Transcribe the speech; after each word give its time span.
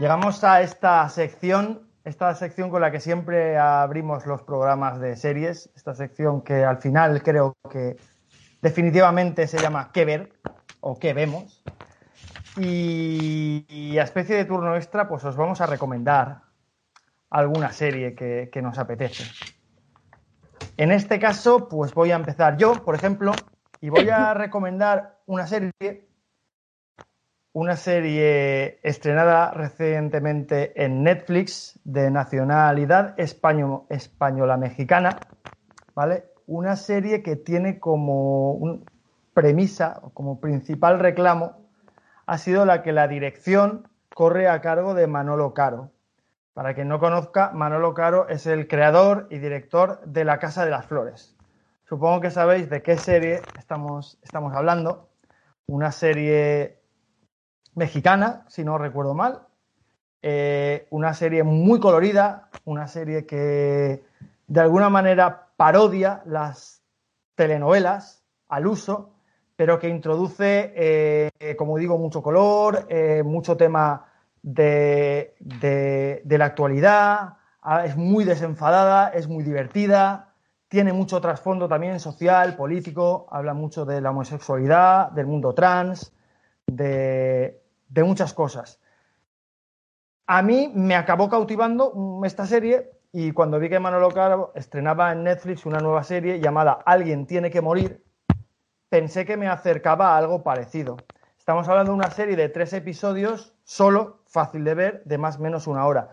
Llegamos 0.00 0.42
a 0.42 0.62
esta 0.62 1.08
sección, 1.10 1.86
esta 2.02 2.34
sección 2.34 2.70
con 2.70 2.80
la 2.80 2.90
que 2.90 2.98
siempre 2.98 3.56
abrimos 3.56 4.26
los 4.26 4.42
programas 4.42 4.98
de 4.98 5.14
series, 5.14 5.70
esta 5.76 5.94
sección 5.94 6.42
que 6.42 6.64
al 6.64 6.78
final 6.78 7.22
creo 7.22 7.54
que 7.70 7.96
definitivamente 8.60 9.46
se 9.46 9.58
llama 9.58 9.92
¿Qué 9.92 10.04
ver? 10.04 10.32
o 10.80 10.98
¿Qué 10.98 11.12
vemos? 11.12 11.62
Y, 12.56 13.96
a 13.98 14.02
especie 14.02 14.36
de 14.36 14.44
turno 14.44 14.76
extra, 14.76 15.08
pues 15.08 15.24
os 15.24 15.36
vamos 15.36 15.60
a 15.60 15.66
recomendar 15.66 16.42
alguna 17.30 17.72
serie 17.72 18.14
que, 18.14 18.50
que 18.52 18.60
nos 18.60 18.78
apetece. 18.78 19.24
En 20.76 20.92
este 20.92 21.18
caso, 21.18 21.68
pues 21.68 21.94
voy 21.94 22.10
a 22.10 22.16
empezar 22.16 22.56
yo, 22.56 22.84
por 22.84 22.94
ejemplo, 22.94 23.32
y 23.80 23.88
voy 23.88 24.08
a 24.10 24.34
recomendar 24.34 25.18
una 25.26 25.46
serie, 25.46 26.08
una 27.52 27.76
serie 27.76 28.80
estrenada 28.82 29.50
recientemente 29.52 30.72
en 30.82 31.02
Netflix 31.02 31.78
de 31.84 32.10
nacionalidad 32.10 33.18
español, 33.18 33.84
española 33.88 34.56
mexicana, 34.56 35.18
¿vale? 35.94 36.24
Una 36.46 36.76
serie 36.76 37.22
que 37.22 37.36
tiene 37.36 37.78
como 37.78 38.52
un 38.52 38.84
premisa 39.32 40.00
o 40.02 40.10
como 40.10 40.40
principal 40.40 40.98
reclamo 40.98 41.61
ha 42.26 42.38
sido 42.38 42.64
la 42.64 42.82
que 42.82 42.92
la 42.92 43.08
dirección 43.08 43.88
corre 44.14 44.48
a 44.48 44.60
cargo 44.60 44.94
de 44.94 45.06
Manolo 45.06 45.54
Caro. 45.54 45.90
Para 46.54 46.74
quien 46.74 46.88
no 46.88 46.98
conozca, 46.98 47.50
Manolo 47.52 47.94
Caro 47.94 48.28
es 48.28 48.46
el 48.46 48.68
creador 48.68 49.26
y 49.30 49.38
director 49.38 50.00
de 50.04 50.24
La 50.24 50.38
Casa 50.38 50.64
de 50.64 50.70
las 50.70 50.86
Flores. 50.86 51.36
Supongo 51.84 52.20
que 52.20 52.30
sabéis 52.30 52.68
de 52.68 52.82
qué 52.82 52.96
serie 52.96 53.42
estamos, 53.58 54.18
estamos 54.22 54.54
hablando. 54.54 55.08
Una 55.66 55.92
serie 55.92 56.78
mexicana, 57.74 58.44
si 58.48 58.64
no 58.64 58.78
recuerdo 58.78 59.14
mal. 59.14 59.46
Eh, 60.20 60.86
una 60.90 61.14
serie 61.14 61.42
muy 61.42 61.80
colorida, 61.80 62.48
una 62.64 62.86
serie 62.86 63.26
que 63.26 64.04
de 64.46 64.60
alguna 64.60 64.88
manera 64.90 65.48
parodia 65.56 66.22
las 66.26 66.82
telenovelas 67.34 68.24
al 68.48 68.66
uso 68.66 69.11
pero 69.62 69.78
que 69.78 69.88
introduce, 69.88 70.72
eh, 70.74 71.54
como 71.56 71.78
digo, 71.78 71.96
mucho 71.96 72.20
color, 72.20 72.84
eh, 72.88 73.22
mucho 73.24 73.56
tema 73.56 74.06
de, 74.42 75.36
la 76.28 76.44
actualidad, 76.44 77.34
ah, 77.62 77.86
es 77.86 77.96
muy 77.96 78.24
desenfadada, 78.24 79.10
es 79.10 79.28
muy 79.28 79.44
divertida, 79.44 80.34
tiene 80.66 80.92
mucho 80.92 81.20
trasfondo 81.20 81.68
también 81.68 82.00
social, 82.00 82.56
político, 82.56 83.28
habla 83.30 83.54
mucho 83.54 83.84
de 83.84 84.00
la 84.00 84.10
homosexualidad, 84.10 85.12
del 85.12 85.28
mundo 85.28 85.54
trans, 85.54 86.12
de, 86.66 87.62
de 87.88 88.02
muchas 88.02 88.34
cosas. 88.34 88.80
A 90.26 90.42
mí 90.42 90.72
me 90.74 90.96
acabó 90.96 91.28
cautivando 91.28 92.20
esta 92.24 92.46
serie 92.46 92.90
y 93.12 93.30
cuando 93.30 93.60
vi 93.60 93.68
que 93.68 93.78
Manolo 93.78 94.10
Caro 94.10 94.50
estrenaba 94.56 95.12
en 95.12 95.22
Netflix 95.22 95.66
una 95.66 95.78
nueva 95.78 96.02
serie 96.02 96.40
llamada 96.40 96.80
Alguien 96.84 97.26
tiene 97.26 97.48
que 97.48 97.60
morir, 97.60 98.02
pensé 98.92 99.24
que 99.24 99.38
me 99.38 99.48
acercaba 99.48 100.10
a 100.10 100.18
algo 100.18 100.42
parecido. 100.42 100.98
Estamos 101.38 101.66
hablando 101.66 101.92
de 101.92 101.96
una 101.96 102.10
serie 102.10 102.36
de 102.36 102.50
tres 102.50 102.74
episodios, 102.74 103.54
solo, 103.64 104.18
fácil 104.26 104.64
de 104.64 104.74
ver, 104.74 105.02
de 105.06 105.16
más 105.16 105.38
o 105.38 105.40
menos 105.40 105.66
una 105.66 105.86
hora. 105.86 106.10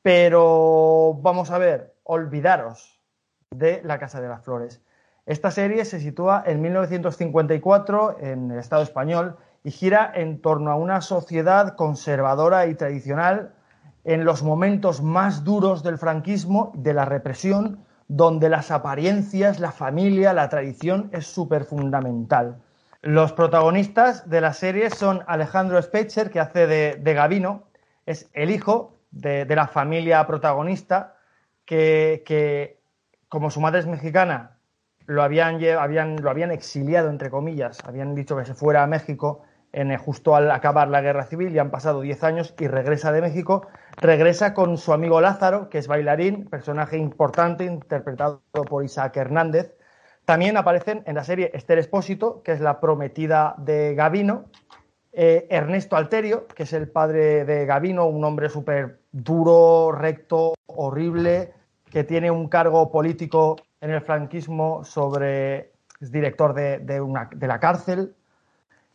Pero 0.00 1.18
vamos 1.22 1.50
a 1.50 1.58
ver, 1.58 1.92
olvidaros 2.04 3.02
de 3.50 3.80
La 3.82 3.98
Casa 3.98 4.20
de 4.20 4.28
las 4.28 4.44
Flores. 4.44 4.80
Esta 5.26 5.50
serie 5.50 5.84
se 5.84 5.98
sitúa 5.98 6.44
en 6.46 6.62
1954 6.62 8.18
en 8.20 8.52
el 8.52 8.60
Estado 8.60 8.84
español 8.84 9.36
y 9.64 9.72
gira 9.72 10.12
en 10.14 10.40
torno 10.40 10.70
a 10.70 10.76
una 10.76 11.00
sociedad 11.00 11.74
conservadora 11.74 12.68
y 12.68 12.76
tradicional 12.76 13.54
en 14.04 14.24
los 14.24 14.44
momentos 14.44 15.02
más 15.02 15.42
duros 15.42 15.82
del 15.82 15.98
franquismo, 15.98 16.70
de 16.76 16.94
la 16.94 17.06
represión, 17.06 17.84
donde 18.12 18.48
las 18.48 18.72
apariencias, 18.72 19.60
la 19.60 19.70
familia, 19.70 20.32
la 20.32 20.48
tradición 20.48 21.10
es 21.12 21.28
súper 21.28 21.64
fundamental. 21.64 22.60
Los 23.02 23.32
protagonistas 23.32 24.28
de 24.28 24.40
la 24.40 24.52
serie 24.52 24.90
son 24.90 25.22
Alejandro 25.28 25.80
Specher, 25.80 26.28
que 26.32 26.40
hace 26.40 26.66
de, 26.66 27.14
Gavino, 27.14 27.68
es 28.06 28.28
el 28.32 28.50
hijo 28.50 28.98
de, 29.12 29.46
la 29.46 29.68
familia 29.68 30.26
protagonista, 30.26 31.18
que, 31.64 32.80
como 33.28 33.48
su 33.48 33.60
madre 33.60 33.78
es 33.78 33.86
mexicana, 33.86 34.58
lo 35.06 35.22
habían, 35.22 35.62
habían, 35.78 36.20
lo 36.20 36.30
habían 36.30 36.50
exiliado, 36.50 37.10
entre 37.10 37.30
comillas, 37.30 37.78
habían 37.84 38.16
dicho 38.16 38.36
que 38.36 38.44
se 38.44 38.54
fuera 38.54 38.82
a 38.82 38.88
México 38.88 39.44
en, 39.72 39.96
justo 39.98 40.34
al 40.34 40.50
acabar 40.50 40.88
la 40.88 41.00
guerra 41.00 41.26
civil, 41.26 41.52
ya 41.52 41.62
han 41.62 41.70
pasado 41.70 42.00
10 42.00 42.24
años 42.24 42.54
y 42.58 42.66
regresa 42.66 43.12
de 43.12 43.20
México, 43.20 43.68
regresa 43.96 44.54
con 44.54 44.78
su 44.78 44.92
amigo 44.92 45.20
Lázaro, 45.20 45.68
que 45.68 45.78
es 45.78 45.88
bailarín, 45.88 46.46
personaje 46.46 46.96
importante, 46.96 47.64
interpretado 47.64 48.42
por 48.50 48.84
Isaac 48.84 49.16
Hernández. 49.16 49.74
También 50.24 50.56
aparecen 50.56 51.02
en 51.06 51.16
la 51.16 51.24
serie 51.24 51.50
Esther 51.54 51.78
Espósito, 51.78 52.42
que 52.42 52.52
es 52.52 52.60
la 52.60 52.80
prometida 52.80 53.54
de 53.58 53.94
Gavino, 53.94 54.46
eh, 55.12 55.46
Ernesto 55.50 55.96
Alterio, 55.96 56.46
que 56.46 56.62
es 56.62 56.72
el 56.72 56.88
padre 56.88 57.44
de 57.44 57.66
Gavino, 57.66 58.06
un 58.06 58.24
hombre 58.24 58.48
súper 58.48 59.00
duro, 59.10 59.90
recto, 59.92 60.54
horrible, 60.66 61.52
que 61.90 62.04
tiene 62.04 62.30
un 62.30 62.48
cargo 62.48 62.92
político 62.92 63.56
en 63.80 63.90
el 63.90 64.02
franquismo 64.02 64.84
sobre, 64.84 65.72
es 66.00 66.12
director 66.12 66.54
de, 66.54 67.00
una, 67.00 67.28
de 67.34 67.46
la 67.48 67.58
cárcel, 67.58 68.14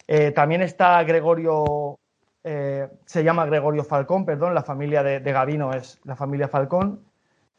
eh, 0.08 0.32
también 0.32 0.62
está 0.62 1.04
Gregorio, 1.04 2.00
eh, 2.46 2.88
se 3.06 3.24
llama 3.24 3.46
Gregorio 3.46 3.84
Falcón, 3.84 4.26
perdón, 4.26 4.54
la 4.54 4.64
familia 4.64 5.04
de, 5.04 5.20
Gavino 5.20 5.74
es 5.74 6.00
la 6.06 6.16
familia 6.16 6.48
Falcón. 6.48 7.02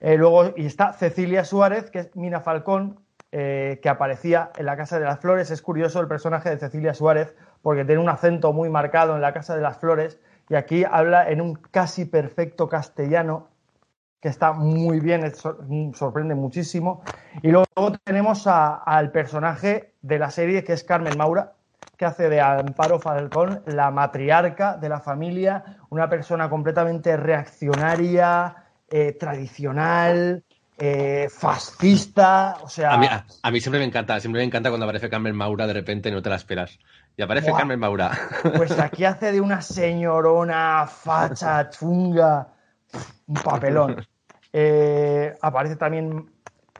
Eh, 0.00 0.16
luego, 0.16 0.54
y 0.56 0.66
está 0.66 0.92
Cecilia 0.92 1.44
Suárez, 1.44 1.90
que 1.90 1.98
es 1.98 2.16
Mina 2.16 2.40
Falcón, 2.40 3.00
que 3.30 3.88
aparecía 3.90 4.50
en 4.56 4.64
la 4.64 4.78
Casa 4.78 4.98
de 4.98 5.04
las 5.04 5.20
Flores. 5.20 5.50
Es 5.50 5.60
curioso 5.60 6.00
el 6.00 6.08
personaje 6.08 6.48
de 6.48 6.56
Cecilia 6.56 6.94
Suárez, 6.94 7.34
porque 7.60 7.84
tiene 7.84 8.00
un 8.00 8.08
acento 8.08 8.54
muy 8.54 8.70
marcado 8.70 9.14
en 9.14 9.20
la 9.20 9.34
Casa 9.34 9.54
de 9.54 9.60
las 9.60 9.76
Flores, 9.76 10.18
y 10.48 10.54
aquí 10.54 10.84
habla 10.84 11.28
en 11.28 11.42
un 11.42 11.54
casi 11.54 12.06
perfecto 12.06 12.68
castellano, 12.68 13.48
que 14.20 14.28
está 14.28 14.52
muy 14.52 15.00
bien, 15.00 15.30
sorprende 15.94 16.34
muchísimo. 16.34 17.02
Y 17.42 17.50
luego 17.50 17.66
tenemos 18.04 18.46
al 18.46 19.10
personaje 19.10 19.92
de 20.02 20.18
la 20.18 20.30
serie, 20.30 20.64
que 20.64 20.72
es 20.72 20.84
Carmen 20.84 21.18
Maura, 21.18 21.55
que 21.96 22.04
hace 22.04 22.28
de 22.28 22.40
Amparo 22.40 22.98
Falcón 22.98 23.62
la 23.66 23.90
matriarca 23.90 24.76
de 24.76 24.88
la 24.88 25.00
familia, 25.00 25.78
una 25.90 26.08
persona 26.08 26.48
completamente 26.48 27.16
reaccionaria, 27.16 28.54
eh, 28.88 29.12
tradicional, 29.18 30.44
eh, 30.78 31.28
fascista, 31.30 32.58
o 32.62 32.68
sea... 32.68 32.92
A 33.42 33.50
mí, 33.50 33.60
siempre 33.60 33.78
me 33.80 33.86
encanta, 33.86 34.20
siempre 34.20 34.40
me 34.40 34.44
encanta 34.44 34.68
cuando 34.68 34.84
aparece 34.84 35.08
Carmen 35.08 35.34
Maura 35.34 35.66
de 35.66 35.72
repente 35.72 36.10
no 36.10 36.20
te 36.20 36.28
la 36.28 36.36
esperas. 36.36 36.78
Y 37.16 37.22
aparece 37.22 37.50
Carmen 37.52 37.80
Maura. 37.80 38.10
Pues 38.56 38.78
aquí 38.78 39.04
hace 39.04 39.32
de 39.32 39.40
una 39.40 39.62
señorona 39.62 40.86
facha, 40.86 41.70
chunga, 41.70 42.48
un 43.26 43.34
papelón. 43.34 44.06
Eh, 44.58 45.36
aparece 45.42 45.76
también, 45.76 46.30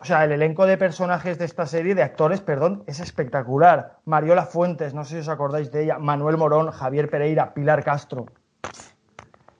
o 0.01 0.05
sea, 0.05 0.25
el 0.25 0.33
elenco 0.33 0.67
de 0.67 0.77
personajes 0.77 1.39
de 1.39 1.45
esta 1.47 1.67
serie, 1.67 1.95
de 1.95 2.03
actores, 2.03 2.41
perdón, 2.41 2.85
es 2.87 3.01
espectacular. 3.01 3.99
Mariola 4.05 4.45
Fuentes, 4.45 4.95
no 4.95 5.05
sé 5.05 5.15
si 5.15 5.21
os 5.21 5.29
acordáis 5.29 5.73
de 5.73 5.85
ella, 5.85 5.99
Manuel 5.99 6.37
Morón, 6.37 6.71
Javier 6.71 7.11
Pereira, 7.11 7.55
Pilar 7.55 7.83
Castro. 7.83 8.27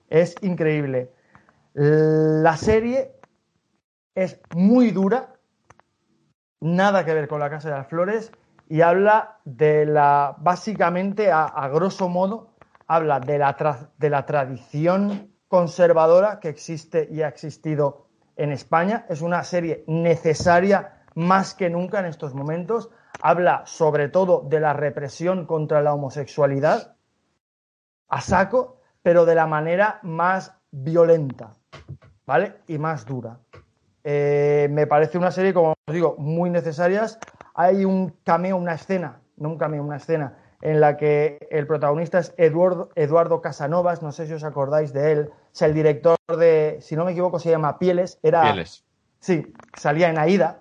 Es 0.09 0.35
increíble. 0.41 1.11
La 1.73 2.55
serie 2.57 3.13
es 4.15 4.39
muy 4.55 4.91
dura, 4.91 5.33
nada 6.59 7.05
que 7.05 7.13
ver 7.13 7.27
con 7.27 7.39
la 7.39 7.49
Casa 7.49 7.69
de 7.69 7.75
las 7.75 7.87
Flores, 7.87 8.31
y 8.69 8.81
habla 8.81 9.39
de 9.45 9.85
la, 9.85 10.35
básicamente, 10.39 11.31
a, 11.31 11.45
a 11.45 11.67
grosso 11.69 12.09
modo, 12.09 12.51
habla 12.87 13.19
de 13.19 13.37
la, 13.37 13.55
tra- 13.57 13.89
de 13.97 14.09
la 14.09 14.25
tradición 14.25 15.31
conservadora 15.47 16.39
que 16.39 16.49
existe 16.49 17.07
y 17.11 17.21
ha 17.21 17.27
existido 17.27 18.06
en 18.37 18.51
España. 18.51 19.05
Es 19.09 19.21
una 19.21 19.43
serie 19.43 19.83
necesaria 19.87 21.03
más 21.15 21.53
que 21.53 21.69
nunca 21.69 21.99
en 21.99 22.05
estos 22.05 22.33
momentos. 22.33 22.89
Habla 23.21 23.63
sobre 23.65 24.09
todo 24.09 24.45
de 24.47 24.59
la 24.59 24.73
represión 24.73 25.45
contra 25.45 25.81
la 25.81 25.93
homosexualidad 25.93 26.95
a 28.09 28.21
saco, 28.21 28.79
pero 29.01 29.25
de 29.25 29.35
la 29.35 29.47
manera 29.47 29.99
más 30.03 30.55
violenta, 30.71 31.55
¿vale? 32.25 32.57
Y 32.67 32.77
más 32.77 33.05
dura. 33.05 33.39
Eh, 34.03 34.69
me 34.71 34.87
parece 34.87 35.17
una 35.17 35.31
serie, 35.31 35.53
como 35.53 35.73
os 35.85 35.93
digo, 35.93 36.15
muy 36.17 36.49
necesarias. 36.49 37.19
Hay 37.53 37.83
un 37.83 38.11
cameo, 38.23 38.55
una 38.55 38.75
escena, 38.75 39.19
no 39.35 39.49
un 39.49 39.57
cameo, 39.57 39.83
una 39.83 39.97
escena, 39.97 40.37
en 40.69 40.81
la 40.81 40.97
que 40.97 41.47
el 41.49 41.65
protagonista 41.65 42.19
es 42.19 42.33
Eduardo, 42.37 42.89
Eduardo 42.95 43.39
Casanovas, 43.41 44.01
no 44.01 44.11
sé 44.11 44.27
si 44.27 44.33
os 44.33 44.43
acordáis 44.43 44.91
de 44.91 45.11
él, 45.13 45.29
es 45.53 45.61
el 45.61 45.73
director 45.73 46.17
de, 46.37 46.77
si 46.81 46.95
no 46.97 47.05
me 47.05 47.11
equivoco, 47.13 47.39
se 47.39 47.49
llama 47.49 47.79
Pieles, 47.79 48.19
era, 48.21 48.41
Pieles. 48.41 48.83
sí, 49.19 49.53
salía 49.77 50.09
en 50.09 50.17
Aida. 50.17 50.59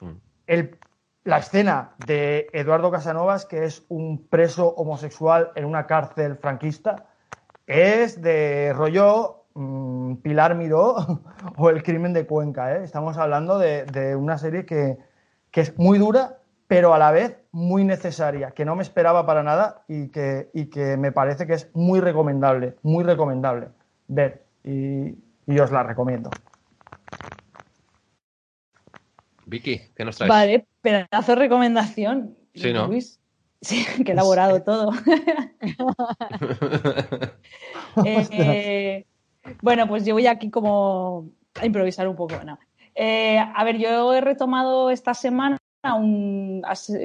Mm. 0.00 0.10
El- 0.46 0.78
la 1.24 1.38
escena 1.38 1.94
de 2.06 2.48
Eduardo 2.52 2.90
Casanovas, 2.90 3.46
que 3.46 3.64
es 3.64 3.84
un 3.88 4.26
preso 4.28 4.68
homosexual 4.76 5.50
en 5.56 5.64
una 5.64 5.86
cárcel 5.86 6.36
franquista, 6.36 7.06
es 7.66 8.20
de 8.22 8.72
rollo 8.76 9.46
mm, 9.54 10.16
Pilar 10.16 10.54
Miró 10.54 10.96
o 11.56 11.70
El 11.70 11.82
crimen 11.82 12.12
de 12.12 12.26
Cuenca. 12.26 12.76
¿eh? 12.76 12.84
Estamos 12.84 13.16
hablando 13.16 13.58
de, 13.58 13.84
de 13.86 14.14
una 14.14 14.38
serie 14.38 14.64
que, 14.66 14.98
que 15.50 15.62
es 15.62 15.76
muy 15.78 15.98
dura, 15.98 16.38
pero 16.68 16.94
a 16.94 16.98
la 16.98 17.10
vez 17.10 17.38
muy 17.52 17.84
necesaria, 17.84 18.50
que 18.50 18.64
no 18.64 18.74
me 18.74 18.82
esperaba 18.82 19.24
para 19.24 19.42
nada 19.42 19.84
y 19.88 20.08
que, 20.08 20.50
y 20.52 20.66
que 20.66 20.96
me 20.96 21.12
parece 21.12 21.46
que 21.46 21.54
es 21.54 21.70
muy 21.74 22.00
recomendable, 22.00 22.76
muy 22.82 23.04
recomendable 23.04 23.68
ver. 24.08 24.44
Y, 24.64 25.14
y 25.46 25.58
os 25.60 25.70
la 25.70 25.82
recomiendo. 25.84 26.30
Vicky, 29.46 29.80
¿qué 29.94 30.04
nos 30.04 30.16
traes? 30.16 30.28
Vale, 30.28 30.66
pedazo 30.80 31.32
de 31.32 31.36
recomendación. 31.36 32.36
Sí, 32.54 32.72
¿no? 32.72 32.88
Luis. 32.88 33.20
Sí, 33.60 33.86
que 34.04 34.12
elaborado 34.12 34.62
todo. 34.62 34.92
Eh, 38.04 39.06
bueno, 39.62 39.88
pues 39.88 40.04
yo 40.04 40.12
voy 40.12 40.26
aquí 40.26 40.50
como 40.50 41.30
a 41.54 41.64
improvisar 41.64 42.06
un 42.06 42.14
poco. 42.14 42.34
no. 42.44 42.58
Eh, 42.94 43.38
a 43.38 43.64
ver, 43.64 43.78
yo 43.78 44.12
he 44.12 44.20
retomado 44.20 44.90
esta 44.90 45.14
semana 45.14 45.56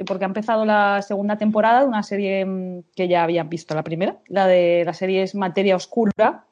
porque 0.06 0.24
ha 0.24 0.26
empezado 0.26 0.64
la 0.64 1.02
segunda 1.02 1.36
temporada 1.36 1.80
de 1.80 1.86
una 1.86 2.02
serie 2.02 2.44
mm, 2.44 2.84
que 2.94 3.08
ya 3.08 3.22
habían 3.22 3.48
visto 3.48 3.74
la 3.74 3.84
primera. 3.84 4.18
La 4.26 4.46
de 4.46 4.82
la 4.84 4.94
serie 4.94 5.22
es 5.22 5.34
Materia 5.34 5.76
Oscura. 5.76 6.44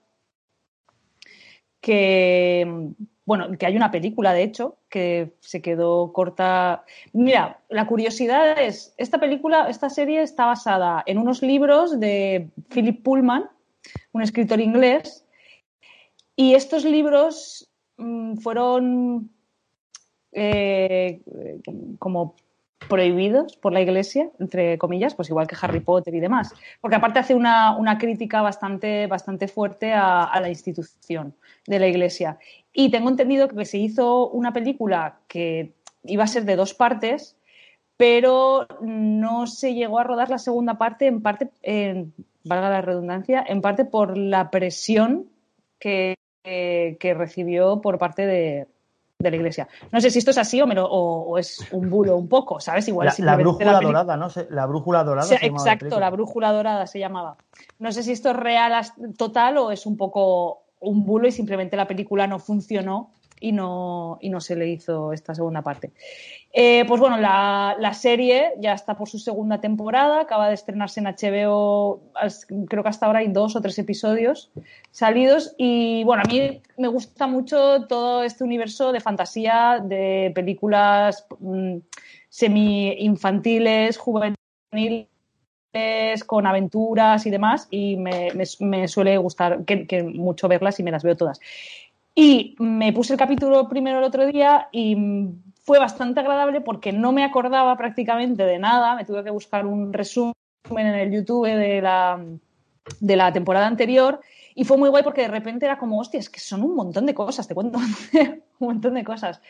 Que 1.81 2.67
mm, 2.67 3.05
bueno, 3.31 3.57
que 3.57 3.65
hay 3.65 3.77
una 3.77 3.93
película, 3.93 4.33
de 4.33 4.43
hecho, 4.43 4.79
que 4.89 5.37
se 5.39 5.63
quedó 5.63 6.13
corta. 6.13 6.85
Mira, 7.13 7.61
la 7.69 7.87
curiosidad 7.87 8.61
es, 8.61 8.93
esta 8.97 9.21
película, 9.21 9.69
esta 9.69 9.89
serie 9.89 10.21
está 10.23 10.47
basada 10.47 11.05
en 11.07 11.17
unos 11.17 11.41
libros 11.41 12.01
de 12.01 12.51
Philip 12.71 13.05
Pullman, 13.05 13.49
un 14.11 14.23
escritor 14.23 14.61
inglés, 14.61 15.25
y 16.35 16.55
estos 16.55 16.85
libros 16.85 17.71
mm, 17.99 18.39
fueron 18.39 19.31
eh, 20.33 21.21
como 21.99 22.35
prohibidos 22.89 23.57
por 23.57 23.73
la 23.73 23.81
Iglesia, 23.81 24.31
entre 24.39 24.79
comillas, 24.79 25.15
pues 25.15 25.29
igual 25.29 25.47
que 25.47 25.57
Harry 25.61 25.81
Potter 25.81 26.15
y 26.15 26.21
demás, 26.21 26.55
porque 26.81 26.97
aparte 26.97 27.19
hace 27.19 27.35
una, 27.35 27.77
una 27.77 27.99
crítica 27.99 28.43
bastante, 28.43 29.07
bastante 29.07 29.49
fuerte 29.49 29.93
a, 29.93 30.39
la 30.41 30.49
institución 30.49 31.35
de 31.67 31.79
la 31.79 31.87
Iglesia. 31.87 32.39
Y 32.73 32.91
tengo 32.91 33.09
entendido 33.09 33.49
que 33.49 33.65
se 33.65 33.79
hizo 33.79 34.29
una 34.29 34.53
película 34.53 35.19
que 35.29 35.73
iba 36.05 36.25
a 36.25 36.29
ser 36.29 36.45
de 36.45 36.57
dos 36.57 36.75
partes, 36.75 37.37
pero 37.97 38.67
no 38.81 39.47
se 39.47 39.75
llegó 39.75 39.99
a 39.99 40.05
rodar 40.05 40.31
la 40.31 40.39
segunda 40.39 40.79
parte, 40.79 41.07
en 41.07 41.21
parte, 41.21 41.51
valga 42.45 42.71
la 42.71 42.81
redundancia, 42.81 43.45
en 43.47 43.61
parte 43.61 43.85
por 43.85 44.17
la 44.17 44.51
presión 44.51 45.27
que- 45.79 46.15
que 46.43 47.15
recibió 47.15 47.83
por 47.83 47.99
parte 47.99 48.27
de, 48.27 48.67
de 49.21 49.31
la 49.31 49.37
Iglesia. 49.37 49.69
No 49.93 50.01
sé 50.01 50.11
si 50.11 50.19
esto 50.19 50.31
es 50.33 50.39
así 50.39 50.61
o, 50.61 50.67
me 50.67 50.75
lo- 50.75 50.87
o- 50.91 51.31
o 51.31 51.39
es 51.39 51.65
un 51.73 51.89
bulo 51.91 52.17
un 52.17 52.29
poco, 52.29 52.59
¿sabes? 52.61 52.89
Igual 52.89 53.09
La, 53.19 53.25
la 53.27 53.37
brújula 53.37 53.81
dorada, 53.81 54.17
¿no? 54.17 54.29
La 54.51 54.67
brújula 54.67 55.05
dorada. 55.05 55.27
Se 55.29 55.35
la 55.39 55.47
exacto, 55.47 55.79
película. 55.81 56.01
la 56.01 56.11
brújula 56.11 56.53
dorada 56.53 56.87
se 56.87 56.99
llamaba. 56.99 57.37
No 57.79 57.93
sé 57.93 58.03
si 58.03 58.13
esto 58.13 58.31
es 58.31 58.37
real 58.37 58.73
total 59.17 59.59
o 59.59 59.71
es 59.71 59.87
un 59.87 59.97
poco 59.97 60.65
un 60.81 61.05
bulo 61.05 61.29
y 61.29 61.33
simplemente 61.33 61.77
la 61.77 61.87
película 61.87 62.27
no 62.27 62.39
funcionó 62.39 63.13
y 63.41 63.53
no, 63.53 64.19
y 64.21 64.29
no 64.31 64.41
se 64.41 64.55
le 64.55 64.69
hizo 64.69 65.13
esta 65.13 65.35
segunda 65.35 65.63
parte. 65.63 65.91
Eh, 66.53 66.85
pues 66.87 67.01
bueno, 67.01 67.17
la, 67.17 67.77
la 67.79 67.95
serie 67.95 68.53
ya 68.59 68.75
está 68.75 68.97
por 68.97 69.09
su 69.09 69.19
segunda 69.19 69.61
temporada, 69.61 70.21
acaba 70.21 70.49
de 70.49 70.55
estrenarse 70.55 71.01
en 71.01 71.07
HBO, 71.07 72.01
creo 72.69 72.83
que 72.83 72.89
hasta 72.89 73.07
ahora 73.07 73.21
hay 73.21 73.29
dos 73.29 73.55
o 73.57 73.61
tres 73.61 73.79
episodios 73.79 74.51
salidos 74.91 75.55
y 75.59 76.03
bueno, 76.05 76.23
a 76.25 76.29
mí 76.29 76.61
me 76.77 76.89
gusta 76.89 77.27
mucho 77.27 77.87
todo 77.87 78.25
este 78.25 78.45
universo 78.45 78.93
de 78.93 79.01
fantasía, 79.01 79.81
de 79.83 80.33
películas 80.35 81.25
mm, 81.39 81.77
semi-infantiles, 82.29 83.97
juveniles, 83.99 85.07
con 86.27 86.47
aventuras 86.47 87.27
y 87.27 87.31
demás 87.31 87.69
y 87.71 87.97
me, 87.97 88.31
me- 88.61 88.89
suele 88.89 89.17
gustar 89.19 89.65
que 89.65 90.03
mucho 90.03 90.49
verlas 90.49 90.81
y 90.81 90.83
me 90.83 90.91
las 90.91 91.03
veo 91.05 91.17
todas. 91.17 91.39
Y 92.15 92.57
me 92.59 92.93
puse 92.93 93.13
el 93.13 93.19
capítulo 93.19 93.69
primero 93.69 93.99
el 93.99 94.05
otro 94.05 94.27
día 94.27 94.69
y 94.73 94.97
fue 95.63 95.79
bastante 95.79 96.21
agradable 96.21 96.61
porque 96.61 96.93
no 96.93 97.13
me 97.13 97.25
acordaba 97.25 97.77
prácticamente 97.77 98.45
de 98.45 98.59
nada. 98.59 98.97
Me 98.97 99.05
tuve 99.05 99.25
que 99.25 99.31
buscar 99.31 99.67
un 99.67 99.93
resumen 99.93 100.35
en 100.71 100.95
el 100.95 101.13
YouTube 101.13 101.47
de 101.47 101.81
la, 101.81 102.23
de 103.01 103.17
la 103.17 103.33
temporada 103.33 103.67
anterior 103.67 104.21
y 104.55 104.65
fue 104.65 104.77
muy 104.77 104.89
guay 104.89 105.03
porque 105.03 105.23
de 105.23 105.29
repente 105.29 105.67
era 105.67 105.79
como, 105.79 105.99
hostia, 105.99 106.21
es 106.21 106.29
que 106.29 106.41
son 106.41 106.63
un 106.63 106.75
montón 106.75 107.07
de 107.07 107.15
cosas, 107.15 107.47
te 107.47 107.55
cuento 107.55 107.79
un 108.13 108.43
montón 108.59 108.95
de 108.95 109.05
cosas. 109.05 109.41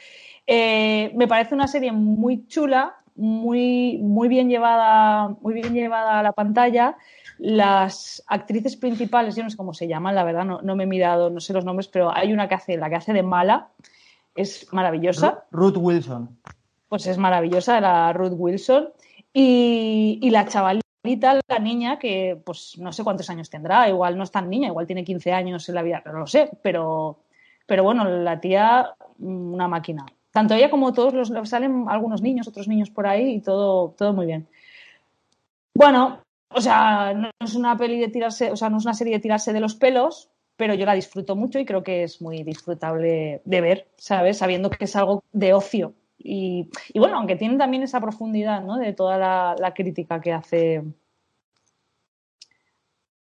Eh, 0.47 1.12
me 1.14 1.26
parece 1.26 1.55
una 1.55 1.69
serie 1.69 1.93
muy 1.93 2.47
chula, 2.47 2.97
muy, 3.17 3.99
muy 3.99 4.29
bien 4.29 4.49
llevada, 4.49 5.37
muy 5.40 5.55
bien 5.55 5.75
llevada 5.75 6.19
a 6.19 6.23
la 6.23 6.33
pantalla. 6.33 6.97
Las 7.42 8.23
actrices 8.26 8.76
principales, 8.76 9.35
yo 9.35 9.42
no 9.42 9.49
sé 9.49 9.56
cómo 9.56 9.73
se 9.73 9.88
llaman, 9.88 10.14
la 10.14 10.25
verdad, 10.25 10.44
no, 10.44 10.61
no 10.61 10.76
me 10.76 10.85
he 10.85 10.87
mirado, 10.87 11.30
no 11.30 11.40
sé 11.40 11.54
los 11.54 11.64
nombres, 11.64 11.88
pero 11.88 12.14
hay 12.14 12.35
una 12.35 12.47
que 12.49 12.54
hace, 12.54 12.76
la 12.76 12.90
que 12.90 12.97
hace 12.97 13.14
de 13.14 13.23
mala, 13.23 13.70
es 14.35 14.70
maravillosa 14.73 15.44
Ruth 15.50 15.78
Wilson. 15.78 16.38
pues 16.88 17.06
es 17.06 17.16
maravillosa, 17.16 17.80
la 17.80 18.12
Ruth 18.12 18.35
Wilson. 18.37 18.90
Y, 19.32 20.18
y 20.20 20.28
la 20.28 20.47
chavalita, 20.47 21.40
la 21.49 21.59
niña, 21.59 21.99
que 21.99 22.38
pues 22.44 22.76
no 22.78 22.92
sé 22.92 23.04
cuántos 23.04 23.30
años 23.30 23.49
tendrá, 23.49 23.88
igual 23.88 24.18
no 24.18 24.25
es 24.25 24.30
tan 24.30 24.50
niña, 24.50 24.68
igual 24.68 24.87
tiene 24.87 25.02
15 25.02 25.32
años 25.32 25.66
en 25.66 25.76
la 25.76 25.82
vida, 25.82 26.02
no 26.04 26.18
lo 26.18 26.26
sé, 26.26 26.50
pero, 26.62 27.20
pero 27.64 27.85
bueno, 27.85 28.04
la 28.04 28.38
tía, 28.38 28.94
mm, 29.16 29.54
una 29.54 29.66
máquina. 29.66 30.04
Tanto 30.30 30.52
ella 30.52 30.68
como 30.68 30.92
todos 30.92 31.14
los, 31.14 31.49
salen 31.49 31.87
algunos 31.88 32.20
niños, 32.20 32.49
otros 32.49 32.68
niños 32.68 32.90
por 32.90 33.06
ahí 33.06 33.37
y 33.37 33.40
todo, 33.40 33.94
todo 33.97 34.12
muy 34.12 34.26
bien. 34.26 34.47
Bueno, 35.75 36.20
o 36.50 36.61
sea, 36.61 37.14
no 37.14 37.30
es 37.40 37.54
una 37.54 37.76
peli 37.76 37.99
de 38.00 38.09
tirarse, 38.09 38.50
o 38.50 38.57
sea, 38.57 38.69
no 38.71 38.78
es 38.78 38.85
una 38.85 38.95
serie 38.95 39.14
de 39.14 39.21
tirarse 39.21 39.52
de 39.52 39.61
los 39.61 39.75
pelos, 39.75 40.30
pero 40.57 40.75
yo 40.75 40.85
la 40.85 40.95
disfruto 40.95 41.37
mucho 41.37 41.59
y 41.59 41.64
creo 41.64 41.83
que 41.83 42.02
es 42.02 42.21
muy 42.21 42.42
disfrutable 42.42 43.40
de 43.45 43.61
ver, 43.61 43.88
¿sabes? 43.97 44.38
Sabiendo 44.38 44.69
que 44.71 44.85
es 44.85 44.95
algo 44.97 45.25
de 45.33 45.54
ocio. 45.54 45.95
Y, 46.19 46.69
y 46.92 46.99
bueno, 46.99 47.16
aunque 47.16 47.37
tiene 47.37 47.57
también 47.57 47.83
esa 47.83 48.00
profundidad, 48.00 48.62
¿no? 48.62 48.76
De 48.76 48.92
toda 48.92 49.16
la, 49.16 49.57
la 49.59 49.73
crítica 49.73 50.21
que 50.21 50.33
hace 50.35 50.83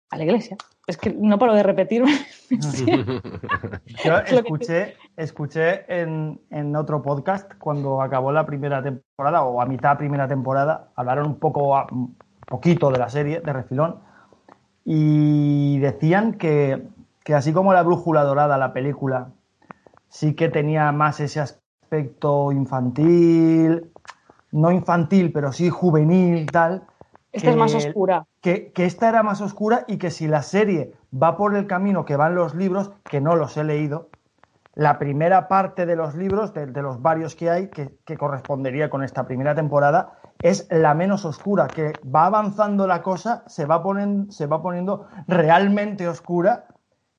a 0.10 0.18
la 0.18 0.24
iglesia. 0.24 0.58
Es 0.88 0.98
que 0.98 1.12
no 1.12 1.38
paro 1.38 1.54
de 1.54 1.64
repetirme. 1.64 2.12
Yo 4.04 4.18
escuché, 4.18 4.96
escuché 5.16 6.02
en, 6.02 6.42
en 6.50 6.76
otro 6.76 7.02
podcast 7.02 7.54
cuando 7.60 8.02
acabó 8.02 8.32
la 8.32 8.46
primera 8.46 8.82
temporada 8.82 9.44
o 9.44 9.62
a 9.62 9.66
mitad 9.66 9.98
primera 9.98 10.28
temporada, 10.28 10.92
hablaron 10.96 11.28
un 11.28 11.40
poco, 11.40 11.78
a- 11.78 11.88
poquito 12.50 12.92
de 12.92 13.00
la 13.00 13.10
serie, 13.10 13.40
de 13.40 13.54
refilón, 13.54 14.00
y 14.84 15.80
decían 15.80 16.34
que, 16.34 16.88
que 17.24 17.36
así 17.36 17.54
como 17.54 17.74
la 17.74 17.84
brújula 17.84 18.24
dorada, 18.24 18.58
la 18.58 18.74
película, 18.74 19.30
sí 20.10 20.34
que 20.34 20.50
tenía 20.50 20.92
más 20.92 21.20
ese 21.20 21.40
aspecto 21.40 22.52
infantil, 22.52 23.92
no 24.52 24.72
infantil, 24.72 25.32
pero 25.32 25.52
sí 25.52 25.70
juvenil, 25.70 26.48
tal. 26.52 26.84
Esta 27.32 27.52
es 27.52 27.56
más 27.56 27.76
oscura. 27.76 28.26
Que, 28.42 28.72
que 28.72 28.86
esta 28.86 29.08
era 29.08 29.22
más 29.22 29.42
oscura 29.42 29.86
y 29.88 29.98
que 29.98 30.10
si 30.10 30.28
la 30.28 30.42
serie 30.42 30.94
va 31.14 31.38
por 31.38 31.56
el 31.56 31.68
camino 31.68 32.06
que 32.06 32.16
van 32.16 32.34
los 32.34 32.56
libros, 32.56 32.92
que 33.04 33.22
no 33.22 33.36
los 33.36 33.56
he 33.58 33.64
leído, 33.64 34.09
la 34.80 34.98
primera 34.98 35.50
parte 35.50 35.86
de 35.86 35.98
los 35.98 36.16
libros, 36.16 36.54
de, 36.54 36.66
de 36.68 36.82
los 36.82 37.02
varios 37.02 37.36
que 37.36 37.50
hay, 37.50 37.68
que, 37.68 37.98
que 38.06 38.18
correspondería 38.18 38.90
con 38.90 39.04
esta 39.04 39.28
primera 39.28 39.54
temporada, 39.54 40.14
es 40.42 40.68
la 40.72 40.94
menos 40.94 41.26
oscura, 41.26 41.74
que 41.74 42.00
va 42.16 42.28
avanzando 42.28 42.88
la 42.88 43.02
cosa, 43.02 43.44
se 43.48 43.66
va, 43.66 43.84
ponen- 43.84 44.32
se 44.32 44.46
va 44.48 44.62
poniendo 44.62 45.06
realmente 45.28 46.08
oscura 46.08 46.68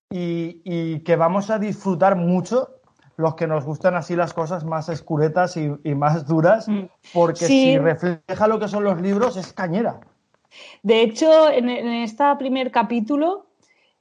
y, 0.08 0.62
y 0.64 1.00
que 1.00 1.16
vamos 1.16 1.50
a 1.50 1.58
disfrutar 1.58 2.16
mucho 2.16 2.76
los 3.18 3.34
que 3.34 3.46
nos 3.46 3.66
gustan 3.66 3.94
así 3.94 4.16
las 4.16 4.32
cosas 4.32 4.64
más 4.64 4.88
escuretas 4.88 5.58
y, 5.58 5.70
y 5.84 5.94
más 5.94 6.24
duras, 6.26 6.66
Mm. 6.66 6.84
porque 7.12 7.44
Sí. 7.44 7.62
si 7.72 7.78
refleja 7.78 8.46
lo 8.48 8.58
que 8.58 8.68
son 8.68 8.84
los 8.84 8.98
libros, 9.02 9.36
es 9.36 9.52
cañera. 9.52 10.00
De 10.82 11.02
hecho, 11.02 11.50
en, 11.50 11.68
en 11.68 11.88
este 11.88 12.24
primer 12.38 12.70
capítulo 12.70 13.48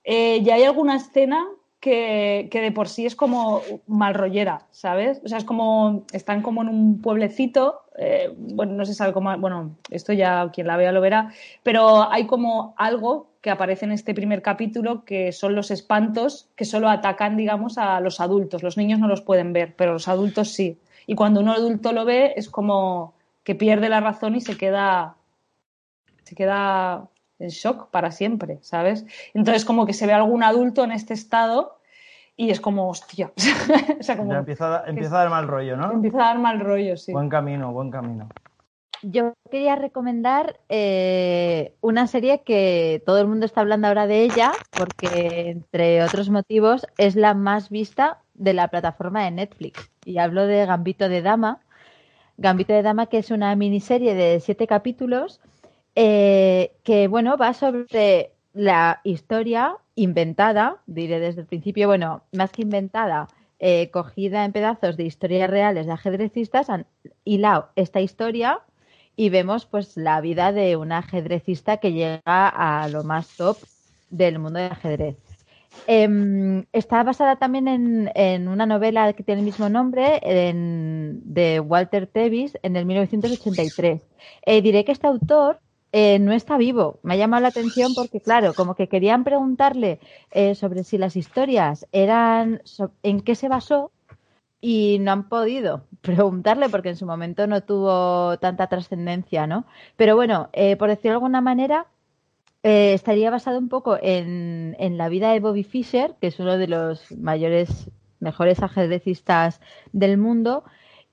eh, 0.05 0.41
ya 0.43 0.55
hay 0.55 0.63
alguna 0.63 0.95
escena 0.95 1.45
que, 1.79 2.49
que 2.51 2.61
de 2.61 2.71
por 2.71 2.89
sí 2.89 3.05
es 3.05 3.15
como 3.15 3.61
malrollera, 3.87 4.65
¿sabes? 4.71 5.21
O 5.23 5.27
sea, 5.27 5.37
es 5.37 5.45
como, 5.45 6.03
están 6.11 6.41
como 6.41 6.61
en 6.61 6.69
un 6.69 7.01
pueblecito, 7.01 7.81
eh, 7.97 8.33
bueno, 8.35 8.73
no 8.73 8.85
se 8.85 8.93
sabe 8.93 9.13
cómo, 9.13 9.35
bueno, 9.37 9.75
esto 9.89 10.13
ya 10.13 10.49
quien 10.51 10.67
la 10.67 10.77
vea 10.77 10.91
lo 10.91 11.01
verá, 11.01 11.31
pero 11.63 12.11
hay 12.11 12.27
como 12.27 12.73
algo 12.77 13.27
que 13.41 13.49
aparece 13.49 13.85
en 13.85 13.93
este 13.93 14.13
primer 14.13 14.41
capítulo 14.41 15.05
que 15.05 15.31
son 15.31 15.55
los 15.55 15.71
espantos 15.71 16.49
que 16.55 16.65
solo 16.65 16.89
atacan, 16.89 17.37
digamos, 17.37 17.77
a 17.77 18.01
los 18.01 18.19
adultos. 18.19 18.63
Los 18.63 18.77
niños 18.77 18.99
no 18.99 19.07
los 19.07 19.21
pueden 19.21 19.53
ver, 19.53 19.75
pero 19.77 19.93
los 19.93 20.09
adultos 20.09 20.49
sí. 20.49 20.77
Y 21.07 21.15
cuando 21.15 21.39
un 21.39 21.47
adulto 21.47 21.93
lo 21.93 22.03
ve 22.03 22.33
es 22.35 22.49
como 22.49 23.13
que 23.43 23.55
pierde 23.55 23.87
la 23.87 24.01
razón 24.01 24.35
y 24.35 24.41
se 24.41 24.57
queda 24.57 25.15
se 26.23 26.35
queda 26.35 27.09
en 27.39 27.49
shock 27.49 27.89
para 27.89 28.11
siempre, 28.11 28.59
¿sabes? 28.61 29.05
Entonces 29.33 29.65
como 29.65 29.85
que 29.85 29.93
se 29.93 30.05
ve 30.05 30.13
algún 30.13 30.43
adulto 30.43 30.83
en 30.83 30.91
este 30.91 31.13
estado 31.13 31.79
y 32.35 32.51
es 32.51 32.59
como, 32.61 32.89
hostia, 32.89 33.31
o 33.99 34.03
sea, 34.03 34.17
como 34.17 34.31
Ya 34.33 34.39
empieza, 34.39 34.67
a 34.67 34.69
dar- 34.69 34.89
empieza 34.89 35.15
a 35.15 35.19
dar 35.19 35.29
mal 35.29 35.47
rollo, 35.47 35.75
¿no? 35.77 35.91
empieza 35.91 36.17
a 36.17 36.25
dar 36.25 36.39
mal 36.39 36.59
rollo, 36.59 36.95
sí. 36.97 37.11
Buen 37.11 37.29
camino, 37.29 37.71
buen 37.73 37.91
camino. 37.91 38.29
Yo 39.01 39.31
quería 39.49 39.77
recomendar 39.77 40.59
eh, 40.67 41.73
una 41.79 42.05
serie 42.07 42.41
que 42.43 43.01
todo 43.05 43.19
el 43.19 43.27
mundo 43.27 43.45
está 43.45 43.61
hablando 43.61 43.87
ahora 43.87 44.07
de 44.07 44.23
ella, 44.23 44.51
porque 44.71 45.51
entre 45.51 46.03
otros 46.03 46.29
motivos 46.29 46.85
es 46.97 47.15
la 47.15 47.33
más 47.33 47.69
vista 47.69 48.19
de 48.33 48.53
la 48.53 48.67
plataforma 48.67 49.23
de 49.23 49.31
Netflix. 49.31 49.89
Y 50.03 50.17
hablo 50.17 50.47
de 50.47 50.65
Gambito 50.65 51.07
de 51.07 51.21
Dama. 51.21 51.59
Gambito 52.37 52.73
de 52.73 52.81
Dama, 52.81 53.05
que 53.05 53.19
es 53.19 53.31
una 53.31 53.55
miniserie 53.55 54.15
de 54.15 54.41
siete 54.41 54.67
capítulos, 54.67 55.39
eh, 56.01 56.71
que 56.83 57.09
bueno, 57.09 57.35
va 57.35 57.53
sobre 57.53 58.31
la 58.53 59.01
historia 59.03 59.75
inventada, 59.95 60.77
diré 60.87 61.19
desde 61.19 61.41
el 61.41 61.47
principio, 61.47 61.87
bueno, 61.87 62.23
más 62.31 62.51
que 62.51 62.61
inventada, 62.61 63.27
eh, 63.59 63.89
cogida 63.91 64.45
en 64.45 64.53
pedazos 64.53 64.95
de 64.95 65.03
historias 65.03 65.49
reales 65.49 65.85
de 65.87 65.91
ajedrecistas, 65.91 66.69
han 66.69 66.85
hilado 67.25 67.71
esta 67.75 67.99
historia 67.99 68.61
y 69.17 69.29
vemos 69.29 69.65
pues 69.65 69.97
la 69.97 70.21
vida 70.21 70.53
de 70.53 70.77
un 70.77 70.93
ajedrecista 70.93 71.77
que 71.77 71.91
llega 71.91 72.21
a 72.47 72.87
lo 72.87 73.03
más 73.03 73.35
top 73.35 73.57
del 74.09 74.39
mundo 74.39 74.59
del 74.59 74.71
ajedrez. 74.71 75.17
Em, 75.85 76.65
está 76.71 77.03
basada 77.03 77.35
también 77.35 77.67
en, 77.67 78.11
en 78.15 78.47
una 78.47 78.65
novela 78.65 79.11
que 79.13 79.23
tiene 79.23 79.41
el 79.41 79.45
mismo 79.45 79.67
nombre 79.69 80.19
en- 80.23 81.19
de 81.25 81.59
Walter 81.59 82.07
Tevis 82.07 82.57
en 82.63 82.77
el 82.77 82.85
1983. 82.85 84.01
Eh, 84.45 84.61
diré 84.61 84.85
que 84.85 84.91
este 84.93 85.07
autor 85.07 85.59
eh, 85.91 86.19
no 86.19 86.31
está 86.33 86.57
vivo. 86.57 86.99
Me 87.03 87.13
ha 87.15 87.17
llamado 87.17 87.41
la 87.41 87.49
atención 87.49 87.93
porque, 87.95 88.21
claro, 88.21 88.55
como 88.55 88.75
que 88.75 88.87
querían 88.89 89.23
preguntarle 89.23 89.99
eh, 90.31 90.55
sobre 90.55 90.83
si 90.83 90.97
las 90.97 91.15
historias 91.15 91.87
eran, 91.91 92.61
so- 92.65 92.91
en 93.03 93.21
qué 93.21 93.35
se 93.35 93.49
basó 93.49 93.91
y 94.61 94.99
no 95.01 95.11
han 95.11 95.29
podido 95.29 95.85
preguntarle 96.01 96.69
porque 96.69 96.89
en 96.89 96.97
su 96.97 97.05
momento 97.05 97.47
no 97.47 97.61
tuvo 97.63 98.37
tanta 98.39 98.67
trascendencia, 98.67 99.47
¿no? 99.47 99.65
Pero 99.97 100.15
bueno, 100.15 100.49
eh, 100.53 100.75
por 100.77 100.89
decirlo 100.89 101.11
de 101.11 101.15
alguna 101.15 101.41
manera, 101.41 101.87
eh, 102.63 102.93
estaría 102.93 103.31
basado 103.31 103.57
un 103.59 103.69
poco 103.69 103.97
en, 104.01 104.75
en 104.79 104.97
la 104.97 105.09
vida 105.09 105.31
de 105.31 105.39
Bobby 105.39 105.63
Fischer, 105.63 106.15
que 106.21 106.27
es 106.27 106.39
uno 106.39 106.57
de 106.57 106.67
los 106.67 107.11
mayores, 107.13 107.89
mejores 108.19 108.61
ajedrecistas 108.61 109.61
del 109.93 110.17
mundo. 110.17 110.63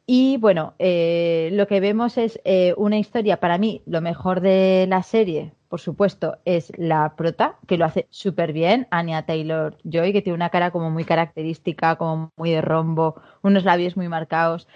Y 0.08 0.36
bueno, 0.36 0.74
eh, 0.78 1.50
lo 1.52 1.66
que 1.66 1.80
vemos 1.80 2.16
es 2.16 2.40
eh, 2.44 2.74
una 2.76 2.96
historia, 2.98 3.40
para 3.40 3.58
mí, 3.58 3.82
lo 3.86 4.00
mejor 4.00 4.40
de 4.40 4.86
la 4.88 5.02
serie, 5.02 5.52
por 5.68 5.80
supuesto, 5.80 6.38
es 6.44 6.72
la 6.76 7.16
prota, 7.16 7.58
que 7.66 7.76
lo 7.76 7.84
hace 7.84 8.06
súper 8.10 8.52
bien, 8.52 8.86
Anya 8.92 9.26
Taylor 9.26 9.76
Joy, 9.82 10.12
que 10.12 10.22
tiene 10.22 10.36
una 10.36 10.50
cara 10.50 10.70
como 10.70 10.90
muy 10.90 11.04
característica, 11.04 11.96
como 11.96 12.30
muy 12.36 12.52
de 12.52 12.60
rombo, 12.62 13.20
unos 13.42 13.64
labios 13.64 13.96
muy 13.96 14.08
marcados. 14.08 14.68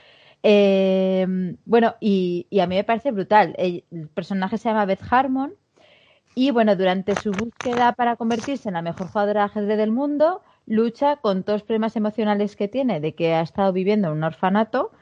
Eh, 0.42 1.26
bueno, 1.64 1.94
y, 2.00 2.46
y 2.50 2.58
a 2.60 2.66
mí 2.66 2.74
me 2.74 2.84
parece 2.84 3.12
brutal. 3.12 3.54
El, 3.58 3.84
el 3.92 4.08
personaje 4.08 4.58
se 4.58 4.68
llama 4.68 4.84
Beth 4.86 5.02
Harmon 5.10 5.54
y 6.34 6.50
bueno, 6.52 6.76
durante 6.76 7.16
su 7.16 7.34
búsqueda 7.34 7.92
para 7.92 8.16
convertirse 8.16 8.68
en 8.68 8.74
la 8.74 8.82
mejor 8.82 9.08
jugadora 9.08 9.40
de 9.42 9.46
ajedrez 9.46 9.78
del 9.78 9.90
mundo, 9.92 10.42
lucha 10.66 11.16
con 11.16 11.42
todos 11.44 11.60
los 11.60 11.66
problemas 11.66 11.96
emocionales 11.96 12.56
que 12.56 12.68
tiene 12.68 13.00
de 13.00 13.14
que 13.14 13.34
ha 13.34 13.42
estado 13.42 13.72
viviendo 13.72 14.08
en 14.08 14.14
un 14.14 14.24
orfanato 14.24 14.92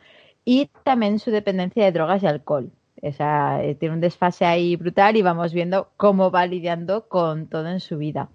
y 0.50 0.71
también 0.83 1.19
su 1.19 1.31
dependencia 1.31 1.85
de 1.85 1.93
drogas 1.93 2.23
y 2.23 2.26
alcohol. 2.26 2.71
O 3.02 3.07
eh, 3.07 3.76
tiene 3.78 3.95
un 3.95 4.00
desfase 4.00 4.47
ahí 4.47 4.76
brutal 4.76 5.14
y 5.19 5.21
vamos 5.21 5.52
viendo 5.52 5.90
cómo 5.99 6.31
va 6.31 6.47
lidiando 6.47 7.07
con 7.07 7.49
todo 7.49 7.69
en 7.69 7.81
su 7.81 7.99
vida. 7.99 8.31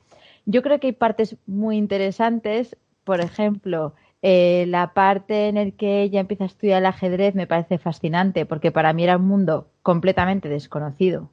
Yo 0.45 0.61
creo 0.61 0.79
que 0.79 0.87
hay 0.87 0.93
partes 0.93 1.37
muy 1.47 1.75
interesantes, 1.75 2.77
por 3.03 3.19
ejemplo, 3.19 3.95
eh, 4.21 4.65
la 4.67 4.93
parte 4.93 5.47
en 5.47 5.55
la 5.55 5.71
que 5.71 6.03
ella 6.03 6.19
empieza 6.19 6.43
a 6.43 6.47
estudiar 6.47 6.77
el 6.81 6.85
ajedrez 6.85 7.33
me 7.33 7.47
parece 7.47 7.79
fascinante 7.79 8.45
porque 8.45 8.71
para 8.71 8.93
mí 8.93 9.03
era 9.03 9.17
un 9.17 9.27
mundo 9.27 9.69
completamente 9.81 10.49
desconocido 10.49 11.31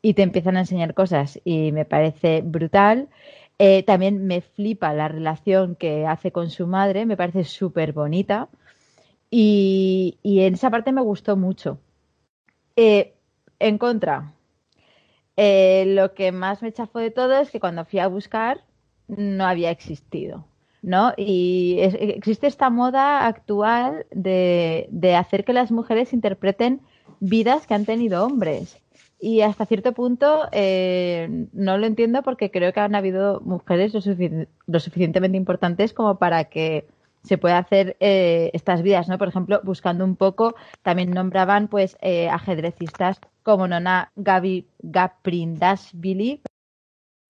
y 0.00 0.14
te 0.14 0.22
empiezan 0.22 0.56
a 0.56 0.60
enseñar 0.60 0.94
cosas 0.94 1.38
y 1.44 1.70
me 1.70 1.84
parece 1.84 2.40
brutal. 2.42 3.08
Eh, 3.58 3.82
también 3.82 4.26
me 4.26 4.40
flipa 4.40 4.94
la 4.94 5.08
relación 5.08 5.76
que 5.76 6.06
hace 6.06 6.32
con 6.32 6.48
su 6.48 6.66
madre, 6.66 7.04
me 7.04 7.18
parece 7.18 7.44
súper 7.44 7.92
bonita 7.92 8.48
y, 9.30 10.18
en 10.24 10.54
esa 10.54 10.70
parte 10.70 10.92
me 10.92 11.02
gustó 11.02 11.36
mucho. 11.36 11.78
Eh, 12.76 13.14
en 13.58 13.78
contra, 13.78 14.34
eh, 15.36 15.84
lo 15.88 16.14
que 16.14 16.32
más 16.32 16.62
me 16.62 16.72
chafó 16.72 16.98
de 16.98 17.10
todo 17.10 17.38
es 17.38 17.50
que 17.50 17.60
cuando 17.60 17.84
fui 17.84 17.98
a 17.98 18.08
buscar 18.08 18.64
no 19.08 19.46
había 19.46 19.70
existido. 19.70 20.44
¿no? 20.84 21.14
Y 21.16 21.78
existe 21.80 22.46
esta 22.46 22.68
moda 22.68 23.26
actual 23.26 24.06
de, 24.10 25.16
hacer 25.18 25.44
que 25.44 25.54
las 25.54 25.72
mujeres 25.72 26.12
interpreten 26.12 26.82
vidas 27.20 27.66
que 27.66 27.74
han 27.74 27.86
tenido 27.86 28.24
hombres. 28.24 28.78
Y 29.18 29.40
hasta 29.40 29.64
cierto 29.64 29.92
punto 29.92 30.48
eh, 30.52 31.46
no 31.52 31.78
lo 31.78 31.86
entiendo 31.86 32.22
porque 32.22 32.50
creo 32.50 32.72
que 32.74 32.80
han 32.80 32.94
habido 32.94 33.40
mujeres 33.40 33.94
lo 33.94 34.80
suficientemente 34.80 35.38
importantes 35.38 35.94
como 35.94 36.18
para 36.18 36.44
que 36.44 36.86
se 37.24 37.38
pueda 37.38 37.58
hacer 37.58 37.96
eh, 38.00 38.50
estas 38.52 38.82
vidas, 38.82 39.08
¿no? 39.08 39.18
Por 39.18 39.28
ejemplo, 39.28 39.60
buscando 39.64 40.04
un 40.04 40.14
poco, 40.14 40.54
también 40.82 41.10
nombraban 41.10 41.68
pues 41.68 41.96
eh, 42.00 42.28
ajedrecistas 42.28 43.18
como 43.42 43.66
Nona 43.66 44.12
Gabi 44.14 44.66
Gaprindashvili, 44.80 46.42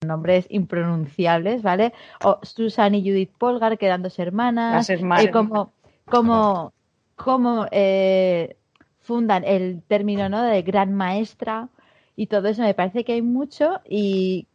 nombres 0.05 0.47
impronunciables, 0.51 1.63
¿vale? 1.63 1.93
O 2.25 2.39
Susan 2.43 2.95
y 2.95 3.03
Judith 3.03 3.33
Polgar, 3.39 3.79
que 3.79 3.87
eran 3.87 4.03
dos 4.03 4.19
hermanas. 4.19 4.75
Las 4.75 4.91
hermanas. 4.91 5.25
eh, 5.25 5.31
como, 5.31 5.73
como, 6.07 6.73
como 7.15 7.67
eh, 7.71 8.57
fundan 9.01 9.45
el 9.45 9.83
término 9.87 10.29
¿no? 10.29 10.43
de 10.43 10.63
gran 10.63 10.93
maestra 10.93 11.69
y 12.17 12.27
todo 12.27 12.49
eso. 12.49 12.63
Me 12.63 12.75
parece 12.75 13.05
que 13.05 13.13
hay 13.13 13.23
mucho 13.23 13.81
y 13.89 14.49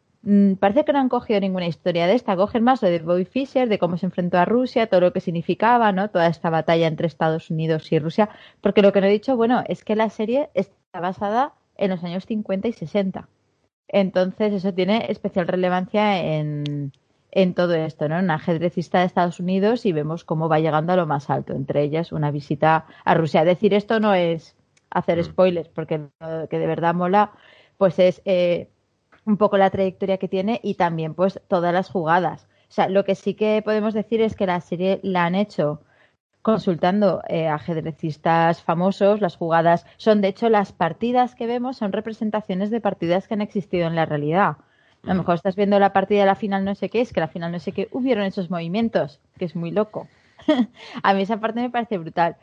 parece 0.60 0.86
que 0.86 0.94
no 0.94 1.00
han 1.00 1.10
cogido 1.10 1.40
ninguna 1.40 1.68
historia 1.68 2.08
de 2.08 2.16
esta. 2.16 2.36
Cogen 2.36 2.64
más 2.64 2.82
lo 2.82 2.90
de 2.90 3.00
Bobby 3.00 3.26
Fischer, 3.26 3.70
de 3.70 3.80
cómo 3.80 3.98
se 3.98 4.06
enfrentó 4.06 4.38
a 4.38 4.46
Rusia, 4.46 4.88
todo 4.88 5.02
lo 5.02 5.14
que 5.14 5.22
significaba, 5.22 5.92
¿no? 5.92 6.10
Toda 6.10 6.28
esta 6.28 6.50
batalla 6.50 6.88
entre 6.88 7.08
Estados 7.08 7.50
Unidos 7.50 7.92
y 7.92 8.00
Rusia. 8.00 8.30
Porque 8.62 8.82
lo 8.82 8.92
que 8.92 9.02
no 9.02 9.08
he 9.08 9.12
dicho, 9.12 9.38
bueno, 9.38 9.64
es 9.68 9.84
que 9.84 9.96
la 9.96 10.10
serie 10.10 10.50
está 10.54 11.00
basada 11.00 11.54
en 11.78 11.92
los 11.92 12.04
años 12.04 12.26
50 12.26 12.68
y 12.68 12.74
60. 12.74 13.30
Entonces, 13.88 14.54
eso 14.54 14.74
tiene 14.74 15.06
especial 15.10 15.48
relevancia 15.48 16.22
en, 16.22 16.92
en 17.32 17.54
todo 17.54 17.74
esto, 17.76 18.10
¿no? 18.10 18.20
Un 18.20 18.30
ajedrecista 18.32 19.00
de 19.00 19.06
Estados 19.06 19.40
Unidos 19.40 19.86
y 19.86 19.94
vemos 19.94 20.26
cómo 20.26 20.50
va 20.50 20.60
llegando 20.60 20.94
a 20.94 20.96
lo 20.98 21.08
más 21.08 21.30
alto, 21.30 21.54
entre 21.54 21.84
ellas 21.84 22.12
una 22.12 22.32
visita 22.32 22.86
a 23.06 23.14
Rusia. 23.14 23.46
Decir 23.46 23.74
esto 23.74 24.00
no 24.00 24.14
es 24.14 24.56
hacer 24.90 25.24
spoilers, 25.24 25.70
porque 25.70 26.02
lo 26.20 26.50
que 26.50 26.60
de 26.60 26.68
verdad 26.68 26.94
mola, 26.94 27.32
pues 27.78 28.00
es 28.00 28.22
eh, 28.26 28.70
un 29.30 29.38
poco 29.38 29.58
la 29.58 29.70
trayectoria 29.70 30.18
que 30.18 30.28
tiene 30.28 30.60
y 30.64 30.74
también 30.74 31.14
pues 31.14 31.40
todas 31.48 31.74
las 31.74 31.90
jugadas. 31.90 32.48
O 32.70 32.72
sea, 32.72 32.90
lo 32.90 33.06
que 33.06 33.16
sí 33.16 33.36
que 33.36 33.62
podemos 33.64 33.94
decir 33.94 34.22
es 34.22 34.36
que 34.36 34.48
la 34.48 34.60
serie 34.60 35.00
la 35.04 35.26
han 35.26 35.36
hecho 35.36 35.82
consultando 36.42 37.22
eh, 37.28 37.48
ajedrecistas 37.48 38.64
famosos, 38.64 39.22
las 39.22 39.36
jugadas 39.36 39.86
son, 39.98 40.22
de 40.22 40.30
hecho, 40.30 40.50
las 40.50 40.72
partidas 40.72 41.36
que 41.36 41.48
vemos 41.48 41.78
son 41.78 41.92
representaciones 41.92 42.72
de 42.72 42.82
partidas 42.82 43.28
que 43.28 43.36
han 43.36 43.42
existido 43.42 43.88
en 43.88 43.96
la 43.96 44.06
realidad. 44.06 44.58
A 45.04 45.14
lo 45.14 45.16
mejor 45.16 45.36
estás 45.36 45.56
viendo 45.56 45.80
la 45.80 45.94
partida 45.94 46.22
de 46.22 46.26
la 46.26 46.36
final 46.36 46.66
no 46.66 46.76
sé 46.76 46.90
qué, 46.90 47.02
es 47.02 47.14
que 47.14 47.22
la 47.22 47.28
final 47.28 47.52
no 47.52 47.60
sé 47.60 47.72
qué 47.72 47.88
hubieron 47.92 48.26
esos 48.26 48.50
movimientos, 48.50 49.20
que 49.38 49.46
es 49.46 49.56
muy 49.56 49.72
loco. 49.72 50.08
a 51.04 51.14
mí 51.14 51.22
esa 51.22 51.40
parte 51.40 51.62
me 51.62 51.70
parece 51.70 51.98
brutal. 51.98 52.36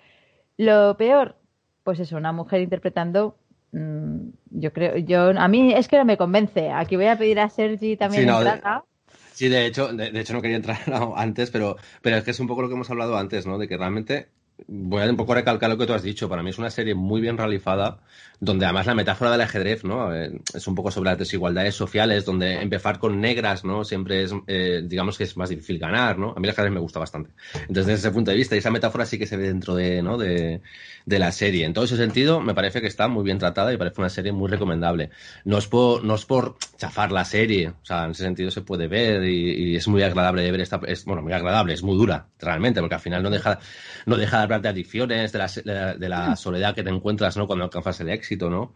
Lo 0.56 0.96
peor, 0.96 1.36
pues 1.82 2.00
eso, 2.00 2.16
una 2.16 2.32
mujer 2.32 2.60
interpretando 2.62 3.36
mm, 3.76 4.30
yo 4.50 4.72
creo, 4.72 4.96
yo 4.96 5.30
a 5.30 5.48
mí 5.48 5.72
es 5.74 5.88
que 5.88 5.98
no 5.98 6.04
me 6.04 6.16
convence. 6.16 6.70
Aquí 6.70 6.96
voy 6.96 7.06
a 7.06 7.18
pedir 7.18 7.38
a 7.40 7.50
Sergi 7.50 7.96
también 7.96 8.22
Sí, 8.24 8.26
no, 8.26 8.38
entrada. 8.40 8.84
Sí, 9.32 9.48
de 9.48 9.66
hecho, 9.66 9.92
de, 9.92 10.10
de 10.10 10.20
hecho 10.20 10.32
no 10.32 10.40
quería 10.42 10.56
entrar 10.56 10.78
antes, 11.16 11.50
pero, 11.50 11.76
pero 12.02 12.16
es 12.16 12.24
que 12.24 12.30
es 12.30 12.40
un 12.40 12.46
poco 12.46 12.62
lo 12.62 12.68
que 12.68 12.74
hemos 12.74 12.90
hablado 12.90 13.16
antes, 13.16 13.46
¿no? 13.46 13.58
De 13.58 13.68
que 13.68 13.76
realmente 13.76 14.28
voy 14.68 15.02
a 15.02 15.10
un 15.10 15.16
poco 15.16 15.34
recalcar 15.34 15.70
lo 15.70 15.78
que 15.78 15.86
tú 15.86 15.92
has 15.92 16.02
dicho. 16.02 16.28
Para 16.28 16.42
mí 16.42 16.50
es 16.50 16.58
una 16.58 16.70
serie 16.70 16.94
muy 16.94 17.20
bien 17.20 17.36
realizada, 17.36 17.98
donde 18.40 18.64
además 18.64 18.86
la 18.86 18.94
metáfora 18.94 19.30
del 19.30 19.40
ajedrez, 19.40 19.84
¿no? 19.84 20.14
Eh, 20.14 20.40
es 20.54 20.66
un 20.66 20.74
poco 20.74 20.90
sobre 20.90 21.10
las 21.10 21.18
desigualdades 21.18 21.74
sociales, 21.74 22.24
donde 22.24 22.62
empezar 22.62 22.98
con 22.98 23.20
negras, 23.20 23.64
¿no? 23.64 23.84
Siempre 23.84 24.22
es, 24.22 24.32
eh, 24.46 24.82
digamos 24.84 25.18
que 25.18 25.24
es 25.24 25.36
más 25.36 25.48
difícil 25.48 25.78
ganar, 25.78 26.18
¿no? 26.18 26.32
A 26.36 26.40
mí 26.40 26.46
el 26.46 26.50
ajedrez 26.50 26.72
me 26.72 26.80
gusta 26.80 26.98
bastante. 26.98 27.30
Entonces, 27.54 27.86
desde 27.86 28.08
ese 28.08 28.10
punto 28.10 28.30
de 28.30 28.36
vista, 28.36 28.54
y 28.54 28.58
esa 28.58 28.70
metáfora 28.70 29.06
sí 29.06 29.18
que 29.18 29.26
se 29.26 29.36
ve 29.36 29.48
dentro 29.48 29.74
de, 29.74 30.02
¿no? 30.02 30.16
de, 30.16 30.60
de 31.06 31.20
la 31.20 31.30
serie. 31.30 31.64
En 31.64 31.72
todo 31.72 31.84
ese 31.84 31.96
sentido, 31.96 32.40
me 32.40 32.52
parece 32.52 32.80
que 32.80 32.88
está 32.88 33.06
muy 33.06 33.22
bien 33.22 33.38
tratada 33.38 33.72
y 33.72 33.76
parece 33.76 34.00
una 34.00 34.10
serie 34.10 34.32
muy 34.32 34.50
recomendable. 34.50 35.10
No 35.44 35.56
es 35.56 35.68
por, 35.68 36.04
no 36.04 36.16
es 36.16 36.24
por 36.24 36.56
chafar 36.76 37.12
la 37.12 37.24
serie, 37.24 37.68
o 37.68 37.84
sea, 37.84 38.04
en 38.04 38.10
ese 38.10 38.24
sentido 38.24 38.50
se 38.50 38.62
puede 38.62 38.88
ver 38.88 39.22
y, 39.24 39.76
es 39.76 39.86
muy 39.86 40.02
agradable 40.02 40.42
de 40.42 40.50
ver 40.50 40.60
esta, 40.60 40.80
es, 40.86 41.04
bueno, 41.04 41.22
muy 41.22 41.32
agradable, 41.32 41.74
es 41.74 41.82
muy 41.82 41.96
dura, 41.96 42.26
realmente, 42.40 42.80
porque 42.80 42.96
al 42.96 43.00
final 43.00 43.22
no 43.22 43.30
deja, 43.30 43.60
no 44.04 44.16
deja 44.16 44.40
de 44.40 44.45
hablar 44.46 44.62
de 44.62 44.68
adicciones, 44.70 45.32
de 45.32 45.38
la, 45.38 45.46
de 45.46 45.74
la, 45.74 45.94
de 45.94 46.08
la 46.08 46.36
soledad 46.36 46.74
que 46.74 46.82
te 46.82 46.90
encuentras, 46.90 47.36
¿no? 47.36 47.46
Cuando 47.46 47.64
alcanzas 47.64 48.00
el 48.00 48.08
éxito, 48.08 48.48
¿no? 48.50 48.74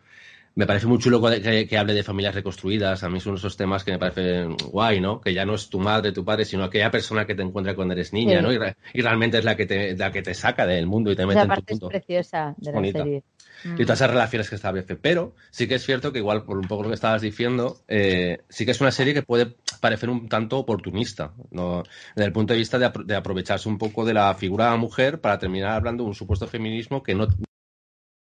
Me 0.56 0.66
parece 0.66 0.86
muy 0.86 0.98
chulo 0.98 1.22
que, 1.22 1.40
que, 1.40 1.66
que, 1.68 1.78
hable 1.78 1.94
de 1.94 2.02
familias 2.02 2.34
reconstruidas. 2.34 3.04
A 3.04 3.08
mí 3.08 3.20
son 3.20 3.36
esos 3.36 3.56
temas 3.56 3.84
que 3.84 3.92
me 3.92 3.98
parecen 3.98 4.56
guay, 4.56 5.00
¿no? 5.00 5.20
Que 5.20 5.32
ya 5.32 5.44
no 5.44 5.54
es 5.54 5.70
tu 5.70 5.78
madre, 5.78 6.12
tu 6.12 6.24
padre, 6.24 6.44
sino 6.44 6.64
aquella 6.64 6.90
persona 6.90 7.24
que 7.24 7.34
te 7.36 7.42
encuentra 7.42 7.74
cuando 7.76 7.94
eres 7.94 8.12
niña, 8.12 8.38
sí. 8.38 8.42
¿no? 8.42 8.52
Y, 8.52 8.58
re, 8.58 8.76
y, 8.92 9.00
realmente 9.00 9.38
es 9.38 9.44
la 9.44 9.56
que 9.56 9.66
te, 9.66 9.96
la 9.96 10.10
que 10.10 10.22
te 10.22 10.34
saca 10.34 10.66
del 10.66 10.86
mundo 10.86 11.12
y 11.12 11.16
te 11.16 11.24
mete 11.24 11.38
Esa 11.38 11.42
en 11.42 11.48
parte 11.48 11.64
tu 11.66 11.74
mundo. 11.74 11.86
es 11.86 11.90
preciosa 11.90 12.54
de 12.58 12.72
la 12.72 12.78
bonita. 12.78 12.98
serie. 12.98 13.22
Y 13.64 13.84
todas 13.84 13.98
esas 13.98 14.10
relaciones 14.10 14.48
que 14.48 14.56
establece. 14.56 14.96
Pero 14.96 15.34
sí 15.50 15.68
que 15.68 15.76
es 15.76 15.84
cierto 15.84 16.12
que 16.12 16.18
igual, 16.18 16.44
por 16.44 16.58
un 16.58 16.66
poco 16.66 16.84
lo 16.84 16.88
que 16.88 16.94
estabas 16.94 17.22
diciendo, 17.22 17.82
eh, 17.88 18.38
sí 18.48 18.64
que 18.64 18.70
es 18.70 18.80
una 18.80 18.90
serie 18.90 19.14
que 19.14 19.22
puede 19.22 19.56
parecer 19.80 20.10
un 20.10 20.28
tanto 20.28 20.58
oportunista, 20.58 21.34
¿no? 21.50 21.82
Desde 22.14 22.26
el 22.26 22.32
punto 22.32 22.52
de 22.52 22.58
vista 22.58 22.78
de 22.78 23.16
aprovecharse 23.16 23.68
un 23.68 23.78
poco 23.78 24.04
de 24.04 24.14
la 24.14 24.34
figura 24.34 24.66
de 24.66 24.70
la 24.72 24.76
mujer 24.76 25.20
para 25.20 25.38
terminar 25.38 25.72
hablando 25.72 26.04
de 26.04 26.08
un 26.10 26.14
supuesto 26.14 26.46
feminismo 26.46 27.02
que 27.02 27.14
no 27.14 27.28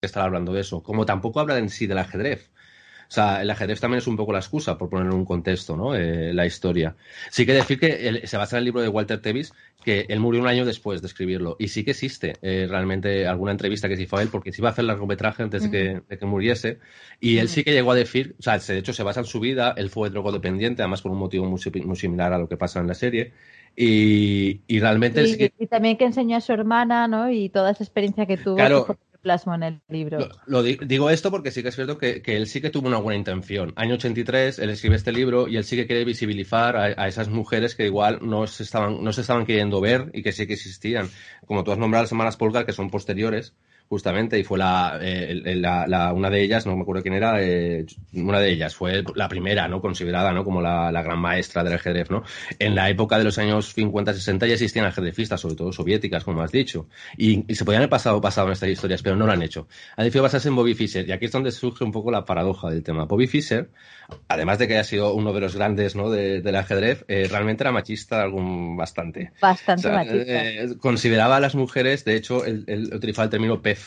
estar 0.02 0.24
hablando 0.24 0.54
de 0.54 0.62
eso. 0.62 0.84
Como 0.84 1.06
tampoco 1.06 1.40
habla 1.40 1.58
en 1.58 1.70
sí 1.70 1.88
del 1.88 1.98
ajedrez. 1.98 2.52
O 3.08 3.12
sea, 3.16 3.42
el 3.42 3.50
ajedrez 3.50 3.80
también 3.80 4.00
es 4.00 4.08
un 4.08 4.18
poco 4.18 4.34
la 4.34 4.40
excusa, 4.40 4.78
por 4.78 4.90
poner 4.90 5.08
en 5.08 5.14
un 5.14 5.26
contexto, 5.26 5.78
¿no? 5.78 5.96
Eh, 5.96 6.34
la 6.34 6.46
historia. 6.46 6.96
Sí 7.30 7.46
que 7.46 7.54
decir 7.54 7.80
que 7.80 8.08
el, 8.08 8.28
se 8.28 8.38
basa 8.38 8.58
en 8.58 8.60
el 8.60 8.66
libro 8.66 8.82
de 8.82 8.90
Walter 8.90 9.22
Tevis, 9.22 9.54
que 9.84 10.06
él 10.10 10.20
murió 10.20 10.42
un 10.42 10.48
año 10.48 10.66
después 10.66 11.02
de 11.02 11.08
escribirlo. 11.08 11.56
Y 11.60 11.68
sí 11.68 11.84
que 11.84 11.92
existe 11.92 12.34
eh, 12.42 12.66
realmente 12.70 13.28
alguna 13.28 13.52
entrevista 13.52 13.88
que 13.88 13.96
se 13.96 14.04
hizo 14.04 14.18
a 14.18 14.22
él, 14.22 14.30
porque 14.30 14.52
se 14.52 14.62
iba 14.62 14.70
a 14.70 14.72
hacer 14.72 14.86
largometraje 14.86 15.44
antes 15.44 15.64
de 15.64 15.72
que, 15.72 16.02
de 16.08 16.18
que 16.18 16.26
muriese. 16.26 16.80
Y 17.20 17.38
él 17.38 17.50
sí 17.50 17.64
que 17.64 17.72
llegó 17.72 17.92
a 17.92 17.96
decir, 17.96 18.36
o 18.40 18.42
sea, 18.42 18.58
de 18.58 18.78
hecho 18.80 18.94
se 18.94 19.04
basa 19.04 19.20
en 19.20 19.28
su 19.28 19.40
vida, 19.40 19.74
él 19.78 19.90
fue 19.90 20.10
drogodependiente, 20.10 20.82
además 20.82 21.02
por 21.02 21.12
un 21.12 21.20
motivo 21.20 21.46
muy, 21.46 21.60
muy 21.86 21.96
similar 21.96 22.34
a 22.34 22.38
lo 22.38 22.50
que 22.50 22.58
pasa 22.58 22.80
en 22.80 22.88
la 22.88 22.96
serie. 22.96 23.34
Y, 23.76 24.62
y 24.68 24.80
realmente... 24.80 25.24
Y, 25.24 25.28
sí 25.28 25.38
que... 25.38 25.54
y, 25.60 25.68
también 25.68 25.98
que 25.98 26.06
enseñó 26.06 26.38
a 26.38 26.42
su 26.42 26.54
hermana, 26.54 27.08
¿no? 27.08 27.30
Y 27.30 27.50
toda 27.50 27.72
esa 27.72 27.84
experiencia 27.84 28.26
que 28.26 28.38
tuvo. 28.38 28.56
Claro, 28.56 28.98
plasmo 29.26 29.56
en 29.56 29.64
el 29.64 29.82
libro. 29.90 30.20
Lo, 30.46 30.62
digo 30.62 31.10
esto 31.10 31.32
porque 31.32 31.50
sí 31.50 31.64
que 31.64 31.70
es 31.70 31.76
cierto 31.76 31.98
que, 31.98 32.22
que, 32.22 32.38
él 32.38 32.46
sí 32.46 32.62
que 32.62 32.70
tuvo 32.70 32.88
una 32.88 33.00
buena 33.00 33.18
intención. 33.18 33.74
Año 33.76 33.96
83, 33.96 34.60
él 34.60 34.70
escribe 34.70 34.96
este 34.98 35.12
libro 35.12 35.48
y 35.48 35.58
él 35.58 35.64
sí 35.64 35.76
que 35.76 35.88
quiere 35.88 36.06
visibilizar 36.06 36.78
a, 36.78 36.84
a 36.96 37.08
esas 37.08 37.28
mujeres 37.28 37.74
que 37.74 37.88
igual 37.88 38.20
no 38.22 38.46
se, 38.46 38.62
estaban, 38.62 39.04
no 39.04 39.12
se 39.14 39.22
estaban 39.22 39.48
queriendo 39.48 39.82
ver 39.82 40.12
y 40.14 40.22
que 40.22 40.32
sí 40.32 40.46
que 40.46 40.54
existían. 40.54 41.10
Como 41.48 41.64
tú 41.64 41.72
has 41.72 41.80
nombrado 41.80 42.04
las 42.04 42.10
semanas 42.10 42.38
Polgar, 42.38 42.68
que 42.68 42.72
son 42.72 42.92
posteriores, 42.92 43.56
justamente, 43.88 44.40
y 44.40 44.44
fue 44.44 44.58
la, 44.58 44.98
eh, 45.02 45.56
la, 45.56 45.86
la, 45.88 46.12
una 46.12 46.30
de 46.30 46.42
ellas, 46.42 46.66
no 46.66 46.76
me 46.76 46.82
acuerdo 46.82 47.04
quién 47.04 47.14
era, 47.14 47.42
eh, 47.42 47.86
una 48.14 48.40
de 48.40 48.52
ellas, 48.52 48.76
fue 48.76 49.04
la 49.14 49.30
primera, 49.30 49.68
¿no? 49.68 49.80
Considerada, 49.80 50.34
¿no? 50.34 50.44
Como 50.44 50.62
la, 50.62 50.92
la, 50.92 51.04
gran 51.04 51.20
maestra 51.20 51.64
del 51.64 51.74
ajedrez, 51.74 52.10
¿no? 52.10 52.24
En 52.58 52.74
la 52.74 52.90
época 52.90 53.18
de 53.18 53.24
los 53.24 53.38
años 53.38 53.78
50-60 53.78 54.48
ya 54.48 54.54
existían 54.54 54.86
ajedrecistas, 54.86 55.40
sobre 55.40 55.56
todo 55.56 55.72
soviéticas, 55.72 56.24
como 56.24 56.42
has 56.42 56.52
dicho, 56.52 56.88
y, 57.16 57.46
y, 57.52 57.56
se 57.56 57.64
podían 57.64 57.82
haber 57.82 57.90
pasado, 57.90 58.20
pasado 58.22 58.48
en 58.48 58.54
estas 58.54 58.70
historias, 58.70 59.04
pero 59.04 59.16
no 59.16 59.28
lo 59.28 59.32
han 59.32 59.44
hecho. 59.44 59.68
Han 59.98 60.06
decidido 60.06 60.24
basarse 60.24 60.48
en 60.48 60.56
Bobby 60.56 60.74
Fischer, 60.74 61.08
y 61.08 61.12
aquí 61.12 61.26
es 61.26 61.32
donde 61.32 61.52
surge 61.52 61.84
un 61.84 61.92
poco 61.92 62.10
la 62.10 62.26
paradoja 62.26 62.70
del 62.70 62.82
tema. 62.82 63.06
Bobby 63.06 63.28
Fischer, 63.28 63.70
además 64.28 64.58
de 64.58 64.68
que 64.68 64.74
haya 64.74 64.84
sido 64.84 65.14
uno 65.14 65.32
de 65.32 65.42
los 65.42 65.56
grandes, 65.56 65.96
¿no? 65.96 66.10
De, 66.10 66.42
del 66.42 66.56
ajedrez, 66.56 67.06
eh, 67.08 67.28
realmente 67.30 67.64
era 67.64 67.72
machista 67.72 68.24
algún 68.24 68.76
bastante. 68.78 69.32
Bastante 69.40 69.88
o 69.88 69.92
sea, 69.92 70.04
machista. 70.04 70.80
consideraba 70.80 71.38
a 71.38 71.40
las 71.40 71.54
mujeres, 71.54 72.04
de 72.04 72.16
hecho, 72.16 72.46
él 72.46 72.90
utilizaba 72.92 73.26
el 73.26 73.30
término 73.30 73.62
pez 73.62 73.85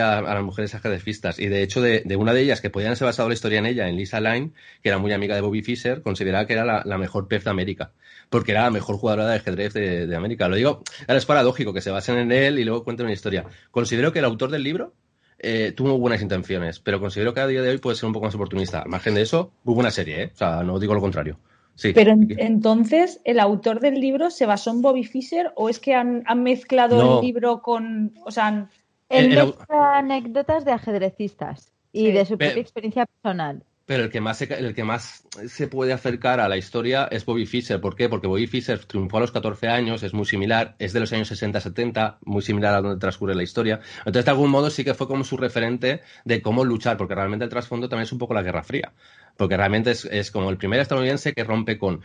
a, 0.00 0.18
a, 0.18 0.34
las 0.34 0.42
mujeres 0.42 0.74
ajedrecistas. 0.74 1.38
Y 1.38 1.48
de 1.48 1.62
hecho, 1.62 1.80
de, 1.80 2.02
de, 2.04 2.16
una 2.16 2.32
de 2.32 2.42
ellas, 2.42 2.60
que 2.60 2.70
podían 2.70 2.96
ser 2.96 3.06
basado 3.06 3.28
la 3.28 3.34
historia 3.34 3.58
en 3.58 3.66
ella, 3.66 3.88
en 3.88 3.96
Lisa 3.96 4.20
Line, 4.20 4.52
que 4.82 4.88
era 4.88 4.98
muy 4.98 5.12
amiga 5.12 5.34
de 5.34 5.40
Bobby 5.40 5.62
Fischer, 5.62 6.02
consideraba 6.02 6.46
que 6.46 6.54
era 6.54 6.64
la, 6.64 6.82
la 6.84 6.98
mejor 6.98 7.28
pez 7.28 7.44
de 7.44 7.50
América. 7.50 7.92
Porque 8.30 8.52
era 8.52 8.62
la 8.62 8.70
mejor 8.70 8.96
jugadora 8.96 9.26
de 9.26 9.36
ajedrez 9.36 9.72
de, 9.74 10.06
de, 10.06 10.16
América. 10.16 10.48
Lo 10.48 10.56
digo, 10.56 10.82
ahora 11.06 11.18
es 11.18 11.26
paradójico 11.26 11.72
que 11.72 11.80
se 11.80 11.90
basen 11.90 12.18
en 12.18 12.32
él 12.32 12.58
y 12.58 12.64
luego 12.64 12.84
cuenten 12.84 13.06
una 13.06 13.12
historia. 13.12 13.44
Considero 13.70 14.12
que 14.12 14.20
el 14.20 14.24
autor 14.24 14.50
del 14.50 14.62
libro 14.62 14.94
eh, 15.38 15.72
tuvo 15.72 15.98
buenas 15.98 16.22
intenciones, 16.22 16.80
pero 16.80 17.00
considero 17.00 17.34
que 17.34 17.40
a 17.40 17.46
día 17.46 17.60
de 17.60 17.68
hoy 17.68 17.78
puede 17.78 17.96
ser 17.96 18.06
un 18.06 18.12
poco 18.14 18.26
más 18.26 18.34
oportunista. 18.34 18.80
Al 18.80 18.88
margen 18.88 19.14
de 19.14 19.22
eso, 19.22 19.52
muy 19.64 19.74
buena 19.74 19.90
serie, 19.90 20.22
¿eh? 20.22 20.30
O 20.32 20.36
sea, 20.36 20.62
no 20.62 20.78
digo 20.78 20.94
lo 20.94 21.00
contrario. 21.00 21.38
Sí. 21.74 21.92
Pero 21.92 22.12
en, 22.12 22.34
entonces, 22.38 23.20
¿el 23.24 23.40
autor 23.40 23.80
del 23.80 24.00
libro 24.00 24.30
se 24.30 24.46
basó 24.46 24.70
en 24.70 24.80
Bobby 24.80 25.04
Fischer 25.04 25.52
o 25.56 25.68
es 25.68 25.80
que 25.80 25.94
han, 25.94 26.22
han 26.26 26.42
mezclado 26.42 26.96
no. 26.96 27.20
el 27.20 27.26
libro 27.26 27.60
con. 27.60 28.14
O 28.24 28.30
sea, 28.30 28.46
han... 28.46 28.70
Él 29.18 29.28
mezcla 29.28 29.98
anécdotas 29.98 30.64
de 30.64 30.72
ajedrecistas 30.72 31.72
y 31.92 32.06
sí. 32.06 32.12
de 32.12 32.24
su 32.24 32.38
propia 32.38 32.60
experiencia 32.60 33.06
personal. 33.06 33.62
Pero 33.86 34.04
el 34.04 34.10
que, 34.10 34.22
más 34.22 34.38
se, 34.38 34.44
el 34.44 34.74
que 34.74 34.82
más 34.82 35.26
se 35.46 35.68
puede 35.68 35.92
acercar 35.92 36.40
a 36.40 36.48
la 36.48 36.56
historia 36.56 37.06
es 37.10 37.26
Bobby 37.26 37.44
Fischer. 37.44 37.82
¿Por 37.82 37.94
qué? 37.94 38.08
Porque 38.08 38.26
Bobby 38.26 38.46
Fischer 38.46 38.78
triunfó 38.78 39.18
a 39.18 39.20
los 39.20 39.30
14 39.30 39.68
años, 39.68 40.02
es 40.02 40.14
muy 40.14 40.24
similar, 40.24 40.74
es 40.78 40.94
de 40.94 41.00
los 41.00 41.12
años 41.12 41.30
60-70, 41.30 42.16
muy 42.24 42.40
similar 42.40 42.74
a 42.74 42.80
donde 42.80 42.98
transcurre 42.98 43.34
la 43.34 43.42
historia. 43.42 43.80
Entonces, 43.98 44.24
de 44.24 44.30
algún 44.30 44.50
modo, 44.50 44.70
sí 44.70 44.84
que 44.84 44.94
fue 44.94 45.06
como 45.06 45.22
su 45.22 45.36
referente 45.36 46.00
de 46.24 46.40
cómo 46.40 46.64
luchar, 46.64 46.96
porque 46.96 47.14
realmente 47.14 47.44
el 47.44 47.50
trasfondo 47.50 47.86
también 47.90 48.04
es 48.04 48.12
un 48.12 48.18
poco 48.18 48.32
la 48.32 48.42
Guerra 48.42 48.62
Fría. 48.62 48.94
Porque 49.36 49.56
realmente 49.56 49.90
es, 49.90 50.06
es 50.06 50.30
como 50.30 50.48
el 50.48 50.56
primer 50.56 50.80
estadounidense 50.80 51.34
que 51.34 51.44
rompe 51.44 51.76
con 51.76 52.00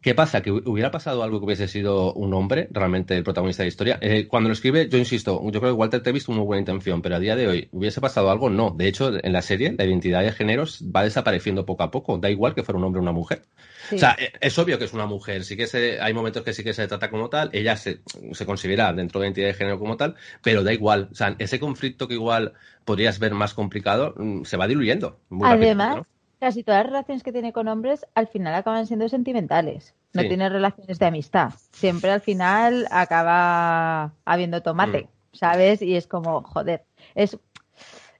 ¿Qué 0.00 0.14
pasa? 0.14 0.42
Que 0.42 0.52
hubiera 0.52 0.92
pasado 0.92 1.24
algo 1.24 1.40
que 1.40 1.46
hubiese 1.46 1.66
sido 1.66 2.12
un 2.14 2.32
hombre, 2.32 2.68
realmente 2.70 3.16
el 3.16 3.24
protagonista 3.24 3.62
de 3.62 3.66
la 3.66 3.68
historia. 3.68 3.98
Eh, 4.00 4.28
cuando 4.28 4.48
lo 4.48 4.52
escribe, 4.52 4.88
yo 4.88 4.96
insisto, 4.96 5.42
yo 5.50 5.60
creo 5.60 5.72
que 5.72 5.78
Walter 5.78 6.02
Tevis 6.02 6.24
tuvo 6.24 6.36
muy 6.36 6.46
buena 6.46 6.60
intención, 6.60 7.02
pero 7.02 7.16
a 7.16 7.18
día 7.18 7.34
de 7.34 7.48
hoy, 7.48 7.68
¿hubiese 7.72 8.00
pasado 8.00 8.30
algo? 8.30 8.48
No. 8.48 8.70
De 8.70 8.86
hecho, 8.86 9.12
en 9.20 9.32
la 9.32 9.42
serie, 9.42 9.74
la 9.76 9.84
identidad 9.84 10.22
de 10.22 10.30
géneros 10.30 10.84
va 10.84 11.02
desapareciendo 11.02 11.66
poco 11.66 11.82
a 11.82 11.90
poco. 11.90 12.16
Da 12.18 12.30
igual 12.30 12.54
que 12.54 12.62
fuera 12.62 12.78
un 12.78 12.84
hombre 12.84 13.00
o 13.00 13.02
una 13.02 13.10
mujer. 13.10 13.42
Sí. 13.88 13.96
O 13.96 13.98
sea, 13.98 14.16
eh, 14.20 14.32
es 14.40 14.56
obvio 14.58 14.78
que 14.78 14.84
es 14.84 14.92
una 14.92 15.06
mujer. 15.06 15.42
Sí 15.42 15.56
que 15.56 15.66
se, 15.66 16.00
hay 16.00 16.14
momentos 16.14 16.44
que 16.44 16.52
sí 16.52 16.62
que 16.62 16.74
se 16.74 16.86
trata 16.86 17.10
como 17.10 17.28
tal. 17.28 17.50
Ella 17.52 17.76
se, 17.76 18.00
se 18.32 18.46
considera 18.46 18.92
dentro 18.92 19.18
de 19.18 19.24
la 19.24 19.28
identidad 19.28 19.48
de 19.48 19.54
género 19.54 19.80
como 19.80 19.96
tal, 19.96 20.14
pero 20.44 20.62
da 20.62 20.72
igual. 20.72 21.08
O 21.10 21.14
sea, 21.16 21.34
ese 21.40 21.58
conflicto 21.58 22.06
que 22.06 22.14
igual 22.14 22.52
podrías 22.84 23.18
ver 23.18 23.34
más 23.34 23.52
complicado 23.52 24.14
mm, 24.16 24.44
se 24.44 24.56
va 24.56 24.68
diluyendo. 24.68 25.18
Muy 25.28 25.48
Además, 25.48 25.88
rápido, 25.88 25.96
¿no? 25.96 26.17
Casi 26.38 26.62
todas 26.62 26.84
las 26.84 26.86
relaciones 26.86 27.22
que 27.22 27.32
tiene 27.32 27.52
con 27.52 27.68
hombres 27.68 28.06
al 28.14 28.28
final 28.28 28.54
acaban 28.54 28.86
siendo 28.86 29.08
sentimentales. 29.08 29.94
No 30.12 30.22
sí. 30.22 30.28
tiene 30.28 30.48
relaciones 30.48 30.98
de 30.98 31.06
amistad. 31.06 31.52
Siempre 31.72 32.10
al 32.10 32.20
final 32.20 32.86
acaba 32.90 34.12
habiendo 34.24 34.62
tomate, 34.62 35.04
mm. 35.04 35.36
¿sabes? 35.36 35.82
Y 35.82 35.96
es 35.96 36.06
como, 36.06 36.42
joder. 36.42 36.84
Es, 37.14 37.38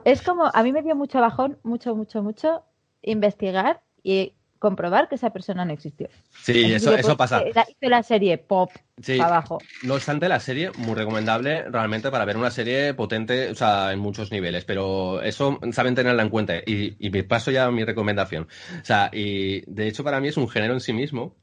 es 0.05 0.23
como, 0.23 0.51
a 0.53 0.63
mí 0.63 0.73
me 0.73 0.83
dio 0.83 0.95
mucho 0.97 1.21
bajón, 1.21 1.59
mucho, 1.63 1.95
mucho, 1.95 2.23
mucho, 2.23 2.65
investigar 3.03 3.81
y 4.03 4.35
comprobar 4.59 5.09
que 5.09 5.15
esa 5.15 5.31
persona 5.31 5.65
no 5.65 5.73
existió. 5.73 6.09
Sí, 6.43 6.73
eso, 6.73 6.95
eso 6.95 7.17
pasa. 7.17 7.43
La, 7.55 7.67
hice 7.69 7.89
la 7.89 8.03
serie 8.03 8.39
pop 8.39 8.71
sí. 9.01 9.21
abajo. 9.21 9.59
No 9.83 9.95
obstante, 9.95 10.29
la 10.29 10.41
serie, 10.41 10.71
muy 10.77 10.95
recomendable 10.95 11.63
realmente 11.71 12.11
para 12.11 12.25
ver 12.25 12.37
una 12.37 12.51
serie 12.51 12.95
potente, 12.95 13.51
o 13.51 13.55
sea, 13.55 13.93
en 13.93 13.99
muchos 13.99 14.31
niveles, 14.33 14.65
pero 14.65 15.23
eso 15.23 15.59
saben 15.73 15.95
tenerla 15.95 16.23
en 16.23 16.31
cuenta. 16.31 16.57
Y, 16.59 16.97
y 16.99 17.23
paso 17.23 17.51
ya 17.51 17.67
a 17.67 17.71
mi 17.71 17.85
recomendación. 17.85 18.49
O 18.81 18.85
sea, 18.85 19.11
y 19.13 19.63
de 19.71 19.89
hecho 19.89 20.05
para 20.05 20.21
mí 20.21 20.29
es 20.29 20.37
un 20.37 20.49
género 20.49 20.75
en 20.75 20.81
sí 20.81 20.93
mismo 20.93 21.37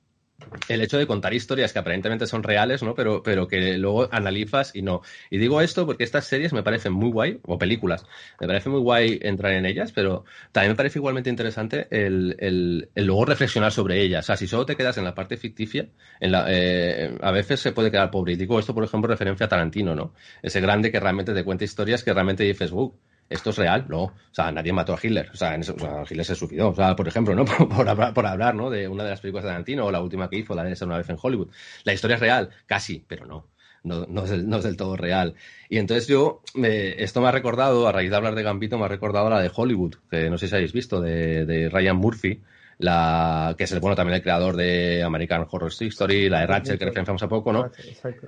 el 0.67 0.81
hecho 0.81 0.97
de 0.97 1.07
contar 1.07 1.33
historias 1.33 1.71
que 1.71 1.79
aparentemente 1.79 2.27
son 2.27 2.43
reales, 2.43 2.83
¿no? 2.83 2.93
Pero, 2.93 3.23
pero 3.23 3.47
que 3.47 3.77
luego 3.77 4.09
analizas 4.11 4.75
y 4.75 4.81
no. 4.81 5.01
Y 5.29 5.37
digo 5.37 5.61
esto 5.61 5.85
porque 5.85 6.03
estas 6.03 6.25
series 6.25 6.53
me 6.53 6.63
parecen 6.63 6.93
muy 6.93 7.09
guay, 7.09 7.39
o 7.43 7.57
películas, 7.57 8.05
me 8.39 8.47
parece 8.47 8.69
muy 8.69 8.81
guay 8.81 9.19
entrar 9.21 9.53
en 9.53 9.65
ellas, 9.65 9.91
pero 9.91 10.25
también 10.51 10.71
me 10.71 10.75
parece 10.75 10.99
igualmente 10.99 11.29
interesante 11.29 11.87
el, 11.89 12.35
el, 12.39 12.89
el 12.95 13.05
luego 13.05 13.25
reflexionar 13.25 13.71
sobre 13.71 14.01
ellas. 14.01 14.25
O 14.25 14.27
sea, 14.27 14.37
si 14.37 14.47
solo 14.47 14.65
te 14.65 14.75
quedas 14.75 14.97
en 14.97 15.05
la 15.05 15.15
parte 15.15 15.37
ficticia, 15.37 15.87
en 16.19 16.31
la, 16.31 16.45
eh, 16.49 17.17
a 17.21 17.31
veces 17.31 17.59
se 17.59 17.71
puede 17.71 17.91
quedar 17.91 18.11
pobre. 18.11 18.33
Y 18.33 18.35
digo 18.35 18.59
esto, 18.59 18.73
por 18.73 18.83
ejemplo, 18.83 19.07
referencia 19.07 19.45
a 19.45 19.49
Tarantino, 19.49 19.95
¿no? 19.95 20.13
Ese 20.41 20.61
grande 20.61 20.91
que 20.91 20.99
realmente 20.99 21.33
te 21.33 21.43
cuenta 21.43 21.63
historias 21.63 22.03
que 22.03 22.13
realmente 22.13 22.43
dices, 22.43 22.71
uh, 22.71 22.93
esto 23.29 23.49
es 23.49 23.57
real, 23.57 23.85
no. 23.89 24.03
O 24.03 24.13
sea, 24.31 24.51
nadie 24.51 24.73
mató 24.73 24.93
a 24.93 24.99
Hitler. 25.01 25.29
O 25.33 25.37
sea, 25.37 25.55
en 25.55 25.61
o 25.61 25.63
sea 25.63 26.03
Hitler 26.09 26.25
se 26.25 26.35
suicidó. 26.35 26.69
O 26.69 26.75
sea, 26.75 26.95
por 26.95 27.07
ejemplo, 27.07 27.35
¿no? 27.35 27.45
Por, 27.45 27.69
por, 27.69 27.89
hablar, 27.89 28.13
por, 28.13 28.25
hablar, 28.25 28.55
¿no? 28.55 28.69
De 28.69 28.87
una 28.87 29.03
de 29.03 29.09
las 29.11 29.21
películas 29.21 29.43
de 29.43 29.49
Tarantino 29.49 29.85
o 29.85 29.91
la 29.91 30.01
última 30.01 30.29
que 30.29 30.37
hizo, 30.37 30.53
la 30.55 30.63
de 30.63 30.75
una 30.85 30.97
vez 30.97 31.09
en 31.09 31.17
Hollywood. 31.21 31.49
La 31.83 31.93
historia 31.93 32.15
es 32.15 32.19
real, 32.19 32.49
casi, 32.65 33.03
pero 33.07 33.25
no. 33.25 33.47
No, 33.83 34.23
es, 34.23 34.63
del, 34.63 34.77
todo 34.77 34.97
real. 34.97 35.35
Y 35.69 35.77
entonces 35.77 36.07
yo, 36.07 36.41
esto 36.55 37.21
me 37.21 37.27
ha 37.27 37.31
recordado, 37.31 37.87
a 37.87 37.91
raíz 37.91 38.09
de 38.09 38.15
hablar 38.15 38.33
de 38.33 38.41
Gambito, 38.41 38.79
me 38.79 38.85
ha 38.85 38.87
recordado 38.87 39.29
la 39.29 39.39
de 39.39 39.51
Hollywood, 39.53 39.95
que 40.09 40.29
no 40.31 40.39
sé 40.39 40.47
si 40.47 40.55
habéis 40.55 40.73
visto, 40.73 41.01
de, 41.01 41.45
de 41.45 41.69
Ryan 41.69 41.95
Murphy, 41.95 42.41
la 42.77 43.55
que 43.57 43.63
es 43.63 43.71
el 43.71 43.79
bueno 43.79 43.95
también 43.95 44.15
el 44.15 44.21
creador 44.21 44.55
de 44.55 45.03
American 45.03 45.47
Horror 45.49 45.71
Story, 45.71 46.29
la 46.29 46.41
de 46.41 46.47
Ratchet, 46.47 46.79
que 46.79 46.85
referenciamos 46.85 47.23
a 47.23 47.29
poco, 47.29 47.53
¿no? 47.53 47.71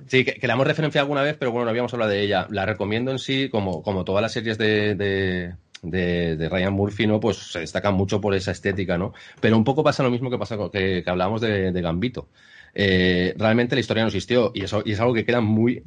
Sí, 0.06 0.24
que, 0.24 0.34
que, 0.34 0.46
la 0.46 0.54
hemos 0.54 0.66
referenciado 0.66 1.04
alguna 1.04 1.22
vez, 1.22 1.36
pero 1.38 1.50
bueno, 1.50 1.66
no 1.66 1.70
habíamos 1.70 1.92
hablado 1.92 2.10
de 2.10 2.22
ella. 2.22 2.46
La 2.50 2.66
recomiendo 2.66 3.10
en 3.10 3.18
sí, 3.18 3.48
como, 3.50 3.82
como 3.82 4.04
todas 4.04 4.22
las 4.22 4.32
series 4.32 4.58
de, 4.58 4.94
de 4.94 5.54
de, 5.82 6.36
de, 6.36 6.48
Ryan 6.48 6.72
Murphy, 6.72 7.06
¿no? 7.06 7.20
Pues 7.20 7.36
se 7.36 7.60
destacan 7.60 7.94
mucho 7.94 8.20
por 8.20 8.34
esa 8.34 8.50
estética, 8.50 8.98
¿no? 8.98 9.12
Pero 9.40 9.56
un 9.56 9.64
poco 9.64 9.84
pasa 9.84 10.02
lo 10.02 10.10
mismo 10.10 10.30
que 10.30 10.38
pasa 10.38 10.56
con, 10.56 10.70
que, 10.70 11.02
que 11.04 11.10
hablábamos 11.10 11.40
de, 11.40 11.72
de 11.72 11.80
Gambito. 11.82 12.28
Eh, 12.74 13.34
realmente 13.36 13.74
la 13.74 13.80
historia 13.80 14.02
no 14.02 14.08
existió 14.08 14.52
y, 14.54 14.64
eso, 14.64 14.82
y 14.84 14.92
es 14.92 15.00
algo 15.00 15.14
que 15.14 15.24
queda 15.24 15.40
muy 15.40 15.84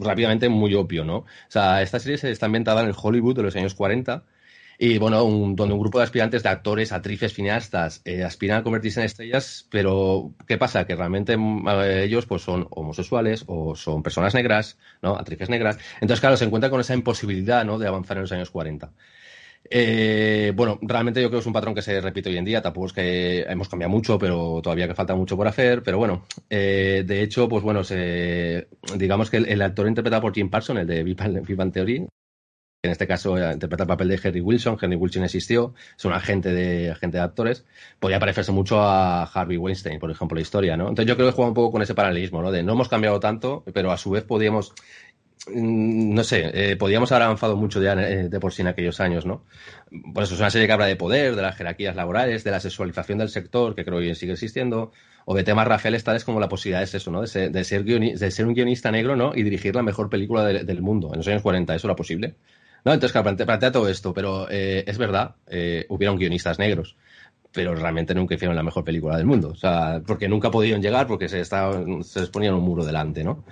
rápidamente 0.00 0.48
muy 0.48 0.74
obvio, 0.74 1.04
¿no? 1.04 1.16
O 1.18 1.26
sea, 1.48 1.82
esta 1.82 1.98
serie 1.98 2.30
está 2.30 2.46
ambientada 2.46 2.82
en 2.82 2.88
el 2.88 2.94
Hollywood 3.00 3.36
de 3.36 3.42
los 3.42 3.56
años 3.56 3.74
40 3.74 4.24
y 4.80 4.98
bueno, 4.98 5.24
un, 5.24 5.56
donde 5.56 5.74
un 5.74 5.80
grupo 5.80 5.98
de 5.98 6.04
aspirantes 6.04 6.44
de 6.44 6.48
actores, 6.50 6.92
actrices, 6.92 7.34
cineastas 7.34 8.00
eh, 8.04 8.22
aspiran 8.22 8.58
a 8.58 8.62
convertirse 8.62 9.00
en 9.00 9.06
estrellas, 9.06 9.66
pero 9.70 10.32
¿qué 10.46 10.56
pasa? 10.56 10.86
Que 10.86 10.94
realmente 10.94 11.34
eh, 11.34 12.04
ellos 12.04 12.26
pues 12.26 12.42
son 12.42 12.68
homosexuales 12.70 13.44
o 13.48 13.74
son 13.74 14.04
personas 14.04 14.34
negras, 14.34 14.78
¿no? 15.02 15.16
Actrices 15.16 15.50
negras. 15.50 15.78
Entonces, 16.00 16.20
claro, 16.20 16.36
se 16.36 16.44
encuentran 16.44 16.70
con 16.70 16.80
esa 16.80 16.94
imposibilidad, 16.94 17.64
¿no? 17.64 17.78
De 17.78 17.88
avanzar 17.88 18.18
en 18.18 18.22
los 18.22 18.32
años 18.32 18.50
40. 18.50 18.92
Eh, 19.70 20.52
bueno, 20.54 20.78
realmente 20.82 21.20
yo 21.20 21.28
creo 21.28 21.40
que 21.40 21.42
es 21.42 21.46
un 21.46 21.52
patrón 21.52 21.74
que 21.74 21.82
se 21.82 22.00
repite 22.00 22.30
hoy 22.30 22.38
en 22.38 22.44
día. 22.44 22.62
Tampoco 22.62 22.86
es 22.86 22.92
que 22.92 23.40
hemos 23.42 23.68
cambiado 23.68 23.90
mucho, 23.90 24.18
pero 24.18 24.60
todavía 24.62 24.88
que 24.88 24.94
falta 24.94 25.14
mucho 25.14 25.36
por 25.36 25.48
hacer. 25.48 25.82
Pero 25.82 25.98
bueno, 25.98 26.24
eh, 26.50 27.04
de 27.06 27.22
hecho, 27.22 27.48
pues 27.48 27.62
bueno, 27.62 27.84
se, 27.84 28.68
digamos 28.96 29.30
que 29.30 29.38
el, 29.38 29.62
actor 29.62 29.88
interpretado 29.88 30.22
por 30.22 30.34
Jim 30.34 30.50
Parsons, 30.50 30.80
el 30.80 30.86
de 30.86 31.02
Big 31.02 31.16
Bang 31.16 31.72
En 32.88 32.92
este 32.92 33.06
caso 33.06 33.36
eh, 33.36 33.52
interpreta 33.52 33.84
el 33.84 33.88
papel 33.88 34.08
de 34.08 34.20
Henry 34.22 34.40
Wilson. 34.40 34.78
Henry 34.80 34.96
Wilson 34.96 35.24
existió, 35.24 35.74
es 35.96 36.04
un 36.04 36.12
agente 36.12 36.52
de, 36.52 36.90
agente 36.90 37.18
de 37.18 37.22
actores. 37.22 37.64
Podría 38.00 38.18
parecerse 38.18 38.50
mucho 38.50 38.80
a 38.80 39.24
Harvey 39.24 39.58
Weinstein, 39.58 39.98
por 39.98 40.10
ejemplo, 40.10 40.36
la 40.36 40.40
historia, 40.40 40.76
¿no? 40.76 40.88
Entonces 40.88 41.06
yo 41.06 41.16
creo 41.16 41.28
que 41.28 41.34
juega 41.34 41.48
un 41.50 41.54
poco 41.54 41.72
con 41.72 41.82
ese 41.82 41.94
paralelismo, 41.94 42.42
¿no? 42.42 42.50
De 42.50 42.62
no 42.62 42.72
hemos 42.72 42.88
cambiado 42.88 43.20
tanto, 43.20 43.62
pero 43.74 43.92
a 43.92 43.98
su 43.98 44.10
vez 44.10 44.24
podíamos 44.24 44.72
no 45.46 46.24
sé, 46.24 46.50
eh, 46.52 46.76
podíamos 46.76 47.12
haber 47.12 47.22
avanzado 47.24 47.56
mucho 47.56 47.80
ya 47.82 47.92
eh, 47.94 48.28
de 48.28 48.40
por 48.40 48.52
sí 48.52 48.62
en 48.62 48.68
aquellos 48.68 49.00
años, 49.00 49.24
¿no? 49.24 49.44
Por 50.12 50.24
eso 50.24 50.34
es 50.34 50.40
una 50.40 50.50
serie 50.50 50.66
que 50.66 50.72
habla 50.72 50.86
de 50.86 50.96
poder, 50.96 51.36
de 51.36 51.42
las 51.42 51.56
jerarquías 51.56 51.96
laborales, 51.96 52.44
de 52.44 52.50
la 52.50 52.60
sexualización 52.60 53.18
del 53.18 53.28
sector, 53.28 53.74
que 53.74 53.84
creo 53.84 54.00
que 54.00 54.14
sigue 54.14 54.32
existiendo, 54.32 54.92
o 55.24 55.34
de 55.34 55.44
temas 55.44 55.66
raciales 55.66 56.04
tales 56.04 56.24
como 56.24 56.40
la 56.40 56.48
posibilidad 56.48 56.82
es 56.82 56.94
eso, 56.94 57.10
¿no? 57.10 57.20
De 57.20 57.26
ser, 57.26 57.50
de 57.50 57.64
ser, 58.30 58.46
un 58.46 58.54
guionista 58.54 58.90
negro, 58.90 59.16
¿no? 59.16 59.32
Y 59.34 59.42
dirigir 59.42 59.74
la 59.74 59.82
mejor 59.82 60.10
película 60.10 60.44
de, 60.44 60.64
del 60.64 60.82
mundo. 60.82 61.10
En 61.12 61.18
los 61.18 61.28
años 61.28 61.42
40, 61.42 61.74
¿eso 61.74 61.86
era 61.86 61.96
posible? 61.96 62.34
No, 62.84 62.92
entonces, 62.92 63.12
claro, 63.12 63.24
plantea, 63.24 63.46
plantea 63.46 63.72
todo 63.72 63.88
esto, 63.88 64.14
pero 64.14 64.48
eh, 64.50 64.84
es 64.86 64.98
verdad, 64.98 65.34
eh, 65.46 65.86
hubieron 65.88 66.16
guionistas 66.16 66.58
negros, 66.58 66.96
pero 67.52 67.74
realmente 67.74 68.14
nunca 68.14 68.34
hicieron 68.34 68.56
la 68.56 68.62
mejor 68.62 68.84
película 68.84 69.16
del 69.16 69.26
mundo. 69.26 69.50
O 69.50 69.56
sea, 69.56 70.00
porque 70.06 70.28
nunca 70.28 70.50
podían 70.50 70.82
llegar 70.82 71.06
porque 71.06 71.28
se, 71.28 71.40
estaba, 71.40 71.82
se 72.02 72.20
les 72.20 72.30
ponían 72.30 72.54
un 72.54 72.62
muro 72.62 72.84
delante, 72.84 73.24
¿no? 73.24 73.44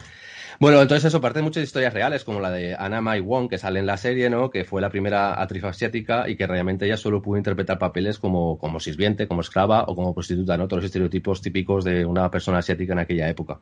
Bueno, 0.59 0.81
entonces 0.81 1.05
eso 1.05 1.21
parte 1.21 1.41
de 1.41 1.43
muchas 1.43 1.65
historias 1.65 1.93
reales, 1.93 2.25
como 2.25 2.41
la 2.41 2.51
de 2.51 2.75
Anna 2.75 3.03
Mai 3.03 3.21
Wong, 3.21 3.51
que 3.51 3.59
sale 3.59 3.79
en 3.79 3.85
la 3.85 3.99
serie, 3.99 4.31
¿no? 4.31 4.49
Que 4.49 4.65
fue 4.65 4.81
la 4.81 4.89
primera 4.89 5.35
actriz 5.35 5.63
asiática 5.65 6.29
y 6.31 6.37
que 6.37 6.47
realmente 6.47 6.87
ella 6.87 6.97
solo 6.97 7.21
pudo 7.21 7.37
interpretar 7.37 7.79
papeles 7.79 8.19
como, 8.19 8.57
como 8.57 8.81
sirviente, 8.81 9.29
como 9.29 9.43
esclava 9.43 9.85
o 9.87 9.95
como 9.95 10.15
prostituta, 10.15 10.57
¿no? 10.57 10.67
Todos 10.67 10.83
los 10.83 10.87
estereotipos 10.87 11.43
típicos 11.43 11.85
de 11.85 12.07
una 12.07 12.31
persona 12.31 12.59
asiática 12.59 12.95
en 12.95 13.01
aquella 13.01 13.29
época. 13.29 13.61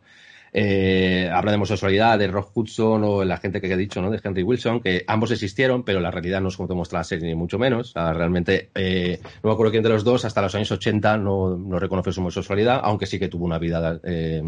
Eh, 0.57 1.29
habla 1.33 1.51
de 1.51 1.57
homosexualidad, 1.57 2.17
de 2.17 2.29
Rock 2.29 2.53
Hudson 2.55 3.03
o 3.03 3.25
la 3.25 3.39
gente 3.39 3.61
que 3.61 3.73
he 3.73 3.77
dicho, 3.77 4.01
¿no? 4.01 4.09
De 4.09 4.21
Henry 4.23 4.45
Wilson, 4.45 4.81
que 4.81 5.05
ambos 5.09 5.33
existieron, 5.33 5.83
pero 5.83 5.99
la 5.99 6.13
realidad 6.13 6.41
no 6.41 6.49
es 6.49 6.57
como 6.57 6.69
te 6.69 6.75
muestra 6.75 7.01
la 7.01 7.05
serie, 7.05 7.27
ni 7.27 7.35
mucho 7.35 7.59
menos. 7.59 7.91
O 7.91 7.93
sea, 7.95 8.13
realmente, 8.13 8.71
eh, 8.73 9.19
no 9.43 9.51
me 9.51 9.53
acuerdo 9.53 9.73
quién 9.73 9.83
de 9.83 9.89
los 9.89 10.05
dos, 10.05 10.25
hasta 10.25 10.41
los 10.41 10.55
años 10.55 10.71
80 10.71 11.19
no, 11.19 11.57
no 11.57 11.79
reconoció 11.81 12.13
su 12.13 12.21
homosexualidad, 12.21 12.81
aunque 12.85 13.07
sí 13.07 13.19
que 13.19 13.27
tuvo 13.27 13.45
una 13.45 13.59
vida, 13.59 14.01
eh, 14.05 14.45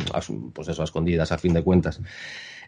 pues 0.52 0.68
eso, 0.68 0.82
a 0.82 0.84
escondidas, 0.84 1.32
a 1.32 1.38
fin 1.38 1.52
de 1.52 1.64
cuentas. 1.64 2.00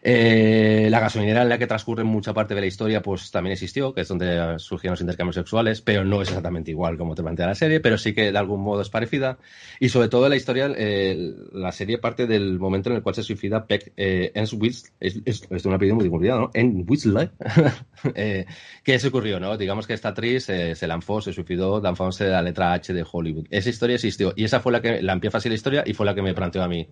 Eh, 0.01 0.87
la 0.89 0.99
gasolinera 0.99 1.43
en 1.43 1.49
la 1.49 1.57
que 1.57 1.67
transcurre 1.67 2.03
mucha 2.03 2.33
parte 2.33 2.55
de 2.55 2.61
la 2.61 2.67
historia, 2.67 3.01
pues 3.01 3.31
también 3.31 3.53
existió, 3.53 3.93
que 3.93 4.01
es 4.01 4.07
donde 4.07 4.57
surgieron 4.59 4.93
los 4.93 5.01
intercambios 5.01 5.35
sexuales, 5.35 5.81
pero 5.81 6.03
no 6.05 6.21
es 6.21 6.29
exactamente 6.29 6.71
igual 6.71 6.97
como 6.97 7.15
te 7.15 7.23
plantea 7.23 7.47
la 7.47 7.55
serie, 7.55 7.79
pero 7.79 7.97
sí 7.97 8.13
que 8.13 8.31
de 8.31 8.37
algún 8.37 8.61
modo 8.61 8.81
es 8.81 8.89
parecida. 8.89 9.37
Y 9.79 9.89
sobre 9.89 10.09
todo 10.09 10.29
la 10.29 10.35
historia, 10.35 10.71
eh, 10.75 11.33
la 11.51 11.71
serie 11.71 11.97
parte 11.97 12.27
del 12.27 12.59
momento 12.59 12.89
en 12.89 12.97
el 12.97 13.01
cual 13.01 13.15
se 13.15 13.23
suicida 13.23 13.65
Peck 13.65 13.93
eh, 13.97 14.31
Enswitz, 14.35 14.93
es, 14.99 15.19
es, 15.25 15.43
es 15.49 15.65
un 15.65 15.73
apellido 15.73 15.95
muy 15.95 16.03
divulgado, 16.03 16.41
¿no? 16.41 16.51
En 16.53 16.85
Whistler, 16.87 17.31
eh, 18.15 18.45
¿Qué 18.83 18.99
se 18.99 19.07
ocurrió, 19.07 19.39
no? 19.39 19.57
Digamos 19.57 19.87
que 19.87 19.93
esta 19.93 20.09
actriz 20.09 20.49
eh, 20.49 20.75
se 20.75 20.87
lanzó, 20.87 21.21
se 21.21 21.33
suicidó 21.33 21.81
lanzándose 21.81 22.27
la 22.27 22.41
letra 22.41 22.73
H 22.73 22.93
de 22.93 23.05
Hollywood. 23.09 23.47
Esa 23.49 23.69
historia 23.69 23.95
existió 23.95 24.33
y 24.35 24.43
esa 24.43 24.59
fue 24.59 24.71
la 24.71 24.81
que 24.81 25.01
la 25.01 25.13
empieza 25.13 25.37
así 25.37 25.49
la 25.49 25.55
historia 25.55 25.83
y 25.85 25.93
fue 25.93 26.05
la 26.05 26.15
que 26.15 26.21
me 26.21 26.33
planteó 26.33 26.63
a 26.63 26.67
mí 26.67 26.87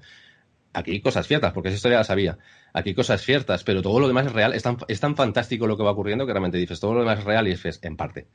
aquí 0.77 0.91
hay 0.91 1.01
cosas 1.01 1.27
ciertas, 1.27 1.53
porque 1.53 1.69
esa 1.69 1.75
historia 1.75 1.97
la 1.97 2.03
sabía. 2.03 2.37
Aquí 2.73 2.89
hay 2.89 2.95
cosas 2.95 3.21
ciertas, 3.21 3.63
pero 3.63 3.81
todo 3.81 3.99
lo 3.99 4.07
demás 4.07 4.27
es 4.27 4.33
real. 4.33 4.53
Es 4.53 4.63
tan, 4.63 4.77
es 4.87 4.99
tan 4.99 5.15
fantástico 5.15 5.67
lo 5.67 5.77
que 5.77 5.83
va 5.83 5.91
ocurriendo 5.91 6.25
que 6.25 6.33
realmente 6.33 6.57
dices, 6.57 6.79
todo 6.79 6.93
lo 6.93 6.99
demás 7.01 7.19
es 7.19 7.25
real 7.25 7.47
y 7.47 7.51
es 7.51 7.79
en 7.81 7.97
parte. 7.97 8.27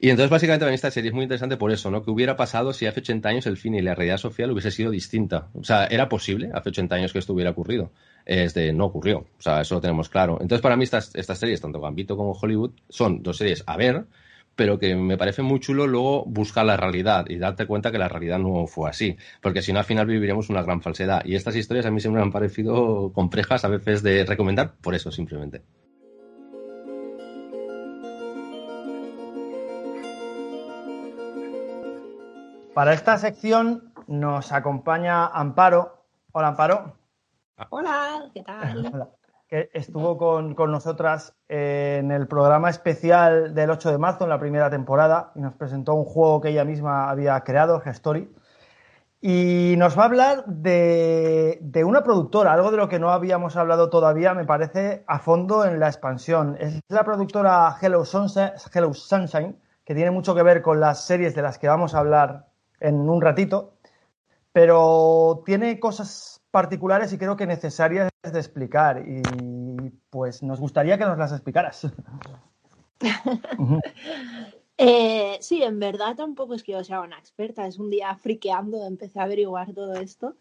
Y 0.00 0.10
entonces, 0.10 0.30
básicamente, 0.30 0.72
esta 0.74 0.90
serie 0.90 1.10
es 1.10 1.14
muy 1.14 1.22
interesante 1.24 1.56
por 1.56 1.70
eso, 1.70 1.90
¿no? 1.90 2.02
Que 2.02 2.10
hubiera 2.10 2.36
pasado 2.36 2.72
si 2.72 2.86
hace 2.86 3.00
80 3.00 3.28
años 3.28 3.46
el 3.46 3.56
cine 3.56 3.78
y 3.78 3.82
la 3.82 3.94
realidad 3.94 4.18
social 4.18 4.50
hubiese 4.50 4.70
sido 4.70 4.90
distinta. 4.90 5.48
O 5.54 5.62
sea, 5.62 5.86
era 5.86 6.08
posible 6.08 6.50
hace 6.52 6.70
80 6.70 6.94
años 6.96 7.12
que 7.12 7.18
esto 7.18 7.32
hubiera 7.32 7.50
ocurrido. 7.50 7.92
Es 8.24 8.54
de, 8.54 8.72
no 8.72 8.86
ocurrió. 8.86 9.18
O 9.38 9.42
sea, 9.42 9.60
eso 9.60 9.76
lo 9.76 9.80
tenemos 9.80 10.08
claro. 10.08 10.38
Entonces, 10.40 10.62
para 10.62 10.76
mí, 10.76 10.84
estas, 10.84 11.14
estas 11.14 11.38
series, 11.38 11.60
tanto 11.60 11.80
Gambito 11.80 12.16
como 12.16 12.32
Hollywood, 12.32 12.72
son 12.88 13.22
dos 13.22 13.36
series 13.36 13.62
a 13.66 13.76
ver, 13.76 14.04
pero 14.56 14.78
que 14.78 14.94
me 14.94 15.16
parece 15.16 15.42
muy 15.42 15.60
chulo 15.60 15.86
luego 15.86 16.24
buscar 16.24 16.64
la 16.64 16.76
realidad 16.76 17.26
y 17.28 17.38
darte 17.38 17.66
cuenta 17.66 17.90
que 17.90 17.98
la 17.98 18.08
realidad 18.08 18.38
no 18.38 18.66
fue 18.66 18.90
así, 18.90 19.16
porque 19.40 19.62
si 19.62 19.72
no 19.72 19.80
al 19.80 19.84
final 19.84 20.06
viviríamos 20.06 20.50
una 20.50 20.62
gran 20.62 20.82
falsedad. 20.82 21.24
Y 21.24 21.34
estas 21.34 21.56
historias 21.56 21.86
a 21.86 21.90
mí 21.90 22.00
siempre 22.00 22.20
me 22.20 22.26
han 22.26 22.32
parecido 22.32 23.12
complejas 23.12 23.64
a 23.64 23.68
veces 23.68 24.02
de 24.02 24.24
recomendar, 24.24 24.74
por 24.80 24.94
eso 24.94 25.10
simplemente. 25.10 25.62
Para 32.74 32.92
esta 32.92 33.18
sección 33.18 33.92
nos 34.08 34.50
acompaña 34.50 35.26
Amparo. 35.28 36.04
Hola 36.32 36.48
Amparo. 36.48 36.96
Hola, 37.70 38.30
¿qué 38.34 38.42
tal? 38.42 38.90
Hola 38.92 39.08
que 39.48 39.70
estuvo 39.72 40.16
con, 40.16 40.54
con, 40.54 40.70
nosotras 40.70 41.34
en 41.48 42.10
el 42.10 42.26
programa 42.26 42.70
especial 42.70 43.54
del 43.54 43.70
8 43.70 43.90
de 43.90 43.98
marzo, 43.98 44.24
en 44.24 44.30
la 44.30 44.40
primera 44.40 44.70
temporada, 44.70 45.32
y 45.34 45.40
nos 45.40 45.54
presentó 45.54 45.94
un 45.94 46.04
juego 46.04 46.40
que 46.40 46.50
ella 46.50 46.64
misma 46.64 47.10
había 47.10 47.40
creado, 47.40 47.80
Gestory. 47.80 48.32
Y 49.20 49.74
nos 49.78 49.98
va 49.98 50.02
a 50.02 50.06
hablar 50.06 50.44
de, 50.46 51.58
de, 51.62 51.84
una 51.84 52.02
productora, 52.02 52.52
algo 52.52 52.70
de 52.70 52.76
lo 52.76 52.88
que 52.88 52.98
no 52.98 53.10
habíamos 53.10 53.56
hablado 53.56 53.88
todavía, 53.88 54.34
me 54.34 54.44
parece, 54.44 55.02
a 55.06 55.18
fondo 55.18 55.64
en 55.64 55.80
la 55.80 55.88
expansión. 55.88 56.56
Es 56.60 56.80
la 56.88 57.04
productora 57.04 57.74
Hello 57.80 58.04
Sunshine 58.04 59.56
que 59.84 59.94
tiene 59.94 60.10
mucho 60.10 60.34
que 60.34 60.42
ver 60.42 60.62
con 60.62 60.80
las 60.80 61.04
series 61.04 61.34
de 61.34 61.42
las 61.42 61.58
que 61.58 61.68
vamos 61.68 61.94
a 61.94 61.98
hablar 61.98 62.46
en 62.80 63.08
un 63.08 63.20
ratito, 63.20 63.74
pero 64.52 65.42
tiene 65.44 65.78
cosas 65.78 66.42
particulares 66.54 67.12
y 67.12 67.18
creo 67.18 67.36
que 67.36 67.48
necesarias 67.48 68.08
de 68.22 68.38
explicar. 68.38 69.04
Y 69.08 69.90
pues 70.08 70.40
nos 70.40 70.60
gustaría 70.60 70.96
que 70.96 71.04
nos 71.04 71.18
las 71.18 71.32
explicaras. 71.32 71.88
eh, 74.78 75.36
sí, 75.40 75.64
en 75.64 75.80
verdad 75.80 76.14
tampoco 76.14 76.54
es 76.54 76.62
que 76.62 76.70
yo 76.70 76.84
sea 76.84 77.00
una 77.00 77.18
experta, 77.18 77.66
es 77.66 77.80
un 77.80 77.90
día 77.90 78.14
friqueando, 78.14 78.86
empecé 78.86 79.18
a 79.18 79.24
averiguar 79.24 79.74
todo 79.74 79.94
esto. 79.94 80.36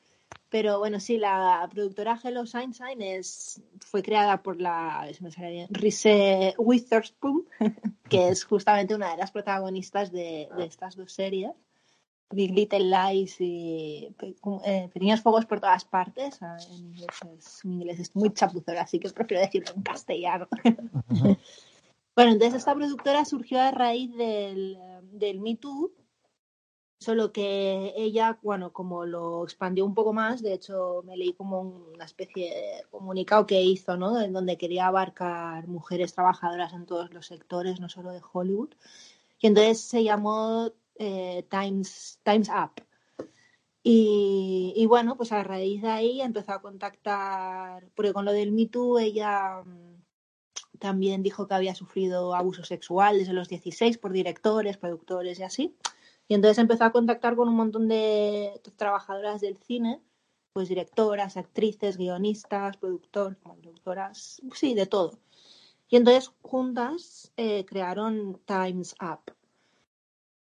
Pero 0.49 0.77
bueno, 0.77 0.99
sí, 0.99 1.17
la 1.17 1.67
productora 1.71 2.19
Hello 2.23 2.45
Sunshine 2.45 3.01
es, 3.01 3.63
fue 3.79 4.03
creada 4.03 4.43
por 4.43 4.61
la, 4.61 5.09
Reese 5.71 6.53
Witherspoon, 6.59 7.47
que 8.07 8.29
es 8.29 8.43
justamente 8.43 8.93
una 8.93 9.09
de 9.09 9.17
las 9.17 9.31
protagonistas 9.31 10.11
de, 10.11 10.47
de 10.55 10.65
estas 10.65 10.95
dos 10.95 11.11
series 11.11 11.53
Big 12.33 12.53
Little 12.53 12.89
Lies 12.89 13.39
y 13.39 14.13
eh, 14.65 14.89
Pequeños 14.93 15.21
Fuegos 15.21 15.45
por 15.45 15.59
todas 15.59 15.85
partes. 15.85 16.41
Ah, 16.41 16.57
en 16.69 16.85
inglés, 16.87 17.07
es, 17.37 17.65
en 17.65 17.73
inglés 17.73 17.99
es 17.99 18.15
muy 18.15 18.33
chapuzo, 18.33 18.71
así 18.79 18.99
que 18.99 19.09
prefiero 19.09 19.41
decirlo 19.41 19.73
en 19.75 19.81
castellano. 19.83 20.47
bueno, 22.15 22.31
entonces 22.31 22.55
esta 22.55 22.75
productora 22.75 23.25
surgió 23.25 23.61
a 23.61 23.71
raíz 23.71 24.15
del, 24.15 24.77
del 25.11 25.39
Me 25.39 25.55
Too 25.55 25.91
Solo 27.03 27.33
que 27.33 27.91
ella, 27.97 28.39
bueno, 28.41 28.71
como 28.71 29.05
lo 29.05 29.43
expandió 29.43 29.85
un 29.85 29.93
poco 29.93 30.13
más, 30.13 30.41
de 30.41 30.53
hecho 30.53 31.03
me 31.05 31.17
leí 31.17 31.33
como 31.33 31.59
una 31.59 32.05
especie 32.05 32.49
de 32.49 32.85
comunicado 32.89 33.45
que 33.45 33.61
hizo, 33.61 33.97
¿no? 33.97 34.21
En 34.21 34.31
donde 34.31 34.57
quería 34.57 34.87
abarcar 34.87 35.67
mujeres 35.67 36.13
trabajadoras 36.13 36.71
en 36.71 36.85
todos 36.85 37.13
los 37.13 37.25
sectores, 37.27 37.81
no 37.81 37.89
solo 37.89 38.11
de 38.11 38.21
Hollywood. 38.31 38.69
Y 39.41 39.47
entonces 39.47 39.81
se 39.81 40.05
llamó 40.05 40.71
eh, 40.95 41.45
Times, 41.49 42.19
Times 42.23 42.49
Up. 42.49 42.83
Y, 43.85 44.85
bueno, 44.87 45.17
pues 45.17 45.33
a 45.33 45.43
raíz 45.43 45.81
de 45.81 45.89
ahí 45.89 46.21
empezó 46.21 46.53
a 46.53 46.61
contactar, 46.61 47.89
porque 47.95 48.13
con 48.13 48.23
lo 48.23 48.31
del 48.31 48.53
Me 48.53 48.67
Too 48.67 48.99
ella 48.99 49.61
mm, 49.65 50.79
también 50.79 51.21
dijo 51.21 51.47
que 51.47 51.53
había 51.55 51.75
sufrido 51.75 52.33
abuso 52.33 52.63
sexual 52.63 53.17
desde 53.19 53.33
los 53.33 53.49
16 53.49 53.97
por 53.97 54.13
directores, 54.13 54.77
productores 54.77 55.39
y 55.39 55.43
así. 55.43 55.75
Y 56.29 56.35
entonces 56.35 56.59
empezó 56.59 56.85
a 56.85 56.91
contactar 56.93 57.35
con 57.35 57.49
un 57.49 57.55
montón 57.55 57.89
de 57.89 58.61
trabajadoras 58.77 59.41
del 59.41 59.57
cine, 59.57 60.01
pues 60.53 60.69
directoras, 60.69 61.35
actrices, 61.35 61.97
guionistas, 61.97 62.77
productor, 62.77 63.35
productoras, 63.37 64.41
sí, 64.53 64.75
de 64.75 64.85
todo. 64.85 65.19
Y 65.89 65.97
entonces 65.97 66.31
juntas 66.41 67.33
eh, 67.37 67.65
crearon 67.65 68.39
Times 68.45 68.95
Up. 69.01 69.33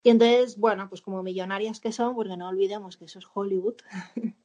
Y 0.03 0.09
entonces, 0.09 0.57
bueno, 0.57 0.89
pues 0.89 1.01
como 1.01 1.21
millonarias 1.21 1.79
que 1.79 1.91
son, 1.91 2.15
porque 2.15 2.35
no 2.35 2.49
olvidemos 2.49 2.97
que 2.97 3.05
eso 3.05 3.19
es 3.19 3.27
Hollywood, 3.31 3.75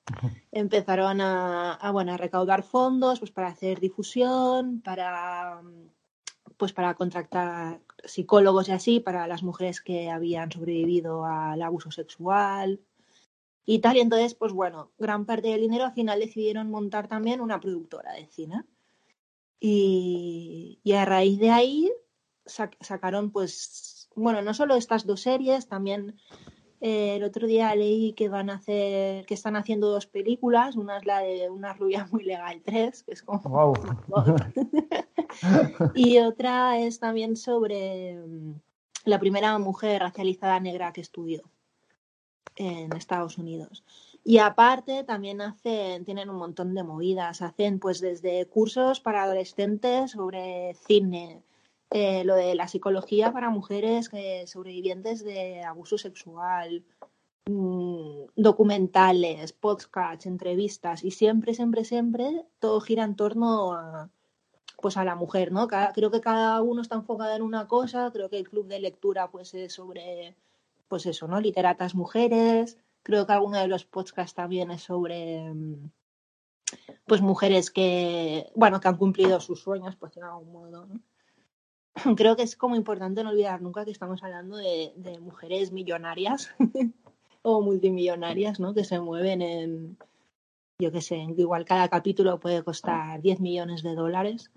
empezaron 0.53 1.21
a, 1.21 1.75
a, 1.75 1.91
bueno, 1.93 2.13
a 2.13 2.17
recaudar 2.17 2.63
fondos 2.63 3.21
pues 3.21 3.31
para 3.31 3.49
hacer 3.49 3.81
difusión, 3.81 4.83
para 4.83 5.63
pues 6.57 6.73
para 6.73 6.95
contratar 6.95 7.81
psicólogos 8.05 8.69
y 8.69 8.73
así 8.73 9.01
para 9.01 9.27
las 9.27 9.43
mujeres 9.43 9.81
que 9.81 10.11
habían 10.11 10.51
sobrevivido 10.51 11.25
al 11.25 11.61
abuso 11.63 11.91
sexual 11.91 12.81
y 13.65 13.81
tal. 13.81 13.97
Y 13.97 14.01
entonces, 14.01 14.35
pues 14.35 14.53
bueno, 14.53 14.93
gran 14.99 15.27
parte 15.27 15.49
del 15.49 15.61
dinero 15.61 15.85
al 15.85 15.93
final 15.93 16.21
decidieron 16.21 16.71
montar 16.71 17.09
también 17.09 17.41
una 17.41 17.61
productora 17.61 18.13
de 18.13 18.27
cine. 18.27 18.65
Y, 19.61 20.81
y 20.83 20.93
a 20.93 21.05
raíz 21.05 21.39
de 21.39 21.51
ahí 21.51 21.93
sacaron, 22.47 23.31
pues, 23.31 23.96
bueno, 24.17 24.43
no 24.43 24.55
solo 24.55 24.75
estas 24.75 25.07
dos 25.07 25.21
series, 25.21 25.69
también 25.69 26.17
eh, 26.81 27.17
el 27.17 27.25
otro 27.25 27.47
día 27.47 27.75
leí 27.75 28.13
que 28.13 28.29
van 28.29 28.51
a 28.51 28.57
hacer, 28.57 29.25
que 29.27 29.35
están 29.35 29.57
haciendo 29.57 29.91
dos 29.91 30.07
películas. 30.07 30.77
Una 30.77 30.99
es 30.99 31.07
la 31.07 31.21
de 31.21 31.49
Una 31.49 31.73
rubia 31.73 32.07
muy 32.11 32.25
legal 32.25 32.61
3, 32.65 33.03
que 33.03 33.13
es 33.13 33.23
como. 33.23 33.41
Wow. 33.41 33.75
y 35.95 36.19
otra 36.19 36.79
es 36.79 36.99
también 36.99 37.37
sobre 37.37 38.17
mm, 38.17 38.55
la 39.05 39.19
primera 39.19 39.59
mujer 39.59 40.03
racializada 40.03 40.61
negra 40.61 40.93
que 40.93 41.01
estudió 41.01 41.43
en 42.57 42.93
Estados 42.95 43.39
Unidos. 43.39 43.85
Y 44.25 44.39
aparte 44.39 45.05
también 45.05 45.41
hacen, 45.41 46.05
tienen 46.05 46.31
un 46.31 46.37
montón 46.37 46.75
de 46.75 46.83
movidas, 46.83 47.43
hacen 47.43 47.79
pues 47.79 48.01
desde 48.01 48.47
cursos 48.47 49.01
para 49.01 49.23
adolescentes 49.23 50.11
sobre 50.11 50.75
cine, 50.87 51.43
eh, 51.91 52.25
lo 52.25 52.35
de 52.35 52.55
la 52.55 52.69
psicología 52.69 53.33
para 53.33 53.51
mujeres 53.51 54.09
que, 54.09 54.47
sobrevivientes 54.47 55.25
de 55.25 55.63
abuso 55.63 55.99
sexual, 55.99 56.85
mmm, 57.47 58.25
documentales, 58.37 59.53
podcasts, 59.53 60.27
entrevistas 60.27 61.05
y 61.05 61.13
siempre, 61.13 61.55
siempre, 61.55 61.85
siempre 61.85 62.47
todo 62.59 62.81
gira 62.81 63.05
en 63.05 63.17
torno 63.17 63.73
a, 63.75 64.11
pues 64.81 64.97
a 64.97 65.05
la 65.05 65.15
mujer, 65.15 65.53
¿no? 65.53 65.69
Creo 65.69 66.11
que 66.11 66.21
cada 66.21 66.61
uno 66.63 66.83
está 66.83 66.97
enfocado 66.97 67.35
en 67.35 67.43
una 67.43 67.67
cosa, 67.69 68.11
creo 68.13 68.29
que 68.31 68.39
el 68.39 68.49
club 68.49 68.67
de 68.67 68.81
lectura 68.81 69.31
pues 69.31 69.55
es 69.55 69.73
sobre, 69.75 70.37
pues 70.89 71.07
eso, 71.07 71.29
¿no? 71.29 71.41
Literatas 71.41 71.95
mujeres, 71.95 72.79
creo 73.03 73.27
que 73.27 73.33
alguno 73.33 73.59
de 73.59 73.69
los 73.69 73.85
podcasts 73.85 74.35
también 74.35 74.71
es 74.71 74.83
sobre, 74.83 75.53
pues 77.07 77.21
mujeres 77.23 77.71
que, 77.71 78.51
bueno, 78.55 78.81
que 78.81 78.89
han 78.89 78.97
cumplido 78.97 79.41
sus 79.41 79.63
sueños, 79.63 79.97
pues 79.97 80.15
de 80.15 80.23
algún 80.23 80.53
modo, 80.53 80.87
¿no? 80.87 81.01
creo 82.17 82.37
que 82.37 82.43
es 82.43 82.57
como 82.57 82.77
importante 82.77 83.25
no 83.25 83.31
olvidar 83.31 83.61
nunca 83.63 83.85
que 83.85 83.91
estamos 83.91 84.23
hablando 84.23 84.57
de, 84.57 84.93
de 84.97 85.19
mujeres 85.19 85.73
millonarias 85.73 86.51
o 87.43 87.61
multimillonarias, 87.61 88.61
¿no? 88.61 88.75
Que 88.75 88.85
se 88.85 89.01
mueven 89.01 89.43
en, 89.43 89.97
yo 90.79 90.93
qué 90.93 91.01
sé, 91.01 91.17
igual 91.37 91.65
cada 91.65 91.89
capítulo 91.89 92.39
puede 92.39 92.63
costar 92.63 93.23
10 93.23 93.41
millones 93.41 93.83
de 93.83 93.95
dólares. 93.95 94.51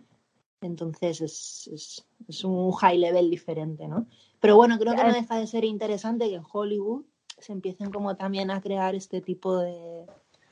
Entonces 0.62 1.22
es, 1.22 1.70
es, 1.74 2.06
es, 2.28 2.44
un 2.44 2.72
high 2.74 2.98
level 2.98 3.30
diferente, 3.30 3.88
¿no? 3.88 4.08
Pero 4.42 4.58
bueno, 4.58 4.78
creo 4.78 4.94
que 4.94 5.04
no 5.04 5.14
deja 5.14 5.40
de 5.40 5.48
ser 5.48 5.64
interesante 5.64 6.28
que 6.28 6.36
en 6.36 6.44
Hollywood 6.52 7.06
se 7.38 7.54
empiecen 7.54 7.92
como 7.92 8.18
también 8.18 8.52
a 8.52 8.60
crear 8.60 8.94
este 8.96 9.22
tipo 9.22 9.58
de... 9.58 10.06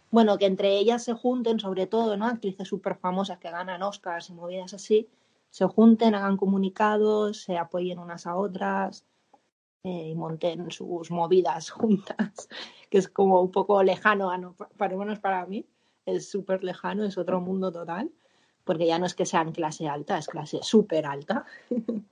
Bueno, 0.10 0.38
que 0.38 0.46
entre 0.46 0.78
ellas 0.78 1.04
se 1.04 1.12
junten, 1.12 1.60
sobre 1.60 1.88
todo, 1.88 2.16
¿no? 2.16 2.26
Actrices 2.26 2.70
súper 2.70 2.96
famosas 2.96 3.40
que 3.40 3.52
ganan 3.52 3.84
Oscars 3.84 4.30
y 4.30 4.34
movidas 4.34 4.74
así, 4.74 5.10
se 5.50 5.66
junten, 5.66 6.16
hagan 6.16 6.38
comunicados, 6.38 7.44
se 7.44 7.58
apoyen 7.58 8.00
unas 8.00 8.28
a 8.28 8.36
otras 8.36 9.06
eh, 9.84 10.10
y 10.10 10.16
monten 10.16 10.70
sus 10.72 11.12
movidas 11.12 11.70
juntas, 11.72 12.50
que 12.90 12.98
es 12.98 13.08
como 13.08 13.42
un 13.42 13.52
poco 13.52 13.82
lejano, 13.84 14.56
para 14.78 14.98
menos 14.98 15.20
para 15.20 15.46
mí, 15.46 15.66
es 16.06 16.30
súper 16.30 16.64
lejano, 16.64 17.06
es 17.06 17.18
otro 17.18 17.42
mundo 17.42 17.72
total, 17.72 18.12
porque 18.64 18.88
ya 18.88 19.00
no 19.00 19.06
es 19.06 19.16
que 19.16 19.26
sean 19.26 19.52
clase 19.52 19.88
alta, 19.88 20.18
es 20.18 20.28
clase 20.28 20.60
súper 20.62 21.06
alta. 21.06 21.46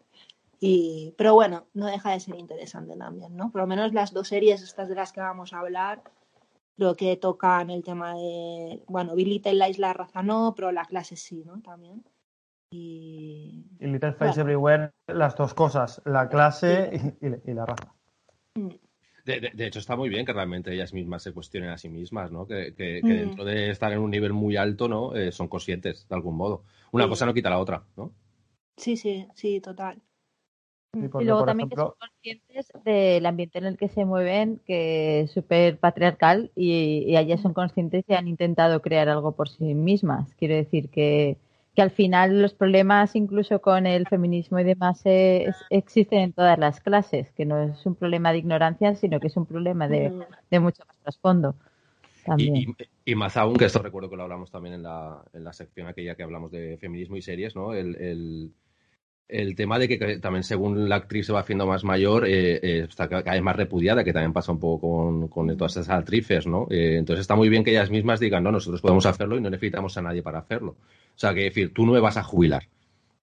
y, 0.60 1.14
pero 1.18 1.34
bueno, 1.34 1.66
no 1.74 1.88
deja 1.88 2.12
de 2.12 2.20
ser 2.20 2.36
interesante 2.36 2.96
también, 2.96 3.36
¿no? 3.36 3.52
Por 3.52 3.62
lo 3.62 3.68
menos 3.68 3.94
las 3.94 4.14
dos 4.14 4.28
series 4.28 4.62
estas 4.62 4.90
de 4.90 4.96
las 4.96 5.12
que 5.12 5.22
vamos 5.22 5.54
a 5.54 5.60
hablar, 5.60 6.02
creo 6.78 6.96
que 6.96 7.16
tocan 7.18 7.70
el 7.70 7.84
tema 7.84 8.16
de, 8.16 8.84
bueno, 8.88 9.16
Billy 9.16 9.42
la 9.54 9.70
isla 9.70 9.94
raza 9.94 10.24
no, 10.24 10.54
pero 10.56 10.72
la 10.72 10.86
clase 10.86 11.16
sí, 11.16 11.44
¿no? 11.46 11.62
También. 11.62 12.04
Y, 12.76 13.66
y 13.80 13.88
Little 13.88 14.14
Face 14.14 14.42
Everywhere, 14.42 14.92
las 15.08 15.36
dos 15.38 15.54
cosas, 15.54 16.02
la 16.06 16.28
clase 16.28 16.90
y, 17.22 17.26
y, 17.26 17.52
y 17.52 17.54
la 17.54 17.66
raza. 17.66 17.94
Mm. 18.56 18.70
De, 19.24 19.40
de, 19.40 19.52
de, 19.54 19.66
hecho, 19.66 19.80
está 19.80 19.96
muy 19.96 20.10
bien 20.10 20.26
que 20.26 20.34
realmente 20.34 20.74
ellas 20.74 20.94
mismas 20.94 21.24
se 21.24 21.32
cuestionen 21.32 21.70
a 21.70 21.78
sí 21.78 21.90
mismas, 21.90 22.32
¿no? 22.32 22.46
Que, 22.46 22.76
que, 22.76 23.02
que 23.02 23.14
mm. 23.14 23.18
dentro 23.18 23.46
de 23.46 23.70
estar 23.70 23.92
en 23.92 24.00
un 24.00 24.12
nivel 24.12 24.34
muy 24.34 24.58
alto, 24.58 24.88
¿no? 24.88 25.16
Eh, 25.16 25.32
son 25.32 25.48
conscientes, 25.48 26.06
de 26.08 26.16
algún 26.16 26.36
modo. 26.36 26.64
Una 26.92 27.06
sí. 27.06 27.10
cosa 27.10 27.26
no 27.26 27.34
quita 27.34 27.50
la 27.50 27.60
otra, 27.60 27.84
¿no? 27.96 28.12
Sí, 28.78 28.98
sí, 28.98 29.26
sí, 29.34 29.62
total. 29.62 30.02
Sí, 30.94 31.00
y 31.00 31.24
luego 31.24 31.46
también 31.46 31.68
ejemplo... 31.68 31.96
que 32.00 32.06
son 32.06 32.10
conscientes 32.10 32.72
del 32.84 33.26
ambiente 33.26 33.58
en 33.58 33.66
el 33.66 33.78
que 33.78 33.88
se 33.88 34.06
mueven, 34.06 34.62
que 34.66 35.22
es 35.22 35.32
súper 35.32 35.78
patriarcal, 35.80 36.52
y, 36.56 37.06
y 37.08 37.18
ellas 37.18 37.42
son 37.42 37.54
conscientes 37.54 38.04
y 38.08 38.14
han 38.14 38.28
intentado 38.28 38.82
crear 38.82 39.08
algo 39.10 39.32
por 39.32 39.50
sí 39.50 39.74
mismas. 39.74 40.34
Quiero 40.36 40.56
decir 40.56 40.90
que, 40.90 41.38
que 41.76 41.82
al 41.82 41.92
final 41.92 42.42
los 42.42 42.54
problemas 42.54 43.16
incluso 43.16 43.60
con 43.60 43.86
el 43.86 44.08
feminismo 44.08 44.60
y 44.60 44.64
demás 44.64 45.02
es, 45.04 45.56
existen 45.70 46.20
en 46.20 46.34
todas 46.34 46.58
las 46.58 46.80
clases, 46.80 47.32
que 47.34 47.46
no 47.46 47.62
es 47.62 47.86
un 47.86 47.96
problema 47.96 48.32
de 48.32 48.40
ignorancia, 48.40 48.96
sino 48.96 49.20
que 49.20 49.28
es 49.28 49.36
un 49.36 49.46
problema 49.46 49.88
de, 49.88 50.12
de 50.50 50.60
mucho 50.60 50.84
más 50.88 50.98
trasfondo. 51.00 51.56
Y, 52.38 52.62
y, 52.62 52.76
y, 53.06 53.16
más 53.16 53.38
aún, 53.38 53.56
que 53.56 53.66
esto 53.66 53.80
recuerdo 53.80 54.10
que 54.10 54.16
lo 54.16 54.24
hablamos 54.24 54.50
también 54.50 54.76
en 54.76 54.84
la, 54.84 55.24
en 55.34 55.44
la 55.44 55.54
sección 55.54 55.88
aquella 55.88 56.16
que 56.16 56.24
hablamos 56.24 56.52
de 56.52 56.78
feminismo 56.78 57.18
y 57.18 57.22
series, 57.22 57.56
¿no? 57.56 57.74
El, 57.74 57.96
el, 57.98 58.52
el 59.28 59.56
tema 59.56 59.80
de 59.80 59.88
que 59.88 60.20
también 60.20 60.44
según 60.44 60.88
la 60.88 60.98
actriz 60.98 61.26
se 61.26 61.34
va 61.34 61.40
haciendo 61.40 61.66
más 61.66 61.84
mayor, 61.84 62.28
eh, 62.28 62.58
eh, 62.62 62.86
está 62.88 63.08
cada 63.08 63.32
vez 63.32 63.42
más 63.42 63.56
repudiada, 63.56 64.04
que 64.04 64.14
también 64.14 64.34
pasa 64.34 64.52
un 64.52 64.60
poco 64.60 64.88
con, 64.88 65.28
con 65.28 65.58
todas 65.58 65.78
esas 65.78 65.90
actrices, 65.90 66.46
¿no? 66.46 66.68
Eh, 66.70 66.98
entonces 66.98 67.22
está 67.22 67.36
muy 67.36 67.50
bien 67.50 67.64
que 67.64 67.72
ellas 67.72 67.90
mismas 67.90 68.20
digan, 68.20 68.44
no, 68.44 68.52
nosotros 68.52 68.82
podemos 68.82 69.06
hacerlo 69.06 69.38
y 69.38 69.42
no 69.42 69.50
necesitamos 69.50 69.98
a 69.98 70.02
nadie 70.02 70.22
para 70.22 70.40
hacerlo. 70.40 70.72
O 70.72 71.18
sea, 71.18 71.34
que 71.34 71.44
decir, 71.44 71.74
tú 71.74 71.86
no 71.86 71.94
me 71.94 72.00
vas 72.00 72.18
a 72.18 72.24
jubilar. 72.24 72.64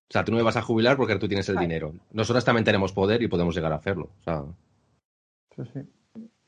O 0.09 0.13
sea, 0.13 0.25
tú 0.25 0.33
no 0.33 0.39
me 0.39 0.45
vas 0.45 0.57
a 0.57 0.63
jubilar 0.63 0.97
porque 0.97 1.17
tú 1.17 1.29
tienes 1.29 1.49
el 1.49 1.59
Ay. 1.59 1.67
dinero. 1.67 1.95
Nosotras 2.11 2.45
también 2.45 2.65
tenemos 2.65 2.93
poder 2.93 3.23
y 3.23 3.29
podemos 3.29 3.55
llegar 3.55 3.73
a 3.73 3.77
hacerlo. 3.77 4.11
O 4.21 4.23
sea... 4.23 4.43
Sí, 5.57 5.63
sí. 5.73 5.81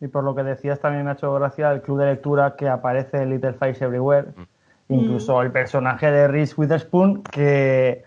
Y 0.00 0.08
por 0.08 0.24
lo 0.24 0.34
que 0.34 0.42
decías, 0.42 0.80
también 0.80 1.04
me 1.04 1.10
ha 1.10 1.14
hecho 1.14 1.32
gracia 1.32 1.72
el 1.72 1.80
club 1.80 2.00
de 2.00 2.06
lectura 2.06 2.56
que 2.56 2.68
aparece 2.68 3.22
en 3.22 3.30
Little 3.30 3.54
Face 3.54 3.84
Everywhere. 3.84 4.32
Mm. 4.36 4.92
Incluso 4.92 5.40
el 5.40 5.50
personaje 5.50 6.10
de 6.10 6.28
Reese 6.28 6.54
Witherspoon, 6.58 7.22
que, 7.22 8.04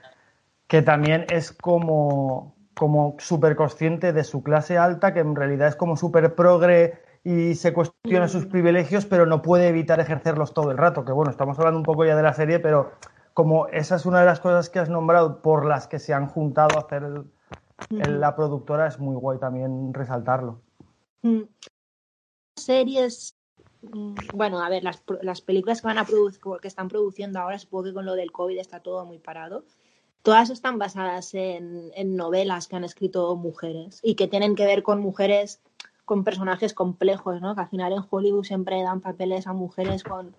que 0.67 0.82
también 0.82 1.25
es 1.30 1.51
como, 1.51 2.56
como 2.75 3.15
súper 3.19 3.56
consciente 3.56 4.13
de 4.13 4.23
su 4.23 4.43
clase 4.43 4.77
alta, 4.77 5.13
que 5.13 5.21
en 5.21 5.36
realidad 5.36 5.67
es 5.67 5.75
como 5.75 5.95
súper 5.97 6.36
progre 6.36 7.01
y 7.23 7.56
se 7.56 7.73
cuestiona 7.73 8.27
sus 8.27 8.45
privilegios, 8.45 9.06
pero 9.06 9.25
no 9.25 9.41
puede 9.41 9.67
evitar 9.67 9.99
ejercerlos 9.99 10.53
todo 10.53 10.71
el 10.71 10.77
rato. 10.77 11.03
Que 11.03 11.12
bueno, 11.12 11.32
estamos 11.32 11.58
hablando 11.60 11.80
un 11.80 11.86
poco 11.86 12.06
ya 12.06 12.15
de 12.15 12.23
la 12.23 12.34
serie, 12.34 12.60
pero 12.60 12.91
como 13.34 13.67
esa 13.67 13.95
es 13.95 14.06
una 14.06 14.19
de 14.21 14.25
las 14.25 14.39
cosas 14.39 14.69
que 14.69 14.80
has 14.80 14.89
nombrado 14.89 15.41
por 15.41 15.65
las 15.65 15.88
que 15.88 15.99
se 15.99 16.13
han 16.13 16.27
juntado 16.27 16.77
a 16.77 16.82
hacer 16.82 17.03
el, 17.03 17.25
el, 18.01 18.19
la 18.19 18.36
productora, 18.36 18.88
es 18.88 18.99
muy 18.99 19.15
guay 19.15 19.39
también 19.39 19.93
resaltarlo. 19.93 20.62
Mm. 21.21 21.43
series, 22.56 23.38
mm, 23.82 24.15
bueno, 24.34 24.63
a 24.63 24.69
ver, 24.69 24.84
las, 24.84 25.03
las 25.21 25.41
películas 25.41 25.82
que 25.82 25.88
van 25.88 25.97
a 25.97 26.06
producir, 26.06 26.41
que 26.62 26.67
están 26.67 26.88
produciendo 26.88 27.39
ahora, 27.39 27.60
supongo 27.60 27.86
que 27.86 27.93
con 27.93 28.06
lo 28.06 28.15
del 28.15 28.32
COVID 28.32 28.58
está 28.58 28.80
todo 28.80 29.06
muy 29.06 29.19
parado. 29.19 29.65
Todas 30.27 30.49
están 30.49 30.77
basadas 30.77 31.33
en, 31.35 32.17
novelas 32.17 32.67
que 32.67 32.75
han 32.75 32.83
escrito 32.83 33.33
mujeres 33.37 34.01
y 34.03 34.15
que 34.15 34.27
tienen 34.27 34.55
que 34.55 34.65
ver 34.65 34.83
con 34.83 34.99
mujeres 34.99 35.61
con 36.03 36.25
personajes 36.25 36.73
complejos, 36.73 37.39
¿no? 37.39 37.55
Que 37.55 37.61
al 37.61 37.69
final 37.69 37.93
en 37.93 38.03
Hollywood 38.09 38.43
siempre 38.43 38.83
dan 38.83 38.99
papeles 38.99 39.47
a 39.47 39.53
mujeres 39.53 40.03
con, 40.03 40.35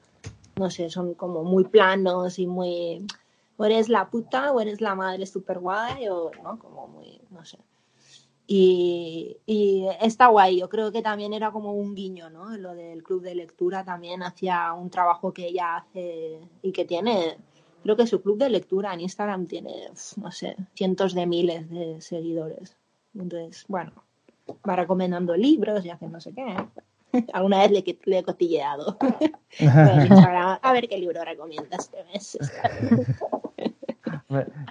no 0.57 0.69
sé, 0.69 0.91
son 0.91 1.15
como 1.15 1.43
muy 1.43 1.65
planos 1.65 2.39
y 2.39 2.47
muy, 2.47 3.07
o 3.57 3.65
eres 3.65 3.89
la 3.89 4.11
puta 4.11 4.53
o 4.53 4.61
eres 4.61 4.83
la 4.83 4.95
madre 4.95 5.25
super 5.25 5.59
guay 5.59 6.07
o, 6.11 6.33
¿no? 6.43 6.59
Como 6.59 6.87
muy, 6.89 7.23
no 7.31 7.47
sé. 7.47 7.57
Y, 8.47 9.39
y 9.47 9.87
está 10.03 10.27
guay, 10.27 10.61
yo 10.61 10.69
creo 10.69 10.93
que 10.93 11.01
también 11.01 11.33
era 11.33 11.51
como 11.51 11.73
un 11.73 11.95
guiño, 11.95 12.29
¿no? 12.29 12.55
Lo 12.59 12.75
del 12.75 13.03
club 13.03 13.23
de 13.23 13.35
lectura 13.35 13.87
también 13.87 14.23
hacía 14.23 14.71
un 14.75 14.91
trabajo 14.91 15.33
que 15.33 15.47
ella 15.47 15.77
hace 15.77 16.41
y 16.61 16.73
que 16.73 16.85
tiene, 16.85 17.39
creo 17.83 17.97
que 17.97 18.07
su 18.07 18.23
club 18.23 18.39
de 18.39 18.51
lectura 18.51 18.93
en 18.95 19.01
Instagram 19.01 19.47
tiene, 19.47 19.73
no 20.17 20.31
sé, 20.31 20.57
cientos 20.75 21.15
de 21.15 21.27
miles 21.27 21.69
de 21.71 22.01
seguidores. 22.01 22.77
Entonces, 23.15 23.65
bueno, 23.69 23.93
va 24.69 24.77
recomendando 24.77 25.37
libros 25.37 25.85
y 25.85 25.91
hace 25.91 26.09
no 26.09 26.21
sé 26.21 26.33
qué. 26.35 26.57
Alguna 27.33 27.59
vez 27.59 27.71
le, 27.71 27.99
le 28.05 28.19
he 28.19 28.23
cotilleado 28.23 28.99
Instagram, 29.59 30.59
a 30.61 30.73
ver 30.73 30.89
qué 30.89 30.99
libro 30.99 31.25
recomienda 31.25 31.77
este 31.77 32.05
mes. 32.13 32.39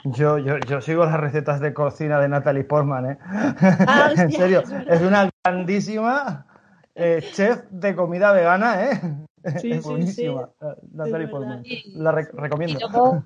Yo, 0.04 0.38
yo, 0.38 0.60
yo 0.60 0.82
sigo 0.82 1.04
las 1.04 1.20
recetas 1.20 1.60
de 1.60 1.74
cocina 1.74 2.20
de 2.20 2.30
Natalie 2.30 2.64
Portman, 2.64 3.12
¿eh? 3.12 3.18
Ah, 3.26 4.12
en 4.16 4.28
hostia, 4.28 4.40
serio, 4.40 4.60
es 4.62 4.72
es 4.88 5.02
una 5.02 5.32
grandísima 5.44 6.46
eh, 6.98 7.22
chef 7.34 7.64
de 7.70 7.96
comida 7.96 8.32
vegana, 8.32 8.86
¿eh? 8.92 9.00
Sí, 9.60 9.72
es 9.72 9.84
sí, 9.84 9.90
buenísima, 9.90 10.50
eh, 10.62 10.66
Natalie. 10.94 11.28
Portman. 11.28 11.64
La 11.96 12.12
re- 12.12 12.28
Y 12.34 12.38
recomiendo. 12.38 12.80
luego, 12.80 13.24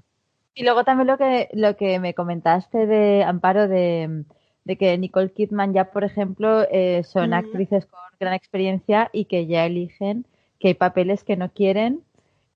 y 0.54 0.64
luego 0.64 0.84
también 0.84 1.08
lo 1.08 1.18
que, 1.18 1.50
lo 1.54 1.76
que 1.78 2.00
me 2.00 2.14
comentaste 2.14 2.86
de 2.86 3.24
Amparo, 3.24 3.68
de, 3.68 4.26
de 4.66 4.78
que 4.78 4.98
Nicole 4.98 5.32
Kidman 5.32 5.74
ya, 5.74 5.92
por 5.92 6.04
ejemplo, 6.04 6.64
eh, 6.70 7.04
son 7.04 7.30
Mm. 7.32 7.34
actrices 7.34 7.86
con 7.86 8.00
gran 8.20 8.34
experiencia 8.34 9.10
y 9.14 9.26
que 9.26 9.48
ya 9.48 9.66
eligen 9.66 10.26
que 10.60 10.70
hay 10.70 10.74
papeles 10.76 11.24
que 11.24 11.38
no 11.38 11.52
quieren 11.52 12.04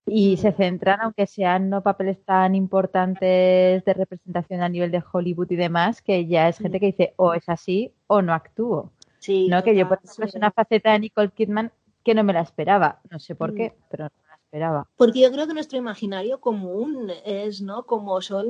y 0.08 0.36
Mm. 0.36 0.38
se 0.38 0.52
centran, 0.52 1.02
aunque 1.02 1.26
sean 1.28 1.70
no 1.70 1.82
papeles 1.82 2.24
tan 2.24 2.54
importantes 2.54 3.84
de 3.86 3.94
representación 3.94 4.62
a 4.62 4.70
nivel 4.70 4.92
de 4.92 5.04
Hollywood 5.12 5.50
y 5.52 5.56
demás, 5.56 6.02
que 6.04 6.28
ya 6.28 6.48
es 6.50 6.60
gente 6.60 6.80
que 6.80 6.88
dice 6.88 7.14
o 7.18 7.34
es 7.34 7.50
así 7.50 7.92
o 8.08 8.22
no 8.22 8.34
actúo. 8.34 8.92
Sí, 9.26 9.48
¿no? 9.48 9.64
Que 9.64 9.76
yo, 9.76 9.88
por 9.88 9.98
total, 9.98 10.10
ejemplo, 10.12 10.26
es 10.28 10.36
una 10.36 10.52
faceta 10.52 10.92
de 10.92 11.00
Nicole 11.00 11.32
Kidman 11.32 11.72
que 12.04 12.14
no 12.14 12.24
me 12.24 12.32
la 12.34 12.42
esperaba. 12.42 13.02
No 13.10 13.20
sé 13.20 13.34
por 13.34 13.54
Mm. 13.54 13.56
qué, 13.56 13.74
pero 13.90 14.04
no 14.04 14.12
me 14.22 14.28
la 14.30 14.36
esperaba. 14.36 14.88
Porque 14.98 15.22
yo 15.22 15.32
creo 15.32 15.48
que 15.48 15.54
nuestro 15.56 15.80
imaginario 15.80 16.40
común 16.40 17.12
es, 17.26 17.62
¿no? 17.62 17.88
Como 17.88 18.22
son, 18.22 18.48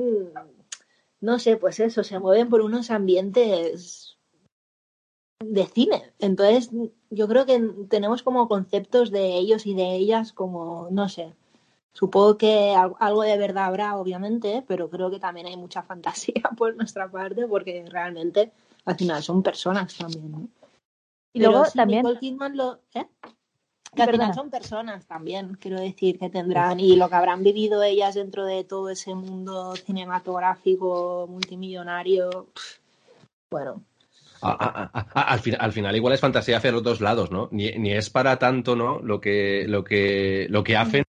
no 1.22 1.38
sé, 1.38 1.56
pues 1.56 1.80
eso, 1.80 2.04
se 2.04 2.18
mueven 2.18 2.50
por 2.50 2.60
unos 2.60 2.90
ambientes 2.90 4.18
de 5.42 5.64
cine. 5.66 6.12
Entonces, 6.18 6.70
yo 7.08 7.26
creo 7.26 7.46
que 7.46 7.58
tenemos 7.88 8.22
como 8.22 8.46
conceptos 8.48 9.10
de 9.10 9.34
ellos 9.36 9.64
y 9.64 9.74
de 9.74 9.94
ellas 9.94 10.34
como, 10.34 10.88
no 10.90 11.08
sé. 11.08 11.32
Supongo 11.94 12.36
que 12.36 12.74
al- 12.74 12.92
algo 13.00 13.22
de 13.22 13.38
verdad 13.38 13.64
habrá, 13.64 13.96
obviamente, 13.96 14.62
pero 14.68 14.90
creo 14.90 15.10
que 15.10 15.18
también 15.20 15.46
hay 15.46 15.56
mucha 15.56 15.82
fantasía 15.82 16.34
por 16.58 16.76
nuestra 16.76 17.10
parte, 17.10 17.46
porque 17.46 17.82
realmente 17.88 18.52
al 18.84 18.96
final 18.96 19.22
son 19.22 19.42
personas 19.42 19.96
también, 19.96 20.30
¿no? 20.30 20.48
Y 21.36 21.40
Pero 21.40 21.50
luego 21.50 21.66
también, 21.74 21.98
Nicole 22.00 22.18
Kidman 22.18 22.56
lo, 22.56 22.80
¿eh? 22.94 23.04
Que 23.94 24.02
al 24.02 24.10
final 24.10 24.34
son 24.34 24.48
personas 24.48 25.06
también, 25.06 25.54
quiero 25.60 25.78
decir, 25.78 26.18
que 26.18 26.30
tendrán 26.30 26.80
y 26.80 26.96
lo 26.96 27.10
que 27.10 27.14
habrán 27.14 27.42
vivido 27.42 27.82
ellas 27.82 28.14
dentro 28.14 28.46
de 28.46 28.64
todo 28.64 28.88
ese 28.88 29.14
mundo 29.14 29.76
cinematográfico 29.76 31.26
multimillonario. 31.28 32.48
Bueno, 33.50 33.82
A- 34.40 34.50
a- 34.50 34.90
a- 34.98 35.06
a- 35.20 35.32
al, 35.32 35.40
fin- 35.40 35.56
al 35.58 35.72
final 35.74 35.94
igual 35.94 36.14
es 36.14 36.20
fantasía 36.20 36.56
hacia 36.56 36.72
los 36.72 36.82
dos 36.82 37.02
lados, 37.02 37.30
¿no? 37.30 37.50
Ni, 37.52 37.70
ni 37.72 37.92
es 37.92 38.08
para 38.08 38.38
tanto, 38.38 38.76
¿no? 38.76 38.98
Lo 39.00 39.20
que, 39.20 39.66
lo 39.68 39.84
que, 39.84 40.46
lo 40.48 40.64
que 40.64 40.76
hacen, 40.76 41.04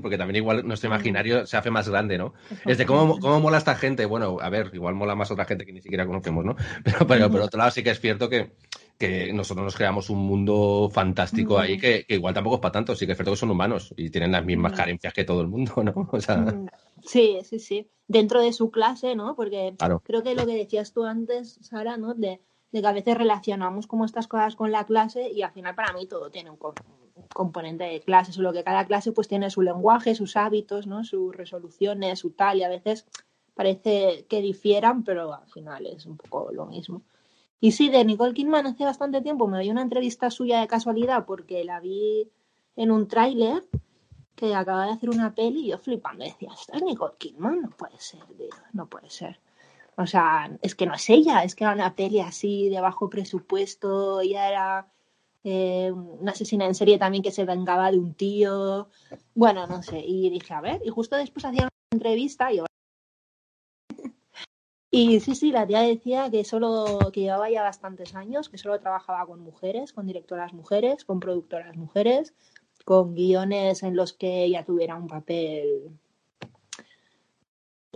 porque 0.00 0.16
también 0.16 0.36
igual 0.36 0.66
nuestro 0.66 0.88
imaginario 0.88 1.46
se 1.46 1.56
hace 1.58 1.70
más 1.70 1.86
grande, 1.88 2.16
¿no? 2.16 2.32
Es 2.64 2.78
de 2.78 2.86
cómo, 2.86 3.18
cómo 3.18 3.40
mola 3.40 3.58
esta 3.58 3.74
gente. 3.74 4.06
Bueno, 4.06 4.38
a 4.40 4.48
ver, 4.48 4.70
igual 4.72 4.94
mola 4.94 5.14
más 5.14 5.30
otra 5.30 5.44
gente 5.44 5.66
que 5.66 5.72
ni 5.72 5.82
siquiera 5.82 6.06
conocemos, 6.06 6.44
¿no? 6.46 6.56
Pero, 6.84 7.06
pero 7.06 7.30
por 7.30 7.40
otro 7.42 7.58
lado 7.58 7.70
sí 7.70 7.82
que 7.82 7.90
es 7.90 8.00
cierto 8.00 8.28
que, 8.30 8.52
que 9.08 9.32
nosotros 9.32 9.64
nos 9.64 9.74
creamos 9.76 10.08
un 10.10 10.18
mundo 10.18 10.88
fantástico 10.92 11.58
ahí 11.58 11.76
que, 11.78 12.04
que 12.06 12.14
igual 12.14 12.34
tampoco 12.34 12.56
es 12.56 12.60
para 12.62 12.72
tanto. 12.72 12.94
Sí 12.94 13.04
que 13.06 13.12
es 13.12 13.18
cierto 13.18 13.32
que 13.32 13.36
son 13.36 13.50
humanos 13.50 13.92
y 13.96 14.10
tienen 14.10 14.32
las 14.32 14.44
mismas 14.44 14.72
carencias 14.72 15.12
que 15.12 15.24
todo 15.24 15.40
el 15.40 15.48
mundo, 15.48 15.72
¿no? 15.82 15.92
O 16.12 16.20
sea, 16.20 16.44
Sí, 17.04 17.38
sí, 17.44 17.58
sí. 17.58 17.88
Dentro 18.06 18.40
de 18.40 18.52
su 18.52 18.70
clase, 18.70 19.14
¿no? 19.16 19.34
Porque 19.34 19.74
Claro. 19.76 20.00
creo 20.04 20.22
que 20.22 20.34
lo 20.34 20.46
que 20.46 20.54
decías 20.56 20.92
tú 20.92 21.04
antes, 21.04 21.58
Sara, 21.62 21.96
¿no? 21.96 22.14
De, 22.14 22.40
de 22.70 22.80
que 22.80 22.86
a 22.86 22.92
veces 22.92 23.16
relacionamos 23.18 23.86
como 23.86 24.04
estas 24.04 24.28
cosas 24.28 24.54
con 24.54 24.70
la 24.70 24.84
clase 24.86 25.28
y 25.30 25.42
al 25.42 25.50
final 25.52 25.74
para 25.74 25.92
mí 25.92 26.06
todo 26.06 26.30
tiene 26.30 26.50
un, 26.50 26.56
co- 26.56 26.74
un 27.16 27.26
componente 27.34 27.84
de 27.84 28.00
clase, 28.00 28.32
solo 28.32 28.52
que 28.52 28.62
cada 28.64 28.86
clase 28.86 29.10
pues 29.12 29.26
tiene 29.28 29.50
su 29.50 29.62
lenguaje, 29.62 30.14
sus 30.14 30.36
hábitos, 30.36 30.86
¿no? 30.86 31.02
Sus 31.04 31.34
resoluciones, 31.34 32.20
su 32.20 32.30
tal, 32.30 32.58
y 32.58 32.62
a 32.62 32.68
veces 32.68 33.06
parece 33.54 34.24
que 34.28 34.40
difieran, 34.40 35.02
pero 35.04 35.34
al 35.34 35.48
final 35.48 35.86
es 35.86 36.06
un 36.06 36.16
poco 36.16 36.50
lo 36.52 36.66
mismo. 36.66 37.02
Y 37.62 37.70
sí, 37.70 37.90
de 37.90 38.04
Nicole 38.04 38.34
Kidman 38.34 38.66
hace 38.66 38.84
bastante 38.84 39.20
tiempo 39.20 39.46
me 39.46 39.60
vi 39.60 39.70
una 39.70 39.82
entrevista 39.82 40.32
suya 40.32 40.60
de 40.60 40.66
casualidad 40.66 41.24
porque 41.24 41.62
la 41.62 41.78
vi 41.78 42.28
en 42.74 42.90
un 42.90 43.06
tráiler 43.06 43.62
que 44.34 44.52
acaba 44.52 44.86
de 44.86 44.90
hacer 44.90 45.10
una 45.10 45.32
peli 45.32 45.66
y 45.66 45.68
yo 45.68 45.78
flipando 45.78 46.24
decía, 46.24 46.50
¿esta 46.52 46.76
es 46.76 46.82
Nicole 46.82 47.14
Kidman? 47.18 47.62
No 47.62 47.70
puede 47.70 47.96
ser, 48.00 48.24
tío, 48.36 48.48
no 48.72 48.88
puede 48.88 49.08
ser. 49.10 49.38
O 49.96 50.08
sea, 50.08 50.50
es 50.60 50.74
que 50.74 50.86
no 50.86 50.94
es 50.94 51.08
ella, 51.08 51.44
es 51.44 51.54
que 51.54 51.62
era 51.62 51.72
una 51.72 51.94
peli 51.94 52.18
así 52.18 52.68
de 52.68 52.80
bajo 52.80 53.08
presupuesto, 53.08 54.20
ella 54.20 54.48
era 54.48 54.92
eh, 55.44 55.92
una 55.92 56.32
asesina 56.32 56.66
en 56.66 56.74
serie 56.74 56.98
también 56.98 57.22
que 57.22 57.30
se 57.30 57.44
vengaba 57.44 57.92
de 57.92 57.98
un 57.98 58.14
tío, 58.14 58.88
bueno, 59.36 59.68
no 59.68 59.84
sé, 59.84 60.00
y 60.04 60.30
dije, 60.30 60.52
a 60.52 60.60
ver, 60.60 60.82
y 60.84 60.88
justo 60.88 61.14
después 61.14 61.44
hacía 61.44 61.62
una 61.62 61.70
entrevista 61.92 62.52
y. 62.52 62.58
Y 64.94 65.20
sí, 65.20 65.34
sí, 65.34 65.52
la 65.52 65.66
tía 65.66 65.80
decía 65.80 66.30
que 66.30 66.44
solo, 66.44 66.98
que 67.14 67.22
llevaba 67.22 67.48
ya 67.48 67.62
bastantes 67.62 68.14
años, 68.14 68.50
que 68.50 68.58
solo 68.58 68.78
trabajaba 68.78 69.24
con 69.24 69.40
mujeres, 69.40 69.94
con 69.94 70.06
directoras 70.06 70.52
mujeres, 70.52 71.06
con 71.06 71.18
productoras 71.18 71.74
mujeres, 71.78 72.34
con 72.84 73.14
guiones 73.14 73.82
en 73.84 73.96
los 73.96 74.12
que 74.12 74.44
ella 74.44 74.66
tuviera 74.66 74.96
un 74.96 75.06
papel 75.06 75.98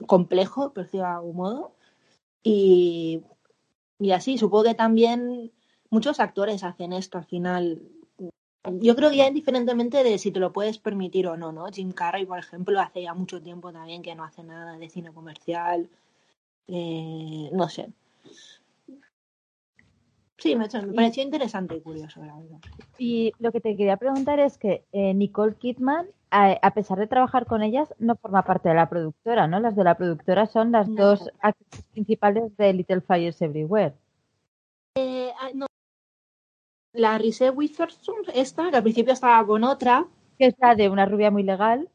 complejo, 0.06 0.72
por 0.72 0.84
decirlo 0.84 1.06
de 1.06 1.12
algún 1.12 1.36
modo. 1.36 1.74
Y, 2.42 3.22
y 3.98 4.12
así, 4.12 4.38
supongo 4.38 4.64
que 4.64 4.74
también 4.74 5.52
muchos 5.90 6.18
actores 6.18 6.64
hacen 6.64 6.94
esto 6.94 7.18
al 7.18 7.26
final. 7.26 7.82
Yo 8.80 8.96
creo 8.96 9.10
que 9.10 9.18
ya 9.18 9.28
indiferentemente 9.28 10.02
de 10.02 10.16
si 10.16 10.30
te 10.32 10.40
lo 10.40 10.50
puedes 10.50 10.78
permitir 10.78 11.26
o 11.26 11.36
no, 11.36 11.52
¿no? 11.52 11.66
Jim 11.66 11.92
Carrey, 11.92 12.24
por 12.24 12.38
ejemplo, 12.38 12.80
hace 12.80 13.02
ya 13.02 13.12
mucho 13.12 13.42
tiempo 13.42 13.70
también 13.70 14.00
que 14.00 14.14
no 14.14 14.24
hace 14.24 14.42
nada 14.42 14.78
de 14.78 14.88
cine 14.88 15.12
comercial. 15.12 15.90
Eh, 16.68 17.50
no 17.52 17.68
sé. 17.68 17.88
Sí, 20.38 20.54
me, 20.54 20.66
me 20.68 20.92
pareció 20.92 21.22
interesante 21.22 21.76
y 21.76 21.80
curioso, 21.80 22.22
la 22.24 22.36
verdad. 22.36 22.58
Y 22.98 23.32
lo 23.38 23.52
que 23.52 23.60
te 23.60 23.76
quería 23.76 23.96
preguntar 23.96 24.38
es 24.38 24.58
que 24.58 24.84
eh, 24.92 25.14
Nicole 25.14 25.54
Kidman, 25.54 26.06
a, 26.30 26.52
a 26.60 26.70
pesar 26.74 26.98
de 26.98 27.06
trabajar 27.06 27.46
con 27.46 27.62
ellas, 27.62 27.94
no 27.98 28.16
forma 28.16 28.42
parte 28.44 28.68
de 28.68 28.74
la 28.74 28.88
productora, 28.88 29.46
¿no? 29.46 29.60
Las 29.60 29.76
de 29.76 29.84
la 29.84 29.96
productora 29.96 30.46
son 30.46 30.72
las 30.72 30.88
No. 30.88 31.06
dos 31.06 31.30
actrices 31.40 31.84
principales 31.92 32.56
de 32.58 32.72
Little 32.74 33.00
Fires 33.00 33.40
Everywhere. 33.40 33.94
Eh, 34.96 35.32
ah, 35.40 35.50
no. 35.54 35.66
La 36.92 37.16
Reese 37.18 37.50
Witherspoon, 37.50 38.24
esta, 38.34 38.70
que 38.70 38.76
al 38.76 38.82
principio 38.82 39.12
estaba 39.12 39.46
con 39.46 39.64
otra, 39.64 40.06
Que 40.38 40.46
es 40.46 40.54
la 40.58 40.74
de 40.74 40.90
una 40.90 41.06
rubia 41.06 41.30
muy 41.30 41.42
legal, 41.44 41.88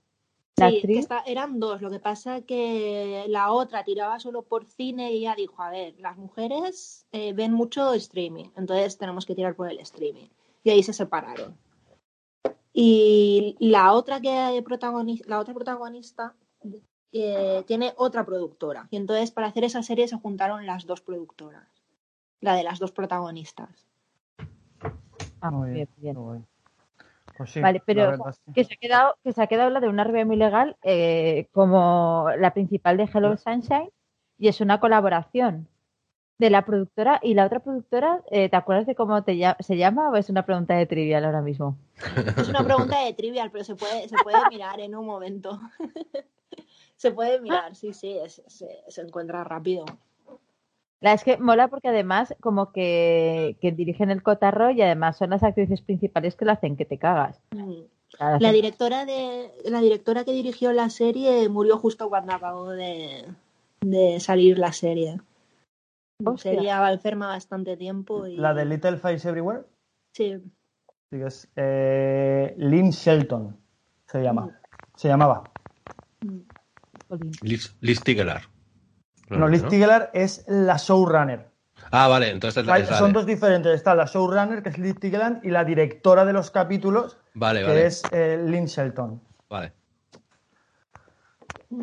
la 0.58 0.70
Sí, 0.70 0.76
actriz. 0.78 1.08
eran 1.26 1.60
dos. 1.60 1.82
Lo 1.82 1.89
que 1.89 1.99
pasa 1.99 2.41
que 2.41 3.26
la 3.30 3.52
otra 3.52 3.84
tiraba 3.84 4.20
solo 4.20 4.43
por 4.43 4.66
cine 4.66 5.12
y 5.14 5.20
ella 5.20 5.36
dijo, 5.36 5.62
a 5.62 5.70
ver, 5.72 5.99
las 5.99 6.18
mujeres 6.18 7.06
eh, 7.12 7.34
ven 7.34 7.54
mucho 7.54 7.93
streaming, 7.93 8.49
entonces 8.56 8.97
tenemos 8.97 9.26
que 9.26 9.36
tirar 9.36 9.56
por 9.56 9.70
el 9.70 9.80
streaming. 9.80 10.28
Y 10.64 10.70
ahí 10.70 10.84
se 10.84 10.93
separaron. 10.93 11.58
Y 12.74 13.56
la 13.60 13.93
otra 13.93 14.22
que 14.22 14.62
protagoniza, 14.64 15.26
la 15.28 15.39
otra 15.39 15.54
protagonista 15.54 16.36
eh, 17.12 17.64
tiene 17.66 17.93
otra 17.97 18.26
productora. 18.26 18.88
Y 18.91 18.97
entonces 18.97 19.32
para 19.32 19.47
hacer 19.47 19.64
esa 19.64 19.84
serie 19.84 20.08
se 20.08 20.18
juntaron 20.18 20.66
las 20.66 20.86
dos 20.86 21.02
productoras. 21.02 21.68
La 22.39 22.56
de 22.56 22.64
las 22.64 22.80
dos 22.80 22.91
protagonistas. 22.91 23.88
Ah, 25.41 25.52
Muy 25.52 25.72
bien, 25.72 25.89
bien. 25.97 26.16
muy 26.18 26.38
bien. 26.38 26.47
Pues 27.42 27.52
sí, 27.52 27.60
Vale, 27.62 27.82
pero 27.86 28.04
la 28.04 28.10
verdad 28.12 28.34
sí. 28.34 28.52
Que 28.54 28.64
se 28.64 28.74
ha 28.74 28.78
quedado, 28.78 29.16
que 29.24 29.32
se 29.34 29.42
ha 29.42 29.48
quedado 29.48 29.70
la 29.70 29.80
de 29.80 29.88
una 29.88 30.04
rubia 30.04 30.26
muy 30.26 30.36
legal 30.36 30.78
eh, 30.84 31.48
como 31.52 32.28
la 32.38 32.54
principal 32.54 32.98
de 32.98 33.10
Hello 33.12 33.36
Sunshine 33.38 33.89
y 34.38 34.48
es 34.48 34.62
una 34.62 34.80
colaboración. 34.80 35.68
de 36.38 36.50
la 36.50 36.66
productora 36.66 37.20
y 37.22 37.36
la 37.36 37.46
otra 37.46 37.60
productora, 37.60 38.24
eh, 38.32 38.50
¿te 38.50 38.56
acuerdas 38.56 38.88
de 38.88 38.96
cómo 38.96 39.24
te 39.24 39.39
se 39.60 39.78
llama 39.78 40.10
o 40.10 40.16
es 40.16 40.28
una 40.30 40.44
pregunta 40.44 40.76
de 40.76 40.88
trivial 40.88 41.24
ahora 41.26 41.42
mismo? 41.44 41.78
Es 42.36 42.50
una 42.50 42.64
pregunta 42.64 43.00
de 43.06 43.14
trivial, 43.14 43.52
pero 43.52 43.64
se 43.64 43.76
puede, 43.76 44.10
se 44.10 44.18
puede 44.18 44.48
mirar 44.48 44.80
en 44.80 44.96
un 44.96 45.06
momento. 45.06 45.60
se 46.96 47.12
puede 47.12 47.39
mirar, 47.42 47.76
sí, 47.76 47.94
sí, 47.94 48.18
es- 48.18 48.42
se, 48.48 48.84
se 48.88 49.02
encuentra 49.02 49.44
rápido. 49.44 49.86
La 51.02 51.14
es 51.14 51.24
que 51.24 51.38
mola 51.38 51.68
porque 51.68 51.89
además 51.89 52.36
como 52.39 52.72
que, 52.72 53.58
que 53.60 53.72
dirigen 53.72 54.12
el 54.12 54.22
cotarro 54.22 54.70
y 54.70 54.82
además 54.84 55.18
son 55.18 55.32
las 55.32 55.41
actrices 55.41 55.82
principales 55.82 56.36
que 56.36 56.45
lo 56.45 56.52
hacen 56.52 56.78
que 56.78 56.86
te 56.86 56.99
cagas. 56.99 57.41
Mm. 57.52 57.82
La 58.39 58.52
directora 58.52 59.06
de 59.06 59.52
la 59.66 59.82
directora 59.82 60.26
que 60.26 60.34
dirigió 60.34 60.74
la 60.74 60.89
serie 60.89 61.47
murió 61.49 61.78
justo 61.78 62.10
cuando 62.10 62.34
acabó 62.34 62.70
de, 62.70 63.26
de 63.80 64.20
salir 64.20 64.60
la 64.60 64.74
serie. 64.74 65.20
Hostia. 66.24 66.52
Sería 66.52 66.91
enferma 66.91 67.28
bastante 67.28 67.78
tiempo 67.78 68.28
y 68.28 68.38
La 68.38 68.54
de 68.54 68.66
Little 68.66 68.97
Face 68.97 69.28
Everywhere, 69.28 69.64
sí, 70.14 70.38
sí 71.10 71.22
es 71.22 71.49
eh, 71.56 72.54
Lynn 72.58 72.91
Shelton, 72.91 73.58
se 74.06 74.22
llama. 74.22 74.60
Se 74.95 75.08
llamaba. 75.08 75.43
Jolín. 77.08 77.32
Liz, 77.41 77.76
Liz 77.80 78.04
Tigelaar. 78.04 78.51
No, 79.39 79.47
Liz 79.47 79.65
Tigelaar 79.67 80.09
es 80.13 80.43
la 80.47 80.77
showrunner. 80.77 81.49
Ah, 81.91 82.07
vale, 82.07 82.29
entonces 82.29 82.61
es 82.61 82.67
la, 82.67 82.73
Hay- 82.75 82.84
es 82.84 82.89
la 82.89 82.97
son 82.97 83.07
de- 83.11 83.13
dos 83.19 83.25
diferentes. 83.25 83.73
Está 83.73 83.95
la 83.95 84.05
showrunner, 84.05 84.61
que 84.63 84.69
es 84.69 84.77
Liz 84.77 84.99
Tigelaar, 84.99 85.39
y 85.43 85.49
la 85.49 85.63
directora 85.63 86.25
de 86.25 86.34
los 86.34 86.51
capítulos, 86.51 87.17
Vale, 87.34 87.61
que 87.61 87.67
vale. 87.67 87.86
es 87.86 88.07
eh, 88.11 88.41
Lynn 88.45 88.65
Shelton. 88.65 89.21
Vale. 89.49 89.73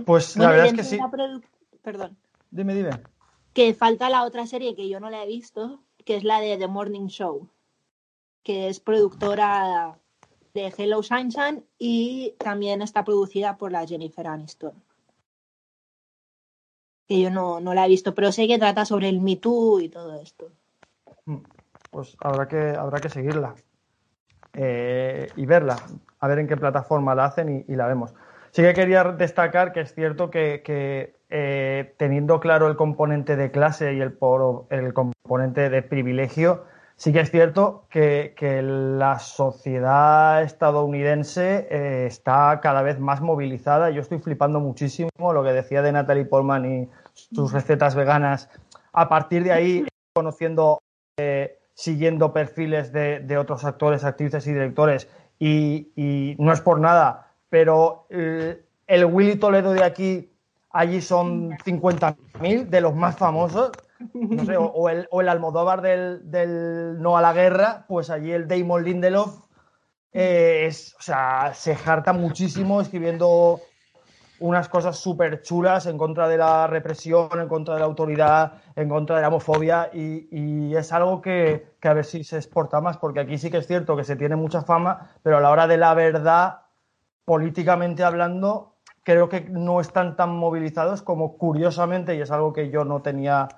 Pues 0.04 0.36
la 0.36 0.46
Bueno, 0.48 0.50
verdad 0.62 0.66
es 0.66 0.72
que 0.74 0.84
sí. 0.84 0.98
Perdón. 1.82 2.16
Dime, 2.50 2.74
dime. 2.74 2.90
Que 3.54 3.74
falta 3.74 4.10
la 4.10 4.24
otra 4.24 4.46
serie 4.46 4.74
que 4.76 4.88
yo 4.88 5.00
no 5.00 5.10
la 5.10 5.24
he 5.24 5.26
visto, 5.26 5.82
que 6.04 6.16
es 6.16 6.24
la 6.24 6.40
de 6.40 6.56
The 6.58 6.68
Morning 6.68 7.06
Show, 7.08 7.48
que 8.42 8.68
es 8.68 8.80
productora 8.80 9.98
de 10.54 10.72
Hello 10.76 11.02
Sunshine 11.02 11.64
y 11.78 12.34
también 12.38 12.82
está 12.82 13.04
producida 13.04 13.56
por 13.56 13.72
la 13.72 13.86
Jennifer 13.86 14.26
Aniston. 14.26 14.72
Que 17.08 17.20
yo 17.20 17.30
no, 17.30 17.58
no 17.60 17.72
la 17.74 17.86
he 17.86 17.88
visto, 17.88 18.14
pero 18.14 18.30
sé 18.32 18.46
que 18.46 18.58
trata 18.58 18.84
sobre 18.84 19.08
el 19.08 19.20
Me 19.20 19.36
Too 19.36 19.80
y 19.80 19.88
todo 19.88 20.20
esto. 20.20 20.50
Pues 21.90 22.16
habrá 22.20 22.46
que, 22.48 22.74
habrá 22.76 23.00
que 23.00 23.08
seguirla 23.08 23.54
eh, 24.52 25.28
y 25.36 25.46
verla, 25.46 25.76
a 26.20 26.28
ver 26.28 26.38
en 26.40 26.48
qué 26.48 26.56
plataforma 26.56 27.14
la 27.14 27.24
hacen 27.26 27.64
y, 27.68 27.72
y 27.72 27.76
la 27.76 27.86
vemos. 27.86 28.14
Sí 28.50 28.62
que 28.62 28.74
quería 28.74 29.04
destacar 29.04 29.72
que 29.72 29.80
es 29.80 29.94
cierto 29.94 30.30
que, 30.30 30.62
que, 30.62 31.14
eh, 31.30 31.94
teniendo 31.98 32.40
claro 32.40 32.68
el 32.68 32.76
componente 32.76 33.36
de 33.36 33.50
clase 33.50 33.94
y 33.94 34.00
el, 34.00 34.12
por- 34.12 34.66
el 34.70 34.92
componente 34.92 35.70
de 35.70 35.82
privilegio, 35.82 36.64
sí 36.98 37.12
que 37.12 37.20
es 37.20 37.30
cierto 37.30 37.86
que, 37.88 38.34
que 38.36 38.60
la 38.60 39.18
sociedad 39.18 40.42
estadounidense 40.42 41.66
eh, 41.70 42.06
está 42.06 42.60
cada 42.60 42.82
vez 42.82 43.00
más 43.00 43.22
movilizada. 43.22 43.88
Yo 43.90 44.02
estoy 44.02 44.18
flipando 44.18 44.60
muchísimo 44.60 45.08
lo 45.18 45.42
que 45.42 45.52
decía 45.52 45.80
de 45.80 45.92
Natalie 45.92 46.26
Portman 46.26 46.66
y 46.70 46.88
sus 47.14 47.52
recetas 47.52 47.94
veganas. 47.94 48.50
A 48.92 49.08
partir 49.08 49.44
de 49.44 49.52
ahí, 49.52 49.86
conociendo 50.12 50.80
eh, 51.16 51.58
siguiendo 51.78 52.32
perfiles 52.32 52.92
de, 52.92 53.20
de 53.20 53.38
otros 53.38 53.64
actores, 53.64 54.02
actrices 54.02 54.44
y 54.48 54.52
directores. 54.52 55.08
Y, 55.38 55.92
y 55.94 56.34
no 56.40 56.52
es 56.52 56.60
por 56.60 56.80
nada, 56.80 57.32
pero 57.48 58.06
el, 58.10 58.64
el 58.88 59.04
Willy 59.04 59.36
Toledo 59.36 59.72
de 59.72 59.84
aquí, 59.84 60.32
allí 60.70 61.00
son 61.00 61.52
50.000 61.58 62.66
de 62.66 62.80
los 62.80 62.96
más 62.96 63.16
famosos. 63.16 63.70
O, 64.58 64.88
el, 64.88 65.28
Almodóvar 65.28 65.82
del, 65.82 66.30
del 66.30 67.00
No 67.00 67.16
a 67.16 67.22
la 67.22 67.32
Guerra, 67.32 67.84
pues 67.88 68.10
allí 68.10 68.30
el 68.32 68.46
Damon 68.46 68.84
Lindelof 68.84 69.40
eh, 70.12 70.66
es, 70.66 70.94
o 70.98 71.02
sea, 71.02 71.52
se 71.54 71.74
jarta 71.74 72.12
muchísimo 72.12 72.80
escribiendo 72.80 73.60
unas 74.40 74.68
cosas 74.68 74.96
súper 74.96 75.42
chulas 75.42 75.86
en 75.86 75.98
contra 75.98 76.28
de 76.28 76.38
la 76.38 76.66
represión, 76.66 77.28
en 77.40 77.48
contra 77.48 77.74
de 77.74 77.80
la 77.80 77.86
autoridad, 77.86 78.52
en 78.76 78.88
contra 78.88 79.16
de 79.16 79.22
la 79.22 79.28
homofobia 79.28 79.90
y, 79.92 80.28
y 80.30 80.76
es 80.76 80.92
algo 80.92 81.20
que, 81.20 81.74
que 81.80 81.88
a 81.88 81.92
ver 81.94 82.04
si 82.04 82.22
se 82.22 82.36
exporta 82.36 82.80
más, 82.80 82.98
porque 82.98 83.20
aquí 83.20 83.36
sí 83.36 83.50
que 83.50 83.58
es 83.58 83.66
cierto 83.66 83.96
que 83.96 84.04
se 84.04 84.16
tiene 84.16 84.36
mucha 84.36 84.62
fama, 84.62 85.10
pero 85.22 85.38
a 85.38 85.40
la 85.40 85.50
hora 85.50 85.66
de 85.66 85.76
la 85.76 85.92
verdad, 85.94 86.60
políticamente 87.24 88.04
hablando, 88.04 88.76
creo 89.02 89.28
que 89.28 89.40
no 89.40 89.80
están 89.80 90.16
tan 90.16 90.36
movilizados 90.36 91.02
como 91.02 91.36
curiosamente, 91.36 92.14
y 92.14 92.20
es 92.20 92.30
algo 92.30 92.52
que 92.52 92.70
yo 92.70 92.84
no 92.84 93.02
tenía, 93.02 93.48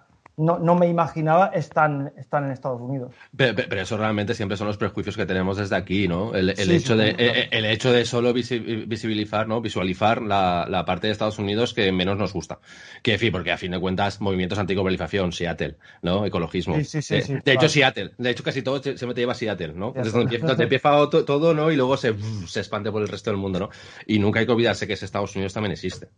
no, 0.41 0.59
no 0.59 0.74
me 0.74 0.88
imaginaba, 0.88 1.49
están, 1.49 2.12
están 2.16 2.45
en 2.47 2.53
Estados 2.53 2.80
Unidos. 2.80 3.12
Pero, 3.36 3.55
eso 3.80 3.97
realmente 3.97 4.34
siempre 4.34 4.57
son 4.57 4.66
los 4.66 4.76
prejuicios 4.78 5.16
que 5.16 5.26
tenemos 5.26 5.59
desde 5.59 5.76
aquí, 5.76 6.09
¿no? 6.09 6.34
El, 6.34 6.51
el 6.51 6.57
Sí, 6.57 6.72
hecho, 6.76 6.95
sí, 6.95 7.01
de, 7.03 7.14
claro. 7.14 7.38
el 7.51 7.64
hecho 7.66 7.93
de 7.93 8.05
solo 8.05 8.32
visi- 8.32 8.88
visibilizar, 8.88 9.47
¿no? 9.47 9.61
Visualizar 9.61 10.22
la, 10.22 10.66
la 10.68 10.84
parte 10.84 11.07
de 11.07 11.12
Estados 11.12 11.38
Unidos 11.38 11.74
que 11.74 11.93
menos 11.93 12.16
nos 12.16 12.32
gusta. 12.32 12.59
Que, 13.03 13.12
en 13.14 13.18
fin, 13.18 13.32
porque 13.32 13.53
a 13.53 13.59
fin 13.59 13.70
de 13.72 13.78
cuentas, 13.78 14.20
movimientos 14.20 14.59
antiglobalización, 14.59 15.32
Seattle, 15.32 15.76
¿no? 16.03 16.24
Ecologismo. 16.24 16.76
Sí, 16.76 16.84
sí, 16.84 17.03
sí, 17.03 17.14
Eh, 17.16 17.22
de 17.22 17.41
claro. 17.43 17.61
hecho, 17.61 17.68
Seattle. 17.68 18.12
De 18.16 18.30
hecho, 18.30 18.43
casi 18.43 18.62
todo 18.62 18.82
se, 18.82 18.95
te 18.95 19.14
lleva 19.14 19.32
a 19.32 19.36
Seattle, 19.36 19.74
¿no? 19.74 19.88
Está. 19.88 20.05
donde 20.05 20.20
empieza, 20.22 20.47
donde 20.47 20.62
empieza 20.64 20.91
todo, 21.26 21.55
¿no? 21.55 21.70
Y 21.70 21.76
luego 21.76 21.97
se, 21.97 22.14
se 22.47 22.61
expande 22.61 22.91
por 22.91 23.03
el 23.03 23.09
resto 23.09 23.30
del 23.30 23.38
mundo, 23.38 23.59
¿no? 23.61 23.68
Y 24.07 24.18
nunca 24.18 24.41
hay 24.41 24.47
que 24.47 24.53
olvidarse 24.53 24.86
que 24.86 24.95
ese 24.95 25.05
Estados 25.05 25.36
Unidos 25.36 25.53
también 25.53 25.72
existe. 25.72 26.09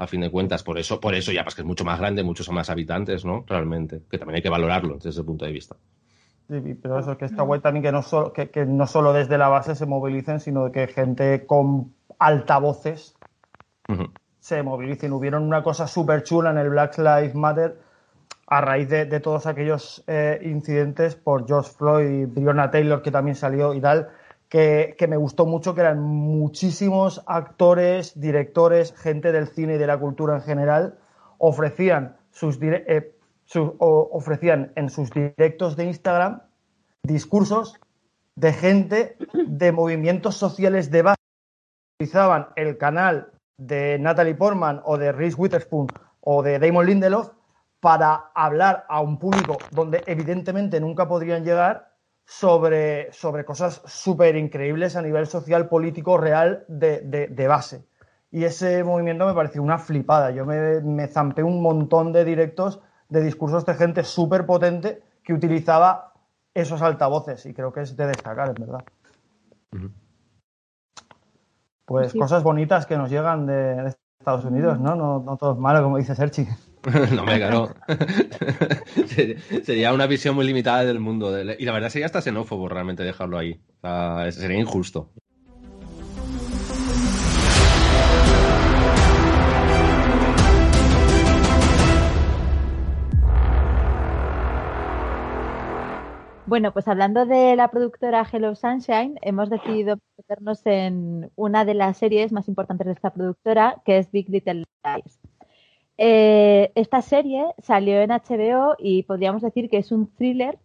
A 0.00 0.06
fin 0.06 0.22
de 0.22 0.30
cuentas, 0.30 0.62
por 0.62 0.78
eso, 0.78 0.98
por 0.98 1.14
eso 1.14 1.30
ya, 1.30 1.42
pues 1.44 1.54
que 1.54 1.60
es 1.60 1.66
mucho 1.66 1.84
más 1.84 1.98
grande, 1.98 2.22
muchos 2.22 2.48
más 2.50 2.70
habitantes, 2.70 3.26
¿no? 3.26 3.44
Realmente. 3.46 4.00
Que 4.10 4.16
también 4.16 4.36
hay 4.36 4.42
que 4.42 4.48
valorarlo 4.48 4.94
desde 4.94 5.10
ese 5.10 5.22
punto 5.22 5.44
de 5.44 5.52
vista. 5.52 5.76
Sí, 6.48 6.74
pero 6.80 6.98
eso, 6.98 7.18
que 7.18 7.26
está 7.26 7.42
guay 7.42 7.60
también 7.60 7.82
que 7.82 7.92
no, 7.92 8.00
solo, 8.00 8.32
que, 8.32 8.48
que 8.48 8.64
no 8.64 8.86
solo 8.86 9.12
desde 9.12 9.36
la 9.36 9.48
base 9.48 9.74
se 9.74 9.84
movilicen, 9.84 10.40
sino 10.40 10.72
que 10.72 10.86
gente 10.86 11.44
con 11.44 11.92
altavoces 12.18 13.14
se 14.38 14.62
movilicen. 14.62 15.12
Hubieron 15.12 15.42
una 15.42 15.62
cosa 15.62 15.86
súper 15.86 16.22
chula 16.22 16.50
en 16.50 16.56
el 16.56 16.70
Black 16.70 16.96
Lives 16.96 17.34
Matter 17.34 17.76
a 18.46 18.60
raíz 18.62 18.88
de, 18.88 19.04
de 19.04 19.20
todos 19.20 19.44
aquellos 19.44 20.02
eh, 20.06 20.40
incidentes 20.42 21.14
por 21.14 21.46
George 21.46 21.72
Floyd, 21.76 22.26
Breonna 22.26 22.70
Taylor, 22.70 23.02
que 23.02 23.10
también 23.10 23.36
salió 23.36 23.74
y 23.74 23.82
tal, 23.82 24.08
que, 24.50 25.06
me 25.08 25.16
gustó 25.16 25.46
mucho, 25.46 25.76
que 25.76 25.80
eran 25.80 26.00
muchísimos 26.00 27.22
actores, 27.26 28.20
directores, 28.20 28.92
gente 28.92 29.30
del 29.30 29.46
cine 29.46 29.76
y 29.76 29.78
de 29.78 29.86
la 29.86 29.98
cultura 29.98 30.34
en 30.34 30.42
general, 30.42 30.98
ofrecían 31.38 32.16
sus 32.32 32.58
eh, 32.60 33.14
ofrecían 33.78 34.72
en 34.74 34.90
sus 34.90 35.10
directos 35.10 35.76
de 35.76 35.84
Instagram 35.84 36.42
discursos 37.02 37.80
de 38.34 38.52
gente 38.52 39.16
de 39.32 39.72
movimientos 39.72 40.36
sociales 40.36 40.90
de 40.90 41.02
base. 41.02 41.20
Utilizaban 42.00 42.48
el 42.56 42.76
canal 42.76 43.32
de 43.56 43.98
Natalie 44.00 44.34
Portman 44.34 44.80
o 44.84 44.98
de 44.98 45.12
Reese 45.12 45.36
Witherspoon 45.36 45.86
o 46.22 46.42
de 46.42 46.58
Damon 46.58 46.86
Lindelof 46.86 47.30
para 47.78 48.30
hablar 48.34 48.84
a 48.88 49.00
un 49.00 49.18
público 49.18 49.58
donde 49.70 50.02
evidentemente 50.06 50.80
nunca 50.80 51.06
podrían 51.06 51.44
llegar 51.44 51.89
sobre, 52.30 53.12
sobre 53.12 53.44
cosas 53.44 53.82
súper 53.86 54.36
increíbles 54.36 54.94
a 54.94 55.02
nivel 55.02 55.26
social, 55.26 55.68
político, 55.68 56.16
real, 56.16 56.64
de, 56.68 57.00
de- 57.00 57.26
de 57.26 57.48
base. 57.48 57.84
Y 58.30 58.44
ese 58.44 58.84
movimiento 58.84 59.26
me 59.26 59.34
pareció 59.34 59.60
una 59.64 59.78
flipada. 59.78 60.30
Yo 60.30 60.46
me, 60.46 60.80
me 60.80 61.08
zampé 61.08 61.42
un 61.42 61.60
montón 61.60 62.12
de 62.12 62.24
directos 62.24 62.80
de 63.08 63.20
discursos 63.20 63.66
de 63.66 63.74
gente 63.74 64.04
súper 64.04 64.46
potente 64.46 65.02
que 65.24 65.32
utilizaba 65.32 66.12
esos 66.54 66.80
altavoces 66.82 67.44
y 67.46 67.52
creo 67.52 67.72
que 67.72 67.80
es 67.80 67.96
de 67.96 68.06
destacar, 68.06 68.50
en 68.50 68.54
verdad. 68.54 68.84
Pues 71.84 72.12
Sí. 72.12 72.18
cosas 72.20 72.44
bonitas 72.44 72.86
que 72.86 72.96
nos 72.96 73.10
llegan 73.10 73.44
de, 73.46 73.74
de 73.74 73.94
Estados 74.20 74.44
Unidos, 74.44 74.78
¿no? 74.78 74.94
¿no? 74.94 75.18
No 75.18 75.36
todo 75.36 75.54
es 75.54 75.58
malo, 75.58 75.82
como 75.82 75.96
dice 75.96 76.14
Serchi. 76.14 76.46
No, 77.14 77.24
me 77.24 77.36
claro. 77.36 77.74
Sería- 79.64 79.92
una 79.92 80.06
visión 80.06 80.34
muy 80.34 80.46
limitada 80.46 80.84
del 80.84 80.98
mundo. 81.00 81.38
Y 81.58 81.64
la 81.64 81.72
verdad 81.72 81.90
sería 81.90 82.06
hasta 82.06 82.22
xenófobo 82.22 82.68
realmente 82.68 83.02
dejarlo 83.02 83.38
ahí. 83.38 83.60
O 83.78 83.80
sea, 83.82 84.32
sería 84.32 84.58
injusto. 84.58 85.10
Bueno, 96.46 96.72
pues 96.72 96.88
hablando 96.88 97.26
de 97.26 97.54
la 97.54 97.70
productora 97.70 98.26
Hello 98.30 98.56
Sunshine, 98.56 99.18
hemos 99.22 99.50
decidido 99.50 99.98
meternos 100.18 100.66
en 100.66 101.30
una 101.36 101.64
de 101.64 101.74
las 101.74 101.96
series 101.98 102.32
más 102.32 102.48
importantes 102.48 102.88
de 102.88 102.92
esta 102.94 103.12
productora, 103.12 103.76
que 103.84 103.98
es 103.98 104.10
Big 104.10 104.28
Little 104.28 104.64
Lies. 104.84 105.20
Eh, 106.02 106.72
esta 106.76 107.02
serie 107.02 107.44
salió 107.58 108.00
en 108.00 108.08
HBO 108.08 108.74
y 108.78 109.02
podríamos 109.02 109.42
decir 109.42 109.68
que 109.68 109.76
es 109.76 109.92
un 109.92 110.06
thriller 110.16 110.58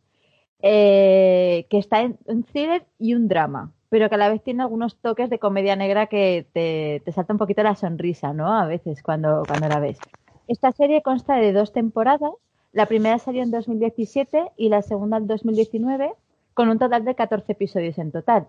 eh, 0.62 1.68
que 1.70 1.78
está 1.78 2.04
en 2.04 2.18
un 2.24 2.44
thriller 2.44 2.86
y 2.98 3.16
un 3.16 3.28
drama, 3.28 3.74
pero 3.90 4.08
que 4.08 4.16
a 4.16 4.18
la 4.18 4.30
vez 4.30 4.42
tiene 4.42 4.64
algunos 4.64 4.96
toques 4.96 5.30
de 5.30 5.38
comedia 5.38 5.76
negra 5.76 6.08
que 6.08 6.48
te, 6.54 7.02
te 7.04 7.12
salta 7.12 7.34
un 7.34 7.40
poquito 7.40 7.64
la 7.64 7.76
sonrisa, 7.76 8.32
¿no? 8.32 8.58
A 8.58 8.66
veces 8.66 9.04
cuando, 9.04 9.44
cuando 9.46 9.68
la 9.68 9.82
ves. 9.82 10.00
Esta 10.48 10.72
serie 10.72 11.02
consta 11.02 11.36
de 11.36 11.52
dos 11.52 11.74
temporadas. 11.74 12.32
La 12.72 12.86
primera 12.86 13.20
salió 13.20 13.44
en 13.44 13.52
2017 13.52 14.54
y 14.56 14.70
la 14.70 14.84
segunda 14.84 15.18
en 15.18 15.28
2019, 15.28 16.14
con 16.54 16.70
un 16.70 16.80
total 16.80 17.04
de 17.04 17.14
14 17.14 17.52
episodios 17.52 17.98
en 17.98 18.14
total. 18.14 18.48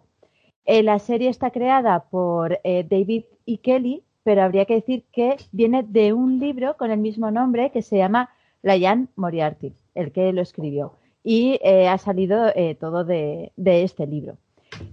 Eh, 0.66 0.84
la 0.84 1.00
serie 1.00 1.30
está 1.30 1.50
creada 1.50 2.04
por 2.10 2.60
eh, 2.62 2.86
David 2.88 3.24
y 3.44 3.58
Kelly, 3.58 4.04
pero 4.26 4.42
habría 4.42 4.64
que 4.64 4.74
decir 4.74 5.04
que 5.12 5.36
viene 5.52 5.84
de 5.84 6.12
un 6.12 6.40
libro 6.40 6.76
con 6.76 6.90
el 6.90 6.98
mismo 6.98 7.30
nombre 7.30 7.70
que 7.70 7.80
se 7.80 7.96
llama 7.96 8.28
Lion 8.60 9.08
Moriarty, 9.14 9.72
el 9.94 10.10
que 10.10 10.32
lo 10.32 10.42
escribió. 10.42 10.94
Y 11.22 11.60
eh, 11.62 11.86
ha 11.86 11.96
salido 11.96 12.52
todo 12.80 13.04
de, 13.04 13.52
este 13.56 14.04
libro. 14.08 14.36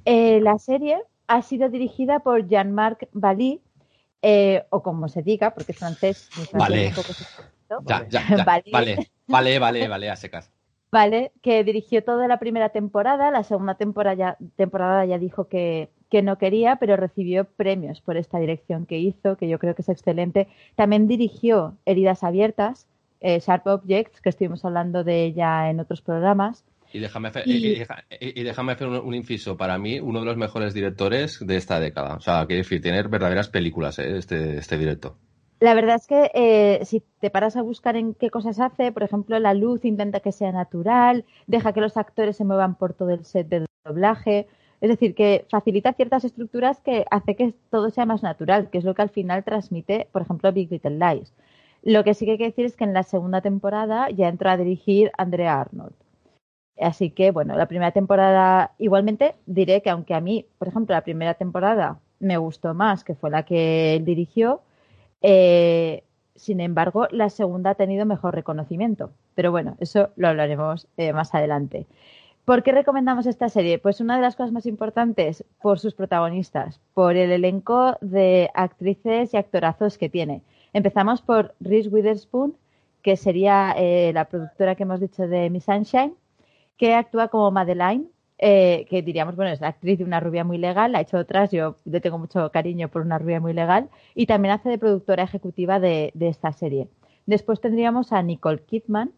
la 0.06 0.60
serie 0.60 1.00
ha 1.26 1.42
sido 1.42 1.70
dirigida 1.70 2.20
por 2.20 2.48
Jean-Marc 2.48 3.10
Bally, 3.12 3.60
o 4.70 4.84
como 4.84 5.08
se 5.08 5.24
diga, 5.24 5.56
porque 5.56 5.72
es 5.72 5.80
francés. 5.80 6.30
Vale. 6.54 6.94
Ya, 7.88 8.08
ya, 8.08 8.24
ya. 8.38 8.44
vale. 8.72 9.10
vale, 9.26 9.58
vale, 9.58 9.88
vale, 9.88 10.10
a 10.12 10.16
secas. 10.16 10.52
¿vale? 10.94 11.32
Que 11.42 11.64
dirigió 11.64 12.04
toda 12.04 12.28
la 12.28 12.38
primera 12.38 12.70
temporada, 12.70 13.32
la 13.32 13.44
segunda 13.44 13.74
temporada 13.74 14.14
ya, 14.14 14.38
temporada 14.56 15.04
ya 15.06 15.18
dijo 15.18 15.48
que, 15.48 15.90
no 16.22 16.38
quería, 16.38 16.76
pero 16.78 16.95
recibió 16.95 17.45
premios 17.45 18.01
por 18.01 18.18
esta 18.18 18.39
dirección 18.39 18.86
que 18.86 18.99
hizo, 18.99 19.38
que 19.38 19.47
yo 19.47 19.59
creo 19.59 19.76
que 19.76 19.82
es 19.82 19.89
excelente. 19.89 20.47
También 20.76 21.07
dirigió 21.07 21.78
Heridas 21.86 22.24
Abiertas, 22.24 22.88
eh, 23.22 23.39
Sharp 23.39 23.66
Objects, 23.68 24.22
que 24.22 24.30
estuvimos 24.30 24.64
hablando 24.66 25.03
de 25.03 25.24
ella 25.24 25.70
en 25.70 25.80
otros 25.80 26.01
programas. 26.01 26.64
Y 26.91 26.99
déjame 26.99 27.30
hacer, 27.30 27.47
y... 27.47 28.43
déjame 28.43 28.74
hacer 28.74 28.88
un, 28.88 29.16
inciso. 29.16 29.57
Para 29.57 29.80
mí, 29.80 29.99
uno 29.99 30.20
de 30.20 30.26
los 30.26 30.38
mejores 30.38 30.76
directores 30.76 31.39
de 31.45 31.55
esta 31.55 31.80
década. 31.80 32.18
O 32.18 32.20
sea, 32.20 32.45
quiero 32.45 32.61
decir, 32.61 32.82
tener 32.82 33.09
verdaderas 33.09 33.49
películas, 33.49 33.97
eh, 33.97 34.18
este, 34.18 34.57
este 34.57 34.78
directo. 34.78 35.18
La 35.59 35.74
verdad 35.74 35.95
es 35.95 36.07
que 36.07 36.30
eh, 36.34 36.84
si 36.84 37.01
te 37.22 37.30
paras 37.30 37.55
a 37.55 37.61
buscar 37.61 37.95
en 37.95 38.14
qué 38.14 38.30
cosas 38.30 38.59
hace, 38.59 38.91
por 38.91 39.03
ejemplo, 39.03 39.39
la 39.39 39.53
luz 39.53 39.86
intenta 39.86 40.20
que 40.20 40.34
sea 40.34 40.51
natural, 40.51 41.24
deja 41.47 41.72
que 41.72 41.80
los 41.80 41.95
actores 41.95 42.36
se 42.36 42.43
muevan 42.43 42.76
por 42.76 42.93
todo 42.93 43.11
el 43.11 43.24
set 43.24 43.47
de 43.47 43.66
doblaje, 43.86 44.47
es 44.84 44.90
decir, 44.90 45.16
que 45.16 45.46
facilita 45.50 45.94
ciertas 45.94 46.26
estructuras 46.26 46.82
que 46.82 47.06
hace 47.10 47.38
que 47.38 47.54
todo 47.70 47.90
sea 47.90 48.06
más 48.06 48.22
natural, 48.22 48.70
que 48.70 48.80
es 48.80 48.84
lo 48.84 48.94
que 48.94 49.02
al 49.02 49.10
final 49.10 49.46
transmite, 49.46 50.10
por 50.12 50.24
ejemplo, 50.24 50.52
Big 50.52 50.70
Little 50.70 51.00
Lies. 51.00 51.34
Lo 51.84 52.04
que 52.04 52.14
sí 52.14 52.26
que 52.26 52.34
hay 52.34 52.38
que 52.38 52.44
decir 52.48 52.66
es 52.66 52.76
que 52.76 52.84
en 52.84 52.94
la 52.94 53.04
segunda 53.04 53.40
temporada 53.40 54.10
ya 54.10 54.28
entró 54.28 54.50
a 54.50 54.58
dirigir 54.58 55.10
Andrea 55.18 55.62
Arnold. 55.62 55.94
Así 56.78 57.12
que, 57.12 57.32
bueno, 57.32 57.56
la 57.56 57.68
primera 57.68 57.92
temporada, 57.92 58.72
igualmente 58.78 59.36
diré 59.46 59.82
que 59.82 59.90
aunque 59.90 60.16
a 60.16 60.20
mí, 60.20 60.48
por 60.58 60.68
ejemplo, 60.68 60.94
la 60.94 61.06
primera 61.06 61.36
temporada 61.36 62.00
me 62.20 62.36
gustó 62.36 62.74
más, 62.74 63.06
que 63.06 63.16
fue 63.16 63.30
la 63.30 63.44
que 63.44 63.96
él 63.96 64.04
dirigió, 64.04 64.64
eh, 65.22 66.04
sin 66.36 66.60
embargo, 66.60 67.08
la 67.10 67.30
segunda 67.30 67.70
ha 67.70 67.76
tenido 67.76 68.06
mejor 68.06 68.36
reconocimiento. 68.36 69.12
Pero 69.34 69.50
bueno, 69.50 69.78
eso 69.80 70.10
lo 70.18 70.28
hablaremos 70.28 70.90
eh, 70.98 71.14
más 71.14 71.34
adelante. 71.34 71.88
¿Por 72.46 72.62
qué 72.62 72.74
recomendamos 72.74 73.26
esta 73.26 73.48
serie? 73.48 73.80
Pues 73.80 74.02
una 74.02 74.18
de 74.18 74.22
las 74.22 74.36
cosas 74.36 74.52
más 74.52 74.66
importantes, 74.66 75.46
por 75.62 75.80
sus 75.80 75.94
protagonistas, 75.94 76.82
por 76.94 77.16
el 77.16 77.32
elenco 77.32 77.96
de 78.02 78.50
actrices 78.54 79.34
y 79.34 79.38
actorazos 79.38 79.98
que 79.98 80.10
tiene. 80.10 80.41
Empezamos 80.74 81.22
por 81.22 81.56
Reese 81.62 81.88
Witherspoon, 81.88 82.58
que 83.02 83.16
sería 83.16 83.74
eh, 83.78 84.12
la 84.14 84.26
productora 84.26 84.76
que 84.76 84.84
hemos 84.84 85.00
dicho 85.00 85.28
de 85.28 85.50
Miss 85.50 85.66
Sunshine, 85.66 86.16
que 86.78 86.96
actúa 86.96 87.30
como 87.30 87.50
Madeline, 87.52 88.10
eh, 88.39 88.88
que 88.89 89.02
diríamos, 89.02 89.38
bueno, 89.38 89.52
es 89.52 89.62
la 89.62 89.70
actriz 89.70 90.00
de 90.00 90.04
una 90.04 90.20
rubia 90.20 90.44
muy 90.44 90.58
legal, 90.58 90.96
ha 90.96 91.02
hecho 91.02 91.18
otras, 91.18 91.52
yo 91.52 91.78
le 91.86 92.02
tengo 92.02 92.18
mucho 92.18 92.52
cariño 92.52 92.89
por 92.89 93.04
una 93.04 93.20
rubia 93.20 93.39
muy 93.39 93.54
legal, 93.54 93.89
y 94.16 94.26
también 94.26 94.54
hace 94.54 94.68
de 94.68 94.78
productora 94.78 95.24
ejecutiva 95.24 95.80
de, 95.80 96.12
esta 96.20 96.52
serie. 96.52 96.89
Después 97.26 97.62
tendríamos 97.62 98.12
a 98.12 98.22
Nicole 98.22 98.64
Kidman, 98.64 99.14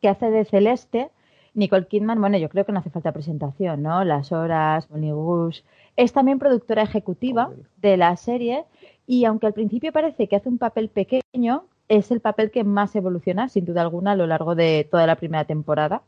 que 0.00 0.08
hace 0.08 0.30
de 0.30 0.44
Celeste. 0.44 1.10
Nicole 1.54 1.86
Kidman, 1.86 2.20
bueno, 2.20 2.38
yo 2.38 2.48
creo 2.48 2.64
que 2.64 2.72
no 2.72 2.78
hace 2.78 2.90
falta 2.90 3.12
presentación, 3.12 3.82
¿no? 3.82 4.04
Las 4.04 4.32
horas, 4.32 4.88
Bonnie 4.88 5.12
Bush. 5.12 5.60
Es 5.96 6.12
también 6.12 6.38
productora 6.38 6.82
ejecutiva 6.82 7.50
de 7.76 7.96
la 7.96 8.16
serie 8.16 8.64
y 9.06 9.24
aunque 9.26 9.46
al 9.46 9.52
principio 9.52 9.92
parece 9.92 10.28
que 10.28 10.36
hace 10.36 10.48
un 10.48 10.58
papel 10.58 10.88
pequeño, 10.88 11.64
es 11.88 12.10
el 12.10 12.20
papel 12.20 12.50
que 12.50 12.64
más 12.64 12.96
evoluciona, 12.96 13.48
sin 13.48 13.66
duda 13.66 13.82
alguna, 13.82 14.12
a 14.12 14.16
lo 14.16 14.26
largo 14.26 14.54
de 14.54 14.88
toda 14.90 15.06
la 15.06 15.16
primera 15.16 15.44
temporada 15.44 16.02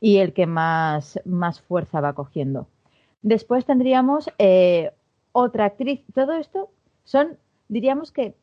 y 0.00 0.18
el 0.18 0.32
que 0.32 0.46
más, 0.46 1.20
más 1.26 1.60
fuerza 1.60 2.00
va 2.00 2.14
cogiendo. 2.14 2.66
Después 3.20 3.66
tendríamos 3.66 4.30
eh, 4.38 4.92
otra 5.32 5.66
actriz. 5.66 6.00
Todo 6.14 6.32
esto 6.32 6.70
son, 7.04 7.36
diríamos 7.68 8.12
que 8.12 8.34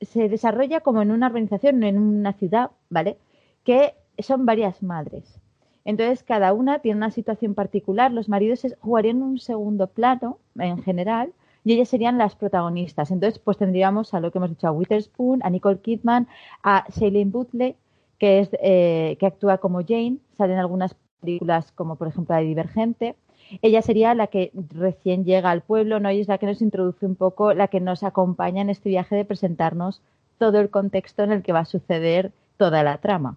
se 0.00 0.28
desarrolla 0.28 0.80
como 0.80 1.00
en 1.00 1.10
una 1.10 1.26
organización, 1.26 1.82
en 1.84 1.98
una 1.98 2.32
ciudad, 2.32 2.72
¿vale? 2.88 3.18
Que 3.64 3.94
son 4.18 4.46
varias 4.46 4.82
madres. 4.82 5.40
Entonces, 5.84 6.22
cada 6.22 6.52
una 6.52 6.80
tiene 6.80 6.98
una 6.98 7.10
situación 7.10 7.54
particular. 7.54 8.12
Los 8.12 8.28
maridos 8.28 8.66
jugarían 8.80 9.22
un 9.22 9.38
segundo 9.38 9.86
plano, 9.86 10.38
en 10.58 10.82
general, 10.82 11.32
y 11.64 11.74
ellas 11.74 11.88
serían 11.88 12.18
las 12.18 12.36
protagonistas. 12.36 13.10
Entonces, 13.10 13.38
pues 13.38 13.58
tendríamos 13.58 14.14
a 14.14 14.20
lo 14.20 14.30
que 14.30 14.38
hemos 14.38 14.50
dicho, 14.50 14.68
a 14.68 14.72
Witherspoon, 14.72 15.40
a 15.42 15.50
Nicole 15.50 15.80
Kidman, 15.80 16.28
a 16.62 16.84
Shailene 16.90 17.30
Butley, 17.30 17.76
que, 18.18 18.40
es, 18.40 18.50
eh, 18.62 19.16
que 19.18 19.26
actúa 19.26 19.58
como 19.58 19.80
Jane, 19.80 20.18
salen 20.36 20.58
algunas 20.58 20.94
películas 21.20 21.72
como 21.72 21.96
por 21.96 22.08
ejemplo 22.08 22.34
la 22.34 22.42
Divergente. 22.42 23.16
Ella 23.62 23.82
sería 23.82 24.14
la 24.14 24.28
que 24.28 24.52
recién 24.70 25.24
llega 25.24 25.50
al 25.50 25.62
pueblo, 25.62 25.98
¿no? 25.98 26.10
Y 26.10 26.20
es 26.20 26.28
la 26.28 26.38
que 26.38 26.46
nos 26.46 26.62
introduce 26.62 27.04
un 27.04 27.16
poco, 27.16 27.52
la 27.52 27.68
que 27.68 27.80
nos 27.80 28.02
acompaña 28.02 28.62
en 28.62 28.70
este 28.70 28.88
viaje 28.88 29.16
de 29.16 29.24
presentarnos 29.24 30.02
todo 30.38 30.60
el 30.60 30.70
contexto 30.70 31.22
en 31.24 31.32
el 31.32 31.42
que 31.42 31.52
va 31.52 31.60
a 31.60 31.64
suceder 31.64 32.32
toda 32.56 32.82
la 32.82 32.98
trama. 32.98 33.36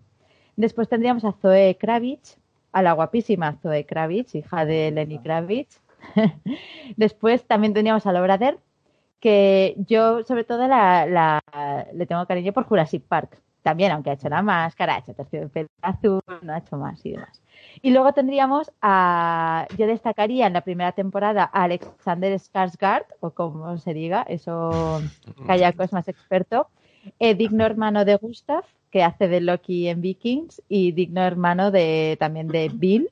Después 0.56 0.88
tendríamos 0.88 1.26
a 1.26 1.34
Zoe 1.34 1.78
Kravitz, 1.80 2.38
a 2.72 2.82
la 2.82 2.93
guapísima 2.93 3.58
Zoe 3.62 3.86
Kravitz, 3.86 4.36
hija 4.36 4.66
de 4.66 4.91
Lenny 4.91 5.20
Kravitz. 5.20 5.82
Después 6.97 7.45
también 7.45 7.74
tendríamos 7.74 8.06
a 8.06 8.12
Laura 8.12 8.38
Dern, 8.38 8.58
que 9.20 9.76
yo 9.88 10.24
sobre 10.24 10.43
todo 10.43 10.68
la, 10.68 11.41
le 11.93 12.06
tengo 12.06 12.26
cariño 12.26 12.54
por 12.54 12.66
Jurassic 12.66 13.04
Park 13.04 13.39
también, 13.64 13.91
aunque 13.91 14.10
ha 14.10 14.14
hecho 14.14 14.30
la 14.30 14.41
máscara, 14.41 14.95
ha 14.95 14.99
hecho 14.99 15.16
el 15.32 15.49
pelo 15.49 15.70
azul, 15.82 16.22
no 16.41 16.54
ha 16.54 16.58
hecho 16.58 16.78
más 16.78 17.04
y 17.06 17.12
demás. 17.12 17.41
Y 17.82 17.91
luego 17.91 18.12
tendríamos 18.14 18.72
a, 18.82 19.66
yo 19.78 19.88
destacaría 19.88 20.45
en 20.45 20.54
la 20.54 20.62
primera 20.62 20.91
temporada 20.91 21.49
a 21.51 21.64
Alexander 21.64 22.34
Skarsgård, 22.38 23.06
o 23.22 23.32
como 23.32 23.78
se 23.78 23.93
diga, 23.93 24.24
eso 24.24 25.01
Kayako 25.47 25.84
es 25.84 25.93
más 25.93 26.08
experto, 26.10 26.68
eh, 27.20 27.36
digno 27.36 27.66
hermano 27.66 28.04
de 28.06 28.18
Gustav, 28.18 28.66
que 28.94 29.04
hace 29.04 29.28
de 29.28 29.41
Loki 29.41 29.88
en 29.88 30.02
Vikings, 30.02 30.62
y 30.70 30.91
digno 30.91 31.24
hermano 31.24 31.72
de 31.72 32.16
también 32.20 32.48
de 32.48 32.70
Bill, 32.72 33.10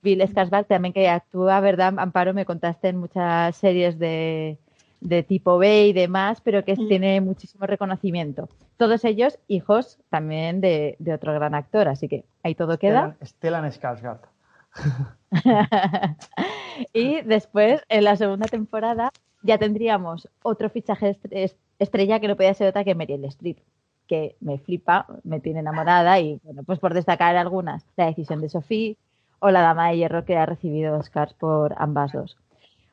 Bill 0.00 0.20
Skarsgård 0.20 0.68
también 0.68 0.94
que 0.94 1.08
actúa, 1.08 1.58
¿verdad? 1.58 1.94
Amparo, 1.98 2.32
me 2.32 2.44
contaste 2.44 2.90
en 2.90 2.98
muchas 2.98 3.56
series 3.56 3.98
de, 3.98 4.56
de 5.00 5.24
tipo 5.24 5.58
B 5.58 5.88
y 5.88 5.92
demás, 5.92 6.40
pero 6.40 6.64
que 6.64 6.74
mm. 6.74 6.86
tiene 6.86 7.20
muchísimo 7.20 7.66
reconocimiento. 7.66 8.48
Todos 8.76 9.04
ellos 9.04 9.40
hijos 9.48 9.98
también 10.10 10.60
de, 10.60 10.96
otro 11.12 11.34
gran 11.34 11.56
actor, 11.56 11.88
así 11.88 12.06
que 12.06 12.24
ahí 12.44 12.54
todo 12.54 12.78
queda. 12.78 13.16
Stellan 13.24 13.64
Skarsgård. 13.72 14.20
y 16.92 17.20
después, 17.22 17.82
en 17.88 18.04
la 18.04 18.14
segunda 18.14 18.46
temporada, 18.46 19.10
ya 19.42 19.58
tendríamos 19.58 20.28
otro 20.44 20.70
fichaje 20.70 21.18
estrella 21.80 22.20
que 22.20 22.28
no 22.28 22.36
podía 22.36 22.54
ser 22.54 22.68
otra 22.68 22.84
que 22.84 22.94
Meryl 22.94 23.24
Streep, 23.24 23.58
que 24.06 24.36
me 24.40 24.58
flipa, 24.58 25.06
me 25.24 25.40
tiene 25.40 25.60
enamorada 25.60 26.20
y, 26.20 26.40
bueno, 26.44 26.62
pues 26.64 26.78
por 26.78 26.94
destacar 26.94 27.36
algunas, 27.36 27.84
la 27.96 28.06
decisión 28.06 28.40
de 28.40 28.48
Sophie 28.48 28.96
o 29.38 29.50
la 29.50 29.62
Dama 29.62 29.88
de 29.88 29.98
Hierro 29.98 30.24
que 30.24 30.36
ha 30.36 30.46
recibido 30.46 30.98
Oscars 30.98 31.34
por 31.34 31.74
ambas 31.78 32.12
dos. 32.12 32.36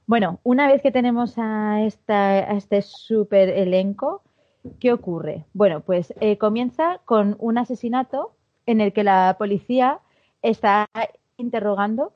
Bueno, 0.06 0.40
una 0.44 0.68
vez 0.68 0.82
que 0.82 0.92
tenemos 0.92 1.36
a, 1.38 1.82
este 1.84 2.82
súper 2.82 3.50
elenco, 3.50 4.22
¿qué 4.80 4.92
ocurre? 4.92 5.46
Bueno, 5.54 5.80
pues 5.82 6.14
eh, 6.20 6.38
comienza 6.38 7.00
con 7.06 7.38
un 7.40 7.58
asesinato 7.58 8.36
en 8.66 8.82
el 8.82 8.92
que 8.92 9.04
la 9.04 9.36
policía 9.38 10.00
está 10.42 10.90
interrogando 11.38 12.14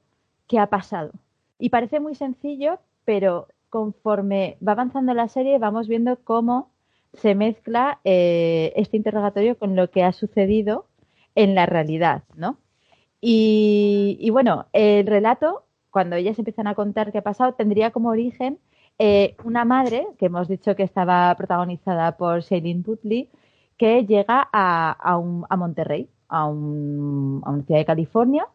qué 0.47 0.59
ha 0.59 0.67
pasado. 0.67 1.11
Y 1.59 1.69
parece 1.69 1.99
muy 1.99 2.15
sencillo, 2.15 2.79
pero 3.05 3.47
conforme 3.69 4.57
va 4.65 4.73
avanzando 4.73 5.13
la 5.13 5.27
serie 5.27 5.59
vamos 5.59 5.87
viendo 5.87 6.17
cómo 6.23 6.71
se 7.13 7.35
mezcla 7.35 7.99
eh, 8.03 8.73
este 8.75 8.97
interrogatorio 8.97 9.57
con 9.57 9.75
lo 9.75 9.89
que 9.89 10.03
ha 10.03 10.11
sucedido 10.11 10.87
en 11.35 11.55
la 11.55 11.65
realidad, 11.65 12.23
¿no? 12.35 12.57
y 13.19 14.29
bueno, 14.31 14.67
el 14.73 15.07
relato 15.07 15.67
cuando 15.97 16.15
ellas 16.15 16.37
empiezan 16.37 16.67
a 16.67 16.75
contar 16.75 17.11
qué 17.11 17.17
ha 17.17 17.23
pasado, 17.23 17.53
tendría 17.53 17.89
como 17.89 18.09
origen 18.09 18.59
eh, 18.99 19.35
una 19.43 19.65
madre, 19.65 20.07
que 20.19 20.27
hemos 20.27 20.47
dicho 20.47 20.75
que 20.75 20.83
estaba 20.83 21.33
protagonizada 21.35 22.17
por 22.17 22.41
Shailene 22.41 22.83
Woodley, 22.85 23.29
que 23.77 24.05
llega 24.05 24.47
a, 24.53 25.19
Monterrey, 25.57 26.07
a, 26.29 26.47
una 26.47 27.63
ciudad 27.63 27.79
de 27.79 27.85
California, 27.85 28.47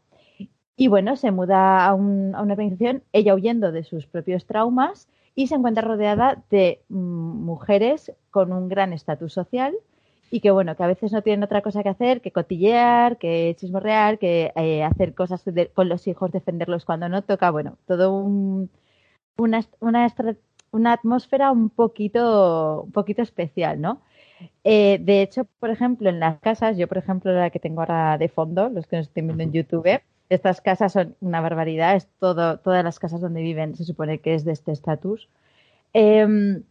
y 0.77 0.89
bueno, 0.89 1.17
se 1.17 1.33
muda 1.33 1.87
a, 1.87 1.95
una 1.95 2.41
organización, 2.41 3.03
ella 3.13 3.35
huyendo 3.35 3.73
de 3.73 3.85
sus 3.85 4.07
propios 4.07 4.47
traumas, 4.47 5.09
y 5.35 5.47
se 5.47 5.55
encuentra 5.55 5.83
rodeada 5.83 6.43
de 6.51 6.83
mujeres 6.89 8.13
con 8.31 8.53
un 8.53 8.69
gran 8.69 8.93
estatus 8.93 9.33
social 9.33 9.75
y 10.31 10.41
que 10.41 10.51
bueno, 10.51 10.77
que 10.77 10.83
a 10.83 10.87
veces 10.87 11.13
no 11.13 11.23
tienen 11.23 11.45
otra 11.45 11.63
cosa 11.63 11.83
que 11.83 11.91
hacer 11.91 12.21
que 12.23 12.33
cotillear, 12.33 13.19
que 13.19 13.55
chismorrear, 13.59 14.19
que 14.19 14.53
eh, 14.57 14.83
hacer 14.83 15.15
cosas 15.15 15.45
con 15.75 15.89
los 15.89 16.07
hijos, 16.09 16.33
defenderlos 16.33 16.85
cuando 16.85 17.09
no 17.09 17.23
toca, 17.23 17.51
bueno, 17.51 17.77
todo 17.87 18.13
un, 18.15 18.71
una, 19.37 19.61
una, 19.81 20.07
una 20.71 20.93
atmósfera 20.95 21.53
un 21.53 21.71
poquito, 21.71 22.83
un 22.85 22.93
poquito 22.93 23.23
especial, 23.23 23.81
¿no? 23.81 24.03
Eh, 24.65 24.99
de 25.01 25.23
hecho, 25.23 25.45
por 25.61 25.71
ejemplo, 25.71 26.09
en 26.11 26.21
las 26.21 26.41
casas, 26.41 26.77
yo 26.77 26.89
por 26.89 26.99
ejemplo 26.99 27.33
la 27.33 27.51
que 27.51 27.61
tengo 27.61 27.81
ahora 27.81 28.19
de 28.19 28.29
fondo, 28.29 28.69
los 28.71 28.87
que 28.87 28.97
nos 28.97 29.09
estén 29.09 29.27
viendo 29.27 29.45
en 29.45 29.53
YouTube, 29.53 30.01
estas 30.35 30.61
casas 30.61 30.93
son 30.93 31.17
una 31.21 31.41
barbaridad, 31.41 31.97
es 31.97 32.09
todo, 32.19 32.59
todas 32.59 32.85
las 32.85 32.99
casas 32.99 33.21
donde 33.21 33.43
viven 33.43 33.75
se 33.75 33.85
supone 33.85 34.21
que 34.21 34.35
es 34.35 34.45
de 34.45 34.53
este 34.53 34.73
estatus. 34.73 35.29
Em, 35.93 36.63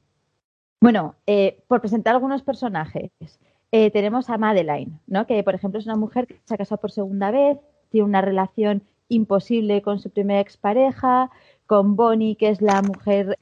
bueno, 0.81 1.15
eh, 1.27 1.63
por 1.67 1.81
presentar 1.81 2.15
algunos 2.15 2.43
personajes, 2.43 3.11
eh, 3.71 3.91
tenemos 3.91 4.29
a 4.29 4.37
Madeline, 4.37 4.99
¿no? 5.07 5.27
que 5.27 5.43
por 5.43 5.55
ejemplo 5.55 5.79
es 5.79 5.85
una 5.85 5.95
mujer 5.95 6.27
que 6.27 6.39
se 6.45 6.55
ha 6.55 6.57
casado 6.57 6.81
por 6.81 6.91
segunda 6.91 7.31
vez, 7.31 7.57
tiene 7.89 8.05
una 8.05 8.21
relación 8.21 8.83
imposible 9.09 9.81
con 9.81 9.99
su 9.99 10.09
primera 10.09 10.39
expareja, 10.39 11.29
con 11.67 11.95
Bonnie, 11.95 12.35
que 12.35 12.49
es 12.49 12.61
la 12.61 12.81
mujer, 12.81 13.37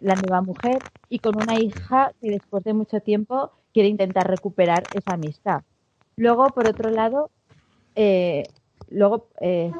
la 0.00 0.14
nueva 0.16 0.42
mujer, 0.42 0.78
y 1.08 1.20
con 1.20 1.36
una 1.36 1.58
hija 1.58 2.12
que 2.20 2.30
después 2.30 2.64
de 2.64 2.72
mucho 2.74 3.00
tiempo 3.00 3.52
quiere 3.72 3.88
intentar 3.88 4.28
recuperar 4.28 4.84
esa 4.94 5.14
amistad. 5.14 5.62
Luego, 6.16 6.46
por 6.48 6.68
otro 6.68 6.90
lado, 6.90 7.30
eh, 7.96 8.44
luego, 8.90 9.28
eh, 9.40 9.72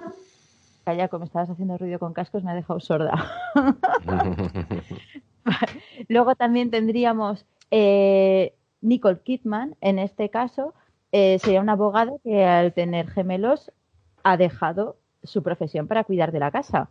calla, 0.84 1.08
como 1.08 1.24
estabas 1.24 1.50
haciendo 1.50 1.78
ruido 1.78 1.98
con 1.98 2.12
cascos, 2.12 2.44
me 2.44 2.50
ha 2.50 2.54
dejado 2.54 2.80
sorda. 2.80 3.30
luego 6.08 6.34
también 6.34 6.70
tendríamos 6.70 7.46
eh, 7.70 8.54
Nicole 8.80 9.20
Kidman, 9.20 9.76
en 9.80 9.98
este 9.98 10.28
caso, 10.28 10.74
eh, 11.12 11.38
sería 11.38 11.60
un 11.60 11.68
abogado 11.68 12.20
que 12.24 12.44
al 12.44 12.72
tener 12.72 13.08
gemelos 13.08 13.72
ha 14.22 14.36
dejado 14.36 14.96
su 15.22 15.42
profesión 15.42 15.86
para 15.86 16.04
cuidar 16.04 16.32
de 16.32 16.40
la 16.40 16.50
casa. 16.50 16.88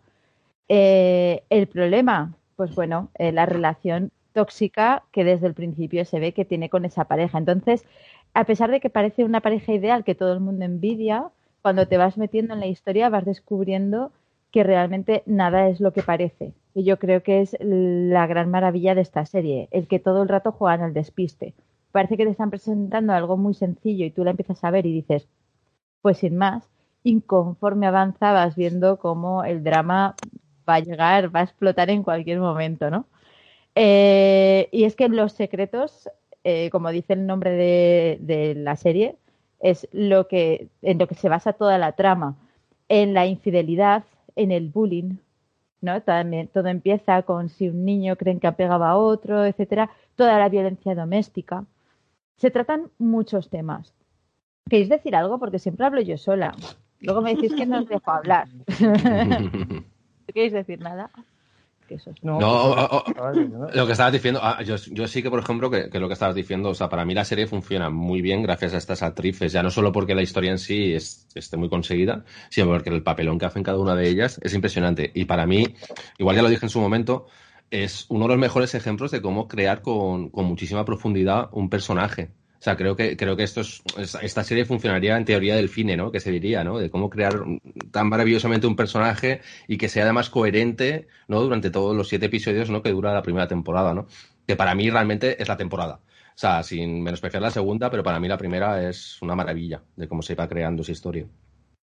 el 0.68 1.68
problema, 1.68 2.34
pues 2.55 2.74
bueno, 2.74 3.09
la 3.20 3.45
relación 3.45 4.11
tóxica 4.34 5.03
que 5.11 5.24
desde 5.24 5.47
el 5.47 5.53
principio 5.53 6.05
se 6.05 6.20
ve 6.20 6.34
que 6.34 6.45
tiene 6.45 6.70
con 6.70 6.86
esa 6.86 7.05
pareja. 7.05 7.38
Entonces, 7.38 7.86
a 8.34 8.45
pesar 8.45 8.72
de 8.72 8.80
que 8.80 8.89
parece 8.89 9.24
una 9.24 9.41
pareja 9.41 9.74
ideal 9.74 10.03
que 10.03 10.16
todo 10.16 10.34
el 10.34 10.39
mundo 10.39 10.66
envidia, 10.66 11.30
cuando 11.64 11.88
te 11.88 11.97
vas 11.97 12.18
metiendo 12.18 12.53
en 12.53 12.59
la 12.59 12.68
historia 12.68 13.09
vas 13.09 13.26
descubriendo 13.26 14.11
que 14.51 14.64
realmente 14.64 15.24
nada 15.26 15.68
es 15.70 15.80
lo 15.80 15.93
que 15.93 16.03
parece. 16.03 16.53
Y 16.76 16.84
yo 16.84 16.99
creo 16.99 17.24
que 17.24 17.41
es 17.41 17.57
la 17.59 18.28
gran 18.28 18.51
maravilla 18.51 18.93
de 18.93 19.01
esta 19.01 19.26
serie, 19.26 19.68
el 19.72 19.88
que 19.88 19.99
todo 19.99 20.22
el 20.22 20.30
rato 20.30 20.51
juegan 20.51 20.82
al 20.82 20.93
despiste. 20.93 21.55
Parece 21.91 22.18
que 22.18 22.26
te 22.26 22.32
están 22.32 22.51
presentando 22.51 23.14
algo 23.14 23.38
muy 23.38 23.55
sencillo 23.55 24.05
y 24.05 24.11
tú 24.11 24.24
la 24.24 24.32
empiezas 24.32 24.64
a 24.64 24.70
ver 24.70 24.86
y 24.86 24.93
dices, 24.93 25.28
pues 26.01 26.20
sin 26.20 26.38
más, 26.38 26.70
inconforme 27.03 27.88
avanzabas 27.88 28.55
viendo 28.55 28.97
cómo 28.99 29.43
el 29.43 29.64
drama 29.64 30.16
va 30.68 30.76
a 30.76 30.80
llegar, 30.80 31.36
va 31.36 31.41
a 31.41 31.43
explotar 31.43 31.89
en 31.89 32.03
cualquier 32.03 32.39
momento, 32.39 32.89
¿no? 32.91 33.07
Eh, 33.76 34.70
y 34.72 34.84
es 34.84 34.95
que 34.95 35.09
los 35.09 35.34
secretos, 35.34 36.09
eh, 36.43 36.70
como 36.72 36.91
dice 36.91 37.14
el 37.14 37.26
nombre 37.26 37.51
de, 37.51 38.53
la 38.55 38.76
serie, 38.76 39.16
es 39.64 39.88
lo 39.93 40.28
que, 40.28 40.68
en 40.82 40.99
lo 40.99 41.07
que 41.07 41.16
se 41.16 41.30
basa 41.30 41.53
toda 41.53 41.78
la 41.78 41.93
trama. 41.93 42.36
En 42.89 43.14
la 43.14 43.26
infidelidad, 43.26 44.03
en 44.36 44.51
el 44.51 44.68
bullying, 44.68 45.16
¿no? 45.82 46.01
También, 46.01 46.49
todo 46.49 46.68
empieza 46.68 47.24
con 47.24 47.49
si 47.49 47.70
un 47.70 47.86
niño 47.86 48.18
creen 48.18 48.41
que 48.41 48.47
apegaba 48.47 48.89
a 48.89 48.97
otro, 48.97 49.45
etcétera, 49.45 49.89
toda 50.16 50.38
la 50.38 50.49
violencia 50.49 50.93
doméstica. 50.93 51.66
Se 52.38 52.51
tratan 52.51 52.91
muchos 52.99 53.49
temas. 53.49 53.93
¿Queréis 54.70 54.89
decir 54.89 55.16
algo? 55.16 55.39
Porque 55.39 55.59
siempre 55.59 55.86
hablo 55.86 56.01
yo 56.01 56.18
sola. 56.18 56.53
Luego 56.99 57.22
me 57.22 57.34
decís 57.34 57.53
que 57.55 57.66
no 57.66 57.80
os 57.80 57.88
dejo 57.88 58.11
hablar. 58.11 58.49
¿No 58.82 60.34
queréis 60.34 60.53
decir 60.53 60.80
nada? 60.82 61.09
No, 62.39 63.03
lo 63.73 63.85
que 63.85 63.91
estabas 63.91 64.13
diciendo, 64.13 64.39
ah, 64.43 64.61
yo, 64.63 64.77
sí 64.77 65.23
que, 65.23 65.29
por 65.29 65.39
ejemplo, 65.39 65.69
que, 65.69 65.89
lo 65.99 66.07
que 66.07 66.13
estabas 66.13 66.35
diciendo, 66.35 66.69
o 66.69 66.75
sea, 66.75 66.89
para 66.89 67.05
mí 67.05 67.13
la 67.13 67.25
serie 67.25 67.47
funciona 67.47 67.89
muy 67.89 68.21
bien 68.21 68.43
gracias 68.43 68.73
a 68.73 68.77
estas 68.77 69.03
actrices, 69.03 69.51
ya 69.51 69.63
no 69.63 69.69
solo 69.69 69.91
porque 69.91 70.15
la 70.15 70.21
historia 70.21 70.51
en 70.51 70.59
sí 70.59 70.93
es, 70.93 71.27
esté 71.35 71.57
muy 71.57 71.69
conseguida, 71.69 72.23
sino 72.49 72.67
porque 72.67 72.89
el 72.89 73.03
papelón 73.03 73.39
que 73.39 73.45
hacen 73.45 73.63
cada 73.63 73.79
una 73.79 73.95
de 73.95 74.09
ellas 74.09 74.39
es 74.43 74.53
impresionante. 74.53 75.11
Y 75.13 75.25
para 75.25 75.45
mí, 75.45 75.65
igual 76.17 76.35
ya 76.35 76.41
lo 76.41 76.49
dije 76.49 76.65
en 76.65 76.69
su 76.69 76.79
momento, 76.79 77.27
es 77.71 78.05
uno 78.09 78.25
de 78.25 78.29
los 78.29 78.37
mejores 78.37 78.75
ejemplos 78.75 79.11
de 79.11 79.21
cómo 79.21 79.47
crear 79.47 79.81
con 79.81 80.29
muchísima 80.33 80.85
profundidad 80.85 81.49
un 81.51 81.69
personaje. 81.69 82.31
O 82.64 82.66
sea, 82.66 82.78
creo 82.78 82.95
que, 82.95 83.18
creo 83.18 83.36
que 83.36 83.43
esto 83.43 83.59
es, 83.59 83.84
esta 84.22 84.41
serie 84.41 84.64
funcionaría 84.64 85.18
en 85.18 85.26
teoría 85.26 85.57
del 85.57 85.68
cine, 85.68 85.97
¿no? 85.97 86.14
Que 86.14 86.22
se 86.22 86.32
diría, 86.32 86.64
¿no? 86.64 86.78
De 86.78 86.89
cómo 86.89 87.09
crear 87.09 87.34
tan 87.91 88.07
maravillosamente 88.07 88.68
un 88.68 88.78
personaje 88.78 89.41
y 89.68 89.78
que 89.78 89.89
sea 89.89 90.03
además 90.03 90.30
coherente, 90.30 91.09
¿no? 91.28 91.41
Durante 91.41 91.72
todos 91.72 91.93
los 91.93 92.07
siete 92.07 92.28
episodios, 92.28 92.70
¿no? 92.70 92.82
Que 92.82 92.91
dura 92.91 93.14
la 93.14 93.22
primera 93.22 93.49
temporada, 93.49 93.93
¿no? 93.93 94.07
Que 94.47 94.55
para 94.55 94.76
mí 94.76 94.89
realmente 94.89 95.41
es 95.41 95.49
la 95.49 95.57
temporada. 95.57 95.95
O 95.95 96.38
sea, 96.38 96.64
sin 96.64 97.03
menospreciar 97.03 97.43
la 97.43 97.51
segunda, 97.51 97.91
pero 97.91 98.01
para 98.01 98.18
mí 98.22 98.30
la 98.30 98.38
primera 98.38 98.88
es 98.88 99.22
una 99.22 99.36
maravilla 99.36 99.82
de 99.97 100.07
cómo 100.07 100.22
se 100.22 100.34
va 100.34 100.47
creando 100.47 100.84
esa 100.84 100.93
historia. 100.93 101.28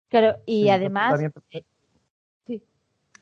Claro, 0.08 0.36
y 0.46 0.68
además. 0.68 1.20
Eh, 1.50 1.64
sí. 2.46 2.62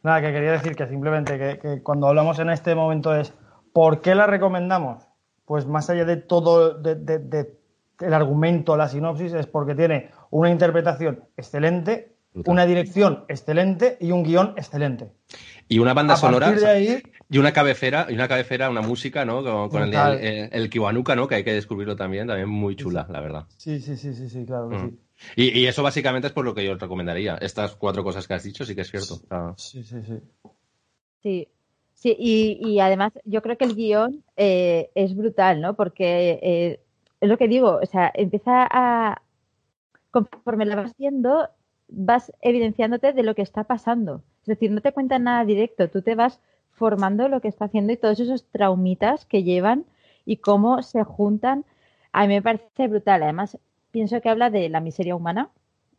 Nada, 0.02 0.20
que 0.20 0.32
quería 0.34 0.52
decir 0.52 0.76
que 0.76 0.86
simplemente 0.86 1.38
que, 1.38 1.58
que 1.58 1.82
cuando 1.82 2.08
hablamos 2.08 2.38
en 2.40 2.50
este 2.50 2.74
momento 2.74 3.16
es 3.16 3.32
¿por 3.72 4.02
qué 4.02 4.14
la 4.14 4.26
recomendamos? 4.26 5.07
Pues 5.48 5.66
más 5.66 5.88
allá 5.88 6.04
de 6.04 6.18
todo 6.18 6.78
el 6.80 8.14
argumento, 8.14 8.76
la 8.76 8.88
sinopsis, 8.88 9.32
es 9.32 9.46
porque 9.46 9.74
tiene 9.74 10.10
una 10.30 10.50
interpretación 10.50 11.24
excelente, 11.38 12.12
una 12.44 12.66
dirección 12.66 13.24
excelente 13.28 13.96
y 13.98 14.12
un 14.12 14.22
guion 14.22 14.52
excelente. 14.58 15.10
Y 15.66 15.78
una 15.78 15.94
banda 15.94 16.16
sonora 16.16 16.54
y 17.30 17.38
una 17.38 17.52
cabecera, 17.52 18.06
y 18.10 18.14
una 18.14 18.28
cabecera, 18.28 18.68
una 18.68 18.82
música, 18.82 19.24
¿no? 19.24 19.42
Con, 19.70 19.82
el, 19.94 20.50
el, 20.52 20.70
Kiwanuka, 20.70 21.16
¿no? 21.16 21.26
Que 21.26 21.36
hay 21.36 21.44
que 21.44 21.54
descubrirlo 21.54 21.96
también, 21.96 22.26
también 22.26 22.48
muy 22.48 22.76
chula, 22.76 23.06
la 23.10 23.20
verdad. 23.20 23.46
Sí, 23.56 23.80
sí, 23.80 23.96
sí, 23.96 24.14
sí, 24.14 24.28
sí 24.28 24.44
claro 24.44 24.68
mm. 24.68 24.90
sí. 24.90 24.98
Y, 25.34 25.66
eso 25.66 25.82
básicamente 25.82 26.28
es 26.28 26.32
por 26.32 26.44
lo 26.44 26.54
que 26.54 26.64
yo 26.64 26.72
os 26.72 26.80
recomendaría. 26.80 27.36
Estas 27.36 27.74
cuatro 27.74 28.04
cosas 28.04 28.28
que 28.28 28.34
has 28.34 28.44
dicho 28.44 28.64
sí 28.64 28.74
que 28.74 28.82
es 28.82 28.90
cierto. 28.90 29.20
Sí, 29.56 29.82
sí, 29.82 30.02
sí. 30.02 30.20
Sí, 31.22 31.48
Sí, 31.98 32.16
y, 32.18 32.78
además 32.78 33.12
yo 33.24 33.42
creo 33.42 33.58
que 33.58 33.64
el 33.64 33.74
guion 33.74 34.22
eh, 34.36 34.90
es 34.94 35.16
brutal, 35.16 35.60
¿no? 35.60 35.74
Porque 35.74 36.38
eh, 36.42 36.80
es 37.20 37.28
lo 37.28 37.36
que 37.36 37.48
digo, 37.48 37.80
o 37.82 37.86
sea, 37.86 38.12
empieza 38.14 38.68
a, 38.70 39.22
conforme 40.12 40.64
la 40.66 40.76
vas 40.76 40.96
viendo, 40.96 41.48
vas 41.88 42.32
evidenciándote 42.40 43.12
de 43.12 43.22
lo 43.24 43.34
que 43.34 43.42
está 43.42 43.64
pasando. 43.64 44.22
Es 44.42 44.46
decir, 44.46 44.70
no 44.70 44.80
te 44.80 44.92
cuentan 44.92 45.24
nada 45.24 45.44
directo, 45.44 45.90
tú 45.90 46.02
te 46.02 46.14
vas 46.14 46.40
formando 46.70 47.28
lo 47.28 47.40
que 47.40 47.48
está 47.48 47.64
haciendo 47.64 47.92
y 47.92 47.96
todos 47.96 48.20
esos 48.20 48.44
traumitas 48.46 49.26
que 49.26 49.42
llevan 49.42 49.84
y 50.24 50.36
cómo 50.36 50.82
se 50.82 51.02
juntan. 51.02 51.64
A 52.12 52.22
mí 52.28 52.34
me 52.34 52.42
parece 52.42 52.86
brutal. 52.88 53.24
Además, 53.24 53.58
pienso 53.90 54.20
que 54.20 54.28
habla 54.28 54.50
de 54.50 54.68
la 54.68 54.80
miseria 54.80 55.16
humana, 55.16 55.50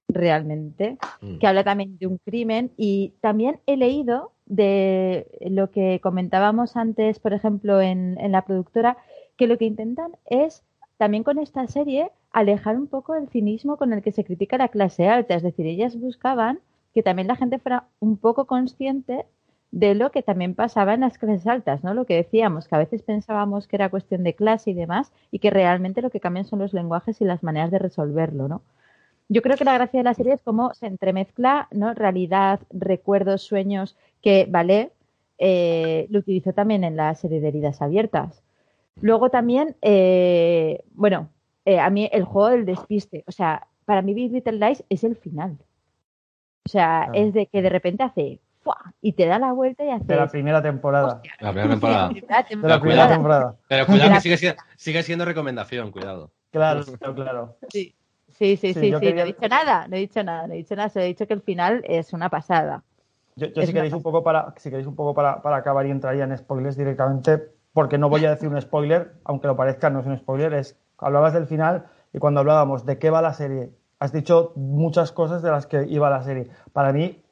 realmente, 0.10 0.98
mm. 1.22 1.38
que 1.38 1.48
habla 1.48 1.64
también 1.64 1.98
de 1.98 2.08
un 2.08 2.18
crimen 2.18 2.72
y 2.76 3.14
también 3.22 3.60
he 3.68 3.78
leído 3.78 4.34
de 4.46 5.28
lo 5.42 5.70
que 5.70 6.00
comentábamos 6.02 6.76
antes, 6.76 7.20
por 7.20 7.34
ejemplo, 7.34 7.80
en, 7.80 8.18
la 8.32 8.44
productora, 8.44 8.98
que 9.38 9.48
lo 9.48 9.58
que 9.58 9.66
intentan 9.66 10.12
es 10.26 10.64
también 10.98 11.24
con 11.24 11.38
esta 11.38 11.66
serie 11.68 12.12
alejar 12.32 12.76
un 12.76 12.88
poco 12.88 13.16
el 13.16 13.30
cinismo 13.30 13.78
con 13.78 13.94
el 13.94 14.02
que 14.02 14.12
se 14.12 14.26
critica 14.26 14.58
la 14.58 14.68
clase 14.68 15.08
alta. 15.08 15.36
Es 15.36 15.44
decir, 15.44 15.66
ellas 15.68 15.98
buscaban 15.98 16.60
que 16.94 17.04
también 17.04 17.28
la 17.28 17.36
gente 17.36 17.60
fuera 17.60 17.86
un 18.00 18.18
poco 18.18 18.46
consciente 18.46 19.26
de 19.72 19.94
lo 19.94 20.10
que 20.10 20.24
también 20.24 20.56
pasaba 20.56 20.96
en 20.96 21.02
las 21.02 21.20
clases 21.20 21.46
altas, 21.46 21.84
¿no? 21.84 21.94
Lo 21.94 22.06
que 22.06 22.16
decíamos, 22.16 22.68
que 22.68 22.76
a 22.76 22.80
veces 22.80 23.04
pensábamos 23.04 23.68
que 23.68 23.76
era 23.76 23.90
cuestión 23.90 24.24
de 24.24 24.34
clase 24.34 24.72
y 24.72 24.74
demás, 24.74 25.12
y 25.30 25.38
que 25.38 25.52
realmente 25.52 26.02
lo 26.02 26.10
que 26.10 26.20
cambian 26.20 26.46
son 26.46 26.58
los 26.58 26.74
lenguajes 26.74 27.22
y 27.22 27.26
las 27.26 27.44
maneras 27.44 27.70
de 27.70 27.78
resolverlo, 27.78 28.48
¿no? 28.48 28.64
Yo 29.32 29.44
creo 29.44 29.58
que 29.58 29.64
la 29.64 29.76
gracia 29.76 30.00
de 30.00 30.04
la 30.04 30.16
serie 30.16 30.34
es 30.34 30.42
cómo 30.42 30.74
se 30.74 30.88
entremezcla, 30.88 31.68
¿no? 31.72 31.94
Realidad, 31.94 32.60
recuerdos, 32.72 33.44
sueños 33.44 33.96
que 34.22 34.48
Vale 34.50 34.92
eh, 35.38 36.08
lo 36.10 36.20
utilizó 36.20 36.52
también 36.52 36.84
en 36.84 36.98
la 36.98 37.14
serie 37.14 37.40
de 37.40 37.48
heridas 37.48 37.82
abiertas. 37.82 38.42
Luego 39.02 39.30
también, 39.30 39.76
eh, 39.84 40.84
bueno, 40.94 41.30
eh, 41.64 41.80
a 41.80 41.90
mí 41.92 42.10
el 42.12 42.24
juego 42.24 42.50
del 42.50 42.66
despiste, 42.66 43.24
o 43.28 43.32
sea, 43.32 43.68
para 43.86 44.02
mí 44.02 44.16
Big 44.16 44.32
Little 44.32 44.54
Lies 44.60 44.84
es 44.90 45.04
el 45.04 45.16
final. 45.16 45.58
O 46.66 46.70
sea, 46.70 47.10
es 47.14 47.32
de 47.34 47.46
que 47.46 47.62
de 47.62 47.70
repente 47.70 48.04
hace 48.04 48.40
y 49.02 49.14
te 49.14 49.26
da 49.26 49.40
la 49.40 49.54
vuelta 49.54 49.84
y 49.86 49.90
hace. 49.90 50.04
De 50.08 50.16
la 50.16 50.28
primera 50.28 50.62
temporada. 50.62 51.22
La 51.40 51.52
primera 51.52 51.70
temporada. 51.70 52.10
De 52.10 52.68
la 52.68 52.80
primera 52.80 53.08
temporada. 53.08 53.56
Pero 53.68 53.86
cuidado 53.86 54.14
que 54.14 54.22
sigue 54.22 54.38
siendo, 54.38 54.62
sigue 54.76 55.04
siendo 55.04 55.26
recomendación, 55.26 55.92
cuidado. 55.92 56.32
Claro, 56.52 56.84
claro. 57.16 57.58
Sí, 57.70 57.96
sí, 58.40 58.58
sí, 58.58 58.74
sí, 58.74 58.92
no 58.92 59.00
he 59.00 59.26
dicho 59.26 59.48
nada, 59.48 59.88
no 59.88 59.96
he 59.96 60.00
dicho 60.00 60.24
nada, 60.24 60.48
no 60.48 60.54
he 60.54 60.58
dicho 60.58 60.76
nada, 60.76 60.90
se 60.90 61.02
he 61.02 61.06
dicho 61.06 61.28
que 61.28 61.34
el 61.34 61.42
final 61.42 61.84
es 61.86 62.14
una 62.14 62.30
pasada. 62.30 62.84
Yo, 63.36 63.48
si, 63.48 63.74
queréis 63.74 63.94
un 63.94 64.02
poco 64.02 64.24
para, 64.24 64.54
si 64.58 64.70
queréis 64.70 64.88
un 64.88 64.96
poco 64.96 65.14
para, 65.14 65.42
acabar 65.56 65.86
y 65.86 65.92
entraría 65.92 66.24
en 66.24 66.38
spoilers 66.38 66.76
directamente, 66.76 67.52
porque 67.74 67.98
no 67.98 68.10
voy 68.10 68.26
a 68.26 68.32
decir 68.32 68.50
un 68.50 68.60
spoiler, 68.60 69.14
aunque 69.24 69.48
lo 69.48 69.56
parezca, 69.56 69.90
no 69.90 70.00
es 70.00 70.06
un 70.06 70.18
spoiler, 70.18 70.54
es 70.54 70.78
hablabas 70.98 71.34
del 71.34 71.48
final 71.48 71.86
y 72.14 72.20
cuando 72.20 72.40
hablábamos 72.40 72.86
de 72.86 72.98
qué 72.98 73.10
va 73.10 73.22
la 73.22 73.34
serie, 73.34 73.72
has 74.00 74.12
dicho 74.12 74.54
muchas 74.56 75.12
cosas 75.12 75.42
de 75.42 75.52
las 75.52 75.68
que 75.68 75.86
iba 75.88 76.10
la 76.10 76.24
serie. 76.24 76.50
Para 76.74 76.92
mí 76.92 77.24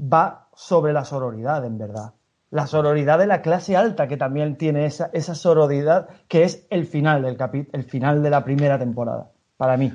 va 0.00 0.48
sobre 0.54 0.92
la 0.92 1.04
sororidad, 1.04 1.64
en 1.64 1.78
verdad. 1.78 2.12
La 2.56 2.66
sororidad 2.66 3.18
de 3.18 3.26
la 3.26 3.42
clase 3.42 3.76
alta, 3.76 4.08
que 4.08 4.16
también 4.16 4.56
tiene 4.56 4.86
esa, 4.86 5.10
esa 5.12 5.34
sororidad, 5.34 6.08
que 6.26 6.42
es 6.42 6.66
el 6.70 6.86
final 6.86 7.20
del 7.20 7.36
capi 7.36 7.68
el 7.70 7.84
final 7.84 8.22
de 8.22 8.30
la 8.30 8.44
primera 8.44 8.78
temporada, 8.78 9.30
para 9.58 9.76
mí. 9.76 9.92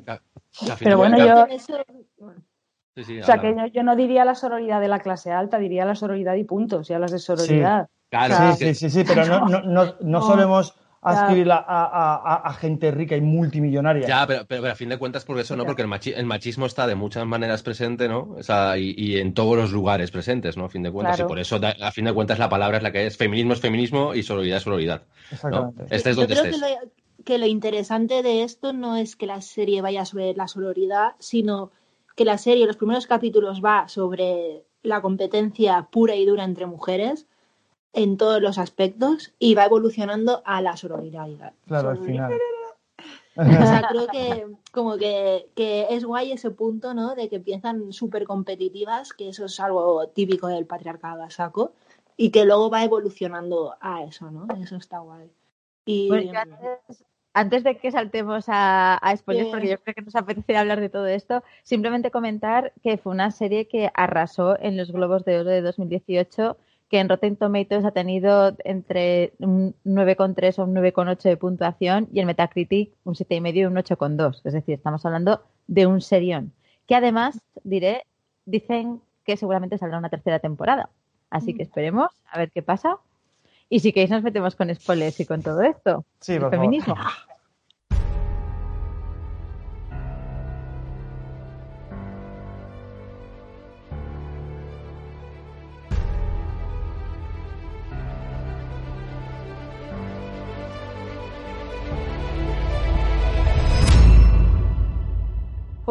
Pero 0.78 0.98
bueno, 0.98 1.18
yo... 1.18 1.48
o 1.48 3.24
sea, 3.24 3.40
que 3.40 3.72
yo, 3.74 3.82
no 3.82 3.96
diría 3.96 4.26
la 4.26 4.36
sororidad 4.36 4.80
de 4.80 4.90
la 4.90 5.00
clase 5.00 5.32
alta, 5.32 5.58
diría 5.58 5.86
la 5.86 5.96
sororidad 5.96 6.36
y 6.36 6.44
punto, 6.44 6.84
si 6.84 6.94
hablas 6.94 7.12
de 7.12 7.18
sororidad. 7.18 7.90
Sí, 8.12 8.54
sí, 8.58 8.76
sí, 8.76 8.90
sí, 8.92 9.04
pero 9.08 9.26
no, 9.26 9.48
no, 9.48 9.62
no, 9.64 9.96
no 10.00 10.22
solemos 10.28 10.78
a 11.02 11.14
escribir 11.14 11.48
a, 11.52 12.56
gente 12.60 12.92
rica 12.92 13.16
y 13.16 13.22
multimillonaria. 13.22 14.08
Ya, 14.08 14.28
pero, 14.28 14.46
pero, 14.46 14.68
a 14.70 14.76
fin 14.76 14.90
de 14.90 14.98
cuentas 14.98 15.26
por 15.26 15.40
eso, 15.40 15.56
¿no? 15.56 15.66
Porque 15.66 15.82
el, 15.82 16.26
machismo 16.26 16.66
está 16.66 16.86
de 16.86 16.96
muchas 16.96 17.26
maneras 17.26 17.64
presente, 17.64 18.08
¿no? 18.08 18.36
O 18.38 18.44
sea, 18.44 18.78
y, 18.78 19.18
en 19.18 19.34
todos 19.34 19.58
los 19.58 19.72
lugares 19.72 20.12
presentes, 20.12 20.58
¿no? 20.58 20.66
A 20.66 20.70
fin 20.70 20.84
de 20.84 20.92
cuentas. 20.92 21.20
Y 21.20 21.24
por 21.24 21.40
eso, 21.40 21.60
a 21.62 21.92
fin 21.92 22.06
de 22.06 22.14
cuentas, 22.14 22.38
la 22.38 22.50
palabra 22.50 22.78
es 22.78 22.84
la 22.84 22.92
que 22.92 23.08
es. 23.08 23.18
Feminismo 23.18 23.54
es 23.54 23.60
feminismo 23.60 24.14
y 24.14 24.24
sororidad 24.24 24.58
es 24.58 24.64
sororidad. 24.64 25.04
Exactamente. 25.32 25.86
Este 25.90 26.12
es 26.12 26.16
donde 26.16 26.36
Yo 26.36 26.42
creo 26.42 26.54
Que, 26.54 26.60
lo, 26.60 26.68
que 27.26 27.38
lo 27.40 27.46
interesante 27.48 28.22
de 28.22 28.44
esto 28.44 28.74
no 28.74 28.96
es 28.96 29.16
que 29.16 29.26
la 29.26 29.42
serie 29.42 29.82
vaya 29.82 30.06
sobre 30.06 30.34
la 30.36 30.48
sororidad, 30.48 31.14
sino 31.18 31.72
que 32.16 32.26
la 32.26 32.38
serie, 32.38 32.68
los 32.68 32.78
primeros 32.78 33.08
capítulos, 33.08 33.62
va 33.64 33.88
sobre 33.88 34.66
la 34.84 35.02
competencia 35.02 35.88
pura 35.92 36.16
y 36.16 36.26
dura 36.26 36.44
entre 36.44 36.68
mujeres 36.68 37.28
en 37.94 38.18
todos 38.18 38.42
los 38.42 38.58
aspectos 38.58 39.34
y 39.40 39.56
va 39.56 39.66
evolucionando 39.66 40.42
a 40.46 40.62
la 40.62 40.78
sororidad. 40.78 41.28
Claro, 41.68 41.90
al 41.90 41.98
final. 42.00 42.34
O 43.36 43.44
sea, 43.44 43.88
creo 43.90 44.08
que 44.08 44.46
como 44.72 44.98
que, 44.98 45.48
es 45.90 46.06
guay 46.06 46.32
ese 46.32 46.52
punto, 46.52 46.94
¿no? 46.94 47.16
De 47.16 47.30
que 47.30 47.38
empiezan 47.38 47.94
súper 47.94 48.26
competitivas, 48.26 49.14
que 49.14 49.30
eso 49.30 49.46
es 49.46 49.60
algo 49.60 50.08
típico 50.10 50.48
del 50.48 50.66
patriarcado 50.66 51.24
a 51.24 51.30
saco, 51.30 51.74
y 52.18 52.32
que 52.32 52.46
luego 52.46 52.70
va 52.70 52.84
evolucionando 52.84 53.76
a 53.80 54.04
eso, 54.04 54.32
¿no? 54.32 54.48
Eso 54.62 54.76
está 54.76 55.00
guay. 55.00 55.30
Y... 55.86 56.10
antes, 57.34 57.64
de 57.64 57.78
que 57.78 57.92
saltemos 57.92 58.46
a, 58.48 58.96
a 58.96 59.18
spoilers, 59.18 59.50
porque 59.50 59.70
yo 59.70 59.78
creo 59.80 59.96
que 59.96 60.02
nos 60.02 60.16
apetece 60.16 60.58
hablar 60.58 60.80
de 60.80 60.90
todo 60.90 61.08
esto, 61.08 61.44
simplemente 61.64 62.12
comentar 62.12 62.74
que 62.84 62.98
fue 62.98 63.14
una 63.14 63.32
serie 63.32 63.68
que 63.68 63.90
arrasó 63.94 64.60
en 64.60 64.78
los 64.78 64.92
Globos 64.92 65.26
de 65.26 65.40
Oro 65.40 65.50
de 65.50 65.62
2018 65.62 66.58
que 66.92 67.00
en 67.00 67.08
Rotten 67.08 67.38
Tomatoes 67.38 67.86
ha 67.86 67.92
tenido 67.92 68.54
entre 68.66 69.32
un 69.40 69.74
9,3 69.86 70.60
o 70.60 70.66
un 70.66 70.76
9,8 70.76 71.22
de 71.22 71.38
puntuación 71.38 72.10
y 72.12 72.20
en 72.20 72.28
Metacritic 72.28 72.92
un 73.06 73.16
7,5 73.16 73.56
y 73.56 73.66
un 73.66 73.76
8,2. 73.76 74.42
Es 74.44 74.52
decir, 74.52 74.76
estamos 74.76 75.06
hablando 75.06 75.42
de 75.68 75.88
un 75.88 76.02
serión. 76.02 76.52
Que 76.88 76.96
además, 76.96 77.40
diré, 77.64 78.06
dicen 78.46 79.02
que 79.24 79.38
seguramente 79.38 79.78
saldrá 79.78 80.00
una 80.00 80.10
tercera 80.10 80.40
temporada. 80.40 80.90
Así 81.30 81.54
que 81.54 81.64
mm. 81.64 81.68
esperemos 81.68 82.10
a 82.30 82.40
ver 82.40 82.52
qué 82.52 82.62
pasa. 82.62 82.98
Y 83.70 83.80
si 83.80 83.94
queréis 83.94 84.12
nos 84.12 84.22
metemos 84.22 84.58
con 84.58 84.76
spoilers 84.76 85.18
y 85.22 85.26
con 85.26 85.42
todo 85.42 85.62
esto. 85.62 86.04
Sí, 86.20 86.34
el 86.34 86.50
feminismo. 86.50 86.96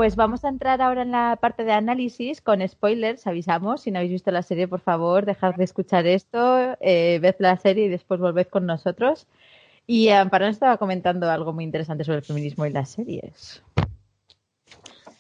Pues 0.01 0.17
vamos 0.17 0.47
a 0.47 0.49
entrar 0.49 0.81
ahora 0.81 1.03
en 1.03 1.11
la 1.11 1.37
parte 1.39 1.63
de 1.63 1.73
análisis 1.73 2.41
con 2.41 2.67
spoilers, 2.67 3.27
avisamos. 3.27 3.83
Si 3.83 3.91
no 3.91 3.99
habéis 3.99 4.13
visto 4.13 4.31
la 4.31 4.43
serie, 4.43 4.67
por 4.67 4.81
favor, 4.81 5.27
dejad 5.27 5.55
de 5.57 5.65
escuchar 5.65 6.07
esto, 6.07 6.75
eh, 6.81 7.19
ved 7.21 7.35
la 7.39 7.59
serie 7.59 7.85
y 7.85 7.89
después 7.91 8.19
volved 8.19 8.47
con 8.47 8.65
nosotros. 8.65 9.27
Y 9.87 10.09
Amparo 10.09 10.47
estaba 10.47 10.79
comentando 10.79 11.31
algo 11.31 11.53
muy 11.53 11.65
interesante 11.65 12.03
sobre 12.05 12.21
el 12.21 12.25
feminismo 12.25 12.65
y 12.65 12.71
las 12.71 12.89
series. 12.89 13.63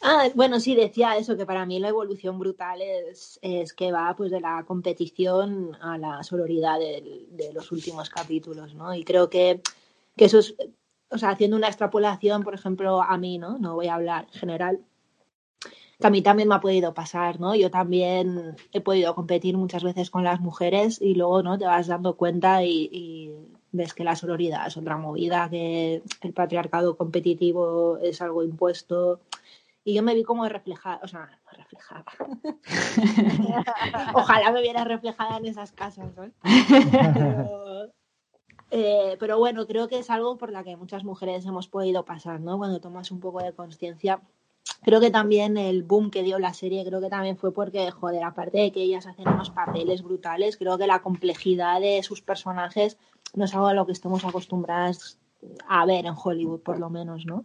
Ah, 0.01 0.31
bueno, 0.35 0.59
sí, 0.61 0.74
decía 0.74 1.18
eso, 1.18 1.37
que 1.37 1.45
para 1.45 1.66
mí 1.66 1.78
la 1.78 1.89
evolución 1.89 2.39
brutal 2.39 2.81
es, 2.81 3.39
que 3.76 3.93
va 3.93 4.14
pues 4.16 4.31
de 4.31 4.41
la 4.41 4.64
competición 4.66 5.76
a 5.83 5.99
la 5.99 6.22
sororidad 6.22 6.78
de, 6.78 7.26
de 7.33 7.53
los 7.53 7.70
últimos 7.70 8.09
capítulos, 8.09 8.74
¿no? 8.74 8.95
Y 8.95 9.05
creo 9.05 9.28
que, 9.28 9.61
que 10.16 10.24
eso 10.24 10.39
es 10.39 10.55
o 11.11 11.18
sea, 11.18 11.30
haciendo 11.30 11.56
una 11.56 11.66
extrapolación, 11.66 12.42
por 12.42 12.54
ejemplo, 12.54 13.02
a 13.02 13.16
mí, 13.18 13.38
¿no? 13.38 13.58
No 13.58 13.74
voy 13.74 13.88
a 13.88 13.94
hablar 13.94 14.26
en 14.32 14.38
general, 14.38 14.80
que 16.00 16.06
a 16.06 16.11
mí 16.11 16.22
también 16.22 16.48
me 16.48 16.54
ha 16.54 16.61
podido 16.61 16.94
pasar, 16.94 17.40
¿no? 17.40 17.54
Yo 17.54 17.70
también 17.70 18.56
he 18.72 18.80
podido 18.80 19.14
competir 19.14 19.56
muchas 19.56 19.84
veces 19.84 20.11
con 20.11 20.24
las 20.24 20.40
mujeres 20.40 21.00
y 21.00 21.14
luego, 21.14 21.42
¿no? 21.42 21.58
Te 21.58 21.66
vas 21.66 21.88
dando 21.88 22.16
cuenta 22.16 22.64
y, 22.64 23.34
ves 23.72 23.94
que 23.94 24.02
la 24.02 24.16
sororidad 24.16 24.66
es 24.66 24.76
otra 24.76 24.96
movida, 24.96 25.48
que 25.50 26.02
el 26.22 26.32
patriarcado 26.32 26.96
competitivo 26.96 27.98
es 27.98 28.22
algo 28.22 28.42
impuesto. 28.42 29.20
Y 29.84 29.94
yo 29.94 30.02
me 30.02 30.14
vi 30.14 30.22
como 30.22 30.48
reflejada, 30.48 31.00
o 31.02 31.08
sea, 31.08 31.38
reflejada. 31.52 32.04
Ojalá 34.14 34.52
me 34.52 34.62
viera 34.62 34.84
reflejada 34.84 35.36
en 35.36 35.46
esas 35.46 35.72
casas, 35.72 36.11
¿no? 36.16 36.30
Eh, 38.70 39.16
pero 39.18 39.38
bueno, 39.38 39.66
creo 39.66 39.88
que 39.88 39.98
es 39.98 40.10
algo 40.10 40.36
por 40.36 40.52
la 40.52 40.62
que 40.62 40.76
muchas 40.76 41.04
mujeres 41.04 41.44
hemos 41.44 41.68
podido 41.68 42.04
pasar, 42.04 42.40
¿no? 42.40 42.56
Cuando 42.58 42.80
tomas 42.80 43.10
un 43.10 43.20
poco 43.20 43.42
de 43.42 43.52
conciencia. 43.52 44.20
Creo 44.82 45.00
que 45.00 45.10
también 45.10 45.56
el 45.56 45.82
boom 45.82 46.10
que 46.10 46.22
dio 46.22 46.38
la 46.38 46.54
serie, 46.54 46.84
creo 46.84 47.00
que 47.00 47.08
también 47.08 47.36
fue 47.36 47.52
porque, 47.52 47.90
joder, 47.90 48.22
aparte 48.22 48.58
de 48.58 48.72
que 48.72 48.82
ellas 48.82 49.06
hacen 49.06 49.28
unos 49.28 49.50
papeles 49.50 50.02
brutales, 50.02 50.56
creo 50.56 50.78
que 50.78 50.86
la 50.86 51.02
complejidad 51.02 51.80
de 51.80 52.02
sus 52.02 52.22
personajes 52.22 52.96
no 53.34 53.44
es 53.44 53.54
algo 53.54 53.66
a 53.66 53.74
lo 53.74 53.86
que 53.86 53.92
estemos 53.92 54.24
acostumbradas 54.24 55.18
a 55.68 55.86
ver 55.86 56.06
en 56.06 56.14
Hollywood, 56.22 56.60
por 56.60 56.78
lo 56.78 56.90
menos, 56.90 57.26
¿no? 57.26 57.44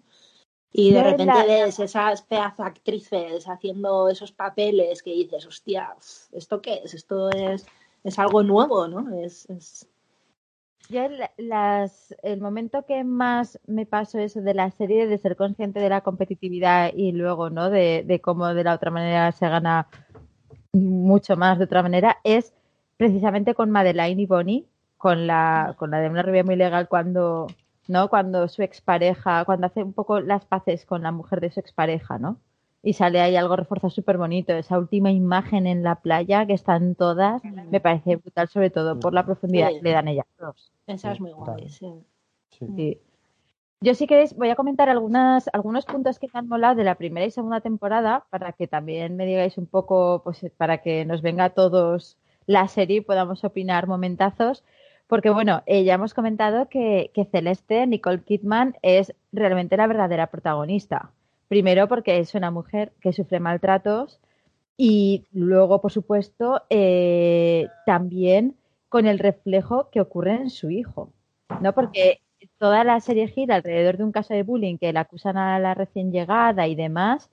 Y 0.71 0.91
de 0.91 1.03
repente 1.03 1.45
ves 1.47 1.79
esas 1.79 2.21
pedazo 2.21 2.63
actrices 2.63 3.47
haciendo 3.47 4.09
esos 4.09 4.33
papeles 4.33 5.01
que 5.01 5.11
dices, 5.11 5.45
hostia, 5.45 5.95
¿esto 6.33 6.61
qué 6.61 6.81
es? 6.83 6.93
Esto 6.93 7.29
es, 7.29 7.65
es 8.03 8.19
algo 8.19 8.43
nuevo, 8.43 8.85
¿no? 8.89 9.09
es, 9.15 9.47
yo 10.89 11.07
las, 11.37 12.15
el 12.23 12.41
momento 12.41 12.85
que 12.85 13.03
más 13.03 13.59
me 13.67 13.85
paso 13.85 14.19
eso 14.19 14.41
de 14.41 14.53
la 14.53 14.71
serie, 14.71 15.07
de 15.07 15.17
ser 15.17 15.35
consciente 15.35 15.79
de 15.79 15.89
la 15.89 16.01
competitividad 16.01 16.91
y 16.93 17.11
luego, 17.11 17.49
¿no? 17.49 17.69
De, 17.69 18.03
de 18.05 18.21
cómo 18.21 18.53
de 18.53 18.63
la 18.63 18.73
otra 18.73 18.91
manera 18.91 19.31
se 19.31 19.47
gana 19.49 19.87
mucho 20.73 21.37
más 21.37 21.57
de 21.57 21.65
otra 21.65 21.81
manera, 21.83 22.17
es 22.23 22.53
precisamente 22.97 23.55
con 23.55 23.71
Madeline 23.71 24.19
y 24.19 24.25
Bonnie, 24.25 24.67
con 24.97 25.27
la, 25.27 25.75
con 25.77 25.91
la 25.91 25.99
de 25.99 26.09
una 26.09 26.23
rubia 26.23 26.43
muy 26.43 26.55
legal 26.55 26.87
cuando, 26.87 27.47
¿no? 27.87 28.09
Cuando 28.09 28.47
su 28.47 28.61
expareja, 28.61 29.45
cuando 29.45 29.67
hace 29.67 29.83
un 29.83 29.93
poco 29.93 30.19
las 30.19 30.45
paces 30.45 30.85
con 30.85 31.03
la 31.03 31.11
mujer 31.11 31.41
de 31.41 31.51
su 31.51 31.59
expareja, 31.59 32.17
¿no? 32.17 32.39
Y 32.85 32.93
sale 32.93 33.19
ahí 33.19 33.35
algo 33.35 33.55
reforzado 33.55 33.89
súper 33.89 34.19
bonito. 34.19 34.53
Esa 34.53 34.77
última 34.77 35.11
imagen 35.11 35.65
en 35.65 35.81
la 35.81 35.95
playa 35.95 36.45
que 36.45 36.53
están 36.53 36.93
todas, 36.93 37.41
me 37.43 37.79
parece 37.79 38.17
brutal, 38.17 38.47
sobre 38.47 38.69
todo 38.69 38.99
por 38.99 39.11
la 39.11 39.25
profundidad 39.25 39.69
que 39.69 39.81
le 39.81 39.91
dan 39.91 40.07
ellas 40.07 40.27
dos. 40.37 40.71
Esa 40.85 41.11
es 41.11 41.19
muy 41.19 41.31
guay, 41.31 41.67
sí. 41.67 41.91
Yo 43.81 43.95
sí 43.95 44.05
que 44.05 44.23
voy 44.35 44.51
a 44.51 44.55
comentar 44.55 44.87
algunas, 44.87 45.49
algunos 45.51 45.85
puntos 45.85 46.19
que 46.19 46.27
me 46.31 46.39
han 46.39 46.47
molado 46.47 46.75
de 46.75 46.83
la 46.83 46.93
primera 46.93 47.25
y 47.25 47.31
segunda 47.31 47.59
temporada 47.59 48.25
para 48.29 48.51
que 48.51 48.67
también 48.67 49.15
me 49.15 49.25
digáis 49.25 49.57
un 49.57 49.65
poco, 49.65 50.21
pues 50.23 50.45
para 50.55 50.77
que 50.83 51.05
nos 51.05 51.23
venga 51.23 51.45
a 51.45 51.49
todos 51.49 52.17
la 52.45 52.67
serie 52.67 52.97
y 52.97 53.01
podamos 53.01 53.43
opinar 53.43 53.87
momentazos. 53.87 54.63
Porque 55.07 55.31
bueno, 55.31 55.63
eh, 55.65 55.83
ya 55.83 55.95
hemos 55.95 56.13
comentado 56.13 56.69
que, 56.69 57.09
que 57.15 57.25
Celeste, 57.25 57.87
Nicole 57.87 58.21
Kidman, 58.21 58.75
es 58.83 59.11
realmente 59.31 59.75
la 59.75 59.87
verdadera 59.87 60.27
protagonista. 60.27 61.11
Primero 61.47 61.87
porque 61.87 62.19
es 62.19 62.33
una 62.35 62.51
mujer 62.51 62.91
que 63.01 63.13
sufre 63.13 63.39
maltratos 63.39 64.19
y 64.77 65.25
luego, 65.31 65.81
por 65.81 65.91
supuesto, 65.91 66.63
eh, 66.69 67.67
también 67.85 68.55
con 68.89 69.05
el 69.07 69.19
reflejo 69.19 69.89
que 69.89 70.01
ocurre 70.01 70.35
en 70.35 70.49
su 70.49 70.69
hijo, 70.69 71.11
¿no? 71.61 71.73
Porque 71.73 72.21
toda 72.57 72.83
la 72.83 72.99
serie 72.99 73.27
gira 73.27 73.55
alrededor 73.55 73.97
de 73.97 74.03
un 74.03 74.11
caso 74.11 74.33
de 74.33 74.43
bullying 74.43 74.77
que 74.77 74.91
le 74.91 74.99
acusan 74.99 75.37
a 75.37 75.59
la 75.59 75.73
recién 75.73 76.11
llegada 76.11 76.67
y 76.67 76.75
demás, 76.75 77.29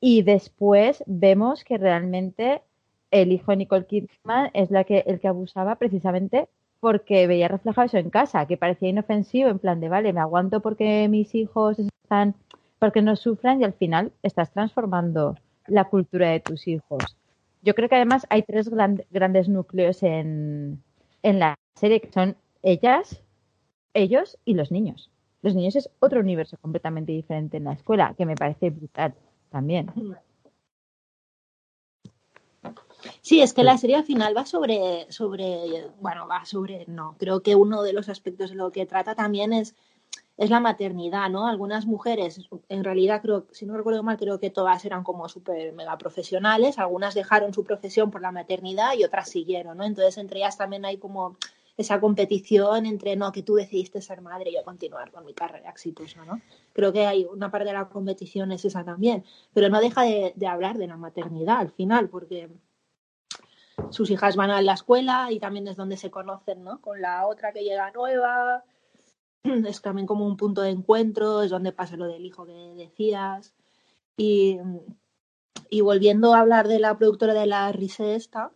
y 0.00 0.22
después 0.22 1.04
vemos 1.06 1.64
que 1.64 1.78
realmente 1.78 2.62
el 3.10 3.32
hijo 3.32 3.52
de 3.52 3.58
Nicole 3.58 3.86
Kidman 3.86 4.50
es 4.54 4.70
la 4.70 4.84
que, 4.84 5.04
el 5.06 5.20
que 5.20 5.28
abusaba 5.28 5.76
precisamente 5.76 6.48
porque 6.80 7.26
veía 7.26 7.48
reflejado 7.48 7.86
eso 7.86 7.98
en 7.98 8.08
casa, 8.10 8.46
que 8.46 8.56
parecía 8.56 8.88
inofensivo, 8.88 9.50
en 9.50 9.58
plan 9.58 9.80
de, 9.80 9.90
vale, 9.90 10.12
me 10.14 10.20
aguanto 10.20 10.60
porque 10.60 11.08
mis 11.08 11.34
hijos 11.34 11.78
están 11.78 12.34
porque 12.80 13.02
no 13.02 13.14
sufran 13.14 13.60
y 13.60 13.64
al 13.64 13.74
final 13.74 14.10
estás 14.24 14.50
transformando 14.50 15.36
la 15.68 15.84
cultura 15.84 16.30
de 16.30 16.40
tus 16.40 16.66
hijos. 16.66 17.16
Yo 17.62 17.74
creo 17.74 17.88
que 17.88 17.94
además 17.94 18.26
hay 18.30 18.42
tres 18.42 18.68
grandes 18.68 19.48
núcleos 19.48 20.02
en, 20.02 20.82
en 21.22 21.38
la 21.38 21.54
serie 21.74 22.00
que 22.00 22.10
son 22.10 22.36
ellas, 22.62 23.22
ellos 23.94 24.38
y 24.44 24.54
los 24.54 24.72
niños. 24.72 25.10
Los 25.42 25.54
niños 25.54 25.76
es 25.76 25.90
otro 26.00 26.20
universo 26.20 26.56
completamente 26.60 27.12
diferente 27.12 27.58
en 27.58 27.64
la 27.64 27.74
escuela, 27.74 28.14
que 28.16 28.26
me 28.26 28.34
parece 28.34 28.70
brutal 28.70 29.14
también. 29.50 29.90
Sí, 33.20 33.42
es 33.42 33.52
que 33.52 33.62
la 33.62 33.76
serie 33.76 33.96
al 33.96 34.04
final 34.04 34.36
va 34.36 34.46
sobre, 34.46 35.06
sobre, 35.10 35.86
bueno, 36.00 36.26
va 36.26 36.44
sobre, 36.46 36.84
no, 36.86 37.16
creo 37.18 37.42
que 37.42 37.54
uno 37.56 37.82
de 37.82 37.92
los 37.92 38.08
aspectos 38.08 38.50
de 38.50 38.56
lo 38.56 38.72
que 38.72 38.86
trata 38.86 39.14
también 39.14 39.52
es, 39.52 39.74
es 40.40 40.48
la 40.48 40.58
maternidad, 40.58 41.28
¿no? 41.28 41.46
Algunas 41.46 41.84
mujeres, 41.84 42.48
en 42.70 42.82
realidad 42.82 43.20
creo, 43.20 43.46
si 43.50 43.66
no 43.66 43.76
recuerdo 43.76 44.02
mal, 44.02 44.16
creo 44.16 44.40
que 44.40 44.48
todas 44.48 44.82
eran 44.86 45.04
como 45.04 45.28
súper 45.28 45.74
mega 45.74 45.98
profesionales, 45.98 46.78
algunas 46.78 47.14
dejaron 47.14 47.52
su 47.52 47.62
profesión 47.62 48.10
por 48.10 48.22
la 48.22 48.32
maternidad 48.32 48.94
y 48.96 49.04
otras 49.04 49.28
siguieron, 49.28 49.76
¿no? 49.76 49.84
Entonces 49.84 50.16
entre 50.16 50.38
ellas 50.38 50.56
también 50.56 50.86
hay 50.86 50.96
como 50.96 51.36
esa 51.76 52.00
competición 52.00 52.86
entre, 52.86 53.16
no, 53.16 53.32
que 53.32 53.42
tú 53.42 53.56
decidiste 53.56 54.00
ser 54.00 54.22
madre 54.22 54.48
y 54.48 54.54
yo 54.54 54.64
continuar 54.64 55.10
con 55.10 55.26
mi 55.26 55.34
carrera 55.34 55.68
exitosa, 55.68 56.24
¿no? 56.24 56.40
Creo 56.72 56.90
que 56.90 57.04
hay 57.04 57.26
una 57.26 57.50
parte 57.50 57.66
de 57.66 57.74
la 57.74 57.90
competición 57.90 58.50
es 58.50 58.64
esa 58.64 58.82
también, 58.82 59.26
pero 59.52 59.68
no 59.68 59.78
deja 59.78 60.04
de, 60.04 60.32
de 60.34 60.46
hablar 60.46 60.78
de 60.78 60.86
la 60.86 60.96
maternidad 60.96 61.58
al 61.58 61.70
final, 61.70 62.08
porque 62.08 62.48
sus 63.90 64.10
hijas 64.10 64.36
van 64.36 64.50
a 64.50 64.62
la 64.62 64.72
escuela 64.72 65.30
y 65.30 65.38
también 65.38 65.68
es 65.68 65.76
donde 65.76 65.98
se 65.98 66.10
conocen, 66.10 66.64
¿no? 66.64 66.80
Con 66.80 67.02
la 67.02 67.26
otra 67.26 67.52
que 67.52 67.62
llega 67.62 67.90
nueva, 67.90 68.64
es 69.66 69.82
también 69.82 70.06
como 70.06 70.26
un 70.26 70.36
punto 70.36 70.62
de 70.62 70.70
encuentro, 70.70 71.42
es 71.42 71.50
donde 71.50 71.72
pasa 71.72 71.96
lo 71.96 72.06
del 72.06 72.24
hijo 72.24 72.46
que 72.46 72.74
decías. 72.76 73.54
Y, 74.16 74.58
y 75.70 75.80
volviendo 75.80 76.34
a 76.34 76.40
hablar 76.40 76.68
de 76.68 76.78
la 76.78 76.96
productora 76.96 77.34
de 77.34 77.46
la 77.46 77.70
Rise 77.72 78.14
esta, 78.14 78.52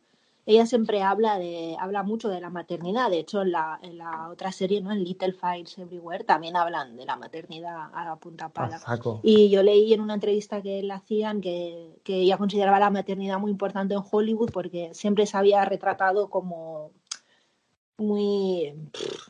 ella 0.47 0.67
siempre 0.67 1.03
habla 1.03 1.39
de 1.39 1.77
habla 1.79 2.03
mucho 2.03 2.29
de 2.29 2.41
la 2.41 2.51
maternidad 2.51 3.11
de 3.11 3.21
hecho 3.21 3.43
en 3.43 3.53
la, 3.53 3.79
en 3.83 3.99
la 3.99 4.29
otra 4.29 4.53
serie 4.53 4.81
no 4.81 4.93
en 4.93 5.03
Little 5.03 5.33
Fires 5.33 5.79
Everywhere 5.79 6.25
también 6.25 6.57
hablan 6.57 6.97
de 6.97 7.07
la 7.07 7.17
maternidad 7.17 7.89
a 7.93 8.05
la 8.05 8.17
punta 8.17 8.51
pala 8.51 8.79
Pasaco. 8.79 9.21
y 9.23 9.49
yo 9.49 9.63
leí 9.63 9.93
en 9.95 10.01
una 10.01 10.15
entrevista 10.15 10.61
que 10.61 10.83
le 10.83 10.93
hacían 10.93 11.41
que, 11.41 11.99
que 12.05 12.21
ella 12.21 12.37
consideraba 12.37 12.79
la 12.79 12.91
maternidad 12.91 13.39
muy 13.39 13.51
importante 13.51 13.95
en 13.95 14.03
Hollywood 14.11 14.51
porque 14.53 14.93
siempre 14.93 15.27
se 15.27 15.37
había 15.37 15.65
retratado 15.65 16.29
como 16.29 16.91
muy 17.97 18.75
pff, 18.93 19.29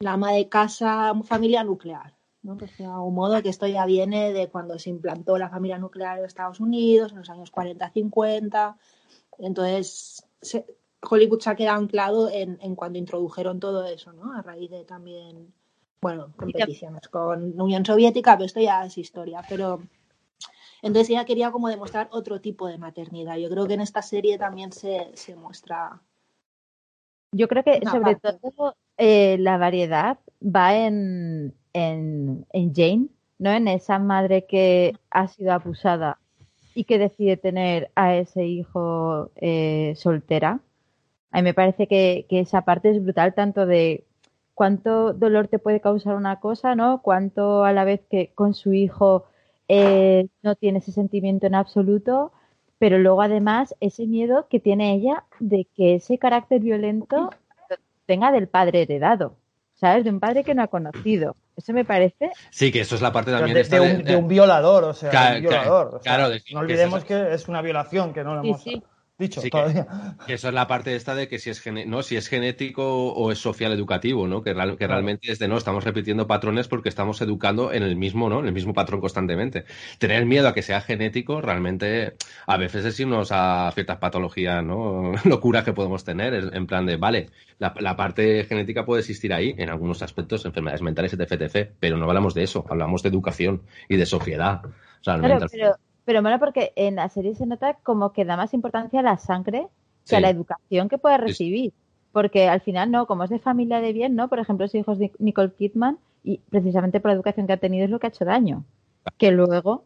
la 0.00 0.12
ama 0.12 0.32
de 0.32 0.48
casa 0.48 1.12
familia 1.24 1.64
nuclear 1.64 2.14
¿no? 2.42 2.56
Pues 2.56 2.76
de 2.78 2.86
algún 2.86 3.14
modo 3.14 3.42
que 3.42 3.48
esto 3.48 3.66
ya 3.66 3.84
viene 3.84 4.32
de 4.32 4.48
cuando 4.48 4.78
se 4.78 4.90
implantó 4.90 5.38
la 5.38 5.50
familia 5.50 5.78
nuclear 5.78 6.18
en 6.18 6.24
Estados 6.24 6.60
Unidos 6.60 7.12
en 7.12 7.18
los 7.18 7.30
años 7.30 7.52
40-50 7.52 8.76
entonces 9.38 10.24
se, 10.40 10.66
Hollywood 11.00 11.40
se 11.40 11.50
ha 11.50 11.56
quedado 11.56 11.78
anclado 11.78 12.30
en, 12.30 12.58
en, 12.60 12.74
cuando 12.74 12.98
introdujeron 12.98 13.60
todo 13.60 13.86
eso, 13.86 14.12
¿no? 14.12 14.32
A 14.32 14.42
raíz 14.42 14.70
de 14.70 14.84
también, 14.84 15.52
bueno, 16.00 16.32
competiciones 16.36 17.08
con 17.08 17.60
Unión 17.60 17.84
Soviética, 17.84 18.36
pero 18.36 18.46
esto 18.46 18.60
ya 18.60 18.84
es 18.84 18.98
historia, 18.98 19.42
pero 19.48 19.80
entonces 20.82 21.10
ella 21.10 21.24
quería 21.24 21.50
como 21.50 21.68
demostrar 21.68 22.08
otro 22.12 22.40
tipo 22.40 22.66
de 22.66 22.78
maternidad. 22.78 23.36
Yo 23.36 23.48
creo 23.48 23.66
que 23.66 23.74
en 23.74 23.80
esta 23.80 24.02
serie 24.02 24.38
también 24.38 24.72
se, 24.72 25.10
se 25.14 25.36
muestra. 25.36 26.00
Yo 27.32 27.48
creo 27.48 27.62
que 27.62 27.80
sobre 27.84 28.16
parte. 28.16 28.38
todo 28.40 28.74
eh, 28.96 29.36
la 29.38 29.58
variedad 29.58 30.18
va 30.42 30.76
en, 30.76 31.54
en, 31.72 32.46
en 32.52 32.74
Jane, 32.74 33.08
¿no? 33.38 33.50
En 33.50 33.68
esa 33.68 33.98
madre 33.98 34.46
que 34.46 34.96
ha 35.10 35.28
sido 35.28 35.52
abusada 35.52 36.18
y 36.74 36.84
que 36.84 36.98
decide 36.98 37.36
tener 37.36 37.90
a 37.94 38.14
ese 38.14 38.46
hijo 38.46 39.30
eh, 39.36 39.94
soltera. 39.96 40.60
A 41.30 41.38
mí 41.38 41.42
me 41.42 41.54
parece 41.54 41.86
que, 41.86 42.26
que, 42.28 42.40
esa 42.40 42.62
parte 42.62 42.90
es 42.90 43.02
brutal, 43.02 43.34
tanto 43.34 43.66
de 43.66 44.04
cuánto 44.54 45.12
dolor 45.12 45.48
te 45.48 45.58
puede 45.58 45.80
causar 45.80 46.14
una 46.16 46.40
cosa, 46.40 46.74
¿no? 46.74 47.02
Cuánto 47.02 47.64
a 47.64 47.72
la 47.72 47.84
vez 47.84 48.00
que 48.10 48.32
con 48.34 48.54
su 48.54 48.72
hijo 48.72 49.26
eh, 49.68 50.28
no 50.42 50.56
tiene 50.56 50.78
ese 50.78 50.92
sentimiento 50.92 51.46
en 51.46 51.54
absoluto, 51.54 52.32
pero 52.78 52.98
luego 52.98 53.22
además 53.22 53.74
ese 53.80 54.06
miedo 54.06 54.46
que 54.48 54.60
tiene 54.60 54.94
ella 54.94 55.24
de 55.40 55.66
que 55.76 55.96
ese 55.96 56.18
carácter 56.18 56.60
violento 56.60 57.30
tenga 58.06 58.32
del 58.32 58.48
padre 58.48 58.82
heredado, 58.82 59.36
¿sabes? 59.74 60.04
De 60.04 60.10
un 60.10 60.20
padre 60.20 60.44
que 60.44 60.54
no 60.54 60.62
ha 60.62 60.68
conocido. 60.68 61.36
Eso 61.56 61.72
me 61.72 61.84
parece. 61.84 62.30
Sí, 62.50 62.70
que 62.70 62.80
eso 62.80 62.94
es 62.94 63.02
la 63.02 63.12
parte 63.12 63.32
también 63.32 63.54
de, 63.54 63.64
de, 63.64 63.80
un, 63.80 63.98
de, 63.98 64.02
de 64.04 64.16
un, 64.16 64.28
violador, 64.28 64.84
o 64.84 64.94
sea, 64.94 65.10
claro, 65.10 65.36
un 65.36 65.42
violador. 65.42 65.86
O 65.86 66.02
sea, 66.02 66.16
claro, 66.16 66.34
no 66.52 66.60
olvidemos 66.60 67.04
que, 67.04 67.14
que, 67.14 67.34
es 67.34 67.48
una 67.48 67.60
violación, 67.62 68.12
que 68.12 68.22
no 68.22 68.34
lo 68.34 68.44
hemos 68.44 68.62
sí, 68.62 68.70
sí. 68.74 68.82
Dicho 69.18 69.40
sí, 69.40 69.50
todavía. 69.50 69.86
Que, 70.20 70.26
que, 70.26 70.34
eso 70.34 70.48
es 70.48 70.54
la 70.54 70.66
parte 70.66 70.94
esta 70.94 71.14
de 71.14 71.28
que 71.28 71.38
si 71.38 71.50
es, 71.50 71.62
no, 71.86 72.02
si 72.02 72.16
es 72.16 72.28
genético 72.28 73.12
o 73.12 73.32
es 73.32 73.38
social 73.38 73.72
educativo, 73.72 74.28
¿no? 74.28 74.42
Que, 74.42 74.54
real, 74.54 74.72
que 74.72 74.76
claro. 74.78 74.94
realmente 74.94 75.32
es 75.32 75.38
de 75.38 75.48
no, 75.48 75.56
estamos 75.56 75.84
repitiendo 75.84 76.26
patrones 76.26 76.68
porque 76.68 76.88
estamos 76.88 77.20
educando 77.20 77.72
en 77.72 77.82
el 77.82 77.96
mismo, 77.96 78.28
¿no? 78.28 78.40
En 78.40 78.46
el 78.46 78.52
mismo 78.52 78.72
patrón 78.72 79.00
constantemente. 79.00 79.64
Tener 79.98 80.24
miedo 80.26 80.48
a 80.48 80.54
que 80.54 80.62
sea 80.62 80.80
genético 80.80 81.40
realmente 81.40 82.14
a 82.46 82.56
veces 82.56 82.84
es 82.84 82.98
irnos 83.00 83.30
a 83.32 83.70
ciertas 83.74 83.98
patologías, 83.98 84.62
¿no? 84.64 85.12
Locuras 85.24 85.64
que 85.64 85.72
podemos 85.72 86.04
tener, 86.04 86.50
en 86.52 86.66
plan 86.66 86.86
de, 86.86 86.96
vale, 86.96 87.30
la, 87.58 87.74
la, 87.78 87.96
parte 87.96 88.44
genética 88.44 88.84
puede 88.84 89.00
existir 89.00 89.32
ahí 89.32 89.54
en 89.58 89.68
algunos 89.70 90.02
aspectos, 90.02 90.44
enfermedades 90.44 90.82
mentales, 90.82 91.12
etc, 91.12 91.32
etc, 91.32 91.70
pero 91.80 91.96
no 91.96 92.06
hablamos 92.06 92.34
de 92.34 92.44
eso, 92.44 92.64
hablamos 92.68 93.02
de 93.02 93.08
educación 93.08 93.62
y 93.88 93.96
de 93.96 94.06
sociedad. 94.06 94.62
Claro, 95.02 95.22
pero, 95.50 95.78
pero 96.08 96.22
mola 96.22 96.38
porque 96.38 96.72
en 96.74 96.94
la 96.94 97.10
serie 97.10 97.34
se 97.34 97.44
nota 97.44 97.74
como 97.82 98.14
que 98.14 98.24
da 98.24 98.34
más 98.34 98.54
importancia 98.54 99.00
a 99.00 99.02
la 99.02 99.18
sangre 99.18 99.68
que 100.04 100.08
sí. 100.08 100.16
a 100.16 100.20
la 100.20 100.30
educación 100.30 100.88
que 100.88 100.96
puede 100.96 101.18
recibir. 101.18 101.74
Porque 102.12 102.48
al 102.48 102.62
final, 102.62 102.90
no, 102.90 103.06
como 103.06 103.24
es 103.24 103.28
de 103.28 103.38
familia 103.38 103.82
de 103.82 103.92
bien, 103.92 104.16
¿no? 104.16 104.28
Por 104.28 104.38
ejemplo, 104.38 104.64
ese 104.64 104.78
hijo 104.78 104.96
de 104.96 105.12
Nicole 105.18 105.52
Kidman 105.52 105.98
y 106.24 106.38
precisamente 106.48 107.00
por 107.00 107.10
la 107.10 107.14
educación 107.16 107.46
que 107.46 107.52
ha 107.52 107.58
tenido 107.58 107.84
es 107.84 107.90
lo 107.90 108.00
que 108.00 108.06
ha 108.06 108.08
hecho 108.08 108.24
daño. 108.24 108.64
Que 109.18 109.32
luego 109.32 109.84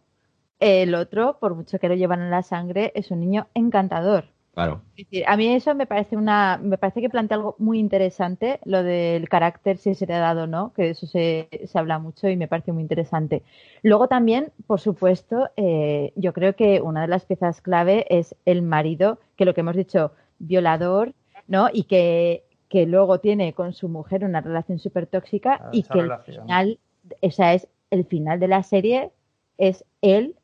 el 0.60 0.94
otro, 0.94 1.38
por 1.40 1.56
mucho 1.56 1.80
que 1.80 1.88
lo 1.88 1.96
llevan 1.96 2.22
en 2.22 2.30
la 2.30 2.44
sangre, 2.44 2.92
es 2.94 3.10
un 3.10 3.18
niño 3.18 3.48
encantador. 3.54 4.26
Claro. 4.54 4.82
Es 4.96 5.06
decir, 5.06 5.24
a 5.26 5.36
mí 5.38 5.48
eso 5.48 5.74
me 5.74 5.86
parece 5.86 6.14
una, 6.14 6.60
me 6.62 6.76
parece 6.76 7.00
que 7.00 7.08
plantea 7.08 7.38
algo 7.38 7.56
muy 7.58 7.78
interesante, 7.78 8.60
lo 8.64 8.82
del 8.82 9.26
carácter, 9.30 9.78
si 9.78 9.94
se 9.94 10.06
le 10.06 10.12
ha 10.12 10.18
dado 10.18 10.42
o 10.42 10.46
no, 10.46 10.74
que 10.74 10.90
eso 10.90 11.06
se, 11.06 11.48
se, 11.64 11.78
habla 11.78 11.98
mucho 11.98 12.28
y 12.28 12.36
me 12.36 12.48
parece 12.48 12.72
muy 12.72 12.82
interesante. 12.82 13.42
Luego 13.82 14.08
también, 14.08 14.52
por 14.66 14.78
supuesto, 14.78 15.48
eh, 15.56 16.12
yo 16.16 16.34
creo 16.34 16.54
que 16.54 16.82
una 16.82 17.00
de 17.00 17.08
las 17.08 17.24
piezas 17.24 17.62
clave 17.62 18.04
es 18.10 18.36
el 18.44 18.60
marido, 18.60 19.18
que 19.36 19.46
lo 19.46 19.54
que 19.54 19.62
hemos 19.62 19.76
dicho, 19.76 20.12
violador, 20.38 21.14
¿no? 21.48 21.68
Y 21.72 21.84
que, 21.84 22.44
que 22.68 22.84
luego 22.84 23.20
tiene 23.20 23.54
con 23.54 23.72
su 23.72 23.88
mujer 23.88 24.22
una 24.22 24.42
relación 24.42 24.78
súper 24.78 25.06
tóxica 25.06 25.60
Ah, 25.62 25.70
y 25.72 25.82
que 25.84 25.98
el 25.98 26.12
final, 26.26 26.78
esa 27.22 27.54
es 27.54 27.68
el 27.90 28.04
final 28.04 28.38
de 28.38 28.48
la 28.48 28.62
serie, 28.62 29.12
es 29.56 29.86
él 30.02 30.36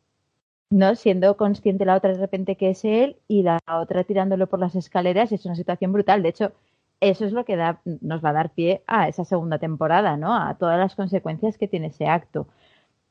no 0.71 0.95
siendo 0.95 1.37
consciente 1.37 1.85
la 1.85 1.97
otra 1.97 2.12
de 2.12 2.19
repente 2.19 2.57
que 2.57 2.71
es 2.71 2.85
él 2.85 3.16
y 3.27 3.43
la 3.43 3.59
otra 3.66 4.05
tirándolo 4.05 4.47
por 4.49 4.61
las 4.61 4.75
escaleras 4.75 5.33
es 5.33 5.47
una 5.47 5.55
situación 5.55 5.93
brutal. 5.93 6.23
De 6.23 6.31
hecho, 6.31 6.53
eso 7.01 7.25
es 7.25 7.33
lo 7.33 7.45
que 7.45 7.57
da, 7.57 7.81
nos 7.85 8.25
va 8.25 8.31
a 8.31 8.33
dar 8.35 8.51
pie 8.51 8.83
a 8.87 9.09
esa 9.09 9.25
segunda 9.25 9.59
temporada, 9.59 10.16
¿no? 10.16 10.35
A 10.35 10.57
todas 10.59 10.79
las 10.79 10.95
consecuencias 10.97 11.59
que 11.59 11.69
tiene 11.69 11.89
ese 11.89 12.07
acto. 12.07 12.49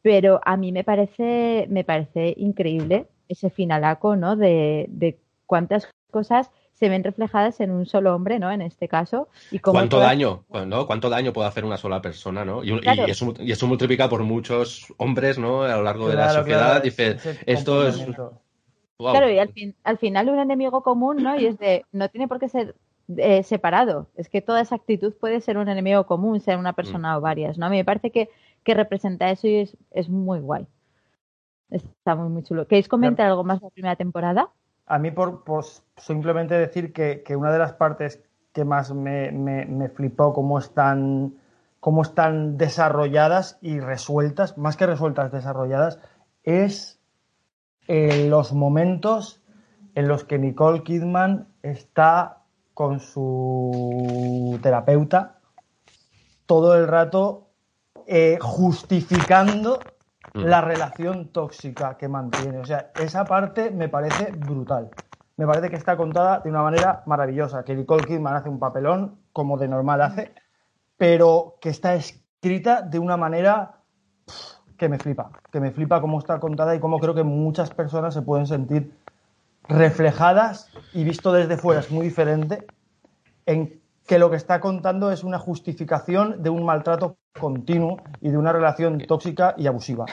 Pero 0.01 0.41
a 0.45 0.57
mí 0.57 0.71
me 0.71 0.83
parece, 0.83 1.67
me 1.69 1.83
parece 1.83 2.33
increíble 2.37 3.07
ese 3.29 3.49
finalaco, 3.49 4.15
¿no? 4.15 4.35
De, 4.35 4.87
de 4.89 5.19
cuántas 5.45 5.89
cosas 6.11 6.51
se 6.77 6.89
ven 6.89 7.03
reflejadas 7.03 7.59
en 7.59 7.71
un 7.71 7.87
solo 7.87 8.13
hombre, 8.13 8.37
¿no? 8.37 8.51
En 8.51 8.61
este 8.61 8.87
caso. 8.87 9.29
Y 9.49 9.59
cómo 9.59 9.73
¿Cuánto 9.73 9.97
todas... 9.97 10.09
daño, 10.09 10.43
¿no? 10.67 10.85
¿Cuánto 10.85 11.09
daño 11.09 11.33
puede 11.33 11.47
hacer 11.47 11.65
una 11.65 11.77
sola 11.77 12.01
persona, 12.01 12.45
¿no? 12.45 12.63
Y, 12.63 12.79
claro. 12.79 13.07
y, 13.07 13.11
eso, 13.11 13.33
y, 13.39 13.51
eso, 13.51 13.65
multiplica 13.65 14.07
por 14.07 14.23
muchos 14.23 14.93
hombres, 14.97 15.39
¿no? 15.39 15.63
A 15.63 15.75
lo 15.75 15.83
largo 15.83 16.05
claro, 16.05 16.19
de 16.19 16.25
la 16.25 16.33
sociedad. 16.33 16.65
Claro, 16.65 16.81
Dice, 16.81 17.17
esto 17.47 17.87
es... 17.87 18.05
Wow. 18.99 19.11
Claro, 19.11 19.29
y 19.29 19.37
al, 19.37 19.49
fin, 19.49 19.75
al, 19.83 19.97
final 19.97 20.29
un 20.29 20.39
enemigo 20.39 20.81
común, 20.81 21.17
¿no? 21.17 21.39
Y 21.39 21.45
es 21.45 21.59
de, 21.59 21.85
no 21.91 22.09
tiene 22.09 22.27
por 22.27 22.39
qué 22.39 22.49
ser 22.49 22.75
eh, 23.17 23.43
separado. 23.43 24.09
Es 24.15 24.29
que 24.29 24.41
toda 24.41 24.61
esa 24.61 24.75
actitud 24.75 25.13
puede 25.19 25.41
ser 25.41 25.57
un 25.57 25.69
enemigo 25.69 26.05
común, 26.05 26.39
ser 26.39 26.57
una 26.57 26.73
persona 26.73 27.13
mm. 27.13 27.17
o 27.17 27.21
varias, 27.21 27.57
¿no? 27.57 27.67
A 27.67 27.69
mí 27.69 27.77
me 27.77 27.85
parece 27.85 28.11
que, 28.11 28.29
que 28.63 28.73
representa 28.73 29.29
eso 29.29 29.47
y 29.47 29.57
es, 29.57 29.77
es 29.91 30.09
muy 30.09 30.39
guay. 30.39 30.67
Está 31.69 32.15
muy, 32.15 32.29
muy 32.29 32.43
chulo. 32.43 32.67
¿Queréis 32.67 32.87
comentar 32.87 33.27
algo 33.27 33.43
más 33.43 33.59
de 33.59 33.67
la 33.67 33.71
primera 33.71 33.95
temporada? 33.95 34.51
A 34.87 34.99
mí, 34.99 35.11
por, 35.11 35.43
por 35.43 35.65
simplemente 35.97 36.55
decir 36.55 36.93
que, 36.93 37.23
que, 37.23 37.35
una 37.35 37.51
de 37.51 37.59
las 37.59 37.73
partes 37.73 38.21
que 38.53 38.65
más 38.65 38.93
me, 38.93 39.31
me, 39.31 39.65
me, 39.65 39.89
flipó 39.89 40.33
cómo 40.33 40.57
están, 40.57 41.35
cómo 41.79 42.01
están 42.01 42.57
desarrolladas 42.57 43.57
y 43.61 43.79
resueltas, 43.79 44.57
más 44.57 44.77
que 44.77 44.85
resueltas, 44.85 45.31
desarrolladas, 45.31 45.99
es 46.43 46.99
eh, 47.87 48.27
los 48.29 48.53
momentos 48.53 49.41
en 49.95 50.07
los 50.07 50.23
que 50.23 50.39
Nicole 50.39 50.83
Kidman 50.83 51.47
está 51.61 52.43
con 52.73 52.99
su 52.99 54.59
terapeuta 54.61 55.37
todo 56.45 56.75
el 56.75 56.87
rato 56.87 57.49
eh, 58.07 58.37
justificando 58.41 59.79
la 60.33 60.61
relación 60.61 61.29
tóxica 61.29 61.97
que 61.97 62.07
mantiene. 62.07 62.59
O 62.59 62.65
sea, 62.65 62.91
esa 62.99 63.25
parte 63.25 63.71
me 63.71 63.89
parece 63.89 64.31
brutal. 64.31 64.89
Me 65.35 65.45
parece 65.45 65.69
que 65.69 65.75
está 65.75 65.97
contada 65.97 66.39
de 66.39 66.49
una 66.49 66.61
manera 66.61 67.03
maravillosa. 67.05 67.63
Que 67.63 67.75
Nicole 67.75 68.05
Kidman 68.05 68.35
hace 68.35 68.49
un 68.49 68.59
papelón, 68.59 69.19
como 69.33 69.57
de 69.57 69.67
normal 69.67 70.01
hace, 70.01 70.33
pero 70.97 71.57
que 71.61 71.69
está 71.69 71.95
escrita 71.95 72.81
de 72.81 72.99
una 72.99 73.17
manera 73.17 73.77
que 74.77 74.89
me 74.89 74.99
flipa, 74.99 75.31
que 75.51 75.59
me 75.59 75.71
flipa 75.71 76.01
cómo 76.01 76.19
está 76.19 76.39
contada 76.39 76.75
y 76.75 76.79
cómo 76.79 76.99
creo 76.99 77.15
que 77.15 77.23
muchas 77.23 77.71
personas 77.71 78.13
se 78.13 78.21
pueden 78.21 78.45
sentir 78.45 78.95
reflejadas 79.67 80.69
y 80.93 81.03
visto 81.03 81.33
desde 81.33 81.57
fuera 81.57 81.81
es 81.81 81.91
muy 81.91 82.05
diferente 82.05 82.65
en 83.45 83.81
que 84.07 84.17
lo 84.17 84.29
que 84.31 84.37
está 84.37 84.59
contando 84.59 85.11
es 85.11 85.23
una 85.23 85.37
justificación 85.37 86.41
de 86.41 86.49
un 86.49 86.65
maltrato 86.65 87.17
continuo 87.39 88.01
y 88.21 88.29
de 88.29 88.37
una 88.37 88.53
relación 88.53 88.99
tóxica 88.99 89.53
y 89.57 89.67
abusiva. 89.67 90.05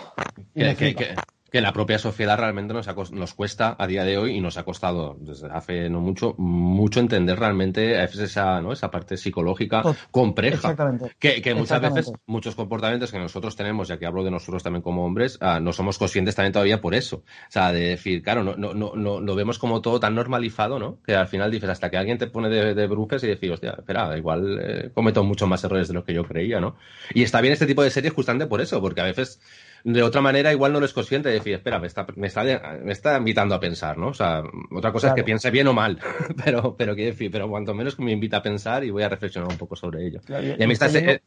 Y 0.55 0.61
Que, 0.61 0.65
me 0.67 0.77
que- 0.77 0.95
flipa. 0.95 1.23
Que- 1.55 1.61
la 1.65 1.73
propia 1.73 1.99
sociedad 1.99 2.37
realmente 2.37 2.75
nos, 2.75 2.89
ha 2.89 2.95
nos 3.13 3.35
cuesta 3.35 3.77
a 3.79 3.87
día 3.87 4.05
de 4.05 4.19
hoy 4.19 4.37
y 4.37 4.41
nos 4.41 4.59
ha 4.59 4.65
costado 4.65 5.17
desde 5.21 5.49
hace 5.51 5.89
no 5.89 6.01
mucho 6.01 6.35
mucho 6.37 7.01
entender 7.01 7.39
realmente 7.39 7.97
a 7.97 8.03
veces 8.03 8.21
esa, 8.21 8.61
¿no? 8.61 8.73
esa 8.73 8.91
parte 8.91 9.17
psicológica 9.17 9.83
compleja. 10.11 10.57
Exactamente. 10.57 11.13
Que, 11.19 11.41
que 11.41 11.55
muchas 11.55 11.81
veces 11.81 12.13
muchos 12.27 12.55
comportamientos 12.55 13.11
que 13.11 13.19
nosotros 13.19 13.57
tenemos, 13.57 13.89
ya 13.89 13.99
que 13.99 14.07
hablo 14.07 14.25
de 14.25 14.31
nosotros 14.31 14.63
también 14.63 14.83
como 14.83 15.05
hombres, 15.05 15.39
ah, 15.41 15.61
no 15.61 15.73
somos 15.73 15.99
conscientes 15.99 16.35
también 16.35 16.53
todavía 16.53 16.81
por 16.81 16.95
eso. 16.95 17.17
O 17.19 17.51
sea, 17.51 17.73
de 17.73 17.91
decir, 17.91 18.23
claro, 18.23 18.43
no, 18.45 18.57
no, 18.57 18.75
no, 18.75 18.93
no, 18.95 19.21
lo 19.21 19.35
vemos 19.35 19.59
como 19.59 19.81
todo 19.81 20.01
tan 20.01 20.15
normalizado, 20.15 20.79
¿no? 20.79 20.99
Que 21.07 21.15
al 21.15 21.29
final 21.29 21.51
dices, 21.51 21.71
hasta 21.71 21.91
que 21.91 21.97
alguien 21.97 22.19
te 22.19 22.27
pone 22.27 22.49
de, 22.49 22.75
de 22.75 22.87
bruces 22.87 23.23
y 23.25 23.29
decir, 23.29 23.53
hostia, 23.53 23.75
espera, 23.79 24.17
igual 24.17 24.59
eh, 24.61 24.91
cometo 24.93 25.23
muchos 25.25 25.49
más 25.49 25.63
errores 25.65 25.89
de 25.89 25.95
los 25.95 26.05
que 26.05 26.15
yo 26.15 26.25
creía, 26.25 26.61
¿no? 26.61 26.77
Y 27.15 27.23
está 27.23 27.41
bien 27.41 27.53
este 27.53 27.67
tipo 27.67 27.83
de 27.83 27.91
series 27.91 28.13
justamente 28.13 28.47
por 28.47 28.61
eso, 28.61 28.81
porque 28.81 29.01
a 29.01 29.05
veces 29.05 29.41
de 29.85 30.03
otra 30.03 30.21
manera 30.23 30.51
igual 30.53 30.73
no 30.73 30.79
eres 30.79 30.93
consciente 30.95 31.29
de 31.29 31.35
decir, 31.37 31.55
espera, 31.55 31.79
me 31.79 31.87
está, 31.87 32.07
me 32.17 32.27
está, 32.27 32.43
me 32.83 32.93
está 32.93 33.19
invitando 33.19 33.55
a 33.55 33.61
pensar, 33.61 33.99
¿no? 33.99 34.09
O 34.09 34.15
sea, 34.15 34.43
otra 34.75 34.91
cosa 34.93 35.09
es 35.09 35.15
que 35.15 35.25
piense 35.25 35.51
bien 35.51 35.67
o 35.69 35.73
mal, 35.75 35.99
pero, 36.45 36.75
pero 36.77 36.95
quiero 36.95 37.11
decir, 37.13 37.31
pero 37.31 37.49
cuanto 37.49 37.75
menos 37.75 37.99
me 37.99 38.11
invita 38.11 38.39
a 38.39 38.43
pensar 38.43 38.83
y 38.83 38.91
voy 38.91 39.03
a 39.03 39.09
reflexionar 39.11 39.51
un 39.51 39.59
poco 39.59 39.77
sobre 39.77 40.07
ello. 40.07 40.21
Claro, 40.25 40.45
Y 40.59 40.63
a 40.63 40.67
mí 40.67 40.75
serie- 40.75 41.01
yendo- 41.07 41.23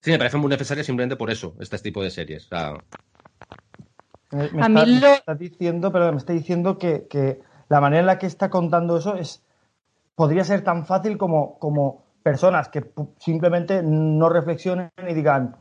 Sí, 0.00 0.10
me 0.12 0.18
parece 0.18 0.36
muy 0.36 0.48
necesaria 0.48 0.84
simplemente 0.84 1.16
por 1.16 1.30
eso, 1.30 1.56
este 1.58 1.78
tipo 1.78 2.02
de 2.02 2.10
series. 2.10 2.44
O 2.46 2.48
sea, 2.48 2.74
Me, 4.30 4.38
me 4.50 4.62
A 4.62 4.68
está, 4.68 4.84
mí 4.86 4.92
me 4.92 5.00
lo- 5.00 5.14
está 5.14 5.34
diciendo, 5.34 5.90
pero 5.90 6.12
me 6.12 6.18
está 6.18 6.32
diciendo 6.34 6.78
que, 6.78 7.06
que 7.08 7.40
la 7.68 7.80
manera 7.80 8.00
en 8.00 8.06
la 8.06 8.18
que 8.18 8.26
está 8.26 8.50
contando 8.50 8.98
eso 8.98 9.16
es 9.16 9.42
podría 10.14 10.44
ser 10.44 10.62
tan 10.62 10.84
fácil 10.86 11.16
como, 11.16 11.58
como 11.58 12.04
personas 12.22 12.68
que 12.68 12.84
simplemente 13.18 13.82
no 13.82 14.28
reflexionen 14.28 14.90
y 15.08 15.14
digan, 15.14 15.56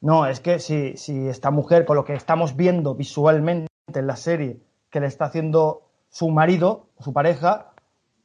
no, 0.00 0.26
es 0.26 0.40
que 0.40 0.58
si, 0.58 0.96
si 0.96 1.28
esta 1.28 1.50
mujer, 1.50 1.84
con 1.84 1.96
lo 1.96 2.04
que 2.04 2.14
estamos 2.14 2.56
viendo 2.56 2.94
visualmente 2.94 3.68
en 3.92 4.06
la 4.06 4.16
serie, 4.16 4.60
que 4.90 5.00
le 5.00 5.06
está 5.06 5.26
haciendo 5.26 5.90
su 6.08 6.28
marido, 6.30 6.88
su 7.00 7.12
pareja, 7.12 7.72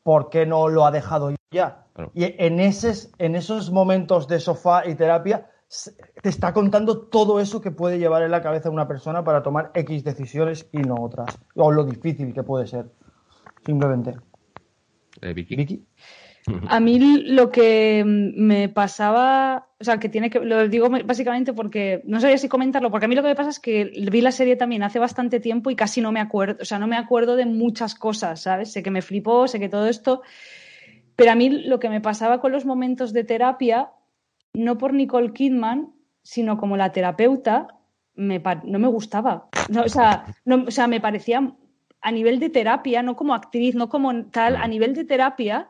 ¿por 0.03 0.29
qué 0.29 0.45
no 0.45 0.67
lo 0.67 0.85
ha 0.85 0.91
dejado 0.91 1.31
ya? 1.51 1.85
Claro. 1.93 2.11
Y 2.13 2.35
en, 2.43 2.59
esos, 2.59 3.11
en 3.17 3.35
esos 3.35 3.71
momentos 3.71 4.27
de 4.27 4.39
sofá 4.39 4.87
y 4.87 4.95
terapia 4.95 5.49
te 6.21 6.29
está 6.29 6.53
contando 6.53 7.07
todo 7.07 7.39
eso 7.39 7.61
que 7.61 7.71
puede 7.71 7.97
llevar 7.97 8.23
en 8.23 8.31
la 8.31 8.41
cabeza 8.41 8.69
una 8.69 8.87
persona 8.87 9.23
para 9.23 9.41
tomar 9.41 9.71
X 9.73 10.03
decisiones 10.03 10.69
y 10.71 10.77
no 10.77 10.95
otras. 10.99 11.37
O 11.55 11.71
lo 11.71 11.83
difícil 11.83 12.33
que 12.33 12.43
puede 12.43 12.67
ser. 12.67 12.91
Simplemente. 13.65 14.13
eh, 15.21 15.33
Vicky. 15.33 15.55
Vicky. 15.55 15.87
A 16.67 16.79
mí 16.79 16.99
lo 17.25 17.49
que 17.51 18.03
me 18.05 18.67
pasaba, 18.67 19.67
o 19.79 19.83
sea, 19.83 19.99
que 19.99 20.09
tiene 20.09 20.29
que, 20.29 20.39
lo 20.39 20.67
digo 20.67 20.89
básicamente 21.05 21.53
porque, 21.53 22.01
no 22.05 22.19
sabía 22.19 22.37
si 22.37 22.49
comentarlo, 22.49 22.91
porque 22.91 23.05
a 23.05 23.07
mí 23.07 23.15
lo 23.15 23.21
que 23.21 23.29
me 23.29 23.35
pasa 23.35 23.49
es 23.49 23.59
que 23.59 23.85
vi 24.11 24.21
la 24.21 24.31
serie 24.31 24.55
también 24.55 24.83
hace 24.83 24.99
bastante 24.99 25.39
tiempo 25.39 25.69
y 25.69 25.75
casi 25.75 26.01
no 26.01 26.11
me 26.11 26.19
acuerdo, 26.19 26.57
o 26.61 26.65
sea, 26.65 26.79
no 26.79 26.87
me 26.87 26.97
acuerdo 26.97 27.35
de 27.35 27.45
muchas 27.45 27.95
cosas, 27.95 28.41
¿sabes? 28.41 28.71
Sé 28.71 28.83
que 28.83 28.91
me 28.91 29.01
flipó, 29.01 29.47
sé 29.47 29.59
que 29.59 29.69
todo 29.69 29.87
esto, 29.87 30.21
pero 31.15 31.31
a 31.31 31.35
mí 31.35 31.49
lo 31.49 31.79
que 31.79 31.89
me 31.89 32.01
pasaba 32.01 32.41
con 32.41 32.51
los 32.51 32.65
momentos 32.65 33.13
de 33.13 33.23
terapia, 33.23 33.91
no 34.53 34.77
por 34.77 34.93
Nicole 34.93 35.31
Kidman, 35.31 35.93
sino 36.23 36.57
como 36.57 36.75
la 36.77 36.91
terapeuta, 36.91 37.67
me 38.15 38.41
no 38.65 38.79
me 38.79 38.87
gustaba. 38.87 39.49
No, 39.69 39.83
o, 39.83 39.89
sea, 39.89 40.25
no- 40.45 40.65
o 40.67 40.71
sea, 40.71 40.87
me 40.87 40.99
parecía 40.99 41.53
a 42.01 42.11
nivel 42.11 42.39
de 42.39 42.49
terapia, 42.49 43.01
no 43.01 43.15
como 43.15 43.33
actriz, 43.33 43.75
no 43.75 43.87
como 43.87 44.25
tal, 44.25 44.57
a 44.57 44.67
nivel 44.67 44.93
de 44.93 45.05
terapia 45.05 45.69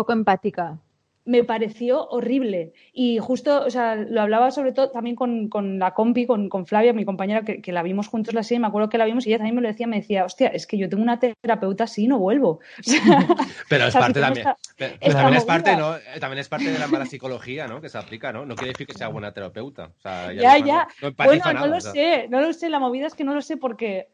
Poco 0.00 0.12
empática. 0.14 0.78
me 1.26 1.44
pareció 1.44 2.08
horrible. 2.08 2.72
Y 2.94 3.18
justo, 3.18 3.64
o 3.66 3.70
sea, 3.70 3.94
lo 3.94 4.22
hablaba 4.22 4.50
sobre 4.50 4.72
todo 4.72 4.90
también 4.90 5.14
con, 5.14 5.48
con 5.50 5.78
la 5.78 5.92
compi, 5.92 6.26
con, 6.26 6.48
con 6.48 6.64
Flavia, 6.66 6.94
mi 6.94 7.04
compañera, 7.04 7.42
que, 7.42 7.60
que 7.60 7.70
la 7.72 7.82
vimos 7.82 8.08
juntos 8.08 8.32
la 8.32 8.42
serie, 8.42 8.58
me 8.60 8.66
acuerdo 8.68 8.88
que 8.88 8.96
la 8.98 9.04
vimos 9.04 9.26
y 9.26 9.28
ella 9.28 9.36
también 9.38 9.54
me 9.54 9.60
lo 9.60 9.68
decía, 9.68 9.86
me 9.86 9.98
decía, 10.00 10.24
hostia, 10.24 10.48
es 10.48 10.66
que 10.66 10.78
yo 10.78 10.88
tengo 10.88 11.02
una 11.02 11.18
terapeuta 11.20 11.84
así 11.84 12.04
y 12.04 12.08
no 12.08 12.18
vuelvo. 12.18 12.60
O 12.78 12.82
sea, 12.82 13.00
Pero 13.68 13.84
es 13.86 13.94
parte 13.94 14.20
también. 14.20 14.46
esta- 14.48 14.96
pero 14.98 15.12
también 15.14 15.34
es 15.36 15.44
parte. 15.44 15.76
¿no? 15.76 15.94
Eh, 15.96 16.00
También 16.18 16.38
es 16.38 16.48
parte 16.48 16.72
de 16.72 16.78
la 16.78 16.88
mala 16.88 17.04
psicología, 17.04 17.68
¿no? 17.68 17.82
Que 17.82 17.90
se 17.90 17.98
aplica, 17.98 18.32
¿no? 18.32 18.46
No 18.46 18.54
quiere 18.56 18.72
decir 18.72 18.86
que 18.86 18.94
sea 18.94 19.08
buena 19.08 19.30
terapeuta. 19.32 19.90
O 19.98 20.00
sea, 20.00 20.32
Ya, 20.32 20.58
no- 20.58 20.66
ya. 20.66 20.88
No, 21.02 21.08
empatizo 21.08 21.36
bueno, 21.36 21.52
nada, 21.52 21.66
no 21.66 21.70
lo 21.72 21.76
o 21.76 21.80
sea. 21.82 21.92
sé, 21.92 22.28
no 22.30 22.40
lo 22.40 22.52
sé, 22.54 22.70
la 22.70 22.78
movida 22.80 23.06
es 23.06 23.14
que 23.14 23.24
no 23.24 23.34
lo 23.34 23.42
sé 23.42 23.58
porque 23.58 24.08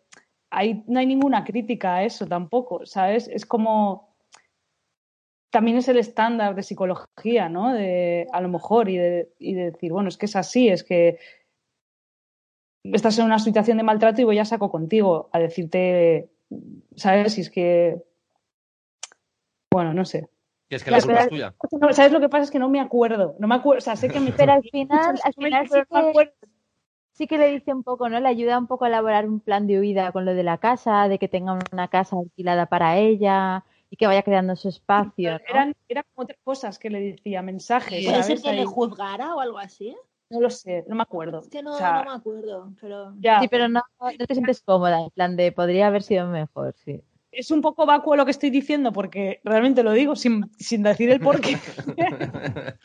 ahí 0.51 0.83
no 0.89 0.99
hay 0.99 1.07
ninguna 1.07 1.45
crítica 1.45 1.97
a 1.97 2.05
eso 2.05 2.27
tampoco, 2.27 2.85
¿sabes? 2.85 3.29
Es 3.29 3.47
como 3.47 4.16
también 5.51 5.77
es 5.77 5.89
el 5.89 5.97
estándar 5.97 6.55
de 6.55 6.63
psicología, 6.63 7.49
¿no? 7.49 7.73
De, 7.73 8.27
a 8.33 8.41
lo 8.41 8.49
mejor, 8.49 8.89
y 8.89 8.97
de, 8.97 9.33
y 9.39 9.55
de 9.55 9.71
decir, 9.71 9.93
bueno, 9.93 10.09
es 10.09 10.17
que 10.17 10.27
es 10.27 10.37
así, 10.37 10.69
es 10.69 10.85
que 10.85 11.19
estás 12.85 13.19
en 13.19 13.27
una 13.27 13.39
situación 13.39 13.79
de 13.79 13.83
maltrato 13.83 14.21
y 14.21 14.25
voy 14.25 14.39
a 14.39 14.45
saco 14.45 14.71
contigo 14.71 15.29
a 15.33 15.39
decirte, 15.39 16.31
¿sabes? 16.95 17.35
Si 17.35 17.41
es 17.43 17.51
que, 17.51 18.03
bueno, 19.73 19.95
no 19.95 20.05
sé. 20.05 20.29
Y 20.69 20.75
es 20.75 20.85
que 20.85 20.91
la 20.91 21.01
culpa 21.01 21.21
es 21.21 21.29
tuya. 21.29 21.55
No, 21.81 21.93
¿Sabes 21.93 22.13
lo 22.13 22.21
que 22.21 22.29
pasa? 22.29 22.45
Es 22.45 22.51
que 22.51 22.59
no 22.59 22.69
me 22.69 22.81
acuerdo, 22.81 23.37
no 23.39 23.47
me 23.47 23.55
acuerdo, 23.55 23.79
o 23.79 23.83
sea, 23.83 23.97
sé 23.97 24.09
que 24.09 24.21
me... 24.21 24.33
Pero 24.37 24.53
al 24.53 24.63
final, 24.63 25.21
al 25.25 25.35
final 25.35 25.69
sí 25.69 25.79
que, 25.89 26.33
sí 27.13 27.27
que 27.27 27.39
le 27.39 27.49
dice 27.51 27.73
un 27.73 27.83
poco, 27.83 28.09
¿no? 28.09 28.19
Le 28.21 28.29
ayuda 28.29 28.59
un 28.59 28.67
poco 28.67 28.85
a 28.85 28.89
elaborar 28.89 29.29
un 29.29 29.41
plan 29.41 29.67
de 29.67 29.79
huida 29.79 30.13
con 30.13 30.25
lo 30.25 30.35
de 30.35 30.43
la 30.43 30.59
casa, 30.59 31.09
de 31.09 31.19
que 31.19 31.29
tenga 31.29 31.59
una 31.73 31.89
casa 31.89 32.17
alquilada 32.19 32.67
para 32.67 32.99
ella 32.99 33.65
y 33.91 33.97
que 33.97 34.07
vaya 34.07 34.23
creando 34.23 34.57
su 34.57 34.69
espacio. 34.69 35.33
¿no? 35.33 35.39
Eran, 35.49 35.75
eran 35.89 36.05
como 36.15 36.25
otras 36.25 36.39
cosas 36.43 36.79
que 36.79 36.91
le 36.91 37.01
decía, 37.01 37.43
mensajes, 37.43 38.05
¿Puede 38.05 38.23
ser 38.23 38.43
que 38.43 38.53
le 38.53 38.65
juzgara 38.65 39.35
o 39.35 39.41
algo 39.41 39.59
así? 39.59 39.97
No 40.29 40.41
lo 40.41 40.51
sé, 40.51 40.85
no 40.89 40.97
me 40.97 41.03
acuerdo. 41.03 41.41
Es 41.41 41.49
que 41.49 41.63
no, 41.63 41.75
O 41.75 41.79
sea, 41.79 42.03
no 42.03 42.11
me 42.11 42.17
acuerdo, 42.17 42.73
pero... 42.81 43.15
ya, 43.19 43.41
Sí, 43.41 43.49
pero 43.49 43.69
no, 43.69 43.83
no 44.01 44.27
te 44.27 44.35
sientes 44.35 44.61
cómoda, 44.61 45.01
en 45.01 45.11
plan 45.11 45.37
de 45.37 45.53
podría 45.53 45.87
haber 45.87 46.03
sido 46.03 46.27
mejor, 46.27 46.75
sí. 46.85 47.01
es 47.31 47.51
un 47.51 47.61
poco 47.61 47.87
vacuo 47.87 48.17
lo 48.17 48.25
que 48.25 48.33
estoy 48.33 48.51
diciendo 48.51 48.93
porque 48.93 49.41
realmente 49.45 49.85
lo 49.85 49.93
digo 49.93 50.17
sin, 50.17 50.51
sin 50.59 50.83
decir 50.83 51.11
el 51.11 51.21
porqué. 51.21 51.57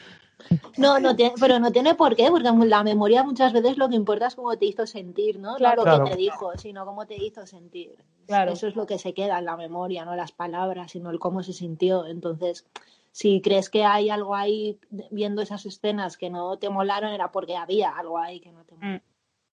No, 0.77 0.99
no 0.99 1.15
tiene, 1.15 1.33
pero 1.39 1.59
no 1.59 1.71
tiene 1.71 1.95
por 1.95 2.15
qué, 2.15 2.29
porque 2.29 2.49
la 2.65 2.83
memoria 2.83 3.23
muchas 3.23 3.53
veces 3.53 3.77
lo 3.77 3.89
que 3.89 3.95
importa 3.95 4.27
es 4.27 4.35
cómo 4.35 4.57
te 4.57 4.65
hizo 4.65 4.85
sentir, 4.87 5.39
¿no? 5.39 5.55
Claro. 5.55 5.83
no 5.83 5.91
lo 5.91 5.95
Claro. 5.97 6.05
que 6.05 6.11
te 6.11 6.17
dijo, 6.17 6.51
sino 6.57 6.85
cómo 6.85 7.05
te 7.05 7.15
hizo 7.15 7.45
sentir. 7.45 7.95
Claro. 8.27 8.51
Eso 8.53 8.67
es 8.67 8.75
lo 8.75 8.85
que 8.85 8.97
se 8.99 9.13
queda 9.13 9.39
en 9.39 9.45
la 9.45 9.57
memoria, 9.57 10.05
no 10.05 10.15
las 10.15 10.31
palabras, 10.31 10.91
sino 10.91 11.09
el 11.09 11.19
cómo 11.19 11.43
se 11.43 11.53
sintió. 11.53 12.05
Entonces, 12.05 12.65
si 13.11 13.41
crees 13.41 13.69
que 13.69 13.83
hay 13.83 14.09
algo 14.09 14.35
ahí 14.35 14.79
viendo 15.09 15.41
esas 15.41 15.65
escenas 15.65 16.17
que 16.17 16.29
no 16.29 16.57
te 16.57 16.69
molaron, 16.69 17.11
era 17.11 17.31
porque 17.31 17.57
había 17.57 17.89
algo 17.91 18.17
ahí 18.17 18.39
que 18.39 18.51
no 18.51 18.63
te 18.63 18.75
moló. 18.75 18.93
Mm. 18.97 19.01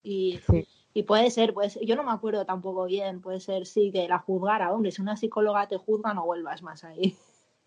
Y, 0.04 0.38
Sí. 0.48 0.66
y 0.94 1.02
puede 1.02 1.30
ser, 1.30 1.52
pues 1.54 1.78
yo 1.82 1.96
no 1.96 2.04
me 2.04 2.12
acuerdo 2.12 2.46
tampoco 2.46 2.84
bien, 2.84 3.20
puede 3.20 3.40
ser 3.40 3.66
sí 3.66 3.90
que 3.92 4.06
la 4.08 4.18
juzgara, 4.20 4.72
hombre, 4.72 4.92
si 4.92 5.02
una 5.02 5.16
psicóloga 5.16 5.66
te 5.66 5.76
juzga 5.76 6.14
no 6.14 6.24
vuelvas 6.24 6.62
más 6.62 6.84
ahí, 6.84 7.16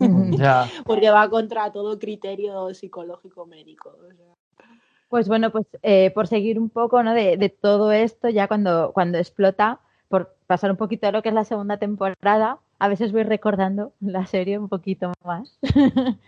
Porque 0.85 1.09
va 1.09 1.29
contra 1.29 1.71
todo 1.71 1.99
criterio 1.99 2.73
psicológico 2.73 3.45
médico. 3.45 3.89
o 3.89 4.13
sea. 4.13 4.65
Pues 5.09 5.27
bueno, 5.27 5.51
pues 5.51 5.65
eh, 5.83 6.11
por 6.11 6.27
seguir 6.27 6.57
un 6.57 6.69
poco 6.69 7.03
¿no? 7.03 7.13
de, 7.13 7.35
de 7.35 7.49
todo 7.49 7.91
esto, 7.91 8.29
ya 8.29 8.47
cuando, 8.47 8.91
cuando 8.93 9.17
explota, 9.17 9.79
por 10.07 10.35
pasar 10.47 10.71
un 10.71 10.77
poquito 10.77 11.07
a 11.07 11.11
lo 11.11 11.21
que 11.21 11.29
es 11.29 11.35
la 11.35 11.43
segunda 11.43 11.77
temporada, 11.77 12.59
a 12.79 12.87
veces 12.87 13.11
voy 13.11 13.23
recordando 13.23 13.93
la 13.99 14.25
serie 14.25 14.57
un 14.57 14.69
poquito 14.69 15.11
más. 15.23 15.57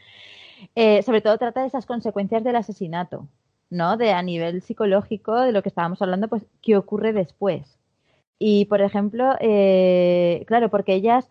Eh, 0.76 1.04
sobre 1.04 1.20
todo 1.20 1.38
trata 1.38 1.60
de 1.60 1.68
esas 1.68 1.86
consecuencias 1.86 2.42
del 2.42 2.56
asesinato, 2.56 3.28
¿no? 3.70 3.98
De 3.98 4.14
a 4.14 4.22
nivel 4.22 4.62
psicológico, 4.62 5.42
de 5.42 5.52
lo 5.52 5.62
que 5.62 5.68
estábamos 5.68 6.02
hablando, 6.02 6.30
pues, 6.30 6.46
¿qué 6.62 6.78
ocurre 6.78 7.12
después? 7.12 7.78
Y, 8.40 8.64
por 8.66 8.82
ejemplo, 8.82 9.36
eh, 9.42 10.46
claro, 10.48 10.70
porque 10.70 10.94
ellas 10.94 11.30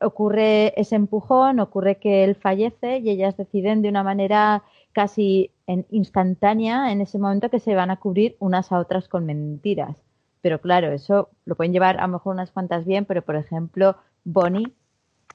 ocurre 0.00 0.78
ese 0.80 0.96
empujón, 0.96 1.60
ocurre 1.60 1.98
que 1.98 2.24
él 2.24 2.34
fallece 2.36 2.98
y 2.98 3.10
ellas 3.10 3.36
deciden 3.36 3.82
de 3.82 3.88
una 3.88 4.02
manera 4.02 4.62
casi 4.92 5.50
en- 5.66 5.86
instantánea 5.90 6.92
en 6.92 7.00
ese 7.00 7.18
momento 7.18 7.50
que 7.50 7.60
se 7.60 7.74
van 7.74 7.90
a 7.90 7.96
cubrir 8.00 8.36
unas 8.40 8.72
a 8.72 8.78
otras 8.78 9.08
con 9.08 9.26
mentiras. 9.26 9.96
Pero 10.40 10.60
claro, 10.60 10.92
eso 10.92 11.30
lo 11.44 11.56
pueden 11.56 11.72
llevar 11.72 11.98
a 11.98 12.02
lo 12.06 12.12
mejor 12.14 12.34
unas 12.34 12.50
cuantas 12.52 12.84
bien, 12.86 13.04
pero 13.04 13.22
por 13.22 13.36
ejemplo, 13.36 13.96
Bonnie, 14.24 14.72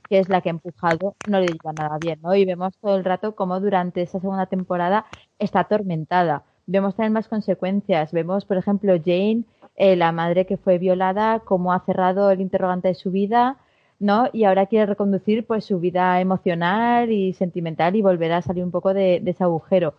que 0.10 0.20
es 0.20 0.30
la 0.30 0.42
que 0.42 0.50
ha 0.50 0.52
empujado, 0.52 1.16
no 1.26 1.40
le 1.40 1.48
lleva 1.54 1.74
nada 1.74 1.98
bien, 1.98 2.20
¿no? 2.22 2.36
Y 2.36 2.46
vemos 2.46 2.78
todo 2.80 2.96
el 2.98 3.06
rato 3.06 3.36
cómo 3.36 3.60
durante 3.60 4.02
esa 4.02 4.20
segunda 4.20 4.46
temporada 4.48 5.06
está 5.40 5.62
atormentada. 5.62 6.44
Vemos 6.66 6.96
también 6.96 7.14
más 7.14 7.28
consecuencias. 7.28 8.12
Vemos, 8.12 8.46
por 8.46 8.58
ejemplo, 8.58 8.94
Jane, 9.04 9.44
eh, 9.76 9.96
la 9.96 10.12
madre 10.12 10.46
que 10.46 10.58
fue 10.58 10.78
violada, 10.78 11.40
cómo 11.40 11.74
ha 11.74 11.80
cerrado 11.86 12.32
el 12.32 12.42
interrogante 12.42 12.90
de 12.90 12.96
su 12.96 13.12
vida, 13.12 13.58
¿no? 14.00 14.30
Y 14.34 14.44
ahora 14.44 14.66
quiere 14.66 14.86
reconducir 14.88 15.46
pues 15.46 15.66
su 15.66 15.80
vida 15.80 16.20
emocional 16.20 17.12
y 17.12 17.34
sentimental 17.34 17.96
y 17.96 18.02
volver 18.02 18.32
a 18.34 18.42
salir 18.42 18.64
un 18.64 18.72
poco 18.72 18.94
de, 18.94 19.20
de 19.22 19.32
ese 19.32 19.44
agujero. 19.44 19.94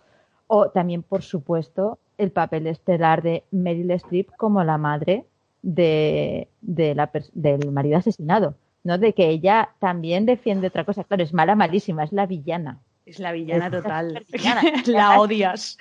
O 0.46 0.68
también, 0.68 1.02
por 1.02 1.22
supuesto, 1.22 1.98
el 2.18 2.30
papel 2.30 2.66
estelar 2.66 3.22
de 3.22 3.44
Meryl 3.50 3.90
Streep 3.92 4.30
como 4.36 4.62
la 4.62 4.76
madre 4.78 5.24
de, 5.62 6.48
de 6.60 6.94
la, 6.94 7.10
del 7.32 7.70
marido 7.72 7.96
asesinado. 7.98 8.54
¿no? 8.84 8.98
De 8.98 9.14
que 9.14 9.28
ella 9.30 9.70
también 9.78 10.26
defiende 10.26 10.66
otra 10.66 10.84
cosa. 10.84 11.04
Claro, 11.04 11.22
es 11.22 11.32
mala, 11.32 11.54
malísima, 11.54 12.04
es 12.04 12.12
la 12.12 12.26
villana. 12.26 12.80
Es 13.06 13.18
la 13.18 13.32
villana 13.32 13.66
Es 13.66 13.72
total. 13.72 14.26
la 14.86 15.18
odias. 15.20 15.78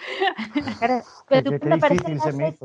Pero 1.28 1.44
tú 1.44 1.60
cuando 1.60 1.76
aparece 1.76 2.12
difícil 2.12 2.12
en 2.12 2.18
la 2.18 2.32
serie- 2.32 2.58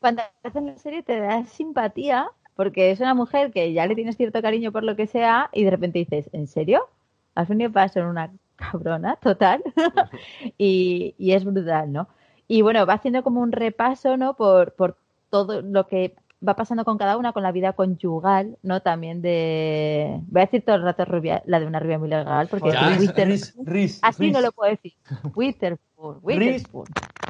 cuando 0.00 0.22
aparece 0.22 0.58
en 0.58 0.66
la 0.66 0.76
serie 0.76 1.02
te 1.02 1.18
da 1.20 1.44
simpatía 1.44 2.28
porque 2.54 2.90
es 2.90 3.00
una 3.00 3.14
mujer 3.14 3.50
que 3.52 3.72
ya 3.72 3.86
le 3.86 3.94
tienes 3.94 4.16
cierto 4.16 4.42
cariño 4.42 4.72
por 4.72 4.84
lo 4.84 4.94
que 4.96 5.06
sea 5.06 5.48
y 5.52 5.64
de 5.64 5.70
repente 5.70 5.98
dices, 6.00 6.28
¿en 6.32 6.46
serio? 6.46 6.88
Has 7.34 7.48
venido 7.48 7.72
para 7.72 7.88
ser 7.88 8.04
una 8.04 8.30
cabrona 8.56 9.16
total 9.16 9.62
y, 10.58 11.14
y 11.18 11.32
es 11.32 11.44
brutal, 11.44 11.92
¿no? 11.92 12.08
Y 12.48 12.62
bueno, 12.62 12.84
va 12.86 12.94
haciendo 12.94 13.22
como 13.22 13.40
un 13.40 13.52
repaso, 13.52 14.16
¿no? 14.16 14.34
Por, 14.34 14.72
por 14.74 14.96
todo 15.30 15.62
lo 15.62 15.86
que 15.86 16.14
va 16.46 16.54
pasando 16.56 16.84
con 16.84 16.98
cada 16.98 17.16
una, 17.16 17.32
con 17.32 17.42
la 17.44 17.52
vida 17.52 17.72
conyugal, 17.72 18.58
¿no? 18.62 18.82
También 18.82 19.22
de... 19.22 20.18
Voy 20.26 20.42
a 20.42 20.44
decir 20.46 20.64
todo 20.64 20.76
el 20.76 20.82
rato 20.82 21.04
rubia, 21.04 21.42
la 21.46 21.60
de 21.60 21.66
una 21.66 21.78
rubia 21.80 21.98
muy 22.00 22.08
legal, 22.08 22.48
porque 22.48 22.70
Ya. 22.72 22.88
Riz, 22.90 22.98
Witherspoon- 23.00 23.26
Riz, 23.26 23.54
Riz, 23.64 23.98
así 24.02 24.24
Riz. 24.24 24.32
no 24.32 24.40
lo 24.40 24.52
puedo 24.52 24.70
decir. 24.70 24.92
Witherspoon, 25.34 26.18
Witherspoon. 26.22 26.86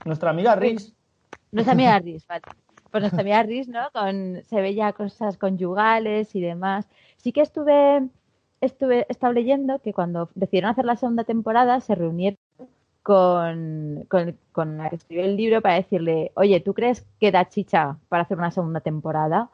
Nuestra 0.07 0.31
amiga 0.31 0.57
Riz. 0.57 0.93
Nuestra 1.53 1.73
amiga 1.75 1.99
Riz, 1.99 2.27
vale. 2.27 2.43
Pues 2.93 3.01
nuestra 3.01 3.22
amiga 3.22 3.43
Riz, 3.43 3.68
¿no? 3.68 3.90
Con, 3.93 4.43
se 4.45 4.61
ve 4.61 4.74
ya 4.74 4.93
cosas 4.93 5.38
conyugales 5.38 6.34
y 6.36 6.43
demás. 6.43 6.86
Sí 7.16 7.32
que 7.32 7.40
estuve, 7.40 8.07
estuve, 8.61 9.01
he 9.01 9.07
estado 9.09 9.32
leyendo 9.32 9.78
que 9.78 9.95
cuando 9.95 10.28
decidieron 10.34 10.70
hacer 10.70 10.84
la 10.84 10.97
segunda 10.97 11.24
temporada 11.24 11.80
se 11.80 11.95
reunieron 11.95 12.38
con, 13.03 14.05
con, 14.09 14.36
con 14.53 14.76
la 14.76 14.90
que 14.90 14.97
escribió 14.97 15.24
el 15.24 15.38
libro 15.38 15.62
para 15.62 15.76
decirle, 15.76 16.32
oye, 16.34 16.61
¿tú 16.61 16.74
crees 16.74 17.07
que 17.18 17.32
da 17.32 17.49
chicha 17.49 17.97
para 18.11 18.24
hacer 18.24 18.36
una 18.36 18.51
segunda 18.51 18.80
temporada? 18.80 19.49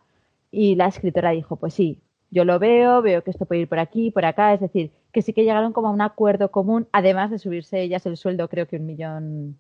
Y 0.51 0.75
la 0.75 0.89
escritora 0.89 1.31
dijo, 1.31 1.55
pues 1.55 1.75
sí, 1.75 2.01
yo 2.31 2.45
lo 2.45 2.59
veo, 2.59 3.03
veo 3.03 3.23
que 3.23 3.31
esto 3.31 3.47
puede 3.47 3.61
ir 3.63 3.69
por 3.69 3.79
aquí, 3.79 4.11
por 4.11 4.25
acá, 4.25 4.53
es 4.53 4.61
decir, 4.61 4.91
que 5.13 5.23
sí 5.23 5.33
que 5.33 5.45
llegaron 5.45 5.73
como 5.73 5.87
a 5.87 5.93
un 5.93 6.01
acuerdo 6.01 6.51
común, 6.51 6.89
además 6.91 7.31
de 7.31 7.39
subirse 7.39 7.81
ellas 7.81 8.05
el 8.05 8.17
sueldo, 8.17 8.49
creo 8.49 8.67
que 8.67 8.79
un 8.79 8.87
millón 8.87 9.59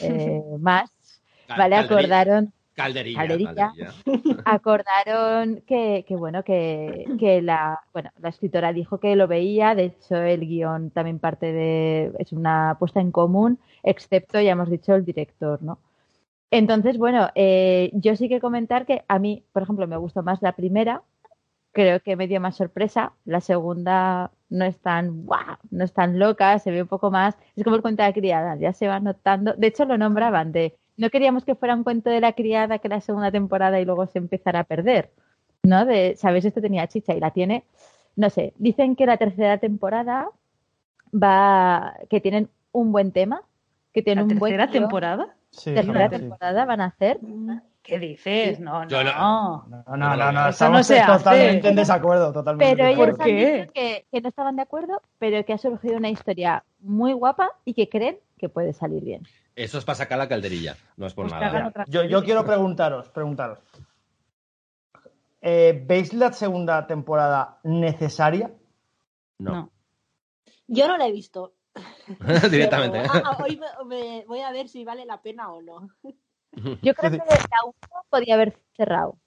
eh, 0.00 0.42
más, 0.58 0.90
¿vale? 1.48 1.76
Acordaron 1.76 2.50
Calderilla. 2.74 3.20
Calderilla. 3.20 3.54
calderilla. 3.54 3.92
acordaron 4.44 5.62
que, 5.66 6.04
que 6.06 6.16
bueno 6.16 6.42
que, 6.42 7.04
que 7.18 7.40
la 7.40 7.80
bueno 7.92 8.10
la 8.20 8.28
escritora 8.28 8.72
dijo 8.72 8.98
que 8.98 9.16
lo 9.16 9.28
veía 9.28 9.74
de 9.74 9.84
hecho 9.84 10.16
el 10.16 10.40
guion 10.40 10.90
también 10.90 11.20
parte 11.20 11.52
de 11.52 12.12
es 12.18 12.32
una 12.32 12.76
puesta 12.78 13.00
en 13.00 13.12
común 13.12 13.58
excepto 13.82 14.40
ya 14.40 14.52
hemos 14.52 14.70
dicho 14.70 14.94
el 14.94 15.04
director 15.04 15.62
no 15.62 15.78
entonces 16.50 16.98
bueno 16.98 17.28
eh, 17.36 17.90
yo 17.94 18.16
sí 18.16 18.28
que 18.28 18.40
comentar 18.40 18.86
que 18.86 19.04
a 19.06 19.18
mí 19.18 19.44
por 19.52 19.62
ejemplo 19.62 19.86
me 19.86 19.96
gustó 19.96 20.22
más 20.22 20.42
la 20.42 20.56
primera 20.56 21.02
creo 21.72 22.00
que 22.00 22.16
me 22.16 22.26
dio 22.26 22.40
más 22.40 22.56
sorpresa 22.56 23.12
la 23.24 23.40
segunda 23.40 24.32
no 24.50 24.64
es 24.64 24.78
tan 24.80 25.24
guau, 25.26 25.58
no 25.70 25.84
es 25.84 25.92
tan 25.92 26.18
loca 26.18 26.58
se 26.58 26.72
ve 26.72 26.82
un 26.82 26.88
poco 26.88 27.12
más 27.12 27.36
es 27.54 27.62
como 27.62 27.76
el 27.76 27.82
cuento 27.82 28.02
de 28.02 28.08
la 28.08 28.14
criada 28.14 28.56
ya 28.56 28.72
se 28.72 28.88
va 28.88 28.98
notando 28.98 29.54
de 29.54 29.68
hecho 29.68 29.84
lo 29.84 29.96
nombraban 29.96 30.50
de 30.50 30.76
no 30.96 31.10
queríamos 31.10 31.44
que 31.44 31.54
fuera 31.54 31.74
un 31.74 31.84
cuento 31.84 32.10
de 32.10 32.20
la 32.20 32.32
criada 32.32 32.78
que 32.78 32.88
la 32.88 33.00
segunda 33.00 33.30
temporada 33.30 33.80
y 33.80 33.84
luego 33.84 34.06
se 34.06 34.18
empezara 34.18 34.60
a 34.60 34.64
perder, 34.64 35.10
¿no? 35.62 35.84
De, 35.86 36.14
¿sabes? 36.16 36.44
Esto 36.44 36.60
tenía 36.60 36.86
chicha 36.86 37.14
y 37.14 37.20
la 37.20 37.30
tiene. 37.32 37.64
No 38.16 38.30
sé, 38.30 38.52
dicen 38.58 38.94
que 38.96 39.06
la 39.06 39.16
tercera 39.16 39.58
temporada 39.58 40.28
va, 41.12 41.94
que 42.08 42.20
tienen 42.20 42.48
un 42.72 42.92
buen 42.92 43.12
tema, 43.12 43.42
que 43.92 44.02
tienen 44.02 44.28
¿La 44.28 44.32
un 44.34 44.38
buen 44.38 44.52
tercera 44.52 44.70
temporada? 44.70 45.34
Sí, 45.50 45.72
Tercera 45.74 46.08
sí. 46.08 46.18
temporada 46.18 46.64
van 46.64 46.80
a 46.80 46.86
hacer. 46.86 47.20
¿Qué 47.82 47.98
dices? 47.98 48.58
No, 48.60 48.82
no. 48.84 48.88
Yo 48.88 49.04
No, 49.04 49.64
no- 49.68 49.84
no, 49.96 50.16
no, 50.16 50.32
no, 50.32 50.40
Eso 50.40 50.48
estamos 50.48 50.78
no 50.78 50.82
se 50.84 50.98
hace. 50.98 51.18
totalmente 51.18 51.68
en 51.68 51.76
desacuerdo, 51.76 52.32
totalmente. 52.32 52.72
Pero 52.74 52.88
en 52.88 52.94
ellos 52.98 53.06
desacuerdo. 53.18 53.18
¿Por 53.18 53.26
han 53.30 53.36
qué? 53.36 53.60
dicho 53.60 53.72
que, 53.72 54.06
que 54.10 54.20
no 54.20 54.28
estaban 54.28 54.56
de 54.56 54.62
acuerdo, 54.62 55.02
pero 55.18 55.44
que 55.44 55.52
ha 55.52 55.58
surgido 55.58 55.96
una 55.98 56.08
historia 56.10 56.64
muy 56.80 57.12
guapa 57.12 57.50
y 57.64 57.74
que 57.74 57.88
creen 57.88 58.18
que 58.38 58.48
puede 58.48 58.72
salir 58.72 59.04
bien. 59.04 59.22
Eso 59.56 59.78
es 59.78 59.84
para 59.84 59.96
sacar 59.96 60.18
la 60.18 60.28
calderilla, 60.28 60.76
no 60.96 61.06
es 61.06 61.14
por 61.14 61.28
Pues 61.28 61.40
nada. 61.40 61.72
Yo, 61.86 62.02
yo 62.04 62.24
quiero 62.24 62.44
preguntaros, 62.44 63.08
preguntaros. 63.10 63.58
Eh, 65.40 65.82
¿Veis 65.86 66.12
la 66.14 66.32
segunda 66.32 66.86
temporada 66.86 67.58
necesaria? 67.64 68.50
No. 69.38 69.52
No. 69.52 69.70
Yo 70.66 70.88
no 70.88 70.96
la 70.96 71.06
he 71.06 71.12
visto. 71.12 71.52
Directamente. 72.50 73.02
Pero, 73.12 73.26
ah, 73.26 73.38
hoy 73.44 73.58
me- 73.58 73.84
me- 73.86 74.24
voy 74.26 74.40
a 74.40 74.50
ver 74.52 74.68
si 74.68 74.84
vale 74.84 75.04
la 75.04 75.20
pena 75.20 75.50
o 75.52 75.60
no. 75.62 75.88
Yo 76.82 76.94
creo 76.94 77.10
que 77.10 77.16
la 77.18 77.64
1 77.64 77.74
podía 78.08 78.34
haber 78.34 78.58
cerrado. 78.76 79.18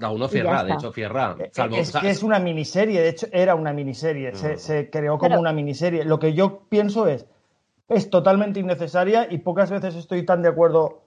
La 0.00 0.10
uno 0.10 0.24
Y 0.24 0.28
ya 0.28 0.32
Fierra, 0.32 0.64
de 0.64 1.44
hecho, 1.44 1.52
Salvo, 1.52 1.76
es 1.76 1.92
que 1.92 2.10
es 2.10 2.22
una 2.24 2.40
miniserie, 2.40 3.00
de 3.00 3.08
hecho 3.10 3.28
era 3.30 3.54
una 3.54 3.72
miniserie, 3.72 4.34
se, 4.34 4.52
No. 4.54 4.58
se 4.58 4.90
creó 4.90 5.18
como 5.18 5.28
Pero- 5.28 5.40
una 5.40 5.52
miniserie. 5.52 6.04
Lo 6.04 6.18
que 6.18 6.34
yo 6.34 6.64
pienso 6.68 7.06
es, 7.06 7.26
es 7.88 8.10
totalmente 8.10 8.60
innecesaria 8.60 9.26
y 9.30 9.38
pocas 9.38 9.70
veces 9.70 9.94
estoy 9.94 10.24
tan 10.24 10.42
de 10.42 10.48
acuerdo 10.48 11.02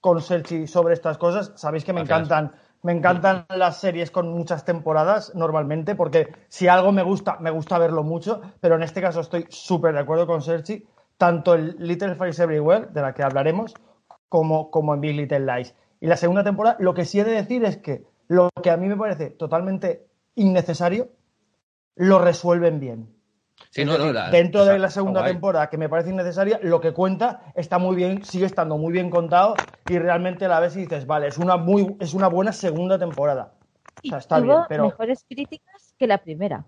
con 0.00 0.20
Selchi 0.20 0.66
sobre 0.66 0.94
estas 0.94 1.18
cosas. 1.18 1.52
Sabéis 1.56 1.84
que 1.84 1.92
me 1.92 2.04
Gracias. 2.04 2.30
encantan, 2.30 2.60
me 2.82 2.92
encantan 2.92 3.46
las 3.50 3.78
series 3.78 4.10
con 4.10 4.30
muchas 4.30 4.64
temporadas 4.64 5.34
normalmente, 5.34 5.94
porque 5.94 6.32
si 6.48 6.68
algo 6.68 6.92
me 6.92 7.02
gusta, 7.02 7.38
me 7.40 7.50
gusta 7.50 7.78
verlo 7.78 8.02
mucho, 8.02 8.40
pero 8.60 8.76
en 8.76 8.82
este 8.82 9.00
caso 9.00 9.20
estoy 9.20 9.46
súper 9.48 9.94
de 9.94 10.00
acuerdo 10.00 10.26
con 10.26 10.42
Sergi, 10.42 10.86
tanto 11.18 11.54
en 11.54 11.76
Little 11.78 12.14
Fires 12.14 12.38
Everywhere, 12.38 12.88
de 12.92 13.02
la 13.02 13.12
que 13.12 13.22
hablaremos, 13.22 13.74
como, 14.28 14.70
como 14.70 14.94
en 14.94 15.00
Big 15.00 15.16
Little 15.16 15.40
Lies. 15.40 15.74
Y 16.00 16.06
la 16.06 16.16
segunda 16.16 16.42
temporada, 16.42 16.76
lo 16.80 16.94
que 16.94 17.04
sí 17.04 17.20
he 17.20 17.24
de 17.24 17.32
decir 17.32 17.64
es 17.64 17.76
que 17.76 18.06
lo 18.28 18.48
que 18.62 18.70
a 18.70 18.76
mí 18.76 18.88
me 18.88 18.96
parece 18.96 19.30
totalmente 19.30 20.06
innecesario, 20.34 21.08
lo 21.96 22.18
resuelven 22.18 22.80
bien. 22.80 23.19
Sí, 23.70 23.84
no, 23.84 23.96
no, 23.98 24.12
la- 24.12 24.30
Dentro 24.30 24.64
de 24.64 24.78
la 24.78 24.90
segunda 24.90 25.20
guay. 25.20 25.32
temporada, 25.32 25.70
que 25.70 25.78
me 25.78 25.88
parece 25.88 26.10
innecesaria, 26.10 26.58
lo 26.62 26.80
que 26.80 26.92
cuenta 26.92 27.52
está 27.54 27.78
muy 27.78 27.94
bien, 27.94 28.24
sigue 28.24 28.46
estando 28.46 28.76
muy 28.78 28.92
bien 28.92 29.10
contado 29.10 29.54
y 29.86 29.98
realmente 29.98 30.48
la 30.48 30.58
ves 30.60 30.76
y 30.76 30.80
dices, 30.80 31.06
vale, 31.06 31.28
es 31.28 31.38
una, 31.38 31.56
muy, 31.56 31.96
es 32.00 32.12
una 32.14 32.28
buena 32.28 32.52
segunda 32.52 32.98
temporada. 32.98 33.54
O 33.96 34.02
Y 34.02 34.08
sea, 34.08 34.18
está 34.18 34.38
tuvo 34.38 34.42
bien, 34.54 34.64
pero 34.68 34.84
mejores 34.84 35.24
críticas 35.28 35.94
que 35.98 36.06
la 36.06 36.18
primera. 36.18 36.66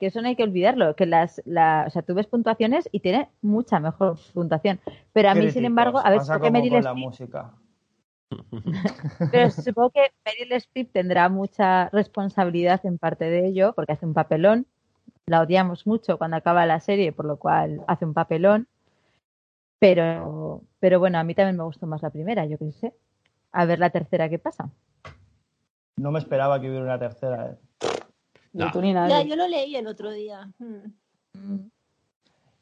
Que 0.00 0.06
eso 0.06 0.20
no 0.20 0.26
hay 0.28 0.34
que 0.34 0.42
olvidarlo, 0.42 0.96
que 0.96 1.06
las, 1.06 1.40
la, 1.44 1.84
o 1.86 1.90
sea, 1.90 2.02
tú 2.02 2.14
ves 2.14 2.26
puntuaciones 2.26 2.88
y 2.90 2.98
tiene 3.00 3.30
mucha 3.40 3.78
mejor 3.80 4.18
puntuación. 4.34 4.80
Pero 5.12 5.28
a 5.28 5.34
mí, 5.36 5.48
sin 5.48 5.64
embargo, 5.64 5.98
a 6.00 6.10
ver, 6.10 6.20
pasa 6.20 6.22
supongo 6.22 6.40
que 6.40 6.50
como 6.50 6.62
Meryl 6.62 6.68
con 6.68 6.84
la 6.84 6.90
Streep, 6.90 6.94
música. 6.94 7.54
pero 9.30 9.50
supongo 9.50 9.90
que 9.90 10.12
Meryl 10.24 10.52
Streep 10.54 10.92
tendrá 10.92 11.28
mucha 11.28 11.88
responsabilidad 11.90 12.80
en 12.84 12.98
parte 12.98 13.24
de 13.26 13.46
ello, 13.46 13.72
porque 13.74 13.92
hace 13.92 14.06
un 14.06 14.14
papelón. 14.14 14.66
La 15.30 15.42
odiamos 15.42 15.86
mucho 15.86 16.18
cuando 16.18 16.36
acaba 16.36 16.66
la 16.66 16.80
serie, 16.80 17.12
por 17.12 17.24
lo 17.24 17.36
cual 17.36 17.84
hace 17.86 18.04
un 18.04 18.14
papelón. 18.14 18.66
Pero, 19.78 20.62
pero 20.80 20.98
bueno, 20.98 21.18
a 21.18 21.24
mí 21.24 21.34
también 21.34 21.56
me 21.56 21.62
gustó 21.62 21.86
más 21.86 22.02
la 22.02 22.10
primera, 22.10 22.44
yo 22.46 22.58
qué 22.58 22.72
sé. 22.72 22.92
A 23.52 23.64
ver 23.64 23.78
la 23.78 23.90
tercera 23.90 24.28
qué 24.28 24.38
pasa. 24.40 24.68
No 25.96 26.10
me 26.10 26.18
esperaba 26.18 26.60
que 26.60 26.68
hubiera 26.68 26.84
una 26.84 26.98
tercera. 26.98 27.50
eh. 27.52 27.56
Ni 28.52 28.64
No. 28.64 28.72
tú 28.72 28.80
ni 28.82 28.92
Ya, 28.92 29.06
nadie. 29.06 29.28
yo 29.28 29.36
lo 29.36 29.46
leí 29.46 29.76
el 29.76 29.86
otro 29.86 30.10
día. 30.10 30.50
Hmm. 30.58 30.92
Mm. 31.34 31.70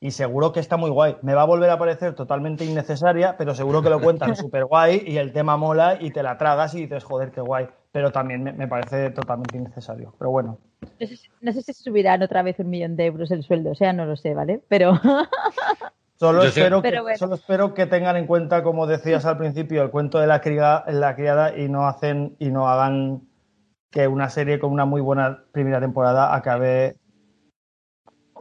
Y 0.00 0.10
seguro 0.10 0.52
que 0.52 0.60
está 0.60 0.76
muy 0.76 0.90
guay. 0.90 1.16
Me 1.22 1.34
va 1.34 1.42
a 1.42 1.46
volver 1.46 1.70
a 1.70 1.78
parecer 1.78 2.14
totalmente 2.14 2.64
innecesaria, 2.66 3.36
pero 3.38 3.54
seguro 3.54 3.82
que 3.82 3.90
lo 3.90 4.00
cuentan 4.00 4.36
súper 4.36 4.66
guay 4.66 5.02
y 5.06 5.16
el 5.16 5.32
tema 5.32 5.56
mola 5.56 5.96
y 6.00 6.10
te 6.10 6.22
la 6.22 6.36
tragas 6.36 6.74
y 6.74 6.82
dices, 6.82 7.02
joder, 7.02 7.30
qué 7.32 7.40
guay. 7.40 7.66
Pero 7.92 8.12
también 8.12 8.42
me, 8.42 8.52
me 8.52 8.68
parece 8.68 9.10
totalmente 9.10 9.56
innecesario. 9.56 10.14
Pero 10.18 10.30
bueno, 10.30 10.58
No 10.80 11.06
sé, 11.06 11.16
si- 11.16 11.28
no 11.40 11.52
sé 11.52 11.62
si 11.62 11.72
subirán 11.72 12.22
otra 12.22 12.42
vez 12.42 12.58
un 12.58 12.70
millón 12.70 12.96
de 12.96 13.06
euros 13.06 13.30
el 13.30 13.42
sueldo, 13.42 13.70
o 13.70 13.74
sea, 13.74 13.92
no 13.92 14.04
lo 14.04 14.16
sé, 14.16 14.34
¿vale? 14.34 14.62
Pero 14.68 14.92
solo 16.18 16.42
Yo 16.42 16.48
espero, 16.48 16.82
que, 16.82 17.00
bueno. 17.00 17.18
solo 17.18 17.34
espero 17.34 17.74
que 17.74 17.86
tengan 17.86 18.16
en 18.16 18.26
cuenta, 18.26 18.62
como 18.62 18.86
decías 18.86 19.24
al 19.26 19.38
principio, 19.38 19.82
el 19.82 19.90
cuento 19.90 20.18
de 20.18 20.26
la 20.26 20.40
criada, 20.40 20.84
la 20.88 21.14
criada 21.16 21.56
y 21.56 21.68
no 21.68 21.86
hacen 21.86 22.36
y 22.38 22.50
no 22.50 22.68
hagan 22.68 23.22
que 23.90 24.06
una 24.06 24.28
serie 24.28 24.58
con 24.58 24.70
una 24.72 24.84
muy 24.84 25.00
buena 25.00 25.44
primera 25.52 25.80
temporada 25.80 26.34
acabe 26.34 26.96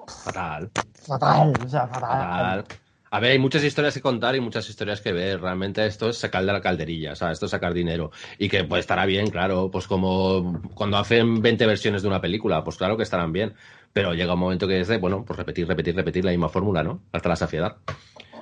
Fatal, 0.08 0.70
fatal. 1.06 1.54
O 1.66 1.70
sea, 1.70 1.88
fatal. 1.88 2.10
fatal. 2.10 2.66
A 3.10 3.20
ver, 3.20 3.32
hay 3.32 3.40
muchas 3.40 3.64
historias 3.64 3.94
que 3.94 4.02
contar 4.02 4.36
y 4.36 4.40
muchas 4.42 4.70
historias 4.70 5.02
que 5.02 5.14
ver. 5.14 5.40
Realmente 5.42 5.86
esto 5.86 6.10
es 6.10 6.18
sacar 6.18 6.46
de 6.46 6.52
la 6.54 6.62
calderilla, 6.62 7.14
o 7.14 7.16
sea, 7.16 7.32
esto 7.32 7.46
es 7.46 7.52
sacar 7.52 7.74
dinero. 7.74 8.12
Y 8.38 8.50
que 8.50 8.64
pues 8.66 8.82
estará 8.82 9.06
bien, 9.06 9.30
claro, 9.30 9.70
pues 9.72 9.88
como 9.88 10.62
cuando 10.74 10.98
hacen 10.98 11.42
20 11.42 11.66
versiones 11.66 12.02
de 12.02 12.08
una 12.10 12.20
película, 12.22 12.64
pues 12.64 12.78
claro 12.78 12.98
que 12.98 13.04
estarán 13.04 13.32
bien. 13.32 13.54
Pero 13.94 14.14
llega 14.14 14.34
un 14.34 14.40
momento 14.40 14.68
que 14.68 14.80
es 14.82 14.88
de, 14.88 14.98
bueno, 14.98 15.24
pues 15.26 15.38
repetir, 15.38 15.68
repetir, 15.68 15.96
repetir 15.96 16.24
la 16.26 16.32
misma 16.32 16.50
fórmula, 16.50 16.84
¿no? 16.84 17.02
Hasta 17.14 17.30
la 17.30 17.36
saciedad. 17.36 17.78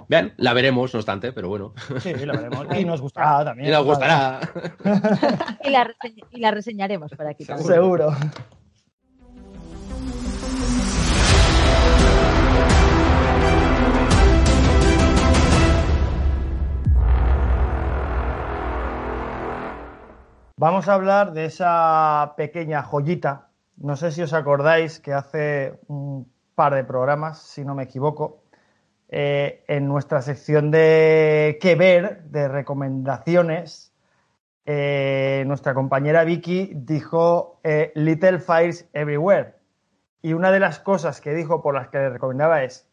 Bien, 0.07 0.33
la 0.37 0.53
veremos, 0.53 0.93
no 0.93 0.99
obstante, 0.99 1.31
pero 1.31 1.47
bueno. 1.49 1.73
Sí, 1.99 2.13
lo 2.25 2.33
veremos. 2.33 2.67
Y 2.77 2.85
nos 2.85 3.01
gustará 3.01 3.43
también. 3.45 3.69
Y 3.69 3.71
nos 3.71 3.85
gustará. 3.85 4.39
y 5.63 5.69
la, 5.69 5.85
reseñ- 5.85 6.23
y 6.31 6.39
la 6.39 6.51
reseñaremos 6.51 7.11
por 7.11 7.25
aquí 7.27 7.45
también. 7.45 7.67
Seguro. 7.67 8.09
Vamos 20.57 20.87
a 20.87 20.93
hablar 20.93 21.33
de 21.33 21.45
esa 21.45 22.33
pequeña 22.37 22.81
joyita. 22.81 23.49
No 23.75 23.97
sé 23.97 24.13
si 24.13 24.21
os 24.21 24.31
acordáis 24.31 25.01
que 25.01 25.11
hace 25.11 25.77
un 25.87 26.31
par 26.55 26.73
de 26.75 26.85
programas, 26.85 27.41
si 27.41 27.65
no 27.65 27.75
me 27.75 27.83
equivoco, 27.83 28.41
eh, 29.09 29.65
en 29.67 29.85
nuestra 29.85 30.21
sección 30.21 30.71
de 30.71 31.57
qué 31.59 31.75
ver, 31.75 32.23
de 32.31 32.47
recomendaciones, 32.47 33.93
eh, 34.65 35.43
nuestra 35.45 35.73
compañera 35.73 36.23
Vicky 36.23 36.71
dijo 36.73 37.59
eh, 37.65 37.91
Little 37.93 38.39
Fires 38.39 38.87
Everywhere. 38.93 39.55
Y 40.21 40.31
una 40.31 40.51
de 40.51 40.61
las 40.61 40.79
cosas 40.79 41.19
que 41.19 41.33
dijo 41.33 41.61
por 41.61 41.75
las 41.75 41.89
que 41.89 41.97
le 41.97 42.11
recomendaba 42.11 42.63
es, 42.63 42.87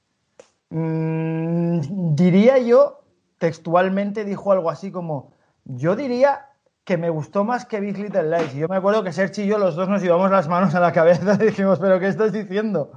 mm, 0.70 2.14
diría 2.16 2.58
yo, 2.58 3.04
textualmente 3.38 4.24
dijo 4.24 4.50
algo 4.50 4.68
así 4.68 4.90
como, 4.90 5.30
yo 5.64 5.94
diría 5.94 6.48
que 6.84 6.96
me 6.96 7.10
gustó 7.10 7.44
más 7.44 7.64
que 7.64 7.80
Big 7.80 7.98
Little 7.98 8.24
Lies. 8.24 8.54
Y 8.54 8.58
yo 8.58 8.68
me 8.68 8.76
acuerdo 8.76 9.04
que 9.04 9.12
Sergi 9.12 9.42
y 9.42 9.46
yo 9.46 9.58
los 9.58 9.76
dos 9.76 9.88
nos 9.88 10.02
llevamos 10.02 10.30
las 10.30 10.48
manos 10.48 10.74
a 10.74 10.80
la 10.80 10.92
cabeza 10.92 11.34
y 11.40 11.44
dijimos, 11.46 11.78
pero 11.78 12.00
¿qué 12.00 12.08
estás 12.08 12.32
diciendo? 12.32 12.92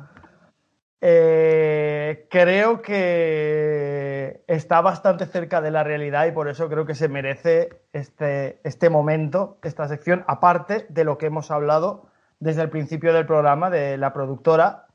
Eh, 1.02 2.28
creo 2.32 2.82
que 2.82 4.44
está 4.48 4.82
bastante 4.82 5.28
cerca 5.28 5.62
de 5.62 5.70
la 5.70 5.84
realidad 5.84 6.26
y 6.26 6.32
por 6.32 6.50
eso 6.50 6.68
creo 6.68 6.86
que 6.86 6.96
se 6.96 7.10
merece 7.10 7.82
este, 7.94 8.60
este 8.64 8.90
momento, 8.90 9.60
esta 9.62 9.88
sección, 9.88 10.24
aparte 10.28 10.88
de 10.90 11.04
lo 11.04 11.18
que 11.20 11.28
hemos 11.28 11.52
hablado 11.52 12.08
desde 12.40 12.64
el 12.64 12.70
principio 12.70 13.14
del 13.14 13.28
programa 13.28 13.70
de 13.70 13.98
la 13.98 14.14
productora 14.14 14.88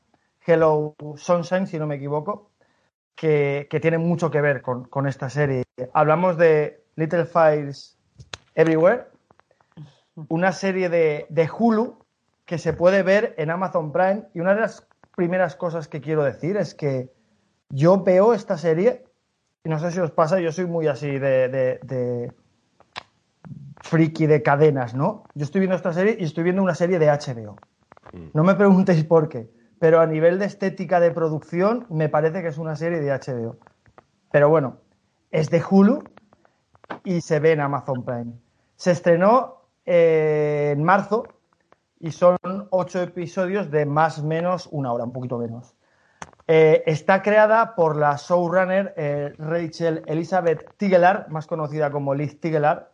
Hello 0.45 0.97
Sunshine, 1.17 1.69
si 1.69 1.79
no 1.79 1.87
me 1.87 1.95
equivoco, 1.97 2.51
que, 3.15 3.69
que 3.71 3.79
tiene 3.79 3.99
mucho 3.99 4.31
que 4.33 4.41
ver 4.41 4.63
con, 4.63 4.85
con 4.85 5.07
esta 5.07 5.31
serie. 5.31 5.63
Hablamos 5.93 6.37
de 6.39 6.83
Little 6.97 7.27
Fires 7.27 8.00
Everywhere, 8.55 9.07
una 10.29 10.53
serie 10.53 10.89
de, 10.89 11.27
de, 11.29 11.49
Hulu 11.49 11.99
que 12.45 12.59
se 12.59 12.73
puede 12.73 13.03
ver 13.03 13.35
en 13.39 13.51
Amazon 13.51 13.93
Prime. 13.93 14.25
Y 14.35 14.41
una 14.41 14.55
de 14.55 14.61
las 14.63 14.87
primeras 15.17 15.57
cosas 15.57 15.89
que 15.89 16.01
quiero 16.01 16.25
decir 16.25 16.57
es 16.57 16.75
que 16.75 17.13
yo 17.71 18.03
veo 18.03 18.35
esta 18.35 18.59
serie, 18.59 19.05
y 19.65 19.69
no 19.69 19.79
sé 19.79 19.93
si 19.93 20.01
os 20.01 20.11
pasa, 20.11 20.41
yo 20.41 20.53
soy 20.53 20.67
muy 20.67 20.89
así 20.89 21.19
de, 21.19 21.49
de, 21.49 21.81
de 21.83 22.33
friki 23.83 24.27
de 24.27 24.43
cadenas, 24.43 24.95
¿no? 24.95 25.25
Yo 25.35 25.45
estoy 25.45 25.61
viendo 25.61 25.77
esta 25.77 25.93
serie 25.93 26.17
y 26.19 26.25
estoy 26.25 26.45
viendo 26.45 26.63
una 26.63 26.75
serie 26.75 26.99
de 26.99 27.07
HBO. 27.07 27.57
No 28.35 28.43
me 28.43 28.55
preguntéis 28.55 29.05
por 29.05 29.29
qué, 29.29 29.51
pero 29.79 30.01
a 30.01 30.07
nivel 30.07 30.39
de 30.39 30.47
estética 30.47 31.01
de 31.01 31.13
producción 31.13 31.87
me 31.91 32.09
parece 32.09 32.43
que 32.43 32.49
es 32.49 32.59
una 32.59 32.77
serie 32.77 33.01
de 33.01 33.11
HBO. 33.11 33.57
Pero 34.33 34.49
bueno, 34.49 34.79
es 35.31 35.51
de 35.51 35.63
Hulu 35.69 36.03
y 37.05 37.21
se 37.21 37.41
ve 37.41 37.53
en 37.53 37.61
Amazon 37.61 38.05
Prime. 38.05 38.33
Se 38.77 38.93
estrenó 38.93 39.63
eh, 39.85 40.71
en 40.73 40.83
marzo 40.83 41.25
y 41.99 42.13
son 42.13 42.39
ocho 42.71 43.03
episodios 43.03 43.71
de 43.71 43.87
más 43.87 44.19
o 44.19 44.25
menos 44.25 44.69
una 44.71 44.93
hora, 44.93 45.05
un 45.05 45.13
poquito 45.13 45.39
menos. 45.39 45.75
Eh, 46.47 46.83
está 46.87 47.23
creada 47.23 47.75
por 47.75 47.97
la 47.97 48.17
showrunner 48.17 48.95
eh, 48.97 49.33
Rachel 49.39 50.03
Elizabeth 50.07 50.77
Tigelar, 50.77 51.29
más 51.29 51.47
conocida 51.47 51.91
como 51.91 52.15
Liz 52.15 52.41
Tigelar, 52.41 52.91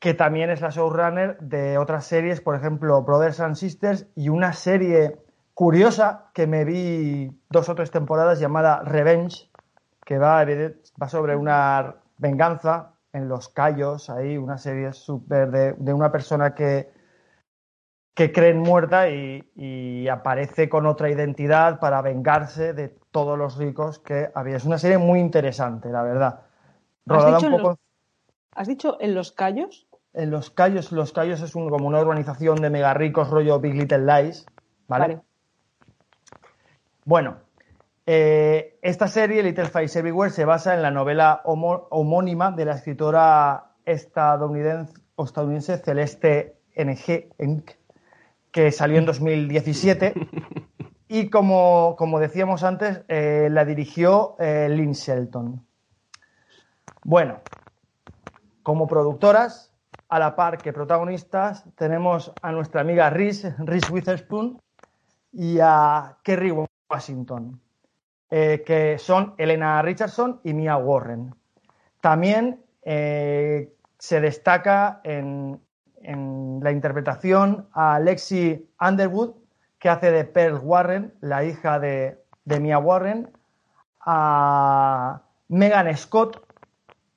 que 0.00 0.14
también 0.14 0.50
es 0.50 0.60
la 0.60 0.70
showrunner 0.70 1.38
de 1.38 1.78
otras 1.78 2.06
series, 2.06 2.40
por 2.40 2.56
ejemplo, 2.56 3.02
Brothers 3.02 3.38
and 3.38 3.54
Sisters 3.54 4.06
y 4.16 4.30
una 4.30 4.52
serie 4.52 5.18
curiosa 5.54 6.30
que 6.34 6.46
me 6.46 6.64
vi 6.64 7.30
dos 7.50 7.68
o 7.68 7.74
tres 7.74 7.90
temporadas 7.90 8.40
llamada 8.40 8.80
Revenge, 8.80 9.48
que 10.04 10.18
va, 10.18 10.44
va 10.44 11.08
sobre 11.08 11.36
una 11.36 12.01
venganza 12.22 12.94
en 13.12 13.28
los 13.28 13.48
callos, 13.50 14.08
ahí 14.08 14.38
una 14.38 14.56
serie 14.56 14.92
súper 14.94 15.50
de, 15.50 15.72
de, 15.74 15.92
una 15.92 16.10
persona 16.10 16.54
que, 16.54 16.90
que 18.14 18.32
creen 18.32 18.60
muerta 18.60 19.10
y, 19.10 19.50
y, 19.54 20.08
aparece 20.08 20.70
con 20.70 20.86
otra 20.86 21.10
identidad 21.10 21.78
para 21.78 22.00
vengarse 22.00 22.72
de 22.72 22.88
todos 23.10 23.36
los 23.36 23.58
ricos 23.58 23.98
que 23.98 24.30
había. 24.34 24.56
Es 24.56 24.64
una 24.64 24.78
serie 24.78 24.96
muy 24.96 25.20
interesante, 25.20 25.90
la 25.90 26.02
verdad. 26.02 26.40
Rodada 27.04 27.36
¿Has, 27.36 27.42
dicho 27.42 27.54
un 27.54 27.60
poco... 27.60 27.68
los, 27.70 27.78
¿Has 28.54 28.68
dicho 28.68 28.96
en 29.00 29.14
los 29.14 29.32
callos? 29.32 29.86
En 30.14 30.30
los 30.30 30.50
callos, 30.50 30.92
los 30.92 31.12
callos 31.12 31.42
es 31.42 31.54
un, 31.54 31.68
como 31.68 31.88
una 31.88 32.00
urbanización 32.00 32.62
de 32.62 32.70
mega 32.70 32.94
ricos, 32.94 33.28
rollo 33.28 33.60
Big 33.60 33.74
Little 33.74 34.06
Lies, 34.06 34.46
¿vale? 34.88 35.16
vale. 35.16 35.20
Bueno, 37.04 37.38
eh, 38.04 38.78
esta 38.82 39.06
serie, 39.06 39.42
Little 39.42 39.66
Fires 39.66 39.94
Everywhere, 39.94 40.32
se 40.32 40.44
basa 40.44 40.74
en 40.74 40.82
la 40.82 40.90
novela 40.90 41.42
homónima 41.44 42.50
de 42.50 42.64
la 42.64 42.74
escritora 42.74 43.74
estadounidense, 43.84 44.94
estadounidense 45.16 45.78
Celeste 45.78 46.56
Ng, 46.76 47.64
que 48.50 48.72
salió 48.72 48.98
en 48.98 49.06
2017. 49.06 50.14
Y 51.08 51.28
como, 51.28 51.94
como 51.98 52.18
decíamos 52.18 52.64
antes, 52.64 53.02
eh, 53.08 53.48
la 53.50 53.66
dirigió 53.66 54.34
eh, 54.38 54.66
Lynn 54.70 54.92
Shelton. 54.92 55.62
Bueno, 57.04 57.40
como 58.62 58.86
productoras, 58.86 59.74
a 60.08 60.18
la 60.18 60.34
par 60.36 60.56
que 60.56 60.72
protagonistas, 60.72 61.66
tenemos 61.76 62.32
a 62.40 62.50
nuestra 62.52 62.80
amiga 62.80 63.10
Reese, 63.10 63.54
Reese 63.58 63.92
Witherspoon, 63.92 64.58
y 65.32 65.58
a 65.60 66.16
Kerry 66.22 66.54
Washington 66.88 67.61
eh, 68.34 68.62
que 68.64 68.96
son 68.96 69.34
Elena 69.36 69.82
Richardson 69.82 70.40
y 70.42 70.54
Mia 70.54 70.78
Warren. 70.78 71.34
También 72.00 72.64
eh, 72.80 73.74
se 73.98 74.22
destaca 74.22 75.02
en, 75.04 75.60
la 76.02 76.72
interpretación 76.72 77.68
a 77.74 78.00
Lexi 78.00 78.70
Underwood, 78.80 79.34
que 79.78 79.90
hace 79.90 80.10
de 80.10 80.24
Pearl 80.24 80.60
Warren, 80.62 81.12
la 81.20 81.44
hija 81.44 81.78
de, 81.78 82.24
de 82.46 82.58
Mia 82.58 82.78
Warren, 82.78 83.30
a 84.00 85.20
Megan 85.48 85.94
Scott, 85.94 86.42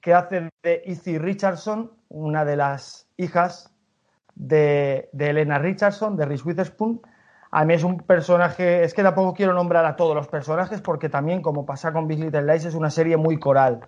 que 0.02 0.14
hace 0.14 0.50
de 0.64 0.84
Izzy 0.86 1.18
Richardson, 1.18 1.94
una 2.10 2.44
de 2.44 2.58
las 2.58 3.08
hijas 3.16 3.74
de, 4.36 5.08
de 5.14 5.30
Elena 5.30 5.60
Richardson, 5.60 6.18
de 6.18 6.26
Reese 6.26 6.44
Witherspoon, 6.44 7.00
a 7.58 7.64
mí 7.64 7.74
es 7.74 7.86
un 7.86 8.00
personaje, 8.00 8.84
es 8.84 8.94
que 8.94 9.02
tampoco 9.02 9.34
quiero 9.34 9.54
nombrar 9.54 9.86
a 9.86 9.96
todos 9.96 10.14
los 10.14 10.28
personajes 10.28 10.82
porque 10.82 11.08
también, 11.08 11.42
como 11.42 11.66
pasa 11.66 11.94
con 11.94 12.06
Big 12.06 12.20
Little 12.20 12.42
Lies, 12.42 12.66
es 12.66 12.76
una 12.76 12.90
serie 12.90 13.16
muy 13.16 13.40
coral. 13.40 13.80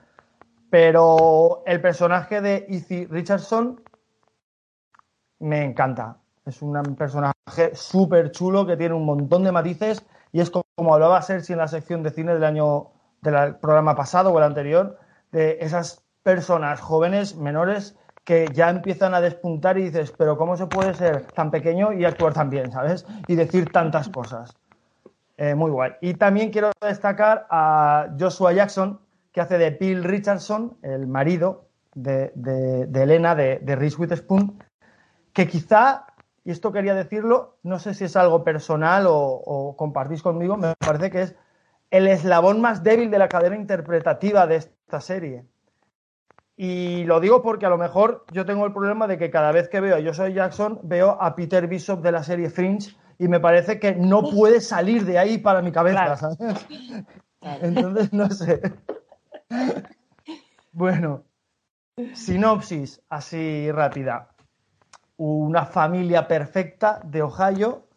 Pero 0.70 1.64
el 1.66 1.82
personaje 1.82 2.40
de 2.40 2.66
Izzy 2.70 3.08
Richardson 3.08 3.82
me 5.40 5.66
encanta. 5.66 6.16
Es 6.46 6.62
un 6.62 6.96
personaje 6.96 7.76
súper 7.76 8.32
chulo 8.32 8.66
que 8.66 8.78
tiene 8.78 8.96
un 8.96 9.04
montón 9.04 9.44
de 9.44 9.52
matices 9.52 10.02
y 10.32 10.40
es 10.40 10.50
como, 10.50 10.64
como 10.76 10.94
hablaba 10.94 11.22
Sergi 11.22 11.52
en 11.52 11.60
la 11.60 11.68
sección 11.68 12.04
de 12.04 12.12
cine 12.12 12.34
del 12.36 12.46
año 12.46 12.92
del 13.20 13.58
programa 13.58 13.98
pasado 13.98 14.32
o 14.32 14.38
el 14.38 14.46
anterior, 14.46 14.98
de 15.34 15.58
esas 15.60 16.06
personas 16.24 16.80
jóvenes, 16.80 17.36
menores, 17.36 17.98
que 18.28 18.50
ya 18.52 18.70
empiezan 18.70 19.14
a 19.14 19.22
despuntar 19.22 19.78
y 19.78 19.84
dices, 19.84 20.14
pero 20.18 20.38
¿cómo 20.38 20.58
se 20.58 20.68
puede 20.68 20.94
ser 20.94 21.22
tan 21.28 21.50
pequeño 21.50 21.94
y 21.94 22.04
actuar 22.04 22.34
tan 22.34 22.50
bien, 22.50 22.74
¿sabes? 22.74 23.06
Y 23.26 23.36
decir 23.36 23.72
tantas 23.72 24.10
cosas. 24.10 24.54
Eh, 25.38 25.56
muy 25.56 25.72
guay. 25.72 25.94
Y 26.02 26.16
también 26.16 26.52
quiero 26.52 26.72
destacar 26.82 27.48
a 27.50 28.10
Joshua 28.20 28.52
Jackson, 28.52 29.00
que 29.32 29.40
hace 29.40 29.58
de 29.58 29.70
Bill 29.70 30.04
Richardson, 30.04 30.76
el 30.82 31.08
marido 31.08 31.70
de, 31.96 32.34
de, 32.36 33.02
Elena, 33.02 33.34
de, 33.34 33.60
de 33.60 33.76
Reese 33.78 33.96
que 35.32 35.48
quizá, 35.48 36.08
y 36.44 36.52
esto 36.52 36.74
quería 36.74 36.96
decirlo, 36.96 37.56
no 37.64 37.80
sé 37.80 37.94
si 37.94 38.04
es 38.04 38.18
algo 38.18 38.44
personal 38.44 39.08
o, 39.08 39.16
o 39.16 39.78
compartís 39.78 40.22
conmigo, 40.22 40.58
me 40.58 40.74
parece 40.80 41.12
que 41.12 41.22
es 41.22 41.36
el 41.92 42.10
eslabón 42.10 42.60
más 42.60 42.84
débil 42.84 43.10
de 43.10 43.20
la 43.20 43.30
cadena 43.30 43.56
interpretativa 43.56 44.48
de 44.48 44.58
esta 44.58 45.00
serie 45.00 45.46
y 46.60 47.04
lo 47.04 47.20
digo 47.20 47.44
porque 47.44 47.68
a 47.68 47.70
lo 47.70 47.78
mejor 47.78 48.26
yo 48.32 48.44
tengo 48.44 48.66
el 48.66 48.74
problema 48.74 49.06
de 49.06 49.20
que 49.20 49.30
cada 49.30 49.52
vez 49.52 49.70
que 49.70 49.80
veo 49.80 49.96
a 49.96 50.00
Yo 50.00 50.16
soy 50.16 50.34
Jackson, 50.34 50.80
veo 50.82 51.12
a 51.22 51.36
Peter 51.36 51.68
Bishop 51.68 52.02
de 52.02 52.12
la 52.12 52.24
serie 52.24 52.50
Fringe 52.50 52.98
y 53.20 53.28
me 53.28 53.40
parece 53.40 53.80
que 53.80 53.94
no 53.94 54.24
puede 54.24 54.60
salir 54.60 55.06
de 55.06 55.20
ahí 55.20 55.38
para 55.38 55.62
mi 55.62 55.72
cabeza, 55.72 56.18
claro. 56.18 56.18
¿sabes? 56.18 56.66
Entonces, 57.62 58.12
no 58.12 58.30
sé. 58.32 58.60
Bueno, 60.72 61.24
sinopsis 62.14 63.02
así 63.10 63.72
rápida. 63.72 64.30
Una 65.18 65.66
familia 65.66 66.28
perfecta 66.28 67.02
de 67.04 67.22
Ohio 67.22 67.88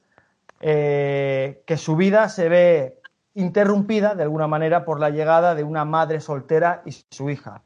eh, 0.60 1.62
que 1.66 1.76
su 1.78 1.96
vida 1.96 2.28
se 2.28 2.48
ve 2.50 3.00
interrumpida 3.34 4.14
de 4.14 4.22
alguna 4.22 4.46
manera 4.46 4.84
por 4.84 5.00
la 5.00 5.08
llegada 5.08 5.54
de 5.54 5.64
una 5.64 5.86
madre 5.86 6.20
soltera 6.20 6.82
y 6.84 6.92
su 6.92 7.30
hija 7.30 7.62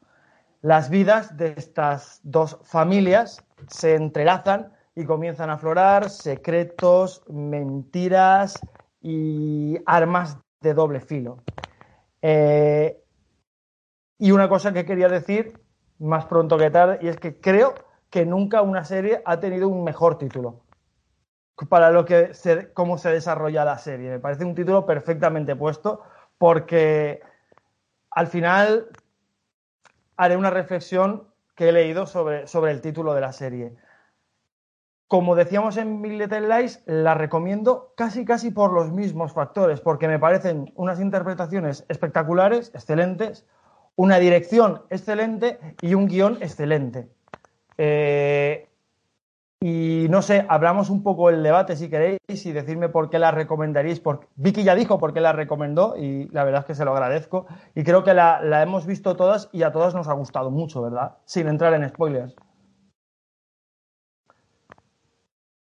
las 0.65 0.89
vidas 0.89 1.37
de 1.37 1.53
estas 1.57 2.21
dos 2.23 2.57
familias 2.63 3.45
se 3.67 3.93
entrelazan 3.93 4.73
y 4.95 5.05
comienzan 5.05 5.51
a 5.51 5.53
aflorar 5.53 6.09
secretos, 6.09 7.21
mentiras 7.29 8.59
y 8.99 9.77
armas 9.85 10.39
de 10.61 10.73
doble 10.73 11.01
filo. 11.01 11.43
Eh, 12.19 12.99
y 14.17 14.31
una 14.31 14.49
cosa 14.49 14.73
que 14.73 14.85
quería 14.85 15.07
decir 15.07 15.61
más 15.99 16.25
pronto 16.25 16.57
que 16.57 16.71
tarde, 16.71 16.97
y 16.99 17.09
es 17.09 17.17
que 17.17 17.39
creo 17.39 17.75
que 18.09 18.25
nunca 18.25 18.63
una 18.63 18.85
serie 18.85 19.21
ha 19.23 19.39
tenido 19.39 19.67
un 19.69 19.83
mejor 19.83 20.17
título 20.17 20.63
para 21.69 21.91
lo 21.91 22.05
que 22.05 22.31
cómo 22.73 22.97
se 22.97 23.11
desarrolla 23.11 23.65
la 23.65 23.77
serie. 23.77 24.09
Me 24.09 24.19
parece 24.19 24.43
un 24.43 24.55
título 24.55 24.83
perfectamente 24.83 25.55
puesto 25.55 26.01
porque 26.39 27.21
al 28.09 28.25
final 28.25 28.89
haré 30.17 30.37
una 30.37 30.49
reflexión 30.49 31.27
que 31.55 31.69
he 31.69 31.71
leído 31.71 32.05
sobre, 32.05 32.47
sobre 32.47 32.71
el 32.71 32.81
título 32.81 33.13
de 33.13 33.21
la 33.21 33.31
serie. 33.31 33.75
Como 35.07 35.35
decíamos 35.35 35.77
en 35.77 36.01
Big 36.01 36.13
Little 36.13 36.47
Lies, 36.49 36.81
la 36.85 37.13
recomiendo 37.13 37.93
casi 37.95 38.25
casi 38.25 38.51
por 38.51 38.73
los 38.73 38.91
mismos 38.91 39.33
factores, 39.33 39.79
porque 39.79 40.07
me 40.07 40.19
parecen 40.19 40.73
unas 40.75 40.99
interpretaciones 40.99 41.85
espectaculares, 41.89 42.71
excelentes, 42.73 43.45
una 43.95 44.17
dirección 44.17 44.81
excelente 44.89 45.59
y 45.81 45.93
un 45.93 46.07
guion 46.07 46.37
excelente. 46.41 47.07
Eh, 47.77 48.67
y 49.67 50.05
no 50.11 50.21
sé, 50.21 50.45
hablamos 50.47 50.91
un 50.91 51.01
poco 51.01 51.31
el 51.31 51.41
debate 51.41 51.75
si 51.75 51.89
queréis 51.89 52.19
y 52.45 52.51
decirme 52.51 52.87
por 52.87 53.09
qué 53.09 53.17
la 53.17 53.31
recomendaríais. 53.31 53.99
Porque 53.99 54.27
Vicky 54.35 54.63
ya 54.63 54.75
dijo 54.75 54.99
por 54.99 55.11
qué 55.11 55.21
la 55.21 55.33
recomendó 55.33 55.97
y 55.97 56.27
la 56.27 56.43
verdad 56.43 56.59
es 56.61 56.65
que 56.67 56.75
se 56.75 56.85
lo 56.85 56.91
agradezco. 56.91 57.47
Y 57.73 57.83
creo 57.83 58.03
que 58.03 58.13
la, 58.13 58.61
hemos 58.61 58.85
visto 58.85 59.15
todas 59.15 59.49
y 59.51 59.63
a 59.63 59.71
todas 59.71 59.95
nos 59.95 60.07
ha 60.07 60.13
gustado 60.13 60.51
mucho, 60.51 60.83
¿verdad? 60.83 61.17
Sin 61.25 61.47
entrar 61.47 61.73
en 61.73 61.89
spoilers. 61.89 62.35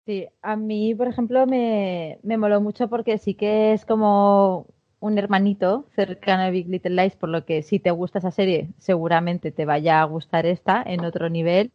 Sí, 0.07 0.27
a 0.41 0.55
mí, 0.55 0.95
por 0.95 1.07
ejemplo, 1.07 1.45
me, 1.45 2.17
me 2.23 2.39
moló 2.39 2.59
mucho 2.59 2.87
porque 2.87 3.19
sí 3.19 3.35
que 3.35 3.73
es 3.73 3.85
como 3.85 4.65
un 4.99 5.19
hermanito 5.19 5.85
cercano 5.95 6.41
a 6.41 6.49
Big 6.49 6.67
Little 6.67 6.95
Lies, 6.99 7.15
por 7.15 7.29
lo 7.29 7.45
que 7.45 7.61
si 7.61 7.77
te 7.77 7.91
gusta 7.91 8.17
esa 8.17 8.31
serie, 8.31 8.69
seguramente 8.79 9.51
te 9.51 9.65
vaya 9.65 10.01
a 10.01 10.05
gustar 10.05 10.47
esta 10.47 10.81
en 10.81 11.05
otro 11.05 11.29
nivel 11.29 11.71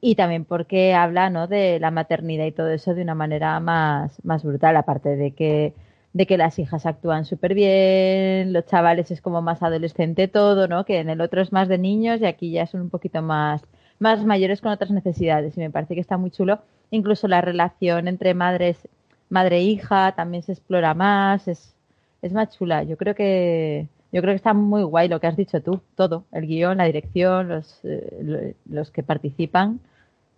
y 0.00 0.14
también 0.14 0.44
porque 0.44 0.94
habla 0.94 1.30
¿no? 1.30 1.46
de 1.46 1.78
la 1.80 1.90
maternidad 1.90 2.46
y 2.46 2.52
todo 2.52 2.70
eso 2.70 2.94
de 2.94 3.02
una 3.02 3.14
manera 3.14 3.60
más, 3.60 4.24
más 4.24 4.42
brutal, 4.44 4.76
aparte 4.76 5.16
de 5.16 5.32
que, 5.32 5.74
de 6.12 6.26
que 6.26 6.38
las 6.38 6.58
hijas 6.58 6.86
actúan 6.86 7.24
súper 7.24 7.54
bien, 7.54 8.52
los 8.52 8.66
chavales 8.66 9.10
es 9.10 9.20
como 9.20 9.42
más 9.42 9.62
adolescente 9.62 10.28
todo, 10.28 10.68
¿no? 10.68 10.84
que 10.84 10.98
en 10.98 11.10
el 11.10 11.20
otro 11.20 11.42
es 11.42 11.52
más 11.52 11.68
de 11.68 11.78
niños 11.78 12.20
y 12.20 12.26
aquí 12.26 12.50
ya 12.50 12.66
son 12.66 12.82
un 12.82 12.90
poquito 12.90 13.22
más, 13.22 13.62
más 13.98 14.24
mayores 14.24 14.60
con 14.60 14.72
otras 14.72 14.90
necesidades 14.90 15.56
y 15.56 15.60
me 15.60 15.70
parece 15.70 15.94
que 15.94 16.00
está 16.00 16.16
muy 16.16 16.30
chulo. 16.30 16.60
Incluso 16.90 17.28
la 17.28 17.40
relación 17.40 18.08
entre 18.08 18.34
madres, 18.34 18.88
madre 19.28 19.58
e 19.58 19.62
hija 19.62 20.12
también 20.16 20.42
se 20.42 20.52
explora 20.52 20.94
más, 20.94 21.46
es, 21.46 21.74
es 22.22 22.32
más 22.32 22.56
chula. 22.56 22.82
Yo 22.84 22.96
creo 22.96 23.14
que 23.14 23.86
yo 24.12 24.22
creo 24.22 24.32
que 24.32 24.36
está 24.36 24.54
muy 24.54 24.82
guay 24.82 25.08
lo 25.08 25.20
que 25.20 25.28
has 25.28 25.36
dicho 25.36 25.62
tú, 25.62 25.82
todo, 25.94 26.24
el 26.32 26.46
guion, 26.46 26.78
la 26.78 26.84
dirección, 26.84 27.48
los, 27.48 27.80
eh, 27.84 28.56
los 28.68 28.90
que 28.90 29.02
participan. 29.02 29.80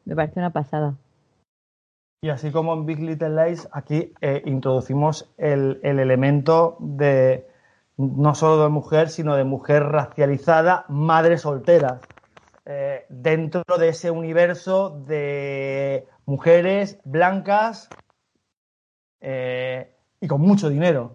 Me 0.04 0.16
parece 0.16 0.40
una 0.40 0.50
pasada. 0.50 0.94
Y 2.24 2.30
así 2.30 2.52
como 2.52 2.72
en 2.74 2.86
Big 2.86 3.00
Little 3.00 3.30
Lies, 3.30 3.68
aquí 3.72 4.12
eh, 4.20 4.42
introducimos 4.46 5.32
el, 5.38 5.80
el, 5.82 5.98
elemento 5.98 6.76
de 6.78 7.48
no 7.96 8.34
solo 8.34 8.62
de 8.62 8.68
mujer, 8.68 9.08
sino 9.08 9.34
de 9.34 9.44
mujer 9.44 9.82
racializada, 9.84 10.84
madre 10.88 11.36
soltera, 11.36 12.00
eh, 12.64 13.06
dentro 13.08 13.62
de 13.76 13.88
ese 13.88 14.12
universo 14.12 14.90
de 14.90 16.06
mujeres 16.26 17.00
blancas 17.04 17.88
eh, 19.20 19.96
y 20.20 20.28
con 20.28 20.42
mucho 20.42 20.68
dinero, 20.68 21.12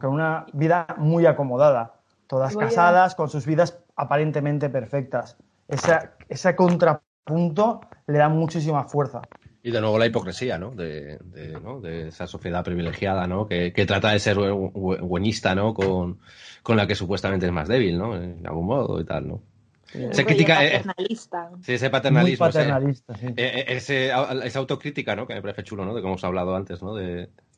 con 0.00 0.10
una 0.10 0.46
vida 0.52 0.88
muy 0.96 1.24
acomodada, 1.26 2.00
todas 2.26 2.56
casadas, 2.56 3.14
con 3.14 3.28
sus 3.28 3.46
vidas 3.46 3.78
aparentemente 3.94 4.68
perfectas. 4.70 5.36
Esa, 5.68 6.14
ese 6.28 6.56
contrapunto 6.56 7.80
le 8.08 8.18
da 8.18 8.28
muchísima 8.28 8.84
fuerza. 8.84 9.22
Y 9.62 9.70
de 9.70 9.80
nuevo 9.80 9.98
la 9.98 10.06
hipocresía, 10.06 10.58
¿no? 10.58 10.70
De, 10.70 11.18
de, 11.18 11.60
¿no? 11.60 11.80
de 11.80 12.08
esa 12.08 12.26
sociedad 12.26 12.64
privilegiada, 12.64 13.26
¿no? 13.26 13.46
Que, 13.46 13.72
que 13.72 13.86
trata 13.86 14.10
de 14.10 14.18
ser 14.18 14.38
buenista, 14.38 15.54
¿no? 15.54 15.74
Con, 15.74 16.18
con, 16.62 16.76
la 16.76 16.86
que 16.86 16.94
supuestamente 16.94 17.46
es 17.46 17.52
más 17.52 17.68
débil, 17.68 17.98
¿no? 17.98 18.16
En 18.16 18.46
algún 18.46 18.66
modo 18.66 19.00
y 19.00 19.04
tal, 19.04 19.28
¿no? 19.28 19.42
Sí, 19.84 20.06
se 20.10 20.24
critica 20.24 20.56
paternalista. 20.56 21.50
Eh, 21.52 21.56
sí, 21.62 21.72
ese 21.74 21.90
paternalismo. 21.90 22.44
Muy 22.44 22.52
paternalista, 22.52 23.12
ese, 23.14 23.28
sí. 23.28 23.34
eh, 23.36 23.64
ese, 23.68 24.12
esa 24.44 24.58
autocrítica, 24.58 25.14
¿no? 25.14 25.26
Que 25.26 25.34
me 25.34 25.42
parece 25.42 25.64
chulo, 25.64 25.84
¿no? 25.84 25.94
De 25.94 26.00
cómo 26.00 26.14
hemos 26.14 26.24
hablado 26.24 26.56
antes, 26.56 26.82
¿no? 26.82 26.94
De, 26.94 27.04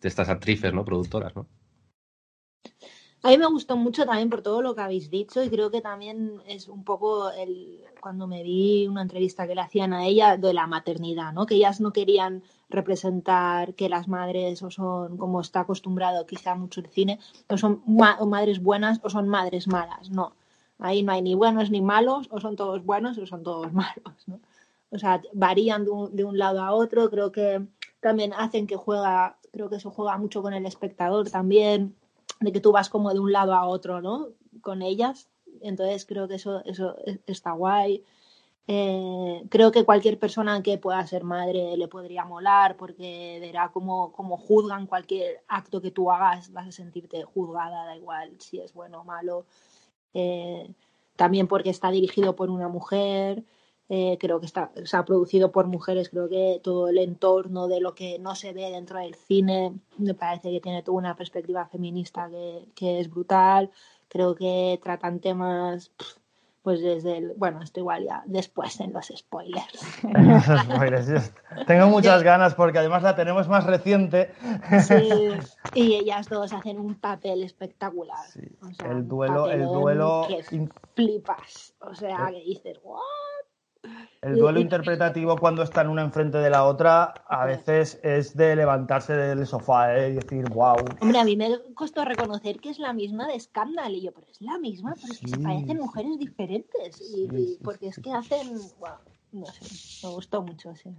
de 0.01 0.09
estas 0.09 0.29
actrices, 0.29 0.73
¿no? 0.73 0.85
Productoras, 0.85 1.35
¿no? 1.37 1.47
A 3.23 3.29
mí 3.29 3.37
me 3.39 3.47
gustó 3.47 3.77
mucho 3.77 4.07
también 4.07 4.31
por 4.31 4.41
todo 4.41 4.63
lo 4.63 4.75
que 4.75 4.81
habéis 4.81 5.11
dicho 5.11 5.43
y 5.43 5.51
creo 5.51 5.71
que 5.71 5.83
también 5.83 6.41
es 6.47 6.69
un 6.69 6.85
poco 6.85 7.31
el 7.31 7.85
cuando 8.01 8.27
me 8.27 8.43
vi 8.43 8.87
una 8.89 9.03
entrevista 9.03 9.47
que 9.47 9.55
le 9.55 9.61
hacían 9.61 9.93
a 9.93 10.07
ella 10.07 10.39
de 10.39 10.55
la 10.55 10.67
maternidad, 10.67 11.33
¿no? 11.35 11.45
Que 11.45 11.57
ellas 11.57 11.81
no 11.83 11.93
querían 11.93 12.43
representar 12.71 13.75
que 13.75 13.91
las 13.91 14.09
madres 14.09 14.63
o 14.63 14.71
son 14.71 15.19
como 15.19 15.41
está 15.43 15.61
acostumbrado 15.61 16.27
quizá 16.27 16.55
mucho 16.55 16.81
el 16.81 16.89
cine, 16.89 17.19
o 17.49 17.59
son 17.59 17.83
ma 17.87 18.17
o 18.21 18.27
madres 18.27 18.63
buenas 18.63 19.01
o 19.03 19.11
son 19.11 19.29
madres 19.29 19.69
malas, 19.69 20.11
no. 20.11 20.35
Ahí 20.79 21.03
no 21.03 21.13
hay 21.13 21.21
ni 21.21 21.35
buenos 21.35 21.71
ni 21.71 21.83
malos, 21.83 22.29
o 22.31 22.41
son 22.41 22.57
todos 22.57 22.85
buenos 22.85 23.19
o 23.19 23.27
son 23.27 23.43
todos 23.43 23.71
malos, 23.73 24.15
¿no? 24.27 24.41
O 24.91 24.99
sea, 24.99 25.21
varían 25.35 25.85
de 25.85 25.91
un, 25.91 26.17
de 26.17 26.25
un 26.25 26.39
lado 26.39 26.63
a 26.63 26.73
otro, 26.73 27.11
creo 27.11 27.31
que 27.31 27.63
también 28.01 28.33
hacen 28.33 28.67
que 28.67 28.77
juega, 28.77 29.37
creo 29.53 29.69
que 29.69 29.77
eso 29.77 29.91
juega 29.91 30.17
mucho 30.17 30.43
con 30.43 30.55
el 30.55 30.67
espectador 30.67 31.31
también 31.31 31.95
de 32.41 32.53
que 32.53 32.61
tú 32.61 32.73
vas 32.73 32.89
como 32.89 33.13
de 33.13 33.21
un 33.21 33.33
lado 33.33 33.55
a 33.55 33.67
otro, 33.67 34.01
¿no? 34.01 34.29
Con 34.63 34.83
ellas. 34.83 35.29
Entonces 35.61 36.07
creo 36.07 36.27
que 36.27 36.37
eso, 36.37 36.65
eso 36.65 36.97
está 37.27 37.53
guay. 37.53 38.05
Eh, 38.67 39.45
creo 39.49 39.73
que 39.73 39.85
cualquier 39.85 40.19
persona 40.19 40.63
que 40.63 40.79
pueda 40.79 41.05
ser 41.07 41.25
madre 41.25 41.77
le 41.77 41.89
podría 41.89 42.25
molar 42.25 42.77
porque 42.77 43.39
verá 43.41 43.71
cómo, 43.73 44.13
cómo 44.13 44.37
juzgan 44.37 44.87
cualquier 44.87 45.43
acto 45.49 45.81
que 45.81 45.91
tú 45.91 46.11
hagas, 46.13 46.53
vas 46.53 46.69
a 46.69 46.73
sentirte 46.73 47.25
juzgada, 47.25 47.85
da 47.87 47.97
igual 47.97 48.33
si 48.39 48.61
es 48.61 48.73
bueno 48.73 49.01
o 49.01 49.05
malo. 49.05 49.45
Eh, 50.15 50.73
también 51.17 51.49
porque 51.49 51.71
está 51.71 51.91
dirigido 51.91 52.37
por 52.37 52.49
una 52.49 52.69
mujer. 52.69 53.45
Eh, 53.93 54.19
creo 54.21 54.39
que 54.39 54.47
está, 54.47 54.71
se 54.85 54.97
ha 54.97 55.05
producido 55.05 55.51
por 55.51 55.67
mujeres, 55.67 56.11
creo 56.11 56.29
que 56.29 56.61
todo 56.63 56.89
el 56.89 56.99
entorno 56.99 57.67
de 57.67 57.81
lo 57.81 57.93
que 57.93 58.21
no 58.21 58.37
se 58.37 58.53
ve 58.53 58.71
dentro 58.71 59.01
del 59.01 59.17
cine 59.17 59.73
me 59.99 60.15
parece 60.15 60.53
que 60.53 60.61
tiene 60.61 60.85
toda 60.85 60.97
una 60.99 61.17
perspectiva 61.17 61.67
feminista 61.67 62.29
que, 62.31 62.67
que 62.77 63.01
es 63.01 63.11
brutal. 63.11 63.73
Creo 64.07 64.37
que 64.37 64.79
tratan 64.81 65.19
temas, 65.19 65.91
pues 66.63 66.81
desde 66.83 67.19
el, 67.19 67.33
bueno, 67.37 67.63
esto 67.63 67.81
igual 67.81 68.05
ya 68.05 68.23
después 68.27 68.79
en 68.79 68.93
los 68.93 69.13
spoilers. 69.17 70.05
los 70.05 70.45
spoilers 70.45 71.33
tengo 71.67 71.89
muchas 71.89 72.23
ganas 72.23 72.55
porque 72.55 72.79
además 72.79 73.03
la 73.03 73.17
tenemos 73.17 73.49
más 73.49 73.67
reciente. 73.67 74.31
Sí, 74.87 75.31
y 75.75 75.97
ellas 75.97 76.29
dos 76.29 76.53
hacen 76.53 76.79
un 76.79 76.95
papel 76.95 77.43
espectacular. 77.43 78.25
Sí. 78.29 78.57
O 78.63 78.73
sea, 78.73 78.93
el 78.93 79.09
duelo, 79.09 79.51
el 79.51 79.65
duelo. 79.65 80.27
Que 80.29 80.45
flipas. 80.95 81.75
O 81.81 81.93
sea, 81.93 82.29
que 82.31 82.45
dices, 82.45 82.79
¿what? 82.85 83.01
El 84.23 84.37
duelo 84.37 84.61
interpretativo 84.61 85.39
cuando 85.39 85.63
están 85.63 85.89
una 85.89 86.03
enfrente 86.03 86.39
de 86.39 86.51
la 86.51 86.65
otra 86.65 87.15
a 87.27 87.47
veces 87.47 87.99
es 88.03 88.37
de 88.37 88.55
levantarse 88.55 89.15
del 89.15 89.47
sofá 89.47 89.97
¿eh? 89.97 90.11
y 90.11 90.15
decir, 90.17 90.47
wow. 90.49 90.85
Hombre, 91.01 91.19
a 91.19 91.25
mí 91.25 91.37
me 91.37 91.49
costó 91.75 92.05
reconocer 92.05 92.61
que 92.61 92.69
es 92.69 92.79
la 92.79 92.93
misma 92.93 93.27
de 93.29 93.41
Scandal 93.41 93.95
y 93.95 94.03
yo, 94.03 94.13
pero 94.13 94.27
es 94.31 94.43
la 94.43 94.59
misma, 94.59 94.95
pero 95.01 95.15
es 95.15 95.21
que 95.21 95.29
sí, 95.29 95.37
se 95.37 95.43
parecen 95.43 95.79
mujeres 95.79 96.19
diferentes 96.19 97.01
y, 97.01 97.29
sí, 97.29 97.29
sí, 97.31 97.59
porque 97.65 97.89
es 97.89 97.99
que 97.99 98.13
hacen, 98.13 98.59
wow, 98.79 98.99
no 99.33 99.47
sé, 99.47 100.07
me 100.07 100.13
gustó 100.13 100.43
mucho, 100.43 100.75
sí. 100.75 100.95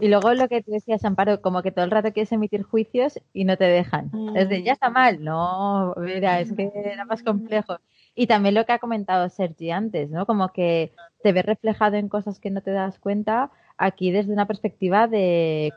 Y 0.00 0.08
luego 0.08 0.32
lo 0.32 0.48
que 0.48 0.62
te 0.62 0.70
decías, 0.70 1.04
Amparo, 1.04 1.42
como 1.42 1.62
que 1.62 1.72
todo 1.72 1.84
el 1.84 1.90
rato 1.90 2.12
quieres 2.12 2.32
emitir 2.32 2.62
juicios 2.62 3.20
y 3.34 3.44
no 3.44 3.58
te 3.58 3.64
dejan. 3.64 4.08
Mm. 4.12 4.36
Es 4.36 4.48
de, 4.48 4.62
ya 4.62 4.72
está 4.72 4.88
mal. 4.88 5.22
No, 5.22 5.94
mira, 5.98 6.40
es 6.40 6.52
que 6.52 6.70
era 6.74 7.04
más 7.04 7.22
complejo. 7.22 7.78
Y 8.20 8.26
también 8.26 8.54
lo 8.54 8.66
que 8.66 8.72
ha 8.72 8.78
comentado 8.78 9.30
Sergi 9.30 9.70
antes, 9.70 10.10
¿no? 10.10 10.26
Como 10.26 10.52
que 10.52 10.92
te 11.22 11.32
ves 11.32 11.46
reflejado 11.46 11.96
en 11.96 12.10
cosas 12.10 12.38
que 12.38 12.50
no 12.50 12.60
te 12.60 12.70
das 12.70 12.98
cuenta 12.98 13.50
aquí 13.78 14.10
desde 14.10 14.30
una 14.30 14.46
perspectiva 14.46 15.08
de 15.08 15.72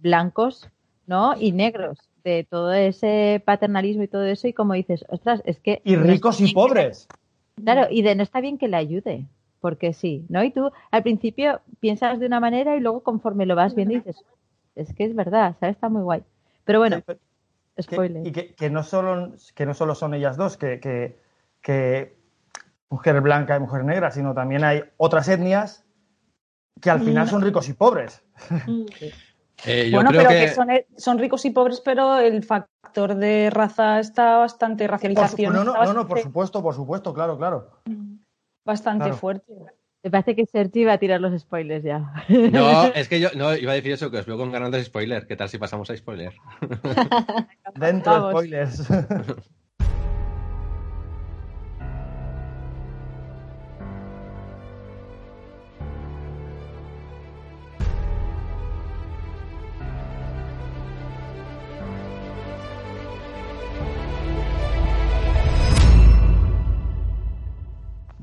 blancos, 0.00 0.68
¿no? 1.06 1.36
Y 1.38 1.52
negros, 1.52 2.00
de 2.24 2.48
todo 2.50 2.72
ese 2.72 3.40
paternalismo 3.46 4.02
y 4.02 4.08
todo 4.08 4.24
eso 4.24 4.48
y 4.48 4.52
como 4.52 4.72
dices, 4.74 5.04
ostras, 5.08 5.40
es 5.44 5.60
que... 5.60 5.82
Y 5.84 5.94
ricos 5.94 6.40
no 6.40 6.46
y 6.48 6.52
pobres. 6.52 7.06
Claro, 7.62 7.86
y 7.88 8.02
de 8.02 8.16
no 8.16 8.24
está 8.24 8.40
bien 8.40 8.58
que 8.58 8.66
le 8.66 8.76
ayude, 8.76 9.28
porque 9.60 9.92
sí, 9.92 10.26
¿no? 10.28 10.42
Y 10.42 10.50
tú 10.50 10.72
al 10.90 11.04
principio 11.04 11.60
piensas 11.78 12.18
de 12.18 12.26
una 12.26 12.40
manera 12.40 12.76
y 12.76 12.80
luego 12.80 13.04
conforme 13.04 13.46
lo 13.46 13.54
vas 13.54 13.76
viendo 13.76 13.94
dices, 13.94 14.16
es 14.74 14.92
que 14.94 15.04
es 15.04 15.14
verdad, 15.14 15.54
¿sabes? 15.60 15.76
Está 15.76 15.88
muy 15.88 16.02
guay. 16.02 16.24
Pero 16.64 16.80
bueno, 16.80 16.96
sí, 16.96 17.02
pero 17.06 17.20
spoiler. 17.80 18.24
Que, 18.24 18.28
y 18.28 18.32
que, 18.32 18.54
que, 18.56 18.68
no 18.68 18.82
solo, 18.82 19.34
que 19.54 19.64
no 19.64 19.74
solo 19.74 19.94
son 19.94 20.14
ellas 20.14 20.36
dos, 20.36 20.56
que, 20.56 20.80
que, 20.80 21.22
que 21.64 22.14
mujer 22.90 23.20
blanca 23.22 23.56
y 23.56 23.60
mujer 23.60 23.84
negra, 23.84 24.10
sino 24.12 24.34
también 24.34 24.62
hay 24.62 24.84
otras 24.98 25.26
etnias 25.28 25.84
que 26.80 26.90
al 26.90 27.00
final 27.00 27.28
son 27.28 27.42
ricos 27.42 27.68
y 27.68 27.72
pobres. 27.72 28.22
Eh, 29.66 29.88
bueno, 29.94 30.10
creo 30.10 30.22
pero 30.22 30.30
que... 30.30 30.46
que, 30.46 30.48
son, 30.48 30.68
son, 30.96 31.18
ricos 31.18 31.44
y 31.44 31.50
pobres, 31.50 31.80
pero 31.80 32.18
el 32.18 32.42
factor 32.42 33.14
de 33.14 33.48
raza 33.50 34.00
está 34.00 34.36
bastante 34.36 34.86
racialización. 34.86 35.52
Su, 35.52 35.58
no, 35.58 35.64
no, 35.64 35.72
bastante, 35.72 35.94
no, 35.94 36.02
no, 36.02 36.08
por 36.08 36.18
supuesto, 36.18 36.60
por 36.60 36.74
supuesto, 36.74 37.14
claro, 37.14 37.38
claro. 37.38 37.70
Bastante 38.66 39.04
claro. 39.04 39.16
fuerte. 39.16 39.54
Me 40.02 40.10
parece 40.10 40.34
que 40.36 40.44
Sergi 40.44 40.80
iba 40.80 40.92
a 40.92 40.98
tirar 40.98 41.20
los 41.20 41.40
spoilers 41.40 41.84
ya. 41.84 42.12
No, 42.28 42.84
es 42.94 43.08
que 43.08 43.20
yo 43.20 43.28
no 43.36 43.54
iba 43.54 43.72
a 43.72 43.76
decir 43.76 43.92
eso, 43.92 44.10
que 44.10 44.18
os 44.18 44.26
veo 44.26 44.36
con 44.36 44.52
ganas 44.52 44.72
de 44.72 44.84
spoiler. 44.84 45.26
¿Qué 45.26 45.36
tal 45.36 45.48
si 45.48 45.56
pasamos 45.56 45.88
a 45.88 45.96
spoiler? 45.96 46.34
Dentro 47.76 48.12
Vamos. 48.12 48.32
spoilers. 48.32 48.88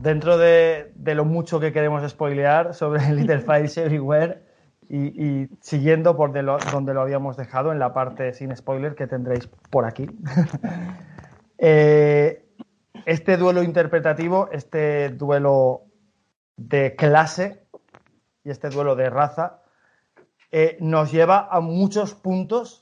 Dentro 0.02 0.40
de, 0.40 0.91
lo 0.95 1.26
mucho 1.26 1.60
que 1.60 1.72
queremos 1.72 2.10
spoilear 2.10 2.73
sobre 2.73 3.07
Little 3.14 3.41
Fires 3.41 3.78
Everywhere 3.78 4.41
y, 4.90 5.48
siguiendo 5.61 6.18
por 6.18 6.34
donde 6.34 6.94
lo 6.94 7.02
habíamos 7.02 7.38
dejado 7.38 7.72
en 7.72 7.80
la 7.80 7.94
parte 7.94 8.34
sin 8.34 8.56
spoiler 8.56 8.95
que 8.95 9.07
tendréis 9.07 9.48
por 9.69 9.86
aquí. 9.86 10.07
Eh, 11.64 12.44
este 13.06 13.38
duelo 13.38 13.61
interpretativo, 13.61 14.49
este 14.52 15.10
duelo 15.10 15.84
de 16.57 16.95
clase 16.95 17.68
y 18.44 18.49
este 18.49 18.72
duelo 18.72 18.95
de 18.95 19.11
raza 19.11 19.61
eh, 20.52 20.78
nos 20.80 21.11
lleva 21.11 21.48
a 21.52 21.60
muchos 21.60 22.15
puntos 22.15 22.82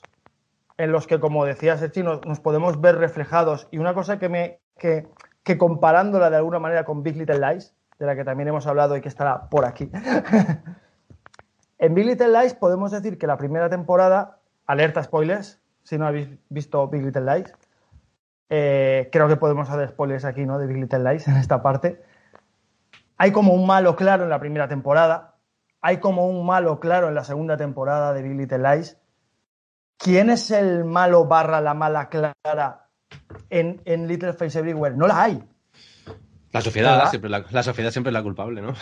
en 0.78 0.92
los 0.92 1.06
que, 1.06 1.20
como 1.20 1.44
decía 1.44 1.76
Sergi, 1.76 2.02
nos, 2.02 2.24
nos 2.24 2.40
podemos 2.40 2.80
ver 2.80 2.96
reflejados. 2.96 3.68
Y 3.70 3.76
una 3.76 3.92
cosa 3.92 4.18
que 4.18 4.30
me 4.30 4.60
que, 4.78 5.06
que 5.42 5.58
comparándola 5.58 6.30
de 6.30 6.36
alguna 6.36 6.58
manera 6.58 6.84
con 6.84 7.02
Big 7.02 7.16
Little 7.16 7.38
Lies, 7.38 7.74
de 7.98 8.06
la 8.06 8.16
que 8.16 8.24
también 8.24 8.48
hemos 8.48 8.66
hablado 8.66 8.96
y 8.96 9.00
que 9.00 9.08
estará 9.08 9.48
por 9.48 9.64
aquí. 9.64 9.90
en 11.78 11.94
Big 11.94 12.06
Little 12.06 12.28
Lies 12.28 12.54
podemos 12.54 12.90
decir 12.90 13.18
que 13.18 13.26
la 13.26 13.36
primera 13.36 13.68
temporada, 13.68 14.38
alerta 14.66 15.02
spoilers, 15.02 15.60
si 15.82 15.98
no 15.98 16.06
habéis 16.06 16.28
visto 16.48 16.86
Big 16.88 17.02
Little 17.02 17.22
Lies, 17.22 17.54
eh, 18.48 19.08
creo 19.12 19.28
que 19.28 19.36
podemos 19.36 19.70
hacer 19.70 19.88
spoilers 19.88 20.24
aquí, 20.24 20.44
¿no? 20.44 20.58
De 20.58 20.66
Big 20.66 20.78
Little 20.78 21.10
Lies 21.10 21.28
en 21.28 21.36
esta 21.36 21.62
parte. 21.62 22.02
Hay 23.16 23.32
como 23.32 23.52
un 23.52 23.66
malo 23.66 23.96
claro 23.96 24.24
en 24.24 24.30
la 24.30 24.40
primera 24.40 24.66
temporada. 24.66 25.36
Hay 25.80 25.98
como 25.98 26.26
un 26.26 26.44
malo 26.44 26.80
claro 26.80 27.08
en 27.08 27.14
la 27.14 27.24
segunda 27.24 27.56
temporada 27.56 28.12
de 28.12 28.22
Big 28.22 28.36
Little 28.36 28.58
Lies. 28.58 28.98
¿Quién 29.96 30.30
es 30.30 30.50
el 30.50 30.84
malo 30.84 31.26
barra 31.26 31.60
la 31.60 31.74
mala 31.74 32.08
clara 32.08 32.89
en, 33.50 33.80
en 33.84 34.06
Little 34.08 34.32
Face 34.32 34.58
Everywhere? 34.58 34.96
No 34.96 35.06
la 35.06 35.22
hay. 35.22 35.42
La 36.52 36.60
sociedad, 36.60 37.08
siempre 37.10 37.30
la, 37.30 37.44
la 37.50 37.62
sociedad 37.62 37.90
siempre 37.90 38.10
es 38.10 38.14
la 38.14 38.22
culpable, 38.22 38.60
¿no? 38.60 38.74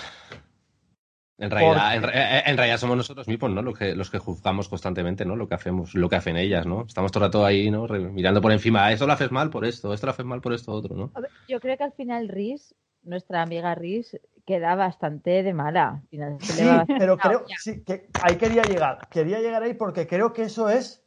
En 1.40 1.50
realidad, 1.52 1.94
en, 1.94 2.02
re- 2.02 2.50
en 2.50 2.56
realidad 2.56 2.78
somos 2.78 2.96
nosotros 2.96 3.28
mismos, 3.28 3.50
¿no? 3.52 3.62
Los 3.62 3.78
que, 3.78 3.94
los 3.94 4.10
que 4.10 4.18
juzgamos 4.18 4.68
constantemente, 4.68 5.24
¿no? 5.24 5.36
Lo 5.36 5.46
que 5.48 5.54
hacemos, 5.54 5.94
lo 5.94 6.08
que 6.08 6.16
hacen 6.16 6.36
ellas, 6.36 6.66
¿no? 6.66 6.82
Estamos 6.86 7.12
todo 7.12 7.24
el 7.24 7.28
rato 7.28 7.44
ahí, 7.44 7.70
¿no? 7.70 7.86
Re- 7.86 8.00
Mirando 8.00 8.40
por 8.40 8.50
encima, 8.50 8.84
"Ah, 8.86 8.92
esto 8.92 9.06
lo 9.06 9.12
haces 9.12 9.30
mal 9.30 9.48
por 9.48 9.64
esto, 9.64 9.94
esto 9.94 10.06
lo 10.06 10.12
haces 10.12 10.26
mal 10.26 10.40
por 10.40 10.52
esto 10.52 10.72
otro, 10.72 10.96
¿no? 10.96 11.12
A 11.14 11.20
ver, 11.20 11.30
yo 11.46 11.60
creo 11.60 11.76
que 11.76 11.84
al 11.84 11.92
final 11.92 12.28
Riz, 12.28 12.74
nuestra 13.04 13.42
amiga 13.42 13.72
Riz, 13.76 14.16
queda 14.44 14.74
bastante 14.74 15.44
de 15.44 15.52
mala. 15.54 16.00
Al 16.02 16.08
final 16.08 16.38
Sí, 16.40 16.64
pero 16.98 17.16
creo 17.18 17.44
sí, 17.56 17.84
que 17.84 18.08
ahí 18.22 18.34
quería 18.36 18.62
llegar. 18.64 19.06
Quería 19.08 19.38
llegar 19.40 19.62
ahí 19.62 19.74
porque 19.74 20.08
creo 20.08 20.32
que 20.32 20.42
eso 20.42 20.68
es 20.68 21.04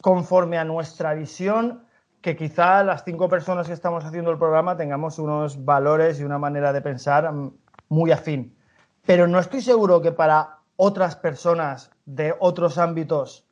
conforme 0.00 0.56
a 0.58 0.64
nuestra 0.64 1.14
visión, 1.14 1.82
que 2.24 2.36
quizá 2.36 2.82
las 2.82 3.04
cinco 3.04 3.28
personas 3.28 3.66
que 3.66 3.74
estamos 3.74 4.02
haciendo 4.02 4.30
el 4.30 4.38
programa 4.38 4.78
tengamos 4.78 5.18
unos 5.18 5.62
valores 5.62 6.18
y 6.18 6.24
una 6.24 6.38
manera 6.38 6.72
de 6.72 6.80
pensar 6.80 7.30
mm, 7.30 7.52
muy 7.90 8.12
afín. 8.12 8.56
Pero 9.04 9.26
no 9.26 9.38
estoy 9.38 9.60
seguro 9.60 10.00
que 10.00 10.10
para 10.10 10.60
otras 10.76 11.16
personas 11.16 11.90
de 12.06 12.34
otros 12.40 12.78
ámbitos 12.78 13.44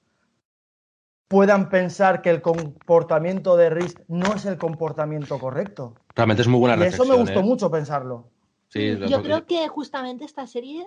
puedan 1.28 1.69
pensar 1.69 2.23
que 2.23 2.31
el 2.31 2.40
comportamiento 2.40 3.59
de 3.59 3.69
Riz 3.69 3.99
no 4.09 4.32
es 4.35 4.47
el 4.47 4.57
comportamiento 4.57 5.39
correcto. 5.39 5.93
Realmente 6.16 6.40
es 6.40 6.49
muy 6.49 6.59
buena 6.59 6.82
Y 6.82 6.89
eso 6.89 7.05
me 7.05 7.15
gustó 7.15 7.40
¿eh? 7.40 7.43
mucho 7.43 7.70
pensarlo. 7.70 8.31
Sí, 8.69 8.97
yo 9.07 9.20
creo 9.20 9.44
que 9.44 9.69
justamente 9.69 10.24
esta 10.24 10.47
serie, 10.47 10.86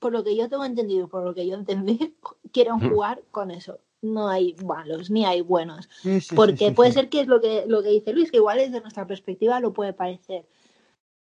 por 0.00 0.10
lo 0.10 0.24
que 0.24 0.34
yo 0.34 0.48
tengo 0.48 0.64
entendido, 0.64 1.06
por 1.06 1.22
lo 1.22 1.32
que 1.32 1.46
yo 1.46 1.54
entendí, 1.54 2.16
quieren 2.52 2.78
Mm. 2.78 2.90
jugar 2.90 3.22
con 3.30 3.52
eso. 3.52 3.78
No 4.02 4.28
hay 4.28 4.54
malos 4.64 5.10
ni 5.10 5.24
hay 5.24 5.40
buenos. 5.42 5.88
Sí, 6.02 6.20
sí, 6.20 6.34
Porque 6.34 6.68
sí, 6.68 6.74
puede 6.74 6.92
ser 6.92 7.08
que 7.08 7.20
es 7.20 7.26
lo 7.26 7.40
que, 7.40 7.64
lo 7.66 7.82
que 7.82 7.90
dice 7.90 8.12
Luis, 8.12 8.30
que 8.30 8.38
igual 8.38 8.58
desde 8.58 8.80
nuestra 8.80 9.06
perspectiva 9.06 9.60
lo 9.60 9.72
puede 9.72 9.92
parecer. 9.92 10.46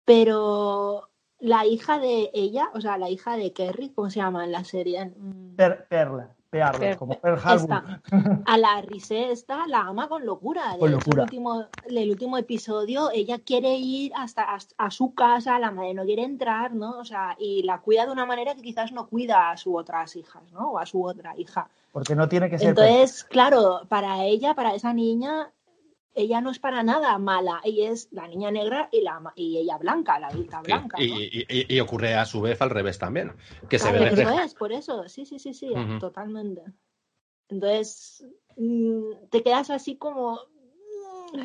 Pero 0.05 1.09
la 1.39 1.65
hija 1.65 1.99
de 1.99 2.29
ella, 2.33 2.69
o 2.73 2.81
sea, 2.81 2.97
la 2.97 3.09
hija 3.09 3.35
de 3.37 3.53
Kerry, 3.53 3.89
¿cómo 3.89 4.09
se 4.09 4.19
llama 4.19 4.43
en 4.45 4.51
la 4.51 4.63
serie? 4.63 5.05
Mm, 5.17 5.55
Per- 5.55 5.87
Perla, 5.87 6.35
Pearl, 6.53 6.79
Per- 6.79 6.97
como 6.97 7.19
Pearl 7.19 7.39
Harbor. 7.43 7.61
Esta. 7.61 8.01
A 8.45 8.57
la 8.57 8.81
Rise 8.81 9.31
esta 9.31 9.67
la 9.67 9.81
ama 9.81 10.07
con 10.07 10.25
locura. 10.25 10.75
Con 10.79 10.91
locura. 10.91 11.23
El, 11.23 11.25
último, 11.25 11.65
el 11.87 12.09
último 12.11 12.37
episodio, 12.37 13.09
ella 13.11 13.39
quiere 13.39 13.75
ir 13.75 14.11
hasta 14.15 14.43
a, 14.43 14.59
a 14.77 14.91
su 14.91 15.13
casa, 15.13 15.57
la 15.59 15.71
madre 15.71 15.93
no 15.93 16.03
quiere 16.05 16.23
entrar, 16.23 16.73
¿no? 16.73 16.99
O 16.99 17.05
sea, 17.05 17.35
y 17.39 17.63
la 17.63 17.79
cuida 17.81 18.05
de 18.05 18.11
una 18.11 18.25
manera 18.25 18.53
que 18.55 18.61
quizás 18.61 18.91
no 18.91 19.07
cuida 19.07 19.49
a 19.51 19.57
sus 19.57 19.73
otras 19.75 20.15
hijas, 20.15 20.43
¿no? 20.51 20.71
O 20.71 20.77
a 20.77 20.85
su 20.85 21.03
otra 21.03 21.35
hija. 21.37 21.67
Porque 21.91 22.15
no 22.15 22.27
tiene 22.29 22.49
que 22.49 22.57
ser. 22.59 22.69
Entonces, 22.69 23.23
claro, 23.23 23.81
para 23.89 24.23
ella, 24.23 24.53
para 24.53 24.73
esa 24.75 24.93
niña, 24.93 25.51
ella 26.15 26.41
no 26.41 26.51
es 26.51 26.59
para 26.59 26.83
nada 26.83 27.17
mala. 27.17 27.59
Ella 27.63 27.89
es 27.91 28.07
la 28.11 28.27
niña 28.27 28.51
negra 28.51 28.89
y, 28.91 29.01
la, 29.01 29.21
y 29.35 29.57
ella 29.57 29.77
blanca, 29.77 30.19
la 30.19 30.27
adulta 30.27 30.61
blanca. 30.61 30.97
¿no? 30.99 31.03
y, 31.05 31.45
y- 31.49 31.75
y 31.75 31.79
ocurre 31.79 32.15
a 32.15 32.25
su 32.25 32.41
vez 32.41 32.61
al 32.61 32.69
revés 32.69 32.99
también, 32.99 33.33
que 33.69 33.79
se 33.79 33.89
Claro, 33.91 34.03
ve 34.05 34.09
eso 34.09 34.29
es, 34.41 34.53
por 34.53 34.71
eso, 34.71 35.07
sí, 35.09 35.25
sí, 35.25 35.39
sí, 35.39 35.53
sí, 35.53 35.73
totalmente. 35.99 36.63
Entonces, 37.49 38.25
mm, 38.57 39.27
te 39.29 39.43
quedas 39.43 39.69
así 39.69 39.97
como, 39.97 40.39
mm, 41.33 41.39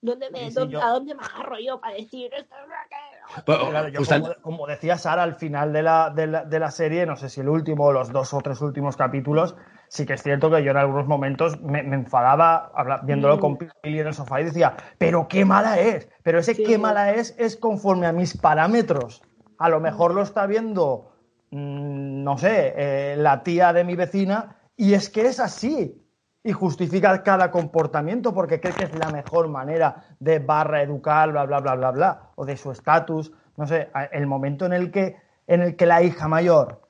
¿dónde 0.00 0.30
me, 0.30 0.50
dónde- 0.50 0.72
yo- 0.74 0.82
¿a 0.82 0.90
dónde 0.90 1.14
me 1.14 1.22
agarro 1.22 1.58
yo 1.58 1.80
para 1.80 1.94
decir 1.94 2.30
esto? 2.34 2.54
es 2.54 2.68
lo 2.68 2.74
que-?" 2.88 3.42
Bueno, 3.46 3.70
Claro, 3.70 3.88
yo 3.88 4.04
como, 4.04 4.34
como 4.42 4.66
decía 4.66 4.98
Sara, 4.98 5.22
al 5.22 5.36
final 5.36 5.72
de 5.72 5.82
la, 5.82 6.10
de, 6.10 6.26
la, 6.26 6.44
de 6.44 6.58
la 6.58 6.70
serie, 6.70 7.06
no 7.06 7.16
sé 7.16 7.28
si 7.30 7.40
el 7.40 7.48
último 7.48 7.84
o 7.86 7.92
los 7.92 8.12
dos 8.12 8.34
o 8.34 8.40
tres 8.40 8.60
últimos 8.60 8.96
capítulos, 8.96 9.54
sí 9.92 10.06
que 10.06 10.14
es 10.14 10.22
cierto 10.22 10.50
que 10.50 10.64
yo 10.64 10.70
en 10.70 10.78
algunos 10.78 11.06
momentos 11.06 11.60
me, 11.60 11.82
me 11.82 11.96
enfadaba 11.96 12.72
viéndolo 13.02 13.36
Mm. 13.36 13.40
con 13.40 13.58
Pili 13.58 14.00
en 14.00 14.06
el 14.06 14.14
sofá 14.14 14.40
y 14.40 14.44
decía, 14.44 14.74
pero 14.96 15.28
qué 15.28 15.44
mala 15.44 15.78
es, 15.78 16.08
pero 16.22 16.38
ese 16.38 16.54
Sí. 16.54 16.64
qué 16.64 16.78
mala 16.78 17.12
es 17.12 17.34
es 17.38 17.58
conforme 17.58 18.06
a 18.06 18.12
mis 18.12 18.34
parámetros. 18.34 19.22
A 19.58 19.68
lo 19.68 19.80
mejor 19.80 20.14
lo 20.14 20.22
está 20.22 20.46
viendo, 20.46 21.12
mm, 21.50 22.24
no 22.24 22.38
sé, 22.38 22.72
eh, 22.74 23.16
la 23.18 23.42
tía 23.42 23.74
de 23.74 23.84
mi 23.84 23.94
vecina 23.94 24.56
y 24.78 24.94
es 24.94 25.10
que 25.10 25.26
es 25.26 25.38
así. 25.38 25.98
Y 26.42 26.52
justifica 26.52 27.22
cada 27.22 27.50
comportamiento 27.50 28.32
porque 28.32 28.60
cree 28.60 28.72
que 28.72 28.84
es 28.84 28.94
la 28.98 29.10
mejor 29.10 29.48
manera 29.48 30.06
de 30.18 30.38
barra 30.38 30.80
educar, 30.82 31.30
bla, 31.32 31.44
bla, 31.44 31.60
bla, 31.60 31.74
bla, 31.74 31.90
bla, 31.90 32.20
o 32.36 32.46
de 32.46 32.56
su 32.56 32.72
estatus. 32.72 33.30
No 33.58 33.66
sé, 33.66 33.90
el 34.10 34.26
momento 34.26 34.64
en 34.64 34.72
el 34.72 34.90
que, 34.90 35.16
en 35.46 35.60
el 35.60 35.76
que 35.76 35.84
la 35.84 36.02
hija 36.02 36.28
mayor, 36.28 36.80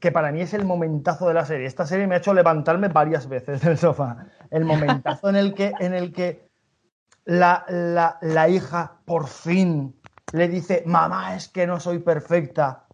que 0.00 0.12
para 0.12 0.32
mí 0.32 0.40
es 0.40 0.54
el 0.54 0.64
momentazo 0.64 1.28
de 1.28 1.34
la 1.34 1.44
serie, 1.44 1.66
esta 1.66 1.86
serie 1.86 2.06
me 2.06 2.14
ha 2.14 2.18
hecho 2.18 2.34
levantarme 2.34 2.88
varias 2.88 3.28
veces 3.28 3.60
del 3.62 3.78
sofá, 3.78 4.26
el 4.50 4.64
momentazo 4.64 5.28
en 5.28 5.36
el 5.36 5.54
que, 5.54 5.72
en 5.78 5.94
el 5.94 6.12
que 6.12 6.48
la, 7.24 7.64
la, 7.68 8.18
la 8.20 8.48
hija 8.48 8.98
por 9.04 9.28
fin 9.28 9.94
le 10.32 10.48
dice, 10.48 10.82
mamá, 10.84 11.36
es 11.36 11.48
que 11.48 11.66
no 11.66 11.78
soy 11.78 12.00
perfecta. 12.00 12.86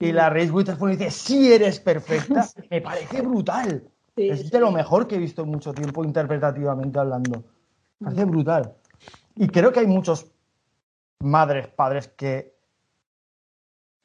Y 0.00 0.12
la 0.12 0.30
Reese 0.30 0.52
Witherspoon 0.52 0.92
dice, 0.92 1.10
sí 1.10 1.52
eres 1.52 1.80
perfecta. 1.80 2.46
Me 2.70 2.80
parece 2.80 3.22
brutal. 3.22 3.84
Sí, 4.16 4.28
es 4.28 4.40
sí. 4.42 4.50
de 4.50 4.60
lo 4.60 4.72
mejor 4.72 5.06
que 5.06 5.16
he 5.16 5.18
visto 5.18 5.42
en 5.42 5.50
mucho 5.50 5.72
tiempo 5.72 6.04
interpretativamente 6.04 6.98
hablando. 6.98 7.44
Me 8.00 8.06
parece 8.06 8.24
brutal. 8.24 8.74
Y 9.36 9.48
creo 9.48 9.72
que 9.72 9.80
hay 9.80 9.86
muchos 9.86 10.26
madres, 11.20 11.68
padres 11.68 12.08
que, 12.08 12.57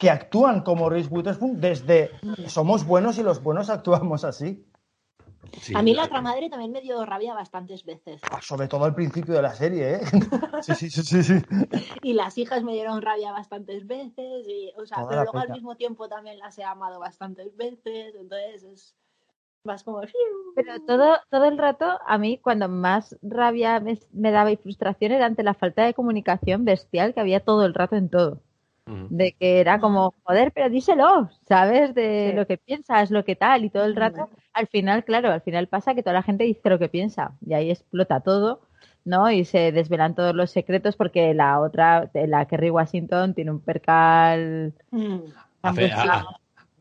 que 0.04 0.10
actúan 0.10 0.64
como 0.64 0.90
Reese 0.90 1.08
Witherspoon 1.10 1.62
desde 1.62 2.12
somos 2.48 2.86
buenos 2.86 3.18
y 3.20 3.24
los 3.24 3.42
buenos 3.42 3.70
actuamos 3.70 4.26
así. 4.26 4.66
sí, 5.62 5.74
A 5.74 5.82
mí 5.82 5.94
la 5.94 6.04
otra 6.04 6.20
madre 6.20 6.50
también 6.50 6.74
me 6.74 6.82
dio 6.82 7.06
rabia 7.06 7.34
bastantes 7.34 7.86
veces. 7.86 8.20
Ah, 8.30 8.42
Sobre 8.42 8.68
todo 8.68 8.84
al 8.84 8.94
principio 8.94 9.34
de 9.34 9.42
la 9.42 9.54
serie, 9.54 9.94
¿eh? 9.96 10.02
Sí, 10.62 10.76
sí, 10.76 10.90
sí, 10.90 11.04
sí. 11.04 11.24
sí. 11.24 11.36
Y 12.02 12.12
las 12.12 12.38
hijas 12.38 12.64
me 12.64 12.74
dieron 12.74 13.02
rabia 13.02 13.32
bastantes 13.32 13.88
veces, 13.88 14.46
y, 14.46 14.74
o 14.78 14.86
sea, 14.86 14.98
Toda 14.98 15.10
pero 15.10 15.24
luego 15.24 15.40
al 15.40 15.52
mismo 15.52 15.78
tiempo 15.78 16.10
también 16.10 16.38
las 16.38 16.58
he 16.58 16.66
amado 16.66 17.00
bastantes 17.00 17.56
veces, 17.56 18.14
entonces 18.16 18.64
es 18.64 18.96
más 19.64 19.86
como... 19.86 20.02
Pero 20.56 20.82
todo, 20.86 21.16
todo 21.30 21.46
el 21.46 21.58
rato, 21.58 21.98
a 22.06 22.18
mí, 22.18 22.40
cuando 22.40 22.68
más 22.68 23.18
rabia 23.22 23.80
me, 23.80 23.98
me 24.12 24.32
daba 24.32 24.52
y 24.52 24.58
frustración 24.58 25.14
era 25.14 25.28
ante 25.28 25.44
la 25.44 25.54
falta 25.54 25.86
de 25.86 25.94
comunicación 25.94 26.66
bestial 26.66 27.14
que 27.14 27.22
había 27.22 27.40
todo 27.40 27.66
el 27.66 27.74
rato 27.74 27.96
en 27.96 28.10
todo. 28.10 28.42
De 28.86 29.32
que 29.34 29.60
era 29.62 29.80
como, 29.80 30.14
joder, 30.24 30.52
pero 30.52 30.70
díselo, 30.70 31.30
¿sabes? 31.48 31.96
De 31.96 32.30
Sí. 32.32 32.36
lo 32.36 32.46
que 32.46 32.58
piensas, 32.58 33.12
lo 33.12 33.24
que 33.24 33.36
tal, 33.36 33.64
y 33.64 33.70
todo 33.70 33.86
el 33.86 33.96
rato, 33.96 34.30
al 34.54 34.68
final, 34.68 35.04
claro, 35.06 35.32
al 35.32 35.42
final 35.42 35.68
pasa 35.68 35.96
que 35.96 36.04
toda 36.04 36.14
la 36.14 36.24
gente 36.24 36.44
dice 36.44 36.70
lo 36.70 36.80
que 36.80 36.90
piensa, 36.90 37.32
y 37.46 37.54
ahí 37.54 37.72
explota 37.72 38.20
todo. 38.20 38.62
¿no? 39.06 39.30
Y 39.30 39.44
se 39.44 39.74
desvelan 39.74 40.16
todos 40.16 40.34
los 40.34 40.50
secretos 40.52 40.96
porque 40.96 41.34
la 41.34 41.60
otra, 41.60 42.10
la 42.14 42.46
Kerry 42.46 42.70
Washington, 42.70 43.34
tiene 43.34 43.52
un 43.52 43.60
percal. 43.60 44.74
Mm. 44.92 45.18
Hace, 45.62 45.92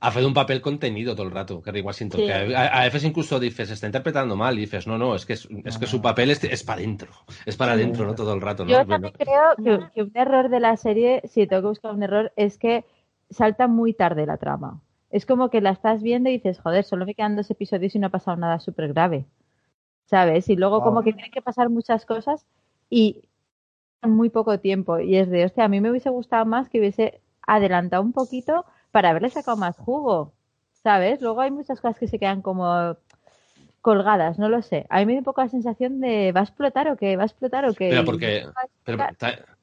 hace 0.02 0.26
un 0.26 0.34
papel 0.34 0.60
contenido 0.60 1.14
todo 1.14 1.26
el 1.26 1.32
rato, 1.32 1.62
Kerry 1.62 1.80
Washington. 1.80 2.20
Sí. 2.20 2.26
Que 2.26 2.56
a, 2.56 2.66
a 2.80 2.84
veces 2.84 3.04
incluso 3.04 3.40
dices, 3.40 3.70
está 3.70 3.86
interpretando 3.86 4.36
mal, 4.36 4.56
y 4.58 4.62
dices, 4.62 4.86
no, 4.86 4.98
no, 4.98 5.14
es 5.14 5.24
que, 5.24 5.34
es, 5.34 5.48
es 5.64 5.78
que 5.78 5.86
su 5.86 6.02
papel 6.02 6.30
es, 6.30 6.42
es 6.44 6.62
para 6.64 6.80
adentro, 6.80 7.12
es 7.46 7.56
para 7.56 7.72
adentro, 7.72 8.04
¿no? 8.06 8.14
Todo 8.14 8.34
el 8.34 8.40
rato, 8.40 8.64
¿no? 8.64 8.70
Yo 8.70 8.84
Bueno, 8.84 9.10
también 9.10 9.14
creo 9.18 9.54
que, 9.56 9.90
que 9.94 10.02
un 10.02 10.12
error 10.14 10.48
de 10.48 10.60
la 10.60 10.76
serie, 10.76 11.22
si 11.28 11.46
tengo 11.46 11.62
que 11.62 11.68
buscar 11.68 11.94
un 11.94 12.02
error, 12.02 12.32
es 12.36 12.58
que 12.58 12.84
salta 13.30 13.66
muy 13.68 13.94
tarde 13.94 14.26
la 14.26 14.36
trama. 14.36 14.80
Es 15.10 15.26
como 15.26 15.50
que 15.50 15.60
la 15.60 15.70
estás 15.70 16.02
viendo 16.02 16.28
y 16.30 16.34
dices, 16.34 16.58
joder, 16.58 16.84
solo 16.84 17.06
me 17.06 17.14
quedan 17.14 17.36
dos 17.36 17.50
episodios 17.50 17.94
y 17.94 17.98
no 17.98 18.08
ha 18.08 18.10
pasado 18.10 18.36
nada 18.36 18.58
súper 18.60 18.88
grave. 18.92 19.24
¿Sabes? 20.06 20.48
Y 20.48 20.56
luego 20.56 20.80
como 20.82 20.96
Wow. 20.96 21.04
que 21.04 21.12
tienen 21.12 21.30
que 21.30 21.42
pasar 21.42 21.70
muchas 21.70 22.04
cosas 22.06 22.44
y 22.90 23.22
en 24.02 24.10
muy 24.10 24.30
poco 24.30 24.58
tiempo. 24.58 24.98
Y 24.98 25.16
es 25.16 25.30
de, 25.30 25.44
hostia, 25.44 25.64
a 25.64 25.68
mí 25.68 25.80
me 25.80 25.90
hubiese 25.90 26.10
gustado 26.10 26.44
más 26.44 26.68
que 26.68 26.78
hubiese 26.80 27.20
adelantado 27.46 28.02
un 28.02 28.12
poquito 28.12 28.64
para 28.92 29.10
haberle 29.10 29.30
sacado 29.30 29.56
más 29.56 29.76
jugo. 29.76 30.32
¿Sabes? 30.82 31.20
Luego 31.20 31.40
hay 31.40 31.50
muchas 31.50 31.80
cosas 31.80 31.98
que 31.98 32.08
se 32.08 32.18
quedan 32.18 32.42
como 32.42 32.96
colgadas, 33.80 34.38
no 34.38 34.48
lo 34.48 34.62
sé. 34.62 34.86
A 34.90 34.98
mí 35.00 35.06
me 35.06 35.12
da 35.14 35.18
un 35.18 35.24
poco 35.24 35.42
la 35.42 35.48
sensación 35.48 36.00
de, 36.00 36.32
¿va 36.32 36.40
a 36.40 36.44
explotar 36.44 36.88
o 36.88 36.96
qué? 36.96 37.16
¿Va 37.16 37.24
a 37.24 37.26
explotar 37.26 37.64
o 37.66 37.74
qué? 37.74 37.88
Pero 37.88 38.04
porque, 38.04 38.44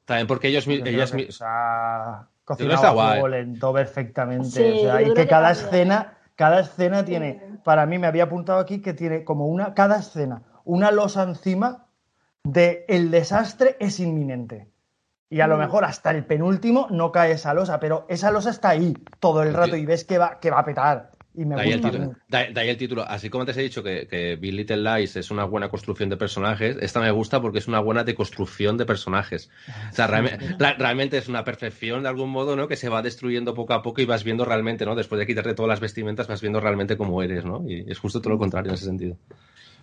también 0.04 0.26
porque 0.26 0.48
ellos, 0.48 0.66
mi- 0.66 0.78
Yo 0.78 0.84
ellas 0.86 1.10
que 1.12 1.26
creo 1.26 1.26
que 1.28 2.26
cocinado 2.44 2.74
está 2.74 2.88
a 2.88 2.92
guay. 2.92 3.10
fuego 3.12 3.28
lento 3.28 3.72
perfectamente. 3.72 4.46
Sí, 4.50 4.62
o 4.62 4.76
sea, 4.76 5.02
y 5.02 5.06
que 5.06 5.14
que 5.14 5.26
cada 5.28 5.52
escena, 5.52 6.18
cada 6.36 6.60
escena 6.60 7.04
tiene, 7.04 7.58
para 7.64 7.86
mí 7.86 7.98
me 7.98 8.06
había 8.06 8.24
apuntado 8.24 8.58
aquí 8.58 8.82
que 8.82 8.92
tiene 8.92 9.24
como 9.24 9.46
una, 9.46 9.74
cada 9.74 9.98
escena, 9.98 10.42
una 10.64 10.90
losa 10.90 11.22
encima 11.22 11.86
de 12.42 12.84
el 12.88 13.10
desastre 13.10 13.76
es 13.78 14.00
inminente. 14.00 14.69
Y 15.30 15.40
a 15.40 15.46
lo 15.46 15.56
Mm. 15.56 15.60
mejor 15.60 15.84
hasta 15.84 16.10
el 16.10 16.24
penúltimo 16.24 16.88
no 16.90 17.12
cae 17.12 17.32
esa 17.32 17.54
losa, 17.54 17.78
pero 17.78 18.04
esa 18.08 18.30
losa 18.32 18.50
está 18.50 18.70
ahí 18.70 18.98
todo 19.20 19.42
el 19.44 19.54
rato 19.54 19.76
y 19.76 19.86
ves 19.86 20.04
que 20.04 20.18
va, 20.18 20.40
que 20.40 20.50
va 20.50 20.58
a 20.58 20.64
petar. 20.64 21.12
Y 21.32 21.44
me 21.44 21.54
De 21.54 21.60
ahí, 21.60 21.70
el 21.70 21.80
gusta. 21.80 21.96
título, 21.96 22.16
ahí- 22.32 22.68
el 22.68 22.76
título. 22.76 23.04
Así 23.06 23.30
como 23.30 23.42
antes 23.42 23.56
he 23.56 23.62
dicho 23.62 23.84
que, 23.84 24.08
que 24.08 24.34
Big 24.34 24.52
Little 24.52 24.78
Lies 24.78 25.14
es 25.14 25.30
una 25.30 25.44
buena 25.44 25.68
construcción 25.68 26.08
de 26.10 26.16
personajes, 26.16 26.76
esta 26.80 26.98
me 27.00 27.12
gusta 27.12 27.40
porque 27.40 27.60
es 27.60 27.68
una 27.68 27.78
buena 27.78 28.02
deconstrucción 28.02 28.76
de 28.76 28.84
personajes. 28.84 29.48
O 29.92 29.94
sea, 29.94 30.08
realme- 30.08 30.36
realmente 30.76 31.16
es 31.18 31.28
una 31.28 31.44
perfección 31.44 32.02
de 32.02 32.08
algún 32.08 32.30
modo, 32.30 32.56
¿no? 32.56 32.66
Que 32.66 32.74
se 32.74 32.88
va 32.88 33.00
destruyendo 33.00 33.54
poco 33.54 33.74
a 33.74 33.82
poco 33.82 34.00
y 34.00 34.06
vas 34.06 34.24
viendo 34.24 34.44
realmente, 34.44 34.84
¿no? 34.84 34.96
Después 34.96 35.20
de 35.20 35.26
quitarte 35.28 35.54
todas 35.54 35.68
las 35.68 35.78
vestimentas, 35.80 36.26
vas 36.26 36.40
viendo 36.40 36.58
realmente 36.58 36.96
cómo 36.96 37.22
eres, 37.22 37.44
¿no? 37.44 37.62
Y 37.64 37.88
es 37.88 38.00
justo 38.00 38.20
todo 38.20 38.30
lo 38.32 38.38
contrario 38.38 38.70
en 38.70 38.74
ese 38.74 38.86
sentido. 38.86 39.16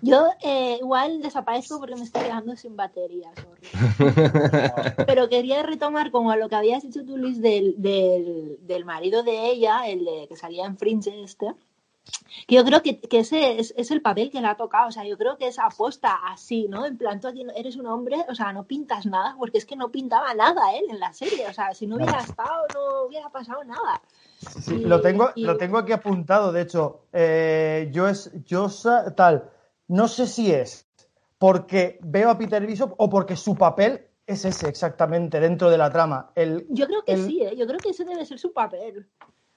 Yo 0.01 0.27
eh, 0.43 0.77
igual 0.79 1.21
desaparezco 1.21 1.79
porque 1.79 1.95
me 1.95 2.03
estoy 2.03 2.23
quedando 2.23 2.55
sin 2.55 2.75
batería. 2.75 3.31
sorry. 3.35 4.13
Pero 5.07 5.27
quería 5.29 5.63
retomar 5.63 6.11
como 6.11 6.31
a 6.31 6.37
lo 6.37 6.49
que 6.49 6.55
habías 6.55 6.83
dicho 6.83 7.03
tú, 7.05 7.17
Luis, 7.17 7.41
del, 7.41 7.75
del, 7.81 8.57
del 8.61 8.85
marido 8.85 9.23
de 9.23 9.47
ella, 9.49 9.87
el 9.87 10.05
de, 10.05 10.27
que 10.27 10.35
salía 10.35 10.65
en 10.65 10.77
Fringe 10.77 11.23
este. 11.23 11.53
Que 12.47 12.55
yo 12.55 12.63
creo 12.63 12.81
que, 12.81 13.01
que 13.01 13.19
ese 13.19 13.59
es, 13.59 13.73
es 13.75 13.91
el 13.91 14.01
papel 14.01 14.29
que 14.29 14.39
le 14.39 14.47
ha 14.47 14.55
tocado. 14.55 14.87
O 14.87 14.91
sea, 14.91 15.03
yo 15.03 15.17
creo 15.17 15.37
que 15.37 15.47
es 15.47 15.59
aposta 15.59 16.15
así, 16.27 16.67
¿no? 16.69 16.85
En 16.85 16.97
plan, 16.97 17.19
tú 17.19 17.27
aquí 17.27 17.45
eres 17.55 17.75
un 17.75 17.87
hombre, 17.87 18.23
o 18.29 18.35
sea, 18.35 18.53
no 18.53 18.63
pintas 18.63 19.05
nada, 19.05 19.35
porque 19.37 19.57
es 19.57 19.65
que 19.65 19.75
no 19.75 19.89
pintaba 19.91 20.33
nada 20.33 20.73
él 20.75 20.85
en 20.89 20.99
la 20.99 21.11
serie. 21.11 21.47
O 21.47 21.53
sea, 21.53 21.73
si 21.73 21.85
no 21.87 21.95
hubiera 21.97 22.19
estado, 22.19 22.65
no 22.73 23.07
hubiera 23.07 23.29
pasado 23.29 23.63
nada. 23.65 24.01
Sí, 24.61 24.75
Y- 24.75 24.85
lo, 24.85 25.01
tengo, 25.01 25.31
y- 25.35 25.43
lo 25.43 25.57
tengo 25.57 25.79
aquí 25.79 25.91
apuntado, 25.91 26.51
de 26.53 26.61
hecho, 26.61 27.01
eh, 27.11 27.89
yo 27.91 28.07
es, 28.07 28.31
yo 28.45 28.67
tal, 29.15 29.49
no 29.87 30.07
sé 30.07 30.27
si 30.27 30.51
es 30.51 30.87
porque 31.37 31.99
veo 32.01 32.29
a 32.29 32.37
Peter 32.37 32.65
Bishop 32.65 32.93
o 32.97 33.09
porque 33.09 33.35
su 33.35 33.55
papel 33.55 34.07
es 34.25 34.43
ese 34.45 34.67
exactamente 34.67 35.39
dentro 35.39 35.69
de 35.69 35.77
la 35.77 35.89
trama. 35.91 36.31
El, 36.35 36.65
Yo 36.69 36.87
creo 36.87 37.03
que 37.03 37.13
el- 37.13 37.25
sí, 37.25 37.41
¿eh? 37.43 37.55
yo 37.55 37.65
creo 37.67 37.79
que 37.79 37.89
ese 37.89 38.03
debe 38.05 38.25
ser 38.25 38.39
su 38.39 38.51
papel. 38.51 39.07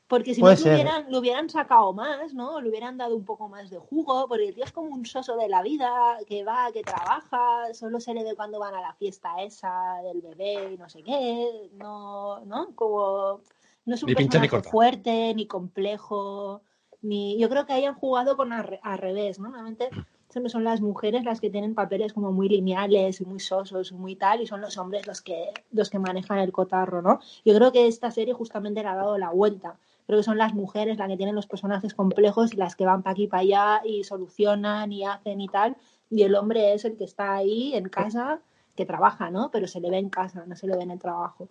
Porque 0.06 0.34
si 0.34 0.40
Puede 0.40 0.56
no 0.56 0.64
lo 0.66 0.72
hubieran, 0.72 1.06
lo 1.12 1.18
hubieran 1.20 1.48
sacado 1.48 1.92
más, 1.92 2.34
¿no? 2.34 2.60
Le 2.60 2.68
hubieran 2.68 2.98
dado 2.98 3.14
un 3.14 3.24
poco 3.24 3.48
más 3.48 3.70
de 3.70 3.78
jugo, 3.78 4.26
porque 4.26 4.48
el 4.48 4.54
tío 4.54 4.64
es 4.64 4.72
como 4.72 4.92
un 4.92 5.06
soso 5.06 5.36
de 5.36 5.48
la 5.48 5.62
vida, 5.62 6.18
que 6.26 6.42
va, 6.42 6.72
que 6.72 6.82
trabaja, 6.82 7.72
solo 7.74 8.00
se 8.00 8.12
le 8.12 8.24
ve 8.24 8.34
cuando 8.34 8.58
van 8.58 8.74
a 8.74 8.80
la 8.80 8.92
fiesta 8.94 9.40
esa 9.40 10.00
del 10.02 10.20
bebé 10.20 10.72
y 10.74 10.76
no 10.76 10.88
sé 10.88 11.04
qué, 11.04 11.70
no, 11.74 12.44
¿no? 12.44 12.74
Como 12.74 13.40
no 13.84 13.94
es 13.94 14.02
un 14.02 14.08
Ni 14.08 14.14
pincha 14.16 14.40
ni 14.40 14.48
personaje 14.48 14.68
fuerte, 14.68 15.32
ni 15.34 15.46
complejo, 15.46 16.62
ni 17.02 17.38
yo 17.38 17.48
creo 17.48 17.64
que 17.64 17.72
hayan 17.74 17.94
jugado 17.94 18.36
con 18.36 18.52
al, 18.52 18.64
re- 18.64 18.80
al 18.82 18.98
revés, 18.98 19.38
¿no? 19.38 19.44
Normalmente 19.50 19.90
siempre 20.30 20.50
son 20.50 20.64
las 20.64 20.80
mujeres 20.80 21.24
las 21.24 21.40
que 21.40 21.50
tienen 21.50 21.74
papeles 21.74 22.12
como 22.12 22.32
muy 22.32 22.48
lineales 22.48 23.20
y 23.20 23.24
muy 23.24 23.40
sosos 23.40 23.90
y 23.90 23.94
muy 23.94 24.16
tal, 24.16 24.40
y 24.40 24.46
son 24.46 24.60
los 24.60 24.78
hombres 24.78 25.06
los 25.06 25.20
que, 25.20 25.52
los 25.72 25.90
que 25.90 25.98
manejan 25.98 26.38
el 26.38 26.52
cotarro, 26.52 27.02
¿no? 27.02 27.20
Yo 27.44 27.54
creo 27.54 27.72
que 27.72 27.86
esta 27.88 28.10
serie 28.10 28.32
justamente 28.32 28.82
le 28.82 28.88
ha 28.88 28.94
dado 28.94 29.18
la 29.18 29.30
vuelta. 29.30 29.76
Creo 30.06 30.20
que 30.20 30.24
son 30.24 30.38
las 30.38 30.54
mujeres 30.54 30.98
las 30.98 31.08
que 31.08 31.16
tienen 31.16 31.34
los 31.34 31.46
personajes 31.46 31.94
complejos 31.94 32.54
y 32.54 32.56
las 32.56 32.76
que 32.76 32.86
van 32.86 33.02
para 33.02 33.12
aquí 33.12 33.26
para 33.26 33.42
allá 33.42 33.82
y 33.84 34.04
solucionan 34.04 34.92
y 34.92 35.04
hacen 35.04 35.40
y 35.40 35.48
tal, 35.48 35.76
y 36.08 36.22
el 36.22 36.34
hombre 36.34 36.74
es 36.74 36.84
el 36.84 36.96
que 36.96 37.04
está 37.04 37.34
ahí 37.34 37.74
en 37.74 37.88
casa, 37.88 38.40
que 38.76 38.86
trabaja, 38.86 39.30
¿no? 39.30 39.50
Pero 39.50 39.66
se 39.66 39.80
le 39.80 39.90
ve 39.90 39.98
en 39.98 40.10
casa, 40.10 40.44
no 40.46 40.56
se 40.56 40.66
le 40.66 40.76
ve 40.76 40.84
en 40.84 40.92
el 40.92 40.98
trabajo. 40.98 41.48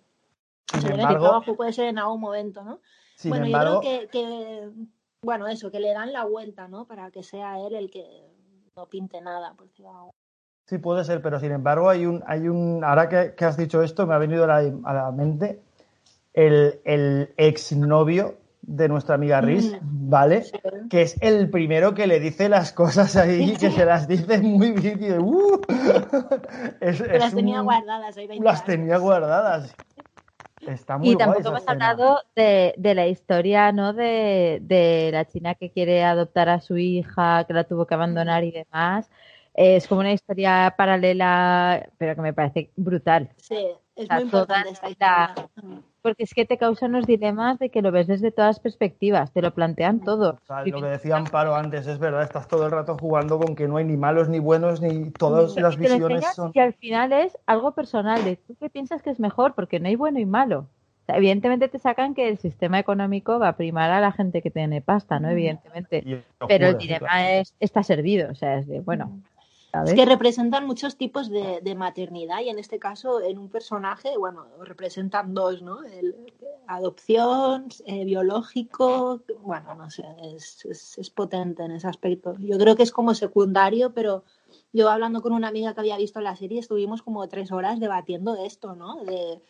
Sin 0.72 0.80
se 0.80 0.88
le 0.88 0.96
ve 0.96 1.02
en 1.02 1.08
el 1.08 1.18
trabajo, 1.18 1.54
puede 1.54 1.72
ser 1.72 1.86
en 1.86 1.98
algún 1.98 2.20
momento, 2.20 2.64
¿no? 2.64 2.80
sin 3.16 3.28
bueno, 3.28 3.44
embargo, 3.44 3.74
yo 3.74 3.80
creo 3.80 4.00
que, 4.00 4.08
que, 4.08 4.70
bueno, 5.20 5.46
eso, 5.46 5.70
que 5.70 5.80
le 5.80 5.92
dan 5.92 6.10
la 6.10 6.24
vuelta, 6.24 6.68
¿no? 6.68 6.86
Para 6.86 7.10
que 7.10 7.22
sea 7.22 7.60
él 7.60 7.74
el 7.74 7.90
que 7.90 8.29
no 8.80 8.86
pinte 8.86 9.20
nada, 9.20 9.52
por 9.54 9.66
decirlo 9.68 9.90
algo. 9.90 10.14
sí 10.66 10.78
puede 10.78 11.04
ser, 11.04 11.20
pero 11.20 11.38
sin 11.38 11.52
embargo 11.52 11.90
hay 11.90 12.06
un, 12.06 12.22
hay 12.26 12.48
un, 12.48 12.82
ahora 12.84 13.08
que, 13.08 13.34
que 13.36 13.44
has 13.44 13.56
dicho 13.56 13.82
esto, 13.82 14.06
me 14.06 14.14
ha 14.14 14.18
venido 14.18 14.44
a 14.44 14.46
la, 14.46 14.72
a 14.84 14.94
la 14.94 15.10
mente 15.12 15.60
el, 16.32 16.80
el 16.84 17.34
exnovio 17.36 18.36
de 18.62 18.88
nuestra 18.88 19.16
amiga 19.16 19.40
Riz, 19.40 19.72
Mm. 19.82 20.10
¿vale? 20.10 20.42
Sí. 20.44 20.58
que 20.88 21.02
es 21.02 21.16
el 21.22 21.50
primero 21.50 21.92
que 21.94 22.06
le 22.06 22.20
dice 22.20 22.48
las 22.48 22.72
cosas 22.72 23.16
ahí, 23.16 23.56
que 23.56 23.70
se 23.70 23.84
las 23.84 24.06
dice 24.06 24.38
muy 24.40 24.70
bien. 24.72 25.02
y 25.02 25.08
de, 25.08 25.18
"Uh". 25.18 25.60
Es- 26.80 27.00
las 27.00 27.34
tenía 27.34 27.60
guardadas 27.62 28.16
ahí 28.16 28.26
20 28.28 28.44
Las 28.44 28.56
años. 28.60 28.66
tenía 28.66 28.96
guardadas. 28.98 29.74
Está 30.66 30.98
muy 30.98 31.10
Y 31.12 31.16
tampoco 31.16 31.48
hemos 31.48 31.62
escena. 31.62 31.90
hablado 31.90 32.22
de, 32.36 32.74
de 32.76 32.94
la 32.94 33.06
historia, 33.06 33.72
¿no? 33.72 33.92
De, 33.92 34.58
de 34.62 35.10
la 35.12 35.24
china 35.24 35.54
que 35.54 35.70
quiere 35.70 36.04
adoptar 36.04 36.48
a 36.48 36.60
su 36.60 36.76
hija, 36.76 37.44
que 37.44 37.54
la 37.54 37.64
tuvo 37.64 37.86
que 37.86 37.94
abandonar 37.94 38.44
y 38.44 38.50
demás. 38.52 39.10
Eh, 39.54 39.76
Es 39.76 39.86
como 39.88 40.00
una 40.00 40.12
historia 40.12 40.74
paralela, 40.76 41.88
pero 41.98 42.14
que 42.14 42.20
me 42.22 42.32
parece 42.34 42.70
brutal. 42.76 43.30
Sí, 43.36 43.66
es 43.96 44.06
sea, 44.06 44.20
muy 44.20 44.30
toda 44.30 44.42
importante 44.60 44.70
esta 44.70 44.86
la- 44.86 44.90
historia. 44.90 45.50
Mm. 45.62 45.78
Porque 46.02 46.22
es 46.22 46.34
que 46.34 46.44
te 46.44 46.56
causa 46.56 46.86
unos 46.86 47.06
dilemas 47.06 47.58
de 47.58 47.68
que 47.68 47.82
lo 47.82 47.92
ves 47.92 48.06
desde 48.06 48.30
todas 48.30 48.60
perspectivas, 48.60 49.32
te 49.32 49.42
lo 49.42 49.52
plantean 49.52 50.00
todo. 50.00 50.38
O 50.42 50.46
sea, 50.46 50.64
lo 50.64 50.80
que 50.80 50.86
decía 50.86 51.16
Amparo 51.16 51.54
antes 51.54 51.86
es 51.86 51.98
verdad, 51.98 52.22
estás 52.22 52.48
todo 52.48 52.64
el 52.64 52.70
rato 52.70 52.96
jugando 52.98 53.38
con 53.38 53.54
que 53.54 53.68
no 53.68 53.76
hay 53.76 53.84
ni 53.84 53.96
malos 53.96 54.28
ni 54.28 54.38
buenos, 54.38 54.80
ni 54.80 55.10
todas 55.10 55.56
las 55.56 55.76
visiones 55.76 56.24
son. 56.34 56.52
Y 56.54 56.60
al 56.60 56.72
final 56.74 57.12
es 57.12 57.36
algo 57.46 57.72
personal, 57.72 58.24
de 58.24 58.36
tú 58.36 58.56
qué 58.58 58.70
piensas 58.70 59.02
que 59.02 59.10
es 59.10 59.20
mejor, 59.20 59.54
porque 59.54 59.80
no 59.80 59.88
hay 59.88 59.96
bueno 59.96 60.18
y 60.18 60.26
malo. 60.26 60.66
O 61.02 61.04
sea, 61.06 61.16
evidentemente 61.16 61.68
te 61.68 61.78
sacan 61.78 62.14
que 62.14 62.28
el 62.28 62.38
sistema 62.38 62.78
económico 62.78 63.38
va 63.38 63.48
a 63.48 63.56
primar 63.56 63.90
a 63.90 64.00
la 64.00 64.12
gente 64.12 64.42
que 64.42 64.50
tiene 64.50 64.80
pasta, 64.80 65.18
¿no? 65.18 65.28
Evidentemente. 65.30 66.24
Pero 66.46 66.68
el 66.68 66.78
dilema 66.78 67.30
es, 67.32 67.54
está 67.60 67.82
servido, 67.82 68.30
o 68.30 68.34
sea, 68.34 68.58
es 68.58 68.66
de, 68.66 68.80
bueno, 68.80 69.20
¿sabes? 69.72 69.90
Es 69.90 69.96
que 69.96 70.04
representan 70.04 70.66
muchos 70.66 70.96
tipos 70.96 71.30
de, 71.30 71.60
de 71.62 71.74
maternidad 71.74 72.40
y 72.40 72.48
en 72.48 72.58
este 72.58 72.78
caso 72.78 73.20
en 73.20 73.38
un 73.38 73.48
personaje, 73.48 74.16
bueno, 74.18 74.46
representan 74.64 75.34
dos, 75.34 75.62
¿no? 75.62 75.82
El, 75.84 76.14
adopción, 76.70 77.68
eh, 77.86 78.04
biológico, 78.04 79.22
bueno, 79.42 79.74
no 79.74 79.90
sé, 79.90 80.04
es, 80.22 80.64
es, 80.64 80.98
es 80.98 81.10
potente 81.10 81.64
en 81.64 81.72
ese 81.72 81.88
aspecto. 81.88 82.36
Yo 82.38 82.58
creo 82.58 82.76
que 82.76 82.84
es 82.84 82.92
como 82.92 83.14
secundario, 83.14 83.92
pero 83.92 84.24
yo 84.72 84.88
hablando 84.88 85.20
con 85.20 85.32
una 85.32 85.48
amiga 85.48 85.74
que 85.74 85.80
había 85.80 85.96
visto 85.96 86.20
la 86.20 86.36
serie 86.36 86.60
estuvimos 86.60 87.02
como 87.02 87.28
tres 87.28 87.50
horas 87.50 87.80
debatiendo 87.80 88.34
de 88.34 88.46
esto, 88.46 88.76
¿no? 88.76 89.02
De, 89.04 89.42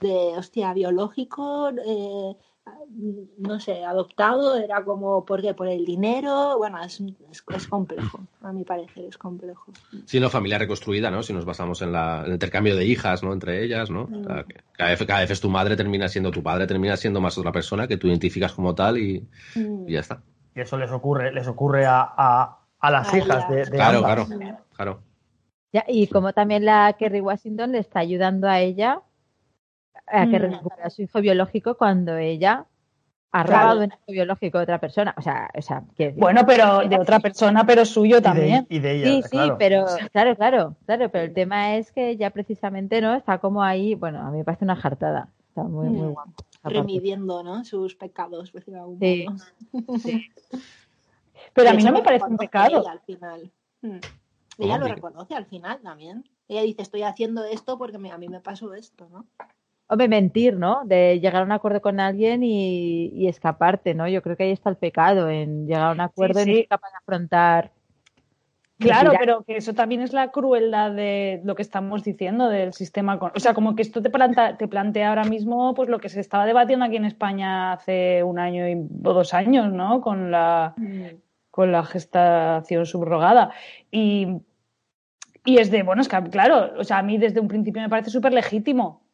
de 0.00 0.38
hostia, 0.38 0.72
biológico, 0.72 1.70
eh, 1.70 2.36
no 3.38 3.60
sé, 3.60 3.84
adoptado, 3.84 4.56
era 4.56 4.84
como, 4.84 5.24
¿por 5.24 5.40
qué? 5.42 5.54
Por 5.54 5.68
el 5.68 5.84
dinero, 5.84 6.58
bueno, 6.58 6.82
es, 6.82 7.00
es, 7.00 7.44
es 7.54 7.66
complejo, 7.68 8.20
a 8.42 8.52
mi 8.52 8.64
parecer 8.64 9.04
es 9.04 9.18
complejo. 9.18 9.72
Sí, 10.06 10.18
no, 10.20 10.30
familia 10.30 10.58
reconstruida, 10.58 11.10
¿no? 11.10 11.22
Si 11.22 11.32
nos 11.32 11.44
basamos 11.44 11.82
en 11.82 11.92
la- 11.92 12.24
el 12.26 12.32
intercambio 12.32 12.74
de 12.76 12.84
hijas, 12.86 13.22
¿no? 13.22 13.32
Entre 13.32 13.62
ellas, 13.64 13.90
¿no? 13.90 14.02
O 14.12 14.24
sea, 14.24 14.44
que 14.44 14.60
cada, 14.72 14.90
vez, 14.90 15.04
cada 15.06 15.24
vez 15.24 15.40
tu 15.40 15.50
madre 15.50 15.76
termina 15.76 16.08
siendo 16.08 16.30
tu 16.30 16.42
padre, 16.42 16.66
termina 16.66 16.96
siendo 16.96 17.20
más 17.20 17.36
otra 17.38 17.52
persona 17.52 17.86
que 17.86 17.96
tú 17.96 18.08
identificas 18.08 18.52
como 18.52 18.74
tal 18.74 18.98
y, 18.98 19.26
Mm. 19.54 19.88
y 19.88 19.92
ya 19.92 20.00
está. 20.00 20.22
Y 20.54 20.60
eso 20.60 20.76
les 20.78 20.90
ocurre, 20.90 21.32
les 21.32 21.46
ocurre 21.46 21.86
a, 21.86 22.00
a- 22.00 22.58
a 22.80 22.90
las 22.90 23.12
A 23.12 23.18
hijas 23.18 23.48
de, 23.48 23.56
de 23.64 23.70
Claro, 23.76 23.98
ambas. 23.98 24.28
claro, 24.28 24.58
claro. 24.74 25.00
Ya, 25.72 25.84
y 25.86 26.06
como 26.06 26.32
también 26.32 26.64
la 26.64 26.94
Kerry 26.98 27.20
Washington 27.20 27.72
le 27.72 27.78
está 27.78 27.98
ayudando 28.00 28.48
a 28.48 28.60
ella 28.60 29.02
a 30.10 30.26
que 30.26 30.38
Mm. 30.38 30.42
recupere 30.42 30.82
a 30.82 30.90
su 30.90 31.02
hijo 31.02 31.20
biológico 31.20 31.76
cuando 31.76 32.16
ella 32.16 32.66
Ha 33.30 33.44
Claro. 33.44 33.60
robado 33.62 33.80
un 33.80 33.92
hijo 33.92 34.04
biológico 34.12 34.56
de 34.56 34.64
otra 34.64 34.80
persona. 34.80 35.14
O 35.18 35.20
sea, 35.20 35.50
o 35.54 35.60
sea 35.60 35.82
decir- 35.98 36.14
Bueno, 36.18 36.46
pero 36.46 36.78
de 36.88 36.98
otra 36.98 37.20
persona, 37.20 37.66
pero 37.66 37.84
suyo 37.84 38.16
Y 38.16 38.20
de, 38.20 38.22
también. 38.22 38.66
y 38.70 38.78
de 38.78 38.92
ella, 38.92 39.06
Sí, 39.06 39.22
sí, 39.30 39.38
pero 39.58 39.84
claro, 40.12 40.34
claro, 40.34 40.76
claro, 40.86 41.10
pero 41.10 41.24
el 41.24 41.34
tema 41.34 41.76
es 41.76 41.92
que 41.92 42.16
ya 42.16 42.30
precisamente 42.30 43.02
no 43.02 43.14
está 43.14 43.36
como 43.36 43.62
ahí, 43.62 43.94
bueno, 43.94 44.20
a 44.20 44.30
mí 44.30 44.38
me 44.38 44.44
parece 44.44 44.64
una 44.64 44.76
jartada. 44.76 45.28
Está 45.50 45.62
muy, 45.62 45.88
muy 45.90 46.06
Mm. 46.08 46.12
guapo. 46.14 46.32
Remidiendo, 46.64 47.42
¿no? 47.42 47.64
Sus 47.66 47.94
pecados, 47.96 48.50
por 48.50 48.62
decirlo 48.62 48.78
de 48.78 48.82
algún 48.82 48.98
Sí. 48.98 49.26
modo. 49.28 49.44
Pero 51.52 51.68
a 51.68 51.72
mí 51.74 51.78
hecho, 51.82 51.86
no 51.90 51.98
me 51.98 52.02
parece 52.02 52.24
un 52.24 52.36
pecado. 52.38 52.80
Ella 52.80 52.92
al 52.92 53.00
final. 53.00 53.50
Mm. 53.82 53.98
Ella 54.58 54.78
lo 54.78 54.86
reconoce 54.88 55.34
al 55.34 55.44
final 55.44 55.80
también. 55.82 56.24
Ella 56.48 56.62
dice, 56.62 56.80
estoy 56.80 57.02
haciendo 57.02 57.44
esto 57.44 57.76
porque 57.76 57.98
me- 57.98 58.10
a 58.10 58.16
mí 58.18 58.28
me 58.30 58.40
pasó 58.40 58.72
esto, 58.72 59.06
¿no? 59.10 59.26
Hombre, 59.90 60.06
mentir, 60.08 60.56
¿no? 60.56 60.82
De 60.84 61.18
llegar 61.18 61.42
a 61.42 61.44
un 61.46 61.52
acuerdo 61.52 61.80
con 61.80 61.98
alguien 61.98 62.42
y, 62.42 63.06
y 63.14 63.26
escaparte, 63.26 63.94
¿no? 63.94 64.06
Yo 64.06 64.20
creo 64.22 64.36
que 64.36 64.42
ahí 64.44 64.50
está 64.52 64.68
el 64.68 64.76
pecado, 64.76 65.30
en 65.30 65.66
llegar 65.66 65.84
a 65.88 65.92
un 65.92 66.00
acuerdo 66.00 66.40
y 66.42 66.44
no 66.46 66.52
ser 66.56 66.68
capaz 66.68 66.90
de 66.90 66.96
afrontar. 66.98 67.72
Claro, 68.80 69.10
pero 69.18 69.42
que 69.42 69.56
eso 69.56 69.74
también 69.74 70.02
es 70.02 70.12
la 70.12 70.30
crueldad 70.30 70.92
de 70.92 71.40
lo 71.42 71.56
que 71.56 71.62
estamos 71.62 72.04
diciendo 72.04 72.48
del 72.48 72.72
sistema. 72.74 73.18
con- 73.18 73.32
O 73.34 73.40
sea, 73.40 73.52
como 73.52 73.74
que 73.74 73.82
esto 73.82 74.00
te, 74.02 74.08
planta- 74.10 74.56
te 74.56 74.68
plantea 74.68 75.08
ahora 75.08 75.24
mismo 75.24 75.74
pues 75.74 75.88
lo 75.88 75.98
que 75.98 76.08
se 76.08 76.20
estaba 76.20 76.46
debatiendo 76.46 76.84
aquí 76.84 76.94
en 76.96 77.04
España 77.06 77.72
hace 77.72 78.22
un 78.22 78.38
año 78.38 78.68
y, 78.68 78.74
o 78.74 79.12
dos 79.14 79.34
años, 79.34 79.72
¿no? 79.72 80.00
Con 80.00 80.30
la, 80.30 80.74
con 81.50 81.72
la 81.72 81.82
gestación 81.82 82.86
subrogada. 82.86 83.50
Y, 83.90 84.28
y 85.44 85.58
es 85.58 85.72
de, 85.72 85.82
bueno, 85.82 86.02
es 86.02 86.08
que 86.08 86.22
claro, 86.30 86.74
o 86.78 86.84
sea, 86.84 86.98
a 86.98 87.02
mí 87.02 87.18
desde 87.18 87.40
un 87.40 87.48
principio 87.48 87.82
me 87.82 87.88
parece 87.88 88.10
súper 88.10 88.32
legítimo 88.32 89.07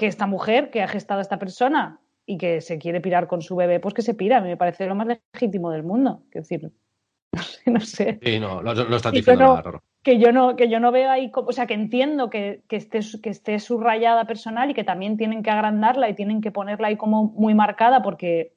que 0.00 0.06
esta 0.06 0.26
mujer 0.26 0.70
que 0.70 0.82
ha 0.82 0.88
gestado 0.88 1.18
a 1.18 1.22
esta 1.22 1.38
persona 1.38 2.00
y 2.24 2.38
que 2.38 2.62
se 2.62 2.78
quiere 2.78 3.02
pirar 3.02 3.26
con 3.26 3.42
su 3.42 3.54
bebé, 3.54 3.80
pues 3.80 3.92
que 3.92 4.00
se 4.00 4.14
pira. 4.14 4.38
A 4.38 4.40
mí 4.40 4.48
me 4.48 4.56
parece 4.56 4.86
lo 4.86 4.94
más 4.94 5.06
legítimo 5.06 5.70
del 5.70 5.82
mundo. 5.82 6.22
Es 6.32 6.48
decir, 6.48 6.72
no 7.34 7.42
sé, 7.42 7.70
no 7.70 7.80
sé 7.80 8.18
Sí, 8.22 8.40
no, 8.40 8.62
no, 8.62 8.72
no 8.72 8.96
estás 8.96 9.12
Sí, 9.12 9.18
diciendo 9.18 9.38
pero- 9.40 9.50
nada 9.50 9.60
raro. 9.62 9.82
que 10.02 10.18
yo 10.18 10.32
no, 10.32 10.56
que 10.56 10.70
yo 10.70 10.80
no 10.80 10.90
veo 10.90 11.10
ahí, 11.10 11.30
como- 11.30 11.48
o 11.48 11.52
sea, 11.52 11.66
que 11.66 11.74
entiendo 11.74 12.30
que, 12.30 12.62
que, 12.66 12.76
esté, 12.76 13.00
que 13.22 13.28
esté 13.28 13.58
subrayada 13.60 14.24
personal 14.24 14.70
y 14.70 14.74
que 14.74 14.84
también 14.84 15.18
tienen 15.18 15.42
que 15.42 15.50
agrandarla 15.50 16.08
y 16.08 16.14
tienen 16.14 16.40
que 16.40 16.50
ponerla 16.50 16.88
ahí 16.88 16.96
como 16.96 17.24
muy 17.24 17.52
marcada 17.52 18.00
porque 18.00 18.54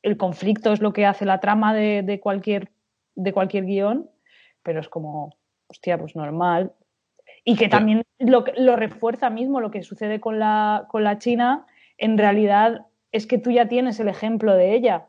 el 0.00 0.16
conflicto 0.16 0.72
es 0.72 0.80
lo 0.80 0.94
que 0.94 1.04
hace 1.04 1.26
la 1.26 1.40
trama 1.40 1.74
de, 1.74 2.02
de 2.02 2.20
cualquier, 2.20 2.70
de 3.16 3.34
cualquier 3.34 3.66
guion, 3.66 4.08
pero 4.62 4.80
es 4.80 4.88
como, 4.88 5.36
hostia, 5.68 5.98
pues 5.98 6.16
normal. 6.16 6.72
Y 7.50 7.56
que 7.56 7.68
también 7.68 8.04
lo, 8.20 8.44
lo 8.56 8.76
refuerza 8.76 9.28
mismo 9.28 9.60
lo 9.60 9.72
que 9.72 9.82
sucede 9.82 10.20
con 10.20 10.38
la, 10.38 10.86
con 10.88 11.02
la 11.02 11.18
China, 11.18 11.66
en 11.98 12.16
realidad 12.16 12.86
es 13.10 13.26
que 13.26 13.38
tú 13.38 13.50
ya 13.50 13.66
tienes 13.66 13.98
el 13.98 14.06
ejemplo 14.06 14.54
de 14.54 14.72
ella, 14.72 15.08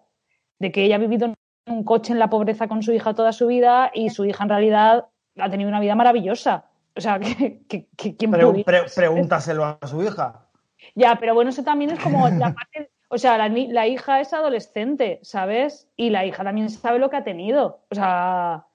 de 0.57 0.71
que 0.71 0.83
ella 0.83 0.95
ha 0.95 0.97
vivido 0.97 1.27
en 1.27 1.35
un 1.67 1.83
coche 1.83 2.13
en 2.13 2.17
la 2.17 2.31
pobreza 2.31 2.67
con 2.67 2.81
su 2.81 2.93
hija 2.93 3.13
toda 3.13 3.31
su 3.31 3.45
vida 3.45 3.91
y 3.93 4.09
su 4.09 4.25
hija 4.25 4.43
en 4.43 4.49
realidad 4.49 5.05
ha 5.37 5.49
tenido 5.51 5.69
una 5.69 5.79
vida 5.79 5.93
maravillosa. 5.93 6.65
O 6.95 7.01
sea, 7.01 7.19
que, 7.19 7.61
que, 7.67 7.87
que 7.95 8.15
¿quién 8.15 8.31
pregúntaselo 8.31 9.63
a 9.63 9.77
su 9.85 10.01
hija. 10.01 10.47
Ya, 10.95 11.17
pero 11.19 11.35
bueno, 11.35 11.51
eso 11.51 11.63
también 11.63 11.91
es 11.91 11.99
como 11.99 12.27
la 12.39 12.55
parte, 12.55 12.89
o 13.09 13.19
sea, 13.19 13.37
la, 13.37 13.49
la 13.49 13.85
hija 13.85 14.19
es 14.19 14.33
adolescente, 14.33 15.19
¿sabes? 15.21 15.91
Y 15.95 16.09
la 16.09 16.25
hija 16.25 16.43
también 16.43 16.71
sabe 16.71 16.97
lo 16.97 17.11
que 17.11 17.17
ha 17.17 17.23
tenido. 17.23 17.85
O 17.91 17.93
sea, 17.93 18.65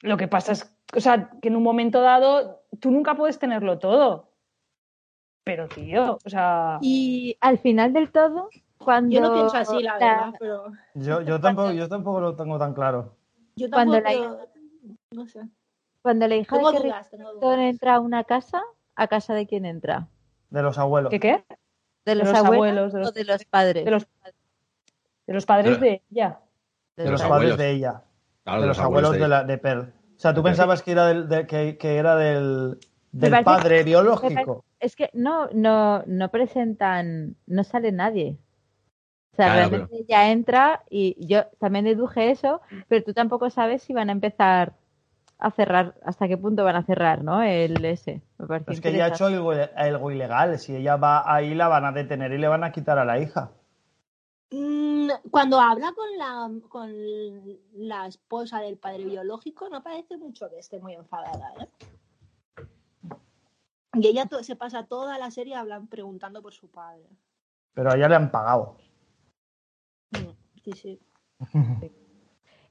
lo 0.00 0.16
que 0.16 0.26
pasa 0.26 0.52
es, 0.52 0.74
o 0.96 1.00
sea, 1.00 1.28
que 1.42 1.48
en 1.48 1.56
un 1.56 1.62
momento 1.62 2.00
dado 2.00 2.59
tú 2.80 2.90
nunca 2.90 3.14
puedes 3.14 3.38
tenerlo 3.38 3.78
todo. 3.78 4.28
Pero, 5.44 5.68
tío, 5.68 6.18
o 6.24 6.28
sea, 6.30 6.78
Y 6.82 7.36
al 7.40 7.58
final 7.58 7.92
del 7.92 8.10
todo, 8.12 8.50
cuando 8.78 9.14
Yo 9.14 9.20
no 9.20 9.32
pienso 9.32 9.56
así, 9.56 9.82
la 9.82 9.94
verdad, 9.94 10.32
pero 10.38 10.72
Yo, 10.94 11.22
yo, 11.22 11.40
tampoco, 11.40 11.72
yo 11.72 11.88
tampoco 11.88 12.20
lo 12.20 12.36
tengo 12.36 12.58
tan 12.58 12.74
claro. 12.74 13.16
yo 13.56 13.68
Cuando 13.70 14.00
tampoco... 14.02 14.36
la 14.36 14.46
No 15.12 15.26
sé. 15.26 15.40
cuando 16.02 16.28
la 16.28 16.36
hija 16.36 16.56
de 16.56 16.62
dudas, 16.62 17.58
entra 17.58 17.94
a 17.96 18.00
una 18.00 18.24
casa, 18.24 18.62
¿a 18.94 19.06
casa 19.08 19.34
de 19.34 19.46
quién 19.46 19.64
entra? 19.64 20.08
De 20.50 20.62
los 20.62 20.78
abuelos. 20.78 21.10
¿qué 21.10 21.20
qué? 21.20 21.44
¿De 22.04 22.14
los, 22.14 22.28
los 22.28 22.36
abuelos, 22.38 22.54
abuelos, 22.54 22.92
de 22.92 22.98
los- 23.00 23.08
o 23.08 23.12
de 23.12 23.24
los 23.24 23.44
padres? 23.44 23.84
De 23.84 23.90
los, 23.90 24.06
de 25.26 25.34
los 25.34 25.46
padres 25.46 25.80
de 25.80 26.02
ella. 26.10 26.40
De 26.96 27.04
De 27.04 27.10
los 27.10 27.20
los 27.20 27.28
padres 27.28 27.32
abuelos. 27.52 27.58
de 27.58 27.70
ella. 27.70 28.02
Claro, 28.44 28.60
de 28.62 28.66
los 28.68 28.78
abuelos 28.78 29.12
de, 29.12 29.28
la, 29.28 29.44
de 29.44 29.58
Pearl. 29.58 29.92
O 30.20 30.22
sea, 30.22 30.34
tú 30.34 30.42
pensabas 30.42 30.82
que 30.82 30.92
era 30.92 31.06
del, 31.06 31.28
de- 31.30 31.46
que, 31.46 31.78
que 31.78 31.96
era 31.96 32.14
del, 32.14 32.78
del 33.10 33.30
parece- 33.30 33.44
padre 33.44 33.82
biológico. 33.84 34.66
Es 34.78 34.94
que 34.94 35.08
no, 35.14 35.48
no, 35.54 36.02
no 36.06 36.28
presentan, 36.30 37.36
no 37.46 37.64
sale 37.64 37.90
nadie. 37.90 38.36
O 39.32 39.36
sea, 39.36 39.46
Claro, 39.46 39.58
realmente 39.70 39.96
ella 40.06 40.30
entra 40.30 40.82
y 40.90 41.16
yo 41.26 41.44
también 41.58 41.86
deduje 41.86 42.30
eso, 42.30 42.60
pero 42.88 43.02
tú 43.02 43.14
tampoco 43.14 43.48
sabes 43.48 43.82
si 43.82 43.94
van 43.94 44.10
a 44.10 44.12
empezar 44.12 44.74
a 45.38 45.50
cerrar, 45.52 45.94
hasta 46.04 46.28
qué 46.28 46.36
punto 46.36 46.64
van 46.64 46.76
a 46.76 46.82
cerrar, 46.82 47.24
¿no? 47.24 47.40
El 47.42 47.82
ese. 47.82 48.20
Me 48.36 48.46
parece 48.46 48.72
Es 48.72 48.80
que 48.82 48.90
ella 48.90 49.06
ha 49.06 49.08
hecho 49.08 49.24
algo, 49.24 49.52
algo 49.74 50.10
ilegal. 50.10 50.58
Si 50.58 50.76
ella 50.76 50.96
va 50.96 51.32
ahí, 51.34 51.54
la 51.54 51.68
van 51.68 51.86
a 51.86 51.92
detener 51.92 52.30
y 52.32 52.36
le 52.38 52.46
van 52.48 52.62
a 52.62 52.72
quitar 52.72 52.98
a 52.98 53.06
la 53.06 53.18
hija. 53.18 53.52
Mm, 54.50 54.89
Cuando 55.30 55.60
habla 55.60 55.92
con 55.92 56.16
la, 56.16 56.50
con 56.68 56.92
la 57.74 58.06
esposa 58.06 58.60
del 58.60 58.76
padre 58.78 59.04
biológico, 59.04 59.68
no 59.68 59.82
parece 59.82 60.16
mucho 60.16 60.48
que 60.50 60.58
esté 60.58 60.78
muy 60.80 60.94
enfadada, 60.94 61.54
¿eh? 61.60 61.68
Y 63.94 64.06
ella 64.06 64.28
se 64.42 64.56
pasa 64.56 64.86
toda 64.86 65.18
la 65.18 65.30
serie 65.30 65.56
hablan, 65.56 65.88
preguntando 65.88 66.40
por 66.42 66.52
su 66.52 66.70
padre. 66.70 67.08
Pero 67.74 67.90
a 67.90 67.96
ella 67.96 68.08
le 68.08 68.14
han 68.14 68.30
pagado. 68.30 68.76
Mm, 70.12 70.30
Sí, 70.62 70.72
sí. 70.72 71.00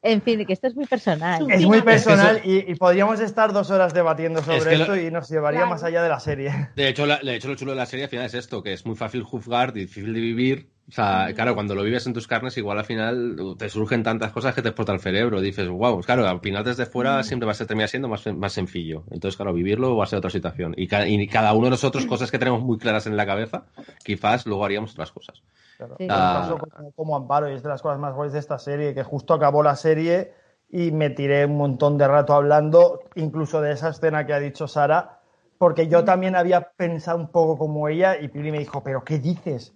En 0.02 0.22
fin, 0.22 0.46
que 0.46 0.54
esto 0.54 0.68
es 0.68 0.76
muy 0.76 0.86
personal. 0.86 1.46
Es 1.52 1.66
muy 1.66 1.78
Es 1.80 1.84
que 1.84 1.90
personal 1.90 2.38
eso- 2.38 2.48
y, 2.50 2.72
y 2.72 2.76
podríamos 2.76 3.20
estar 3.20 3.52
dos 3.52 3.70
horas 3.70 3.94
debatiendo 3.94 4.42
sobre 4.42 4.58
Es 4.60 4.64
que 4.66 4.78
lo- 4.78 4.84
esto 4.84 4.96
y 4.98 5.12
nos 5.12 5.28
llevaría 5.30 5.60
Claro. 5.62 5.72
más 5.72 5.84
allá 5.84 6.02
de 6.02 6.08
la 6.10 6.20
serie. 6.22 6.52
De 6.78 6.88
hecho, 6.88 7.06
la- 7.06 7.20
de 7.20 7.36
hecho, 7.36 7.50
lo 7.50 7.56
chulo 7.56 7.72
de 7.72 7.78
la 7.78 7.86
serie 7.86 8.06
al 8.06 8.10
final 8.10 8.26
es 8.26 8.34
esto, 8.34 8.64
que 8.64 8.72
es 8.72 8.86
muy 8.86 8.96
fácil 8.96 9.24
juzgar, 9.24 9.74
difícil 9.74 10.14
de 10.14 10.20
vivir. 10.22 10.70
O 10.88 10.92
sea, 10.92 11.32
claro, 11.36 11.54
cuando 11.54 11.76
lo 11.76 11.84
vives 11.84 12.08
en 12.08 12.14
tus 12.14 12.26
carnes, 12.28 12.58
igual 12.58 12.80
al 12.80 12.86
final 12.86 13.36
te 13.60 13.70
surgen 13.70 14.02
tantas 14.02 14.32
cosas 14.32 14.56
que 14.56 14.64
te 14.64 14.70
explota 14.70 14.92
el 14.94 15.00
cerebro. 15.00 15.40
Dices, 15.40 15.68
wow, 15.68 16.00
claro, 16.02 16.28
al 16.28 16.40
final 16.40 16.64
desde 16.64 16.88
fuera 16.88 17.22
siempre 17.22 17.46
va 17.46 17.52
a 17.52 17.56
ser, 17.56 17.68
termina 17.68 17.88
siendo 17.88 18.08
más, 18.08 18.26
más 18.36 18.54
sencillo. 18.54 19.04
Entonces, 19.12 19.36
claro, 19.36 19.54
vivirlo 19.54 19.96
va 19.96 20.06
a 20.06 20.08
ser 20.08 20.18
otra 20.18 20.32
situación. 20.32 20.74
Y, 20.78 20.88
ca- 20.88 21.08
y 21.08 21.28
cada 21.28 21.54
uno 21.54 21.66
de 21.66 21.72
nosotros, 21.72 22.08
cosas 22.08 22.32
que 22.32 22.40
tenemos 22.40 22.64
muy 22.64 22.80
claras 22.80 23.06
en 23.06 23.18
la 23.18 23.28
cabeza, 23.28 23.66
quizás 24.04 24.48
luego 24.48 24.66
haríamos 24.66 24.94
otras 24.94 25.12
cosas. 25.12 25.44
Claro. 25.80 25.96
Sí. 25.98 26.04
Un 26.04 26.12
Ah. 26.12 26.58
como, 26.76 26.92
como 26.92 27.16
Amparo, 27.16 27.50
y 27.50 27.54
es 27.54 27.64
de 27.64 27.70
las 27.70 27.82
cosas 27.82 28.00
más 28.00 28.14
guays 28.14 28.34
de 28.34 28.40
esta 28.40 28.60
serie, 28.60 28.94
que 28.94 29.04
justo 29.04 29.34
acabó 29.34 29.64
la 29.64 29.78
serie 29.78 30.34
y 30.70 30.92
me 30.92 31.10
tiré 31.10 31.46
un 31.46 31.56
montón 31.58 31.98
de 31.98 32.06
rato 32.06 32.34
hablando, 32.34 33.00
incluso 33.16 33.62
de 33.62 33.72
esa 33.72 33.90
escena 33.90 34.26
que 34.26 34.34
ha 34.34 34.40
dicho 34.40 34.68
Sara, 34.68 35.22
porque 35.58 35.88
yo 35.88 36.04
también 36.04 36.36
había 36.36 36.72
pensado 36.76 37.18
un 37.18 37.30
poco 37.30 37.58
como 37.58 37.88
ella 37.88 38.18
y 38.20 38.28
Pili 38.28 38.52
me 38.52 38.60
dijo, 38.60 38.84
pero 38.84 39.06
¿qué 39.06 39.20
dices? 39.20 39.74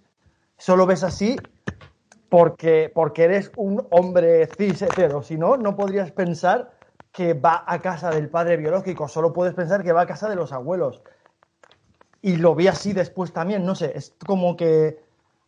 Solo 0.58 0.84
ves 0.84 1.04
así 1.04 1.36
porque, 2.28 2.92
porque 2.94 3.24
eres 3.24 3.50
un 3.56 3.86
hombre 3.90 4.46
cis 4.58 4.82
hetero, 4.82 5.22
si 5.22 5.38
no, 5.38 5.56
no 5.56 5.74
podrías 5.74 6.10
pensar 6.10 6.72
que 7.12 7.32
va 7.32 7.64
a 7.66 7.80
casa 7.80 8.10
del 8.10 8.28
padre 8.28 8.58
biológico, 8.58 9.08
solo 9.08 9.32
puedes 9.32 9.54
pensar 9.54 9.82
que 9.82 9.92
va 9.92 10.02
a 10.02 10.06
casa 10.06 10.28
de 10.28 10.36
los 10.36 10.52
abuelos. 10.52 11.02
Y 12.20 12.36
lo 12.36 12.54
vi 12.54 12.68
así 12.68 12.92
después 12.92 13.32
también, 13.32 13.64
no 13.64 13.74
sé, 13.74 13.92
es 13.96 14.14
como 14.26 14.56
que 14.56 15.02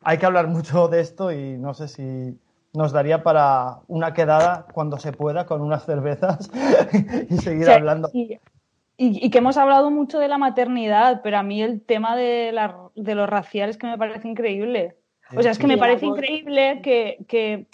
hay 0.06 0.18
que 0.18 0.26
hablar 0.26 0.46
mucho 0.46 0.86
de 0.86 1.00
esto 1.00 1.32
y 1.32 1.58
no 1.58 1.74
sé 1.74 1.88
si 1.88 2.38
nos 2.72 2.92
daría 2.92 3.24
para 3.24 3.80
una 3.88 4.14
quedada 4.14 4.66
cuando 4.72 4.98
se 4.98 5.10
pueda 5.10 5.46
con 5.46 5.60
unas 5.60 5.84
cervezas 5.84 6.48
y 7.28 7.36
seguir 7.38 7.64
Sí, 7.64 7.72
hablando. 7.72 8.08
Y, 8.14 9.30
que 9.30 9.38
hemos 9.38 9.56
hablado 9.56 9.90
mucho 9.90 10.20
de 10.20 10.28
la 10.28 10.38
maternidad, 10.38 11.22
pero 11.24 11.38
a 11.38 11.42
mí 11.42 11.60
el 11.60 11.82
tema 11.82 12.14
de, 12.14 12.52
la, 12.52 12.76
de 12.94 13.16
los 13.16 13.28
raciales 13.28 13.78
que 13.78 13.88
me 13.88 13.98
parece 13.98 14.28
increíble. 14.28 14.94
O 15.36 15.42
sea, 15.42 15.50
es 15.50 15.58
que 15.58 15.66
me 15.66 15.76
parece 15.76 16.06
increíble 16.06 16.80
que, 16.82 17.18
que, 17.26 17.66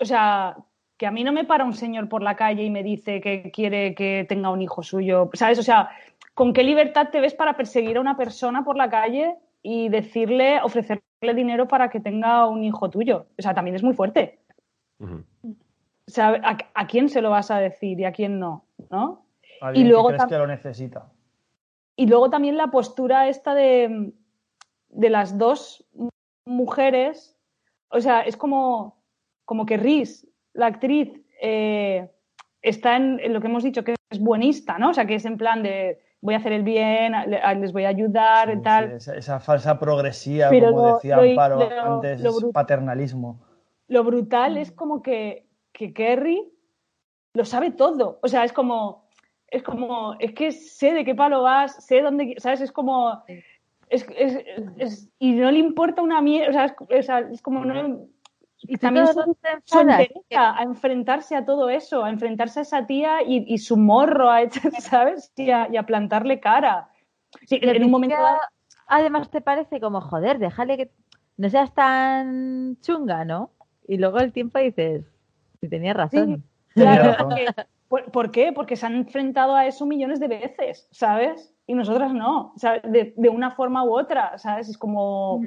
o 0.00 0.06
sea, 0.06 0.56
que 0.96 1.06
a 1.06 1.10
mí 1.10 1.24
no 1.24 1.32
me 1.32 1.44
para 1.44 1.66
un 1.66 1.74
señor 1.74 2.08
por 2.08 2.22
la 2.22 2.36
calle 2.36 2.64
y 2.64 2.70
me 2.70 2.82
dice 2.82 3.20
que 3.20 3.50
quiere 3.50 3.94
que 3.94 4.24
tenga 4.26 4.48
un 4.48 4.62
hijo 4.62 4.82
suyo, 4.82 5.28
¿sabes? 5.34 5.58
O 5.58 5.62
sea, 5.62 5.90
¿con 6.32 6.54
qué 6.54 6.64
libertad 6.64 7.10
te 7.12 7.20
ves 7.20 7.34
para 7.34 7.54
perseguir 7.54 7.98
a 7.98 8.00
una 8.00 8.16
persona 8.16 8.64
por 8.64 8.78
la 8.78 8.88
calle 8.88 9.36
y 9.62 9.90
decirle, 9.90 10.60
ofrecerle 10.62 11.02
dinero 11.20 11.66
para 11.66 11.88
que 11.88 12.00
tenga 12.00 12.46
un 12.46 12.64
hijo 12.64 12.90
tuyo? 12.90 13.26
O 13.38 13.42
sea, 13.42 13.54
también 13.54 13.76
es 13.76 13.82
muy 13.82 13.94
fuerte. 13.94 14.40
Ujú. 14.98 15.24
O 15.42 16.10
sea, 16.10 16.28
¿a, 16.42 16.56
a 16.74 16.86
quién 16.86 17.08
se 17.08 17.20
lo 17.20 17.30
vas 17.30 17.50
a 17.50 17.58
decir 17.58 17.98
y 17.98 18.04
a 18.04 18.12
quién 18.12 18.38
no? 18.38 18.64
¿No? 18.90 19.26
Alguien 19.60 19.86
y 19.86 19.88
luego 19.88 20.08
que 20.08 20.14
crees 20.14 20.22
tam- 20.24 20.28
que 20.28 20.38
lo 20.38 20.46
necesita. 20.46 21.12
Y 21.96 22.06
luego 22.06 22.30
también 22.30 22.56
la 22.56 22.68
postura 22.70 23.28
esta 23.28 23.54
de, 23.54 24.12
de 24.90 25.10
las 25.10 25.38
dos 25.38 25.84
mujeres, 26.44 27.36
o 27.88 28.00
sea, 28.00 28.20
es 28.20 28.36
como, 28.36 29.02
como 29.44 29.64
que 29.66 29.78
Riz, 29.78 30.28
la 30.52 30.66
actriz, 30.66 31.20
eh, 31.40 32.10
está 32.62 32.96
en, 32.96 33.18
en 33.20 33.32
lo 33.32 33.40
que 33.40 33.46
hemos 33.46 33.64
dicho, 33.64 33.82
que 33.82 33.94
es 34.10 34.20
buenista, 34.20 34.78
¿no? 34.78 34.90
O 34.90 34.94
sea, 34.94 35.06
que 35.06 35.14
es 35.14 35.24
en 35.24 35.38
plan 35.38 35.62
de 35.62 36.00
voy 36.26 36.34
a 36.34 36.38
hacer 36.38 36.52
el 36.52 36.62
bien, 36.64 37.12
les 37.60 37.72
voy 37.72 37.84
a 37.84 37.88
ayudar, 37.88 38.52
Sí, 38.52 38.60
tal. 38.62 38.88
sí, 38.90 38.96
esa, 38.96 39.16
esa 39.16 39.40
falsa 39.40 39.78
progresía, 39.78 40.50
Pero 40.50 40.70
como 40.72 40.82
lo- 40.86 40.94
decía 40.96 41.16
lo- 41.16 41.22
Amparo 41.22 41.58
lo- 41.60 41.82
antes, 41.96 42.20
lo 42.20 42.30
es 42.30 42.36
brut- 42.36 42.52
paternalismo. 42.52 43.40
lo 43.88 44.04
brutal 44.04 44.56
es 44.58 44.72
como 44.72 45.00
que, 45.02 45.46
que 45.72 45.94
Kerry 45.94 46.52
lo 47.32 47.44
sabe 47.44 47.70
todo. 47.70 48.18
O 48.22 48.28
sea, 48.28 48.44
es 48.44 48.52
como, 48.52 49.06
es 49.48 49.62
como, 49.62 50.16
es 50.18 50.32
que 50.32 50.50
sé 50.52 50.92
de 50.92 51.04
qué 51.04 51.14
palo 51.14 51.42
vas, 51.42 51.84
sé 51.84 52.02
dónde, 52.02 52.34
¿sabes? 52.38 52.60
Es 52.60 52.72
como, 52.72 53.22
es, 53.88 54.04
es, 54.16 54.38
es- 54.78 55.08
y 55.20 55.32
no 55.32 55.50
le 55.52 55.60
importa 55.60 56.02
una 56.02 56.20
mierda, 56.20 56.48
o 56.50 56.52
sea, 56.52 56.64
es, 56.64 56.74
o 56.98 57.02
sea, 57.06 57.18
es 57.20 57.40
como, 57.40 57.64
no, 57.64 58.06
y 58.62 58.76
también 58.78 59.06
enfadas, 59.06 59.26
entereza 60.00 60.58
a 60.58 60.62
enfrentarse 60.62 61.36
a 61.36 61.44
todo 61.44 61.68
eso, 61.68 62.04
a 62.04 62.10
enfrentarse 62.10 62.60
a 62.60 62.62
esa 62.62 62.86
tía 62.86 63.22
y, 63.22 63.44
y 63.46 63.58
su 63.58 63.76
morro, 63.76 64.30
a, 64.30 64.40
¿sabes? 64.80 65.32
Y 65.36 65.50
a, 65.50 65.68
y 65.70 65.76
a 65.76 65.84
plantarle 65.84 66.40
cara. 66.40 66.90
Sí, 67.46 67.58
en 67.62 67.84
un 67.84 67.90
momento 67.90 68.16
dado- 68.16 68.38
Además 68.88 69.30
te 69.30 69.40
parece 69.40 69.80
como, 69.80 70.00
joder, 70.00 70.38
déjale 70.38 70.76
que 70.76 70.90
no 71.36 71.50
seas 71.50 71.74
tan 71.74 72.76
chunga, 72.80 73.24
¿no? 73.24 73.50
Y 73.88 73.98
luego 73.98 74.18
el 74.18 74.32
tiempo 74.32 74.58
dices, 74.60 75.04
si 75.60 75.68
tenía 75.68 75.92
razón. 75.92 76.44
Claro, 76.74 77.12
razón. 77.12 77.28
porque- 77.28 77.66
¿por, 77.88 78.10
por 78.12 78.30
qué? 78.30 78.52
Porque 78.52 78.76
se 78.76 78.86
han 78.86 78.94
enfrentado 78.94 79.54
a 79.56 79.66
eso 79.66 79.86
millones 79.86 80.20
de 80.20 80.28
veces, 80.28 80.88
¿sabes? 80.92 81.52
Y 81.66 81.74
nosotras 81.74 82.12
no, 82.12 82.52
¿sabes? 82.56 82.82
De, 82.84 83.12
de 83.16 83.28
una 83.28 83.50
forma 83.50 83.82
u 83.84 83.96
otra, 83.98 84.38
¿sabes? 84.38 84.68
Es 84.68 84.78
como... 84.78 85.42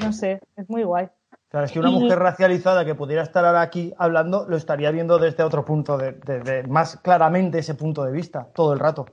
No 0.00 0.12
sé, 0.12 0.40
es 0.56 0.68
muy 0.70 0.82
guay. 0.84 1.08
Claro, 1.50 1.64
es 1.66 1.72
que 1.72 1.80
una 1.80 1.90
Y- 1.90 1.92
mujer 2.00 2.18
racializada 2.18 2.84
que 2.84 2.94
pudiera 2.94 3.22
estar 3.22 3.44
ahora 3.44 3.62
aquí 3.62 3.92
hablando 3.98 4.46
lo 4.48 4.56
estaría 4.56 4.90
viendo 4.90 5.18
desde 5.18 5.42
otro 5.42 5.64
punto, 5.64 5.96
de, 5.96 6.12
de- 6.12 6.40
de- 6.40 6.62
más 6.64 6.96
claramente 6.98 7.58
ese 7.58 7.74
punto 7.74 8.04
de 8.04 8.12
vista, 8.12 8.46
todo 8.54 8.72
el 8.74 8.78
rato. 8.78 9.06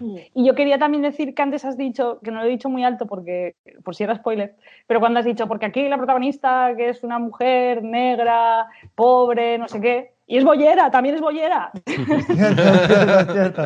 Y 0.00 0.46
yo 0.46 0.54
quería 0.54 0.78
también 0.78 1.02
decir 1.02 1.34
que 1.34 1.42
antes 1.42 1.64
has 1.64 1.76
dicho, 1.76 2.20
que 2.22 2.30
no 2.30 2.38
lo 2.38 2.46
he 2.46 2.48
dicho 2.50 2.68
muy 2.68 2.84
alto 2.84 3.06
porque, 3.06 3.56
por 3.82 3.96
si 3.96 4.04
era 4.04 4.14
spoiler, 4.14 4.54
pero 4.86 5.00
cuando 5.00 5.18
has 5.18 5.24
dicho, 5.26 5.48
porque 5.48 5.66
aquí 5.66 5.88
la 5.88 5.96
protagonista, 5.96 6.72
que 6.76 6.90
es 6.90 7.02
una 7.02 7.18
mujer 7.18 7.82
negra, 7.82 8.68
pobre, 8.94 9.58
no 9.58 9.66
sé 9.66 9.80
qué, 9.80 10.12
y 10.28 10.38
es 10.38 10.44
bollera, 10.44 10.88
también 10.92 11.16
es 11.16 11.20
bollera. 11.20 11.72
Es 11.74 11.84
cierto, 12.26 12.62
es 12.62 12.86
cierto, 12.86 13.18
es 13.18 13.32
cierto, 13.32 13.62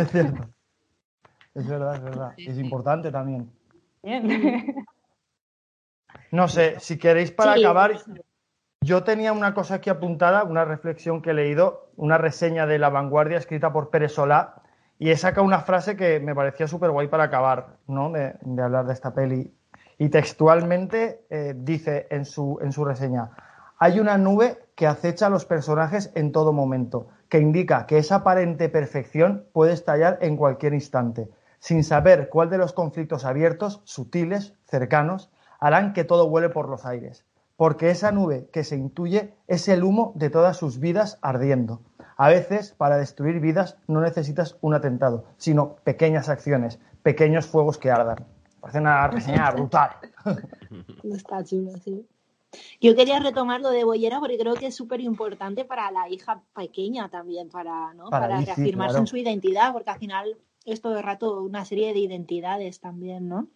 es 0.00 0.10
cierto. 0.12 0.48
Es 1.54 1.66
verdad, 1.68 1.94
es 1.96 2.02
verdad. 2.04 2.32
Es 2.36 2.58
importante 2.58 3.10
también. 3.10 3.50
Bien. 4.04 4.86
No 6.30 6.48
sé, 6.48 6.80
si 6.80 6.98
queréis 6.98 7.30
para 7.30 7.54
Sí. 7.54 7.60
acabar, 7.64 7.92
yo 8.80 9.04
tenía 9.04 9.32
una 9.32 9.54
cosa 9.54 9.76
aquí 9.76 9.90
apuntada, 9.90 10.44
una 10.44 10.64
reflexión 10.64 11.22
que 11.22 11.30
he 11.30 11.34
leído, 11.34 11.90
una 11.96 12.18
reseña 12.18 12.66
de 12.66 12.78
La 12.78 12.88
Vanguardia 12.88 13.38
escrita 13.38 13.72
por 13.72 13.90
Pérez 13.90 14.12
Solá, 14.12 14.54
y 14.98 15.10
he 15.10 15.16
sacado 15.16 15.46
una 15.46 15.60
frase 15.60 15.96
que 15.96 16.20
me 16.20 16.34
parecía 16.34 16.66
súper 16.66 16.90
guay 16.90 17.08
para 17.08 17.24
acabar, 17.24 17.76
¿no? 17.86 18.10
De, 18.10 18.34
de 18.40 18.62
hablar 18.62 18.86
de 18.86 18.92
esta 18.92 19.14
peli. 19.14 19.52
Y 19.98 20.08
textualmente 20.08 21.24
eh, 21.30 21.54
dice 21.56 22.06
en 22.10 22.24
su, 22.24 22.58
en 22.62 22.72
su 22.72 22.84
reseña, 22.84 23.30
hay 23.78 24.00
una 24.00 24.16
nube 24.16 24.58
que 24.74 24.86
acecha 24.86 25.26
a 25.26 25.30
los 25.30 25.44
personajes 25.44 26.12
en 26.14 26.32
todo 26.32 26.52
momento, 26.52 27.08
que 27.28 27.38
indica 27.38 27.86
que 27.86 27.98
esa 27.98 28.16
aparente 28.16 28.68
perfección 28.68 29.44
puede 29.52 29.72
estallar 29.72 30.18
en 30.22 30.36
cualquier 30.36 30.74
instante, 30.74 31.28
sin 31.58 31.84
saber 31.84 32.28
cuál 32.28 32.50
de 32.50 32.58
los 32.58 32.72
conflictos 32.72 33.24
abiertos, 33.24 33.80
sutiles, 33.84 34.54
cercanos, 34.64 35.30
harán 35.62 35.92
que 35.92 36.02
todo 36.02 36.28
vuele 36.28 36.48
por 36.48 36.68
los 36.68 36.84
aires. 36.84 37.24
Porque 37.56 37.90
esa 37.90 38.10
nube 38.10 38.48
que 38.52 38.64
se 38.64 38.76
intuye 38.76 39.32
es 39.46 39.68
el 39.68 39.84
humo 39.84 40.12
de 40.16 40.28
todas 40.28 40.56
sus 40.56 40.80
vidas 40.80 41.20
ardiendo. 41.22 41.80
A 42.16 42.28
veces, 42.28 42.74
para 42.76 42.96
destruir 42.96 43.38
vidas, 43.38 43.78
no 43.86 44.00
necesitas 44.00 44.58
un 44.60 44.74
atentado, 44.74 45.24
sino 45.36 45.76
pequeñas 45.84 46.28
acciones, 46.28 46.80
pequeños 47.04 47.46
fuegos 47.46 47.78
que 47.78 47.92
ardan. 47.92 48.26
Parece 48.60 48.80
una 48.80 49.06
reseña 49.06 49.50
brutal. 49.52 49.90
Está 51.04 51.44
chulo, 51.44 51.70
sí. 51.78 52.04
Yo 52.80 52.96
quería 52.96 53.20
retomar 53.20 53.60
lo 53.60 53.70
de 53.70 53.84
Bollera 53.84 54.18
porque 54.18 54.38
creo 54.38 54.54
que 54.54 54.66
es 54.66 54.74
súper 54.74 55.00
importante 55.00 55.64
para 55.64 55.92
la 55.92 56.08
hija 56.08 56.42
pequeña 56.56 57.08
también, 57.08 57.50
para, 57.50 57.94
¿no? 57.94 58.10
Para 58.10 58.26
reafirmarse 58.40 58.94
claro. 58.94 58.98
en 58.98 59.06
su 59.06 59.16
identidad, 59.16 59.72
porque 59.72 59.90
al 59.90 59.98
final 60.00 60.36
es 60.64 60.80
todo 60.80 60.98
el 60.98 61.04
rato 61.04 61.40
una 61.40 61.64
serie 61.64 61.92
de 61.92 62.00
identidades 62.00 62.80
también, 62.80 63.28
¿no? 63.28 63.46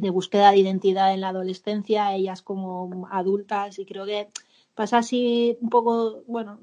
De 0.00 0.10
búsqueda 0.10 0.50
de 0.50 0.58
identidad 0.58 1.14
en 1.14 1.20
la 1.20 1.28
adolescencia, 1.28 2.14
ellas 2.14 2.42
como 2.42 3.08
adultas, 3.10 3.78
y 3.78 3.86
creo 3.86 4.06
que 4.06 4.28
pasa 4.74 4.98
así 4.98 5.56
un 5.60 5.70
poco, 5.70 6.22
bueno, 6.26 6.58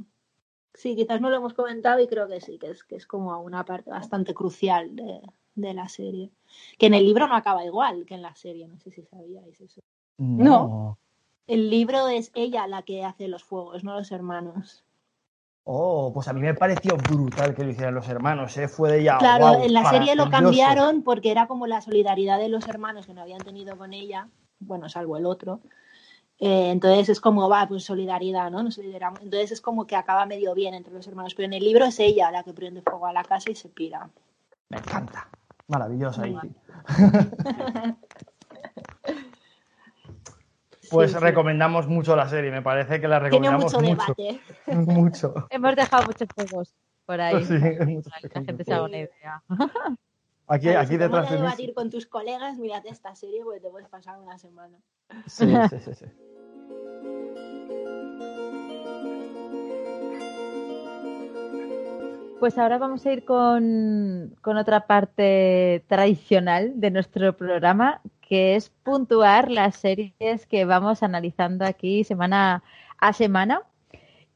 sí, 0.73 0.95
quizás 0.95 1.21
no 1.21 1.29
lo 1.29 1.37
hemos 1.37 1.53
comentado 1.53 1.99
y 1.99 2.07
creo 2.07 2.27
que 2.27 2.41
sí, 2.41 2.57
que 2.57 2.71
es, 2.71 2.83
que 2.83 2.95
es 2.95 3.07
como 3.07 3.39
una 3.41 3.65
parte 3.65 3.89
bastante 3.89 4.33
crucial 4.33 4.95
de, 4.95 5.21
de 5.55 5.73
la 5.73 5.89
serie. 5.89 6.31
Que 6.77 6.87
en 6.87 6.93
el 6.93 7.05
libro 7.05 7.27
no 7.27 7.35
acaba 7.35 7.65
igual 7.65 8.05
que 8.05 8.15
en 8.15 8.21
la 8.21 8.35
serie, 8.35 8.67
no 8.67 8.79
sé 8.79 8.91
si 8.91 9.03
sabíais 9.03 9.59
eso. 9.59 9.81
No. 10.17 10.97
El 11.47 11.69
libro 11.69 12.07
es 12.07 12.31
ella 12.33 12.67
la 12.67 12.83
que 12.83 13.03
hace 13.03 13.27
los 13.27 13.43
fuegos, 13.43 13.83
no 13.83 13.95
los 13.95 14.11
hermanos. 14.11 14.83
Oh, 15.63 16.11
pues 16.13 16.27
a 16.27 16.33
mí 16.33 16.41
me 16.41 16.55
pareció 16.55 16.97
brutal 16.97 17.53
que 17.53 17.63
lo 17.63 17.69
hicieran 17.69 17.93
los 17.93 18.09
hermanos, 18.09 18.57
¿eh? 18.57 18.67
Fue 18.67 18.91
de 18.91 19.01
ella. 19.01 19.17
claro, 19.19 19.61
en 19.61 19.73
la 19.73 19.89
serie 19.89 20.15
lo 20.15 20.29
cambiaron 20.29 21.03
porque 21.03 21.31
era 21.31 21.47
como 21.47 21.67
la 21.67 21.81
solidaridad 21.81 22.39
de 22.39 22.49
los 22.49 22.67
hermanos 22.67 23.05
que 23.05 23.13
no 23.13 23.21
habían 23.21 23.41
tenido 23.41 23.77
con 23.77 23.93
ella, 23.93 24.27
bueno, 24.59 24.89
salvo 24.89 25.17
el 25.17 25.25
otro. 25.25 25.59
Eh, 26.39 26.71
entonces 26.71 27.09
es 27.09 27.21
como, 27.21 27.47
va, 27.47 27.67
pues 27.67 27.83
solidaridad, 27.83 28.49
¿no? 28.49 28.63
Nos. 28.63 28.79
Entonces 28.79 29.51
es 29.51 29.61
como 29.61 29.85
que 29.85 29.95
acaba 29.95 30.25
medio 30.25 30.55
bien 30.55 30.73
entre 30.73 30.91
los 30.91 31.07
hermanos, 31.07 31.35
pero 31.35 31.45
en 31.45 31.53
el 31.53 31.63
libro 31.63 31.85
es 31.85 31.99
ella 31.99 32.31
la 32.31 32.41
que 32.41 32.53
prende 32.53 32.81
fuego 32.81 33.05
a 33.05 33.13
la 33.13 33.23
casa 33.23 33.51
y 33.51 33.55
se 33.55 33.69
pira. 33.69 34.09
Me 34.69 34.77
encanta. 34.77 35.29
Maravillosa. 35.67 36.25
Muy. 36.25 36.51
Pues 40.91 41.11
Sí, 41.11 41.17
sí. 41.17 41.23
recomendamos 41.23 41.87
mucho 41.87 42.15
la 42.15 42.27
serie, 42.27 42.51
me 42.51 42.61
parece 42.61 42.99
que 42.99 43.07
la 43.07 43.19
Tiene 43.19 43.49
recomendamos 43.49 43.73
mucho 43.73 43.81
mucho. 43.81 44.15
debate. 44.17 44.41
Mucho. 44.91 45.33
Hemos 45.49 45.75
dejado 45.75 46.05
muchos 46.05 46.27
juegos 46.35 46.73
por 47.05 47.21
ahí. 47.21 47.43
Sí, 47.45 47.53
para 47.59 48.21
que 48.21 48.39
la 48.39 48.45
gente 48.45 48.63
se 48.63 48.73
haga 48.73 48.83
una 48.83 48.97
idea. 48.97 49.43
Aquí, 50.47 50.65
Claro, 50.65 50.79
aquí 50.79 50.87
si 50.89 50.97
te 50.97 51.03
detrás 51.05 51.29
de 51.29 51.37
debatir 51.37 51.73
con 51.73 51.89
tus 51.89 52.05
colegas, 52.07 52.57
mírate 52.57 52.89
esta 52.89 53.15
serie 53.15 53.41
porque 53.41 53.61
te 53.61 53.69
puedes 53.69 53.87
pasar 53.87 54.19
una 54.19 54.37
semana. 54.37 54.77
Sí, 55.25 55.45
sí, 55.69 55.79
sí, 55.79 55.93
sí. 55.93 56.05
Pues 62.39 62.57
ahora 62.57 62.79
vamos 62.79 63.05
a 63.05 63.13
ir 63.13 63.23
con, 63.23 64.35
con 64.41 64.57
otra 64.57 64.87
parte 64.87 65.85
tradicional 65.87 66.73
de 66.79 66.89
nuestro 66.89 67.37
programa, 67.37 68.01
que 68.31 68.55
es 68.55 68.69
puntuar 68.69 69.51
las 69.51 69.75
series 69.75 70.45
que 70.47 70.63
vamos 70.63 71.03
analizando 71.03 71.65
aquí 71.65 72.05
semana 72.05 72.63
a 72.97 73.11
semana. 73.11 73.63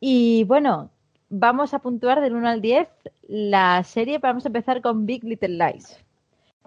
Y 0.01 0.43
bueno, 0.43 0.89
vamos 1.29 1.73
a 1.73 1.79
puntuar 1.79 2.19
del 2.19 2.35
1 2.35 2.45
al 2.49 2.59
10 2.59 2.89
la 3.29 3.81
serie. 3.85 4.17
Vamos 4.17 4.43
a 4.43 4.49
empezar 4.49 4.81
con 4.81 5.05
Big 5.05 5.23
Little 5.23 5.47
Lies. 5.47 5.97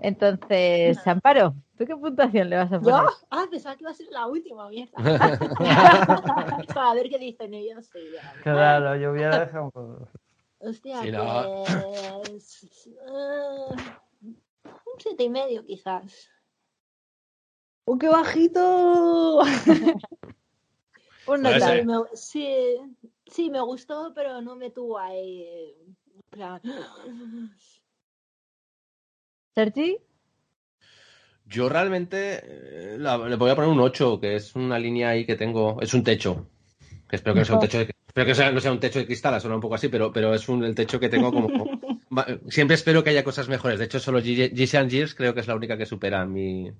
Entonces, 0.00 1.06
Amparo, 1.06 1.54
¿tú 1.76 1.84
qué 1.84 1.94
puntuación 1.94 2.48
le 2.48 2.56
vas 2.56 2.72
a 2.72 2.80
poner? 2.80 2.94
¿Yo? 3.02 3.10
Ah, 3.30 3.44
pensaba 3.50 3.76
que 3.76 3.82
iba 3.84 3.90
a 3.90 3.94
ser 3.94 4.06
la 4.10 4.26
última, 4.26 4.66
mierda. 4.70 4.94
a 6.80 6.94
ver 6.94 7.10
qué 7.10 7.18
dicen 7.18 7.52
ellos. 7.52 7.90
Sí, 7.92 7.98
ya. 8.14 8.32
Claro, 8.42 8.96
yo 8.96 9.12
hubiera 9.12 9.40
dejado. 9.40 9.70
un- 9.74 10.08
Hostia, 10.60 11.02
Sí, 11.02 11.10
no. 11.12 11.64
pues. 12.22 12.86
eh, 12.86 13.76
un 14.24 14.98
siete 14.98 15.24
y 15.24 15.28
medio, 15.28 15.62
quizás. 15.66 16.30
¡Oh, 17.90 17.96
qué 17.96 18.06
bajito! 18.08 19.40
Ser. 21.58 21.80
Sí 21.80 21.86
me, 21.86 21.94
sí, 22.14 22.76
sí, 23.26 23.50
me 23.50 23.62
gustó, 23.62 24.12
pero 24.14 24.42
no 24.42 24.56
me 24.56 24.70
tuvo 24.70 24.98
ahí. 24.98 25.74
plan, 26.28 26.60
Sergi, 29.54 29.96
Yo 31.46 31.70
realmente 31.70 32.40
eh, 32.44 32.96
la- 32.98 33.16
le 33.26 33.36
voy 33.36 33.50
a 33.50 33.54
poner 33.56 33.70
un 33.70 33.80
8, 33.80 34.20
que 34.20 34.36
es 34.36 34.54
una 34.54 34.78
línea 34.78 35.08
ahí 35.08 35.24
que 35.24 35.36
tengo. 35.36 35.80
Es 35.80 35.94
un 35.94 36.04
techo. 36.04 36.46
Que 37.08 37.16
espero 37.16 37.32
que 37.34 37.40
no 37.40 37.46
sea 37.46 37.54
un 37.54 37.60
techo 37.60 37.78
de, 37.78 37.84
espero 38.06 38.26
que 38.26 38.34
sea- 38.34 38.52
no 38.52 38.60
sea 38.60 38.72
un 38.72 38.80
techo 38.80 38.98
de 38.98 39.06
cristal, 39.06 39.40
suena 39.40 39.56
un 39.56 39.62
poco 39.62 39.76
así, 39.76 39.88
pero, 39.88 40.12
pero 40.12 40.34
es 40.34 40.46
un, 40.50 40.62
el 40.62 40.74
techo 40.74 41.00
que 41.00 41.08
tengo 41.08 41.32
como. 41.32 41.48
Siempre 42.50 42.74
espero 42.74 43.02
que 43.02 43.10
haya 43.10 43.24
cosas 43.24 43.48
mejores. 43.48 43.78
De 43.78 43.86
hecho, 43.86 43.98
solo 43.98 44.20
G- 44.20 44.52
G 44.52 44.88
Years 44.90 45.14
creo 45.14 45.32
que 45.32 45.40
es 45.40 45.46
la 45.46 45.56
única 45.56 45.78
que 45.78 45.86
supera 45.86 46.26
mi, 46.26 46.70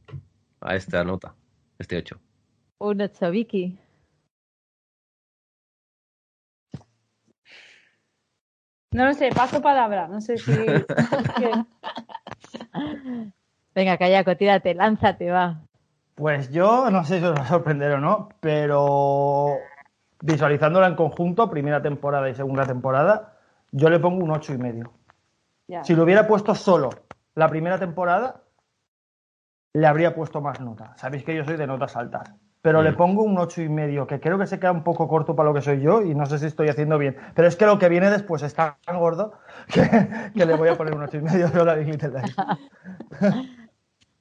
a 0.60 0.74
esta 0.74 1.04
nota, 1.04 1.34
este 1.78 1.96
8. 1.96 2.18
un 2.78 3.00
8, 3.00 3.30
Vicky. 3.30 3.78
No 8.92 9.04
lo 9.04 9.12
sé, 9.12 9.30
paso 9.34 9.60
palabra. 9.60 10.08
No 10.08 10.20
sé 10.20 10.38
si. 10.38 10.52
Venga, 13.74 13.98
Callaco, 13.98 14.36
tírate, 14.36 14.74
lánzate, 14.74 15.30
va. 15.30 15.60
Pues 16.14 16.50
yo 16.50 16.90
no 16.90 17.04
sé 17.04 17.18
si 17.20 17.24
os 17.24 17.36
va 17.36 17.42
a 17.42 17.46
sorprender 17.48 17.92
o 17.92 18.00
no, 18.00 18.28
pero 18.40 19.54
visualizándola 20.20 20.88
en 20.88 20.96
conjunto, 20.96 21.48
primera 21.48 21.80
temporada 21.80 22.28
y 22.28 22.34
segunda 22.34 22.66
temporada, 22.66 23.36
yo 23.70 23.88
le 23.88 24.00
pongo 24.00 24.24
un 24.24 24.32
ocho 24.32 24.52
y 24.52 24.58
medio. 24.58 24.90
ya. 25.68 25.84
Si 25.84 25.94
lo 25.94 26.02
hubiera 26.02 26.26
puesto 26.26 26.56
solo 26.56 26.90
la 27.36 27.48
primera 27.48 27.78
temporada, 27.78 28.42
le 29.74 29.86
habría 29.86 30.14
puesto 30.14 30.40
más 30.40 30.60
nota. 30.60 30.94
Sabéis 30.96 31.24
que 31.24 31.34
yo 31.36 31.44
soy 31.44 31.56
de 31.56 31.66
notas 31.66 31.96
altas. 31.96 32.32
pero 32.60 32.82
le 32.82 32.90
Mm. 32.92 32.96
pongo 32.96 33.22
un 33.22 33.38
ocho 33.38 33.62
y 33.62 33.68
medio, 33.68 34.06
que 34.08 34.18
creo 34.18 34.36
que 34.36 34.46
se 34.46 34.58
queda 34.58 34.72
un 34.72 34.82
poco 34.82 35.06
corto 35.06 35.36
para 35.36 35.48
lo 35.48 35.54
que 35.54 35.60
soy 35.62 35.80
yo 35.80 36.02
y 36.02 36.14
no 36.14 36.26
sé 36.26 36.38
si 36.40 36.46
estoy 36.46 36.68
haciendo 36.68 36.98
bien. 36.98 37.16
Pero 37.34 37.46
es 37.46 37.54
que 37.54 37.64
lo 37.66 37.78
que 37.78 37.88
viene 37.88 38.10
después 38.10 38.42
está 38.42 38.78
tan 38.84 38.98
gordo 38.98 39.32
que, 39.72 39.82
que 40.34 40.44
le 40.44 40.54
voy 40.56 40.68
a 40.68 40.76
poner 40.76 40.94
un 40.94 41.02
ocho 41.04 41.18
y 41.18 41.22
medio 41.22 41.50
yo 41.52 41.64
la 41.64 41.74
Big 41.76 41.86
Little 41.88 42.10
Lies. 42.10 42.36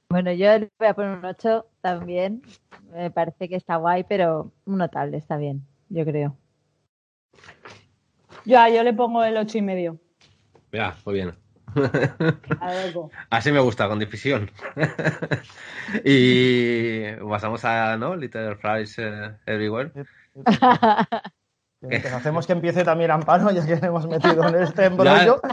Bueno, 0.08 0.32
yo 0.32 0.56
le 0.58 0.70
voy 0.78 0.88
a 0.88 0.94
poner 0.94 1.18
un 1.18 1.24
8 1.24 1.66
también. 1.80 2.40
Me 2.92 3.10
parece 3.10 3.48
que 3.48 3.56
está 3.56 3.76
guay, 3.76 4.04
pero 4.08 4.52
un 4.66 4.78
notable 4.78 5.16
está 5.18 5.36
bien, 5.36 5.66
yo 5.90 6.04
creo. 6.04 6.36
Ya, 8.44 8.68
yo 8.70 8.82
le 8.84 8.94
pongo 8.94 9.22
el 9.24 9.36
ocho 9.36 9.58
y 9.58 9.62
medio. 9.62 9.98
Ya, 10.72 10.94
muy 11.04 11.14
bien. 11.14 11.34
Verlo. 11.74 13.10
Así 13.30 13.52
me 13.52 13.60
gusta, 13.60 13.88
con 13.88 13.98
difusión. 13.98 14.50
y 16.04 17.12
pasamos 17.28 17.64
a, 17.64 17.96
¿no? 17.96 18.16
Little 18.16 18.56
Fries 18.56 18.98
eh, 18.98 19.36
Everywhere. 19.46 19.92
Pues 21.80 22.04
hacemos 22.12 22.46
que 22.46 22.52
empiece 22.52 22.84
también 22.84 23.10
Amparo, 23.10 23.50
ya 23.50 23.64
que 23.64 23.76
le 23.76 23.86
hemos 23.86 24.06
metido 24.06 24.46
en 24.48 24.54
este 24.62 24.86
embrollo. 24.86 25.40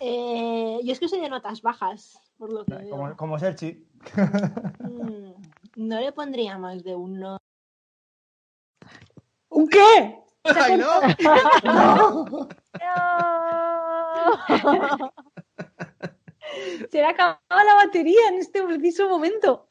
Eh, 0.00 0.80
yo 0.82 0.92
es 0.92 1.00
que 1.00 1.08
soy 1.08 1.20
de 1.20 1.30
notas 1.30 1.62
bajas, 1.62 2.20
por 2.36 2.52
lo 2.52 2.64
que 2.64 2.74
veo. 2.74 2.90
como, 2.90 3.16
como 3.16 3.38
Serchi. 3.38 3.86
Mm, 4.80 5.30
no 5.76 6.00
le 6.00 6.12
pondría 6.12 6.58
más 6.58 6.82
de 6.82 6.94
uno. 6.94 7.38
¿Un 9.48 9.68
qué? 9.68 10.25
¡Ay, 10.54 10.76
no! 10.76 11.00
¡No! 11.64 12.48
Se 16.90 16.98
le 16.98 17.04
acababa 17.04 17.38
la 17.50 17.74
batería 17.74 18.28
en 18.28 18.36
este 18.38 18.62
preciso 18.62 19.08
momento. 19.08 19.68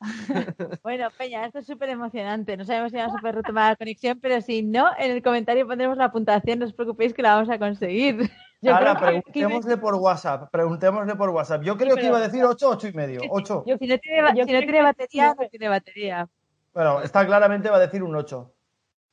Bueno, 0.84 1.08
Peña, 1.18 1.46
esto 1.46 1.60
es 1.60 1.66
súper 1.66 1.90
emocionante. 1.90 2.58
No 2.58 2.66
sabemos 2.66 2.92
si 2.92 2.98
vamos 2.98 3.16
a 3.16 3.20
poder 3.22 3.36
retomar 3.36 3.72
la 3.72 3.76
conexión, 3.76 4.20
pero 4.22 4.40
si 4.42 4.62
no, 4.62 4.90
en 4.98 5.12
el 5.12 5.24
comentario 5.24 5.66
pondremos 5.68 5.98
la 5.98 6.12
puntuación. 6.12 6.60
No 6.60 6.66
os 6.66 6.74
preocupéis 6.74 7.14
que 7.14 7.22
la 7.22 7.36
vamos 7.36 7.50
a 7.50 7.58
conseguir. 7.58 8.30
Yo 8.62 8.74
Ahora, 8.76 8.98
preguntémosle 9.00 9.78
por 9.78 9.96
WhatsApp. 9.96 10.50
Preguntémosle 10.52 11.16
por 11.16 11.30
WhatsApp. 11.30 11.62
Yo 11.64 11.78
creo 11.78 11.92
que 11.96 12.02
pero- 12.02 12.08
iba 12.08 12.18
a 12.18 12.22
decir 12.22 12.44
8, 12.44 12.70
8 12.70 12.88
y 12.88 12.94
medio. 12.94 13.22
8. 13.30 13.64
Yo- 13.66 13.78
Si 13.78 13.88
no 13.88 13.98
tiene, 13.98 14.28
si 14.46 14.52
no 14.54 14.60
tiene 14.60 14.82
batería, 14.82 15.36
no 15.40 15.48
tiene 15.50 15.70
batería. 15.70 16.28
Bueno, 16.74 17.02
está 17.02 17.26
claramente 17.26 17.70
va 17.70 17.78
a 17.78 17.82
decir 17.82 18.04
un 18.04 18.16
8. 18.16 18.52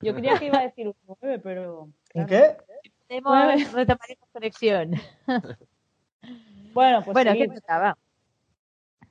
Yo 0.03 0.15
creía 0.15 0.39
que 0.39 0.47
iba 0.47 0.59
a 0.59 0.63
decir 0.63 0.89
un 0.89 0.95
9, 1.21 1.41
pero. 1.43 1.83
¿Un 1.83 1.95
claro. 2.13 2.29
qué? 2.29 2.57
Tenemos, 3.09 3.73
retomaremos 3.73 4.29
conexión. 4.33 4.95
Bueno, 6.75 7.03
pues 7.05 7.13
bueno, 7.13 7.33
sí. 7.33 7.39
¿qué 7.39 7.49
tocaba? 7.49 7.99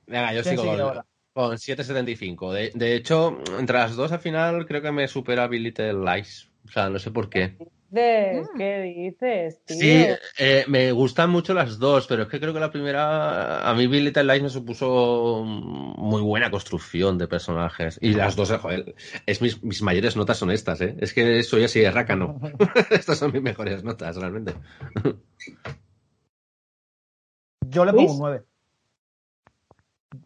Venga, 0.06 0.32
yo 0.32 0.42
¿Quién 0.42 0.56
sigo 0.56 0.68
con, 0.68 0.80
ahora? 0.80 1.06
con 1.32 1.52
7.75. 1.52 2.52
De, 2.52 2.72
de 2.74 2.96
hecho, 2.96 3.38
entre 3.56 3.78
las 3.78 3.94
dos 3.94 4.10
al 4.10 4.18
final 4.18 4.66
creo 4.66 4.82
que 4.82 4.90
me 4.90 5.06
supera 5.06 5.46
Bill 5.46 5.62
Little 5.62 5.92
Lies. 6.04 6.50
O 6.64 6.72
sea, 6.72 6.88
no 6.88 6.98
sé 6.98 7.12
por 7.12 7.30
qué. 7.30 7.56
Dices? 7.92 8.48
Mm. 8.52 8.58
¿Qué 8.58 8.80
dices, 8.80 9.64
tío? 9.64 9.76
Sí, 9.76 10.06
eh, 10.38 10.64
me 10.68 10.92
gustan 10.92 11.30
mucho 11.30 11.54
las 11.54 11.78
dos, 11.78 12.06
pero 12.06 12.22
es 12.22 12.28
que 12.28 12.40
creo 12.40 12.52
que 12.52 12.60
la 12.60 12.70
primera, 12.70 13.68
a 13.68 13.74
mí 13.74 13.86
Bill 13.86 14.04
Little 14.04 14.24
Lies 14.24 14.42
me 14.42 14.48
supuso 14.48 15.42
muy 15.44 16.22
buena 16.22 16.50
construcción 16.50 17.18
de 17.18 17.28
personajes. 17.28 17.98
Y 18.00 18.14
las 18.14 18.36
dos, 18.36 18.52
joder, 18.52 18.94
es 19.26 19.42
mis, 19.42 19.62
mis 19.62 19.82
mayores 19.82 20.16
notas 20.16 20.38
son 20.38 20.50
estas, 20.50 20.80
¿eh? 20.80 20.96
Es 21.00 21.12
que 21.12 21.42
soy 21.42 21.64
así 21.64 21.80
de 21.80 21.90
rácano. 21.90 22.40
Estas 22.90 23.18
son 23.18 23.32
mis 23.32 23.42
mejores 23.42 23.84
notas, 23.84 24.16
realmente. 24.16 24.54
Yo 27.68 27.84
le 27.84 27.92
pongo 27.92 28.02
¿Luis? 28.02 28.12
un 28.12 28.18
9. 28.20 28.44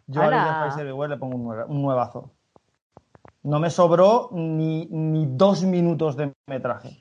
Yo 0.09 0.23
a 0.23 0.75
Everywhere 0.79 1.15
le 1.15 1.19
pongo 1.19 1.37
un, 1.37 1.45
nueve, 1.45 1.65
un 1.69 1.83
nuevazo. 1.83 2.33
No 3.43 3.61
me 3.61 3.71
sobró 3.71 4.31
ni, 4.33 4.87
ni 4.87 5.27
dos 5.29 5.63
minutos 5.63 6.17
de 6.17 6.33
metraje. 6.49 7.01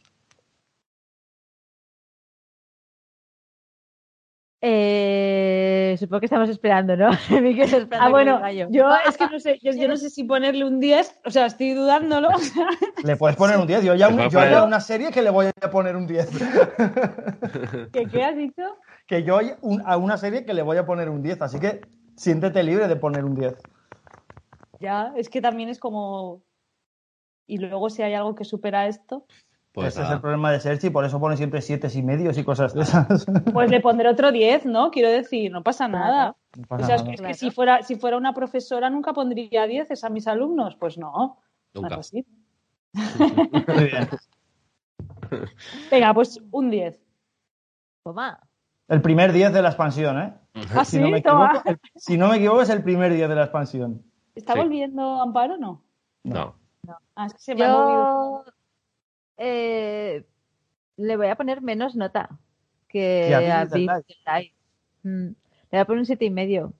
Eh, 4.67 5.95
supongo 5.99 6.21
que 6.21 6.25
estamos 6.25 6.49
esperando, 6.49 6.97
¿no? 6.97 7.09
Esperando 7.29 7.87
Ah, 7.99 8.09
bueno, 8.09 8.41
yo 8.71 8.89
es 9.07 9.15
que 9.15 9.27
no 9.31 9.39
sé, 9.39 9.59
yo, 9.61 9.71
yo 9.73 9.87
no 9.87 9.95
sé 9.95 10.09
si 10.09 10.23
ponerle 10.23 10.65
un 10.65 10.79
10, 10.79 11.21
o 11.23 11.29
sea, 11.29 11.45
estoy 11.45 11.73
dudándolo. 11.73 12.29
Le 13.03 13.15
puedes 13.15 13.37
poner 13.37 13.57
un 13.59 13.67
10. 13.67 13.83
Yo 13.83 13.93
ya, 13.93 14.07
Le 14.09 14.15
un- 14.15 14.29
yo 14.29 14.39
poner- 14.39 14.63
una 14.63 14.79
serie 14.79 15.11
que 15.11 15.21
le 15.21 15.29
voy 15.29 15.45
a 15.61 15.69
poner 15.69 15.95
un 15.95 16.07
10. 16.07 16.29
¿Qué, 17.93 18.07
¿Qué 18.07 18.23
has 18.23 18.35
dicho? 18.35 18.63
que 19.05 19.21
yo 19.23 19.37
hay 19.37 19.51
un- 19.61 19.83
a 19.85 19.97
una 19.97 20.17
serie 20.17 20.45
que 20.45 20.53
le 20.55 20.63
voy 20.63 20.77
a 20.77 20.85
poner 20.87 21.09
un 21.11 21.21
10. 21.21 21.39
Así 21.43 21.59
que 21.59 21.81
siéntete 22.15 22.63
libre 22.63 22.87
de 22.87 22.95
poner 22.95 23.23
un 23.23 23.35
10. 23.35 23.53
Ya, 24.79 25.13
es 25.15 25.29
que 25.29 25.41
también 25.41 25.69
es 25.69 25.77
como. 25.79 26.41
Y 27.45 27.59
luego 27.59 27.91
si 27.91 28.01
hay 28.01 28.15
algo 28.15 28.33
que 28.33 28.45
supera 28.45 28.87
esto, 28.87 29.27
Pues 29.75 29.89
Ese 29.89 30.03
es 30.03 30.09
el 30.09 30.21
problema 30.21 30.51
de 30.51 30.59
Serchi, 30.61 30.89
por 30.89 31.03
eso 31.03 31.19
pone 31.19 31.35
siempre 31.35 31.61
7 31.61 31.89
y 31.93 32.01
medios 32.01 32.37
y 32.37 32.43
cosas 32.45 32.73
de 32.73 32.81
esas. 32.83 33.25
pues 33.53 33.69
le 33.69 33.81
pondré 33.81 34.07
otro 34.09 34.31
10, 34.31 34.65
¿no? 34.65 34.89
Quiero 34.89 35.09
decir, 35.09 35.51
no 35.51 35.63
pasa 35.63 35.87
nada. 35.89 36.35
No 36.57 36.63
O 36.69 36.79
sea, 36.83 36.95
es 36.95 37.01
nada. 37.03 37.09
que, 37.15 37.15
es 37.15 37.21
que 37.27 37.33
si, 37.33 37.51
fuera, 37.51 37.83
si 37.83 37.95
fuera 37.97 38.15
una 38.15 38.33
profesora 38.33 38.89
nunca 38.89 39.11
pondría 39.13 39.67
10 39.67 40.01
a 40.03 40.09
mis 40.09 40.27
alumnos. 40.27 40.77
Pues 40.77 40.97
no. 40.97 41.39
Nunca. 41.73 41.87
Claro, 41.89 42.03
sí. 42.03 42.25
Muy 42.93 43.83
bien. 43.83 44.07
Venga, 45.91 46.13
pues 46.13 46.39
un 46.51 46.69
10. 46.69 46.99
Toma. 48.03 48.39
El 48.87 49.01
primer 49.01 49.33
10 49.33 49.51
de 49.51 49.61
la 49.61 49.69
expansión, 49.69 50.19
¿eh? 50.21 50.33
¿Ah, 50.73 50.85
Si 50.85 50.97
sí? 50.97 51.03
no, 51.03 51.09
me 51.09 51.21
Toma. 51.21 51.47
equivoco, 51.47 51.69
el- 51.69 51.79
si 51.95 52.17
no 52.17 52.29
me 52.29 52.37
equivoco, 52.37 52.61
es 52.61 52.69
el 52.69 52.83
primer 52.83 53.11
10 53.13 53.27
de 53.27 53.35
la 53.35 53.43
expansión. 53.43 54.03
¿Está 54.35 54.53
Sí. 54.53 54.59
volviendo 54.59 55.21
Amparo 55.21 55.55
o 55.55 55.57
no? 55.57 55.83
No. 56.23 56.55
Ah, 57.15 57.25
es 57.25 57.33
que 57.33 57.39
se 57.39 57.55
me 57.55 57.65
ha 57.65 57.71
movido. 57.73 58.45
Eh, 59.37 60.25
le 60.97 61.17
voy 61.17 61.27
a 61.27 61.35
poner 61.35 61.61
menos 61.61 61.95
nota 61.95 62.29
que 62.87 63.29
¿Y 63.29 63.33
a 63.33 63.65
Big 63.65 63.89
Lies. 63.89 64.53
Mm, 65.03 65.27
Le 65.27 65.35
voy 65.71 65.79
a 65.79 65.85
poner 65.85 65.99
un 65.99 66.05
siete 66.05 66.25
y 66.25 66.29
medio. 66.29 66.73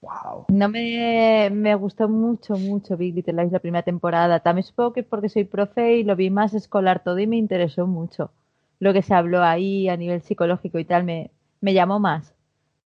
Wow. 0.00 0.46
No 0.48 0.68
me, 0.68 1.50
me 1.52 1.74
gustó 1.74 2.08
mucho, 2.08 2.56
mucho 2.56 2.96
Big 2.96 3.14
Little 3.14 3.34
Lies 3.34 3.52
la 3.52 3.58
primera 3.58 3.82
temporada. 3.82 4.40
También 4.40 4.64
supongo 4.64 4.92
que 4.92 5.00
es 5.00 5.06
porque 5.06 5.28
soy 5.28 5.44
profe 5.44 5.96
y 5.98 6.04
lo 6.04 6.16
vi 6.16 6.30
más 6.30 6.54
escolar 6.54 7.02
todo 7.02 7.18
y 7.18 7.26
me 7.26 7.36
interesó 7.36 7.86
mucho. 7.86 8.30
Lo 8.78 8.92
que 8.92 9.02
se 9.02 9.14
habló 9.14 9.42
ahí 9.42 9.88
a 9.88 9.96
nivel 9.96 10.22
psicológico 10.22 10.78
y 10.78 10.84
tal 10.84 11.04
me, 11.04 11.30
me 11.60 11.74
llamó 11.74 11.98
más. 11.98 12.34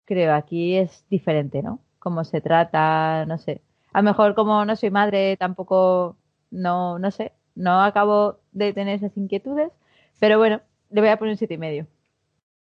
Creo, 0.05 0.35
aquí 0.35 0.77
es 0.77 1.05
diferente, 1.11 1.63
¿no? 1.63 1.81
Cómo 1.99 2.25
se 2.25 2.41
trata, 2.41 3.25
no 3.27 3.39
sé. 3.39 3.63
A 3.93 4.01
lo 4.03 4.05
mejor 4.11 4.35
como 4.35 4.65
no 4.65 4.77
soy 4.77 4.91
madre, 4.91 5.37
tampoco, 5.37 6.17
no, 6.51 6.99
no 6.99 7.11
sé, 7.11 7.33
no 7.55 7.83
acabo 7.83 8.39
de 8.53 8.73
tener 8.73 8.97
esas 8.97 9.17
inquietudes. 9.17 9.71
Pero 10.19 10.39
bueno, 10.39 10.61
le 10.91 11.01
voy 11.01 11.11
a 11.11 11.17
poner 11.19 11.33
un 11.33 11.39
siete 11.39 11.55
y 11.55 11.59
medio. 11.59 11.87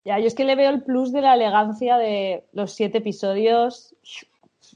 Ya, 0.06 0.18
yo 0.20 0.28
es 0.28 0.36
que 0.36 0.46
le 0.46 0.56
veo 0.56 0.70
el 0.70 0.82
plus 0.84 1.12
de 1.12 1.22
la 1.22 1.34
elegancia 1.36 1.98
de 1.98 2.46
los 2.54 2.72
siete 2.74 3.00
episodios. 3.00 3.96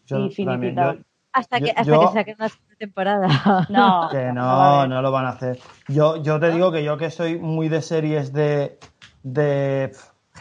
Yo 0.06 0.18
Y 0.18 0.20
también, 0.20 0.32
finiquitado. 0.32 0.94
yo- 0.96 1.00
Hasta 1.36 1.58
Yo- 1.58 1.66
que, 1.66 1.72
hasta 1.72 1.84
yo- 1.84 2.00
que 2.02 2.08
saquen 2.14 2.36
una 2.38 2.50
segunda 2.50 2.76
temporada. 2.78 3.28
No, 3.70 4.08
que 4.12 4.32
no, 4.34 4.86
no 4.88 5.02
lo 5.02 5.12
van 5.12 5.26
a 5.26 5.30
hacer. 5.30 5.60
Yo, 5.88 6.22
yo 6.22 6.40
te 6.40 6.52
digo 6.52 6.72
que 6.72 6.84
yo 6.84 6.98
que 6.98 7.10
soy 7.10 7.40
muy 7.40 7.70
de 7.70 7.82
series 7.82 8.32
de, 8.34 8.78
de 9.24 9.92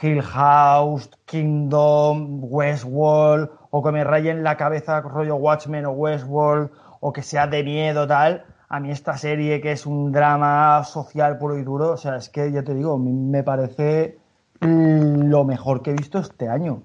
Hill 0.03 0.21
House, 0.21 1.09
Kingdom, 1.25 2.41
Westworld, 2.43 3.49
o 3.71 3.83
que 3.83 3.93
me 3.93 4.05
rayen 4.05 4.43
la 4.43 4.57
cabeza 4.57 5.01
rollo 5.01 5.37
Watchmen 5.37 5.87
o 5.87 5.93
Westworld, 5.93 6.71
o 7.01 7.13
que 7.13 7.23
sea 7.23 7.47
de 7.47 7.63
miedo 7.65 8.07
tal. 8.07 8.45
A 8.73 8.81
mí 8.81 8.91
esta 8.91 9.19
serie 9.19 9.61
que 9.61 9.73
es 9.73 9.85
un 9.85 10.11
drama 10.13 10.83
social 10.85 11.37
puro 11.37 11.59
y 11.59 11.63
duro, 11.63 11.91
o 11.91 11.97
sea, 11.99 12.17
es 12.17 12.31
que 12.31 12.51
ya 12.51 12.63
te 12.63 12.73
digo, 12.75 12.97
me- 12.99 13.13
me 13.13 13.43
parece 13.43 14.17
lo 14.61 15.45
mejor 15.45 15.83
que 15.83 15.91
he 15.91 15.95
visto 15.95 16.19
este 16.19 16.49
año. 16.49 16.83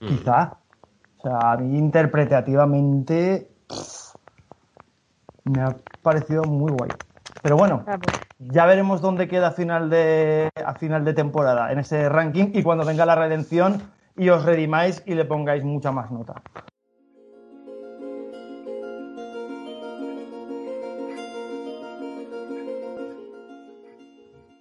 Mm. 0.00 0.06
Quizá. 0.06 0.54
O 1.18 1.22
sea, 1.22 1.52
a 1.52 1.56
mí 1.58 1.76
interpretativamente 1.76 3.50
pff, 3.68 4.14
me 5.44 5.60
ha 5.60 5.74
parecido 6.02 6.44
muy 6.44 6.72
guay. 6.72 6.90
Pero 7.42 7.56
bueno, 7.56 7.84
ya 8.38 8.64
veremos 8.64 9.02
dónde 9.02 9.28
queda 9.28 9.48
a 9.48 9.52
final 9.52 9.90
de, 9.90 10.48
a 10.64 10.74
final 10.74 11.04
de 11.04 11.12
temporada 11.12 11.70
en 11.72 11.78
ese 11.80 12.08
ranking 12.08 12.52
y 12.54 12.62
cuando 12.62 12.86
venga 12.86 13.04
la 13.04 13.16
redención 13.16 13.82
y 14.16 14.30
os 14.30 14.44
redimáis 14.46 15.02
y 15.06 15.14
le 15.14 15.26
pongáis 15.26 15.62
mucha 15.62 15.92
más 15.92 16.10
nota. 16.10 16.34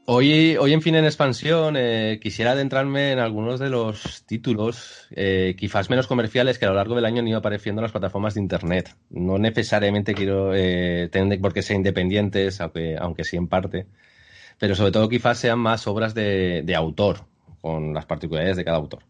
Hoy, 0.10 0.56
hoy 0.56 0.72
en 0.72 0.82
fin 0.82 0.96
en 0.96 1.04
expansión 1.04 1.76
eh, 1.78 2.20
quisiera 2.22 2.52
adentrarme 2.52 3.12
en 3.12 3.20
algunos 3.20 3.60
de 3.60 3.70
los 3.70 4.24
títulos, 4.26 5.06
eh, 5.12 5.54
quizás 5.60 5.90
menos 5.90 6.08
comerciales, 6.08 6.58
que 6.58 6.64
a 6.64 6.70
lo 6.70 6.76
largo 6.76 6.96
del 6.96 7.04
año 7.04 7.20
han 7.20 7.28
ido 7.28 7.40
apareciendo 7.40 7.82
en 7.82 7.84
las 7.84 7.92
plataformas 7.92 8.34
de 8.34 8.40
Internet. 8.40 8.96
No 9.10 9.38
necesariamente 9.38 10.14
quiero 10.14 10.56
eh, 10.56 11.10
tener 11.12 11.42
por 11.42 11.52
qué 11.54 11.62
ser 11.62 11.76
independientes, 11.76 12.62
aunque, 12.62 12.96
aunque 12.98 13.26
sí 13.26 13.36
en 13.36 13.50
parte, 13.50 13.86
pero 14.58 14.76
sobre 14.76 14.94
todo 14.94 15.10
quizás 15.10 15.40
sean 15.40 15.60
más 15.60 15.88
obras 15.88 16.14
de, 16.14 16.62
de 16.64 16.76
autor, 16.76 17.26
con 17.60 17.94
las 17.94 18.06
particularidades 18.06 18.56
de 18.56 18.64
cada 18.64 18.78
autor, 18.78 19.04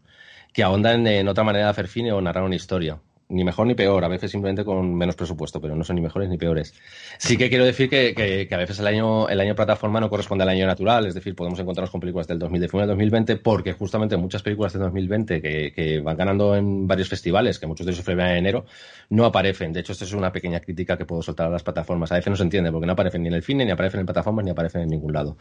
que 0.52 0.64
ahondan 0.64 1.06
en 1.06 1.28
otra 1.28 1.44
manera 1.44 1.66
de 1.66 1.70
hacer 1.70 1.86
cine 1.86 2.10
o 2.10 2.20
narrar 2.20 2.42
una 2.42 2.56
historia. 2.56 2.98
Ni 3.28 3.44
mejor 3.44 3.66
ni 3.66 3.74
peor, 3.74 4.04
a 4.04 4.08
veces 4.08 4.30
simplemente 4.30 4.64
con 4.64 4.94
menos 4.94 5.14
presupuesto, 5.14 5.60
pero 5.60 5.76
no 5.76 5.84
son 5.84 5.96
ni 5.96 6.02
mejores 6.02 6.28
ni 6.28 6.38
peores. 6.38 6.74
Sí 7.18 7.36
que 7.36 7.48
quiero 7.48 7.64
decir 7.64 7.90
que, 7.90 8.14
que, 8.14 8.54
a 8.54 8.58
veces 8.58 8.78
el 8.78 8.86
año, 8.86 9.28
el 9.28 9.40
año 9.40 9.54
plataforma 9.54 10.00
no 10.00 10.08
corresponde 10.08 10.44
al 10.44 10.50
año 10.50 10.66
natural, 10.66 11.06
es 11.06 11.14
decir, 11.14 11.34
podemos 11.34 11.58
encontrarnos 11.58 11.90
con 11.90 12.00
películas 12.00 12.26
del 12.26 12.38
2019 12.38 12.84
al 12.84 12.88
2020, 12.88 13.36
porque 13.36 13.72
justamente 13.72 14.16
muchas 14.16 14.42
películas 14.42 14.72
del 14.72 14.82
2020 14.82 15.42
que, 15.42 15.72
que 15.72 16.00
van 16.00 16.16
ganando 16.16 16.56
en 16.56 16.86
varios 16.86 17.08
festivales, 17.08 17.58
que 17.58 17.66
muchos 17.66 17.86
de 17.86 17.92
ellos 17.92 18.04
se 18.04 18.12
en 18.12 18.20
enero, 18.20 18.64
no 19.10 19.24
aparecen. 19.24 19.72
De 19.72 19.80
hecho, 19.80 19.92
esto 19.92 20.04
es 20.04 20.12
una 20.12 20.32
pequeña 20.32 20.60
crítica 20.60 20.96
que 20.96 21.04
puedo 21.04 21.22
soltar 21.22 21.46
a 21.46 21.50
las 21.50 21.62
plataformas. 21.62 22.10
A 22.12 22.16
veces 22.16 22.30
no 22.30 22.36
se 22.36 22.42
entiende, 22.42 22.72
porque 22.72 22.86
no 22.86 22.92
aparecen 22.94 23.22
ni 23.22 23.28
en 23.28 23.34
el 23.34 23.42
cine, 23.42 23.64
ni 23.64 23.70
aparecen 23.70 24.00
en 24.00 24.06
plataformas, 24.06 24.44
ni 24.44 24.50
aparecen 24.50 24.82
en 24.82 24.88
ningún 24.88 25.12
lado. 25.12 25.36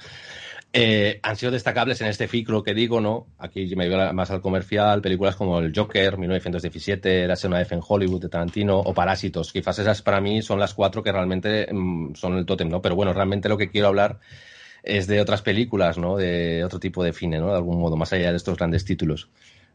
Eh, 0.80 1.20
han 1.24 1.36
sido 1.36 1.52
destacables 1.52 2.02
en 2.02 2.08
este 2.08 2.28
ciclo 2.28 2.62
que 2.62 2.76
digo, 2.76 3.02
¿no? 3.02 3.30
Aquí 3.40 3.76
me 3.76 3.90
voy 3.90 4.14
más 4.14 4.30
al 4.30 4.42
comercial, 4.42 5.02
películas 5.02 5.36
como 5.36 5.58
El 5.58 5.74
Joker, 5.76 6.20
1917, 6.20 7.28
La 7.28 7.36
una 7.46 7.58
vez 7.58 7.72
en 7.72 7.80
Hollywood 7.82 8.22
de 8.22 8.30
Tarantino 8.30 8.78
o 8.78 8.94
Parásitos. 8.94 9.52
Quizás 9.52 9.80
esas 9.80 10.04
para 10.04 10.22
mí 10.22 10.44
son 10.44 10.60
las 10.60 10.76
cuatro 10.76 11.02
que 11.02 11.12
realmente 11.12 11.68
mm, 11.74 12.14
son 12.14 12.38
el 12.38 12.46
tótem, 12.46 12.70
¿no? 12.70 12.80
Pero 12.80 12.96
bueno, 12.96 13.12
realmente 13.12 13.50
lo 13.50 13.58
que 13.58 13.72
quiero 13.72 13.88
hablar 13.88 14.20
es 14.84 15.08
de 15.08 15.20
otras 15.20 15.42
películas, 15.42 15.98
¿no? 15.98 16.16
De 16.16 16.64
otro 16.64 16.80
tipo 16.80 17.04
de 17.04 17.12
cine, 17.12 17.40
¿no? 17.40 17.48
De 17.48 17.56
algún 17.56 17.80
modo, 17.80 17.98
más 17.98 18.14
allá 18.14 18.30
de 18.30 18.38
estos 18.38 18.56
grandes 18.56 18.86
títulos. 18.86 19.30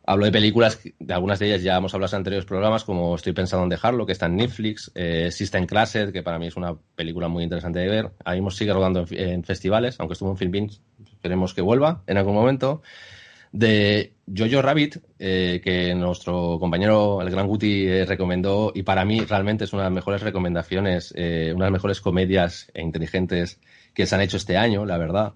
Hablo 0.04 0.24
de 0.24 0.32
películas, 0.32 0.80
de 0.98 1.14
algunas 1.14 1.38
de 1.38 1.46
ellas 1.46 1.62
ya 1.62 1.76
hemos 1.76 1.94
hablado 1.94 2.16
en 2.16 2.20
anteriores 2.20 2.44
programas, 2.44 2.84
como 2.84 3.14
Estoy 3.14 3.32
pensando 3.32 3.62
en 3.64 3.70
dejarlo, 3.70 4.04
que 4.04 4.12
está 4.12 4.26
en 4.26 4.36
Netflix, 4.36 4.90
eh, 4.94 5.30
System 5.30 5.66
Classed, 5.66 6.12
que 6.12 6.22
para 6.22 6.38
mí 6.38 6.48
es 6.48 6.56
una 6.56 6.74
película 6.94 7.28
muy 7.28 7.44
interesante 7.44 7.78
de 7.78 7.88
ver. 7.88 8.10
Ahí 8.24 8.38
mismo 8.38 8.50
sigue 8.50 8.72
rodando 8.72 9.04
en, 9.10 9.44
festivales, 9.44 9.96
aunque 10.00 10.14
estuvo 10.14 10.30
en 10.30 10.36
Film 10.36 10.68
esperemos 11.12 11.54
que 11.54 11.62
vuelva 11.62 12.02
en 12.06 12.18
algún 12.18 12.34
momento. 12.34 12.82
De 13.52 14.14
Jojo 14.34 14.62
Rabbit, 14.62 14.96
eh, 15.18 15.60
que 15.62 15.94
nuestro 15.94 16.58
compañero, 16.58 17.20
el 17.20 17.30
gran 17.30 17.46
Guti, 17.46 17.86
eh, 17.86 18.04
recomendó, 18.06 18.72
y 18.74 18.82
para 18.82 19.04
mí 19.04 19.20
realmente 19.20 19.64
es 19.64 19.72
una 19.74 19.82
de 19.82 19.90
las 19.90 19.94
mejores 19.94 20.22
recomendaciones, 20.22 21.12
eh, 21.16 21.52
una 21.54 21.66
de 21.66 21.70
las 21.70 21.78
mejores 21.78 22.00
comedias 22.00 22.70
e 22.72 22.80
inteligentes 22.80 23.60
que 23.92 24.06
se 24.06 24.14
han 24.14 24.22
hecho 24.22 24.38
este 24.38 24.56
año, 24.56 24.86
la 24.86 24.96
verdad. 24.96 25.34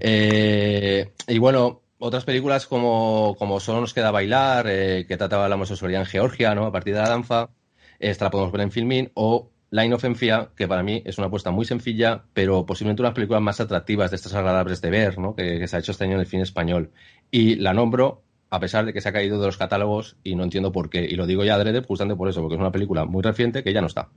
y 0.00 1.38
bueno, 1.38 1.82
otras 1.98 2.24
películas 2.24 2.66
como, 2.66 3.36
como 3.38 3.60
Solo 3.60 3.80
nos 3.80 3.94
queda 3.94 4.10
bailar, 4.10 4.66
eh, 4.68 5.04
que 5.06 5.16
trataba 5.16 5.48
la 5.48 5.56
homosexualidad 5.56 6.02
en 6.02 6.06
Georgia, 6.06 6.54
¿no? 6.54 6.66
A 6.66 6.72
partir 6.72 6.94
de 6.94 7.00
la 7.00 7.08
danza, 7.08 7.50
esta 7.98 8.26
la 8.26 8.30
podemos 8.30 8.52
ver 8.52 8.62
en 8.62 8.70
Filmin, 8.70 9.10
o 9.14 9.50
Line 9.70 9.94
of 9.94 10.04
Enfia, 10.04 10.50
que 10.56 10.66
para 10.66 10.82
mí 10.82 11.02
es 11.04 11.18
una 11.18 11.26
apuesta 11.26 11.50
muy 11.50 11.64
sencilla, 11.64 12.24
pero 12.32 12.64
posiblemente 12.64 13.02
una 13.02 13.08
de 13.08 13.10
las 13.10 13.16
películas 13.16 13.42
más 13.42 13.60
atractivas 13.60 14.10
de 14.10 14.16
estas 14.16 14.34
agradables 14.34 14.80
de 14.80 14.90
ver, 14.90 15.18
¿no? 15.18 15.34
Que, 15.34 15.66
se 15.66 15.76
ha 15.76 15.80
hecho 15.80 15.92
este 15.92 16.04
año 16.04 16.14
en 16.14 16.20
el 16.20 16.26
cine 16.26 16.42
español. 16.42 16.92
Y 17.30 17.56
la 17.56 17.74
nombro 17.74 18.22
a 18.50 18.60
pesar 18.60 18.86
de 18.86 18.94
que 18.94 19.02
se 19.02 19.08
ha 19.10 19.12
caído 19.12 19.38
de 19.38 19.44
los 19.44 19.58
catálogos 19.58 20.16
y 20.24 20.34
no 20.34 20.44
entiendo 20.44 20.72
por 20.72 20.88
qué. 20.88 21.04
Y 21.04 21.16
lo 21.16 21.26
digo 21.26 21.44
ya 21.44 21.54
adrede 21.54 21.82
justamente 21.82 22.16
por 22.16 22.28
eso, 22.30 22.40
porque 22.40 22.54
es 22.54 22.60
una 22.60 22.72
película 22.72 23.04
muy 23.04 23.22
reciente 23.22 23.62
que 23.62 23.74
ya 23.74 23.82
no 23.82 23.88
está. 23.88 24.08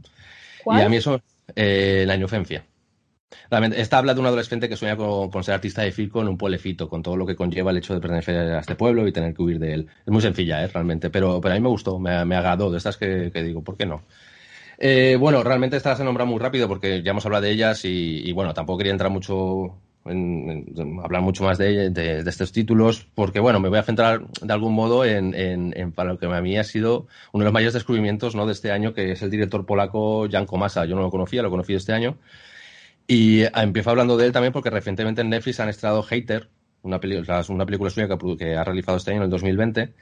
Y 0.66 0.80
a 0.80 0.88
mí 0.88 0.96
eso, 0.96 1.22
eh, 1.56 2.06
La 2.08 2.16
Inocencia. 2.16 2.66
Esta 3.50 3.98
habla 3.98 4.14
de 4.14 4.20
un 4.20 4.26
adolescente 4.26 4.70
que 4.70 4.78
sueña 4.78 4.96
con, 4.96 5.44
ser 5.44 5.56
artista 5.56 5.82
de 5.82 5.92
circo 5.92 6.22
en 6.22 6.30
un 6.30 6.38
pueblecito, 6.38 6.88
con 6.90 7.02
todo 7.02 7.18
lo 7.18 7.26
que 7.26 7.36
conlleva 7.36 7.72
el 7.72 7.78
hecho 7.78 7.94
de 7.94 8.00
pertenecer 8.00 8.38
a 8.38 8.60
este 8.60 8.76
pueblo 8.76 9.08
y 9.08 9.12
tener 9.12 9.34
que 9.34 9.42
huir 9.42 9.60
de 9.60 9.74
él. 9.74 9.88
Es 10.06 10.12
muy 10.12 10.22
sencilla, 10.22 10.64
¿eh? 10.64 10.68
realmente, 10.68 11.10
pero, 11.10 11.42
pero 11.42 11.54
a 11.54 11.58
mí 11.58 11.62
me 11.62 11.70
gustó, 11.70 12.00
me, 12.00 12.24
me 12.26 12.36
agradó, 12.36 12.72
de 12.72 12.78
estas 12.78 12.98
que, 12.98 13.30
digo, 13.34 13.62
¿por 13.62 13.76
qué 13.76 13.86
no? 13.86 14.04
Eh, 14.78 15.18
bueno, 15.20 15.44
realmente 15.44 15.78
esta 15.78 15.96
se 15.96 16.04
nombra 16.04 16.26
muy 16.26 16.40
rápido 16.40 16.68
porque 16.68 17.04
ya 17.04 17.12
hemos 17.12 17.26
hablado 17.26 17.44
de 17.44 17.52
ellas 17.52 17.82
y, 17.84 18.32
bueno, 18.32 18.54
tampoco 18.54 18.80
quería 18.80 18.94
entrar 18.94 19.12
mucho 19.12 19.76
en, 20.06 20.74
hablar 21.04 21.22
mucho 21.22 21.44
más 21.44 21.58
de, 21.58 21.90
de, 21.90 22.20
estos 22.20 22.52
títulos, 22.52 23.06
porque 23.14 23.40
bueno, 23.40 23.60
me 23.60 23.70
voy 23.70 23.80
a 23.80 23.84
centrar 23.84 24.26
de 24.28 24.54
algún 24.54 24.74
modo 24.74 25.06
en, 25.06 25.36
en, 25.36 25.92
para 25.92 26.14
lo 26.14 26.20
que 26.20 26.26
a 26.26 26.42
mí 26.42 26.58
ha 26.58 26.64
sido 26.64 27.08
uno 27.34 27.44
de 27.44 27.46
los 27.46 27.54
mayores 27.54 27.74
descubrimientos 27.74 28.34
¿no? 28.34 28.46
de 28.46 28.54
este 28.54 28.72
año, 28.72 28.94
que 28.94 29.12
es 29.12 29.22
el 29.22 29.30
director 29.30 29.66
polaco 29.66 30.28
Jan 30.32 30.46
Komasa. 30.46 30.86
Yo 30.86 30.96
no 30.96 31.02
lo 31.02 31.12
conocía, 31.12 31.44
lo 31.44 31.52
conocí 31.52 31.74
este 31.74 31.94
año. 31.94 32.18
Y 33.14 33.44
ah, 33.44 33.64
empiezo 33.64 33.90
hablando 33.90 34.16
de 34.16 34.26
él 34.26 34.32
también 34.32 34.54
porque 34.54 34.70
recientemente 34.70 35.20
en 35.20 35.28
Netflix 35.28 35.60
han 35.60 35.68
estrenado 35.68 36.02
Hater, 36.02 36.50
una, 36.82 37.02
película, 37.02 37.44
una 37.50 37.66
película 37.66 37.90
suya 37.90 38.08
que, 38.08 38.56
ha 38.56 38.64
realizado 38.64 38.96
este 38.96 39.12
año, 39.12 39.18
en 39.18 39.24
el 39.26 39.30
2020, 39.30 39.94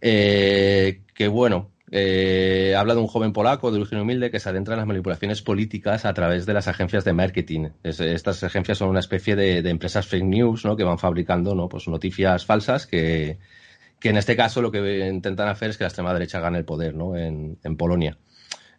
eh, 0.00 1.02
que 1.14 1.28
bueno, 1.28 1.72
eh, 1.90 2.74
habla 2.74 2.94
de 2.94 3.00
un 3.00 3.06
joven 3.06 3.34
polaco 3.34 3.70
de 3.70 3.80
origen 3.80 4.00
humilde 4.00 4.30
que 4.30 4.40
se 4.40 4.48
adentra 4.48 4.72
en 4.72 4.78
las 4.78 4.86
manipulaciones 4.86 5.42
políticas 5.42 6.06
a 6.06 6.14
través 6.14 6.46
de 6.46 6.54
las 6.54 6.66
agencias 6.66 7.04
de 7.04 7.12
marketing. 7.12 7.68
estas 7.82 8.42
agencias 8.42 8.78
son 8.78 8.88
una 8.88 9.00
especie 9.00 9.36
de, 9.36 9.58
empresas 9.68 10.06
fake 10.06 10.24
news 10.24 10.64
¿no? 10.64 10.74
que 10.74 10.84
van 10.84 10.98
fabricando 10.98 11.54
¿no? 11.54 11.68
pues 11.68 11.86
noticias 11.86 12.46
falsas 12.46 12.86
que, 12.86 13.36
que 14.00 14.08
en 14.08 14.16
este 14.16 14.36
caso 14.36 14.62
lo 14.62 14.72
que 14.72 15.06
intentan 15.06 15.48
hacer 15.48 15.68
es 15.68 15.76
que 15.76 15.84
la 15.84 15.88
extrema 15.88 16.14
derecha 16.14 16.40
gane 16.40 16.56
el 16.56 16.64
poder 16.64 16.94
¿no? 16.94 17.14
en, 17.14 17.58
en 17.62 17.76
Polonia. 17.76 18.16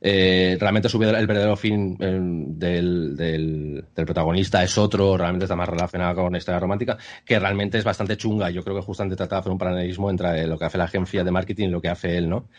Eh, 0.02 0.58
realmente 0.60 0.90
su, 0.90 1.02
el 1.02 1.28
verdadero 1.28 1.56
fin 1.56 1.98
eh, 2.00 2.20
del, 2.22 3.16
del, 3.16 3.86
protagonista 3.94 4.64
es 4.64 4.78
otro, 4.78 5.18
realmente 5.18 5.46
está 5.46 5.56
más 5.56 5.70
relacionado 5.70 6.16
con 6.16 6.32
la 6.32 6.38
historia 6.38 6.60
romántica, 6.60 6.98
que 7.26 7.40
realmente 7.40 7.78
es 7.78 7.84
bastante 7.84 8.18
chunga. 8.18 8.50
Yo 8.50 8.64
creo 8.64 8.76
que 8.76 8.82
justamente 8.82 9.16
trata 9.16 9.38
de 9.38 9.40
hacer 9.42 9.52
un 9.52 9.58
paralelismo 9.58 10.10
entre 10.10 10.48
lo 10.48 10.58
que 10.58 10.66
hace 10.66 10.78
la 10.78 10.86
agencia 10.86 11.24
de 11.24 11.32
marketing 11.32 11.68
y 11.68 11.72
lo 11.72 11.82
que 11.82 11.90
hace 11.90 12.18
él, 12.18 12.30
¿no? 12.30 12.50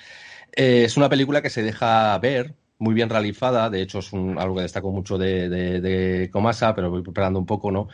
Eh, 0.54 0.84
es 0.84 0.96
una 0.96 1.08
película 1.08 1.42
que 1.42 1.50
se 1.50 1.62
deja 1.62 2.18
ver, 2.18 2.54
muy 2.78 2.94
bien 2.94 3.08
realizada, 3.08 3.70
de 3.70 3.80
hecho 3.80 4.00
es 4.00 4.12
algo 4.12 4.56
que 4.56 4.62
destaco 4.62 4.90
mucho 4.90 5.16
de, 5.16 5.48
de, 5.48 6.30
Comasa, 6.30 6.74
pero 6.74 6.90
voy 6.90 7.02
preparando 7.02 7.38
un 7.38 7.46
poco, 7.46 7.70
¿no? 7.70 7.88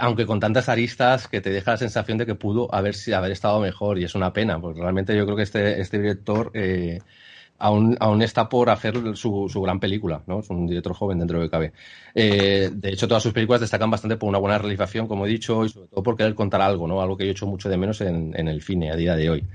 aunque 0.00 0.24
con 0.24 0.40
tantas 0.40 0.70
aristas 0.70 1.28
que 1.28 1.42
te 1.42 1.50
deja 1.50 1.72
la 1.72 1.76
sensación 1.76 2.16
de 2.16 2.24
que 2.24 2.34
pudo 2.34 2.74
haber, 2.74 2.94
haber 3.14 3.32
estado 3.32 3.60
mejor 3.60 3.98
y 3.98 4.04
es 4.04 4.14
una 4.14 4.32
pena, 4.32 4.58
porque 4.60 4.80
realmente 4.80 5.14
yo 5.14 5.24
creo 5.26 5.36
que 5.36 5.42
este, 5.42 5.80
este 5.80 5.98
director 5.98 6.52
aún, 7.58 7.96
aún 8.00 8.22
está 8.22 8.48
por 8.48 8.70
hacer 8.70 9.16
su, 9.16 9.48
su, 9.48 9.62
gran 9.62 9.80
película, 9.80 10.22
¿no? 10.26 10.40
Es 10.40 10.50
un 10.50 10.66
director 10.66 10.94
joven 10.94 11.18
dentro 11.18 11.40
de 11.40 11.50
cabe. 11.50 11.72
Eh, 12.14 12.70
de 12.72 12.88
hecho, 12.90 13.08
todas 13.08 13.22
sus 13.22 13.32
películas 13.32 13.60
destacan 13.60 13.90
bastante 13.90 14.16
por 14.16 14.28
una 14.28 14.38
buena 14.38 14.58
realización, 14.58 15.06
como 15.06 15.26
he 15.26 15.28
dicho, 15.28 15.64
y 15.64 15.68
sobre 15.68 15.88
todo 15.88 16.02
por 16.02 16.16
querer 16.16 16.34
contar 16.34 16.60
algo, 16.60 16.86
¿no? 16.86 17.00
Algo 17.00 17.16
que 17.16 17.24
yo 17.24 17.28
he 17.30 17.32
hecho 17.32 17.46
mucho 17.46 17.68
de 17.68 17.76
menos 17.76 18.00
en, 18.00 18.32
en 18.36 18.48
el 18.48 18.62
cine 18.62 18.90
a 18.90 18.96
día 18.96 19.16
de 19.16 19.30
hoy. 19.30 19.46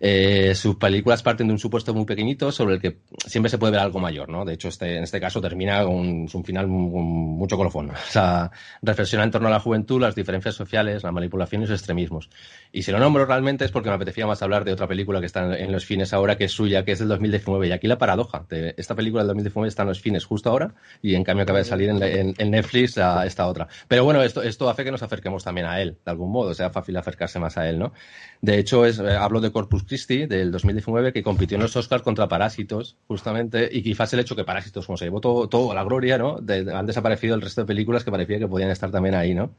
Eh, 0.00 0.54
sus 0.54 0.76
películas 0.76 1.22
parten 1.22 1.46
de 1.46 1.52
un 1.52 1.58
supuesto 1.58 1.94
muy 1.94 2.04
pequeñito 2.04 2.52
sobre 2.52 2.74
el 2.74 2.80
que 2.80 2.98
siempre 3.26 3.50
se 3.50 3.58
puede 3.58 3.72
ver 3.72 3.80
algo 3.80 3.98
mayor, 3.98 4.28
¿no? 4.28 4.44
De 4.44 4.54
hecho, 4.54 4.68
este, 4.68 4.96
en 4.96 5.04
este 5.04 5.20
caso 5.20 5.40
termina 5.40 5.84
con 5.84 6.28
un 6.32 6.44
final 6.44 6.66
mucho 6.66 7.56
colofón. 7.56 7.90
O 8.06 8.18
sea, 8.18 8.50
reflexiona 8.82 9.24
en 9.24 9.30
torno 9.30 9.48
a 9.48 9.50
la 9.50 9.60
juventud, 9.60 10.00
las 10.00 10.14
diferencias 10.14 10.54
sociales, 10.54 11.02
la 11.02 11.12
manipulación 11.12 11.62
y 11.62 11.66
los 11.66 11.78
extremismos. 11.78 12.30
Y 12.72 12.82
si 12.82 12.92
lo 12.92 12.98
nombro 12.98 13.26
realmente 13.26 13.64
es 13.64 13.70
porque 13.70 13.88
me 13.88 13.96
apetecía 13.96 14.26
más 14.26 14.42
hablar 14.42 14.64
de 14.64 14.72
otra 14.72 14.86
película 14.86 15.20
que 15.20 15.26
está 15.26 15.56
en 15.58 15.72
los 15.72 15.84
fines 15.84 16.12
ahora, 16.12 16.36
que 16.36 16.44
es 16.44 16.52
suya, 16.52 16.84
que 16.84 16.92
es 16.92 16.98
del 16.98 17.08
2019. 17.08 17.68
Y 17.68 17.72
aquí 17.72 17.86
la 17.86 17.98
paradoja, 17.98 18.46
de 18.48 18.74
esta 18.76 18.94
película 18.94 19.22
del 19.22 19.28
2019 19.28 19.68
está 19.68 19.82
en 19.82 19.88
los 19.88 20.00
fines 20.00 20.24
justo 20.24 20.50
ahora 20.50 20.74
y 21.02 21.14
en 21.14 21.24
cambio 21.24 21.42
acaba 21.42 21.58
de 21.58 21.64
salir 21.64 21.90
en, 21.90 22.50
Netflix 22.50 22.98
a 22.98 23.26
esta 23.26 23.46
otra. 23.46 23.68
Pero 23.88 24.04
bueno, 24.04 24.22
esto, 24.22 24.42
esto 24.42 24.68
hace 24.68 24.84
que 24.84 24.90
nos 24.90 25.02
acerquemos 25.02 25.44
también 25.44 25.66
a 25.66 25.80
él, 25.80 25.98
de 26.04 26.10
algún 26.10 26.30
modo, 26.30 26.54
sea 26.54 26.70
fácil 26.70 26.96
acercarse 26.96 27.38
más 27.38 27.56
a 27.56 27.68
él, 27.68 27.78
¿no? 27.78 27.92
De 28.40 28.58
hecho, 28.58 28.84
es, 28.84 28.98
eh, 28.98 29.16
hablo 29.16 29.40
de 29.40 29.50
Corpus 29.50 29.85
Christi 29.86 30.26
del 30.26 30.50
2019 30.50 31.12
que 31.12 31.22
compitió 31.22 31.56
en 31.56 31.62
los 31.62 31.76
Oscars 31.76 32.02
contra 32.02 32.28
Parásitos, 32.28 32.96
justamente, 33.06 33.68
y 33.72 33.82
quizás 33.82 34.12
el 34.12 34.20
hecho 34.20 34.36
que 34.36 34.44
Parásitos, 34.44 34.86
como 34.86 34.96
se 34.96 35.04
llevó 35.06 35.20
todo, 35.20 35.72
a 35.72 35.74
la 35.74 35.84
gloria, 35.84 36.18
¿no? 36.18 36.38
han 36.38 36.86
desaparecido 36.86 37.34
el 37.34 37.42
resto 37.42 37.62
de 37.62 37.66
películas 37.66 38.04
que 38.04 38.10
parecía 38.10 38.38
que 38.38 38.48
podían 38.48 38.70
estar 38.70 38.90
también 38.90 39.14
ahí, 39.14 39.34
¿no? 39.34 39.50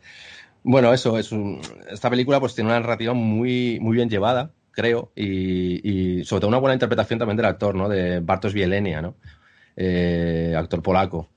Bueno, 0.64 0.94
eso 0.94 1.18
es 1.18 1.30
esta 1.90 2.10
película 2.10 2.40
pues 2.40 2.56
tiene 2.56 2.70
una 2.70 2.80
narrativa 2.80 3.14
muy, 3.14 3.80
muy 3.80 3.96
bien 3.96 4.10
llevada, 4.10 4.52
creo, 4.72 5.12
y, 5.16 6.24
sobre 6.24 6.42
todo 6.42 6.50
una 6.50 6.58
buena 6.58 6.74
interpretación 6.74 7.20
también 7.20 7.38
del 7.38 7.46
actor, 7.46 7.76
¿no? 7.76 7.90
De 7.90 8.20
Bartosz 8.20 8.54
Bielenia, 8.54 9.02
¿no? 9.02 9.16
Eh, 9.76 10.54
actor 10.58 10.82
polaco. 10.82 11.30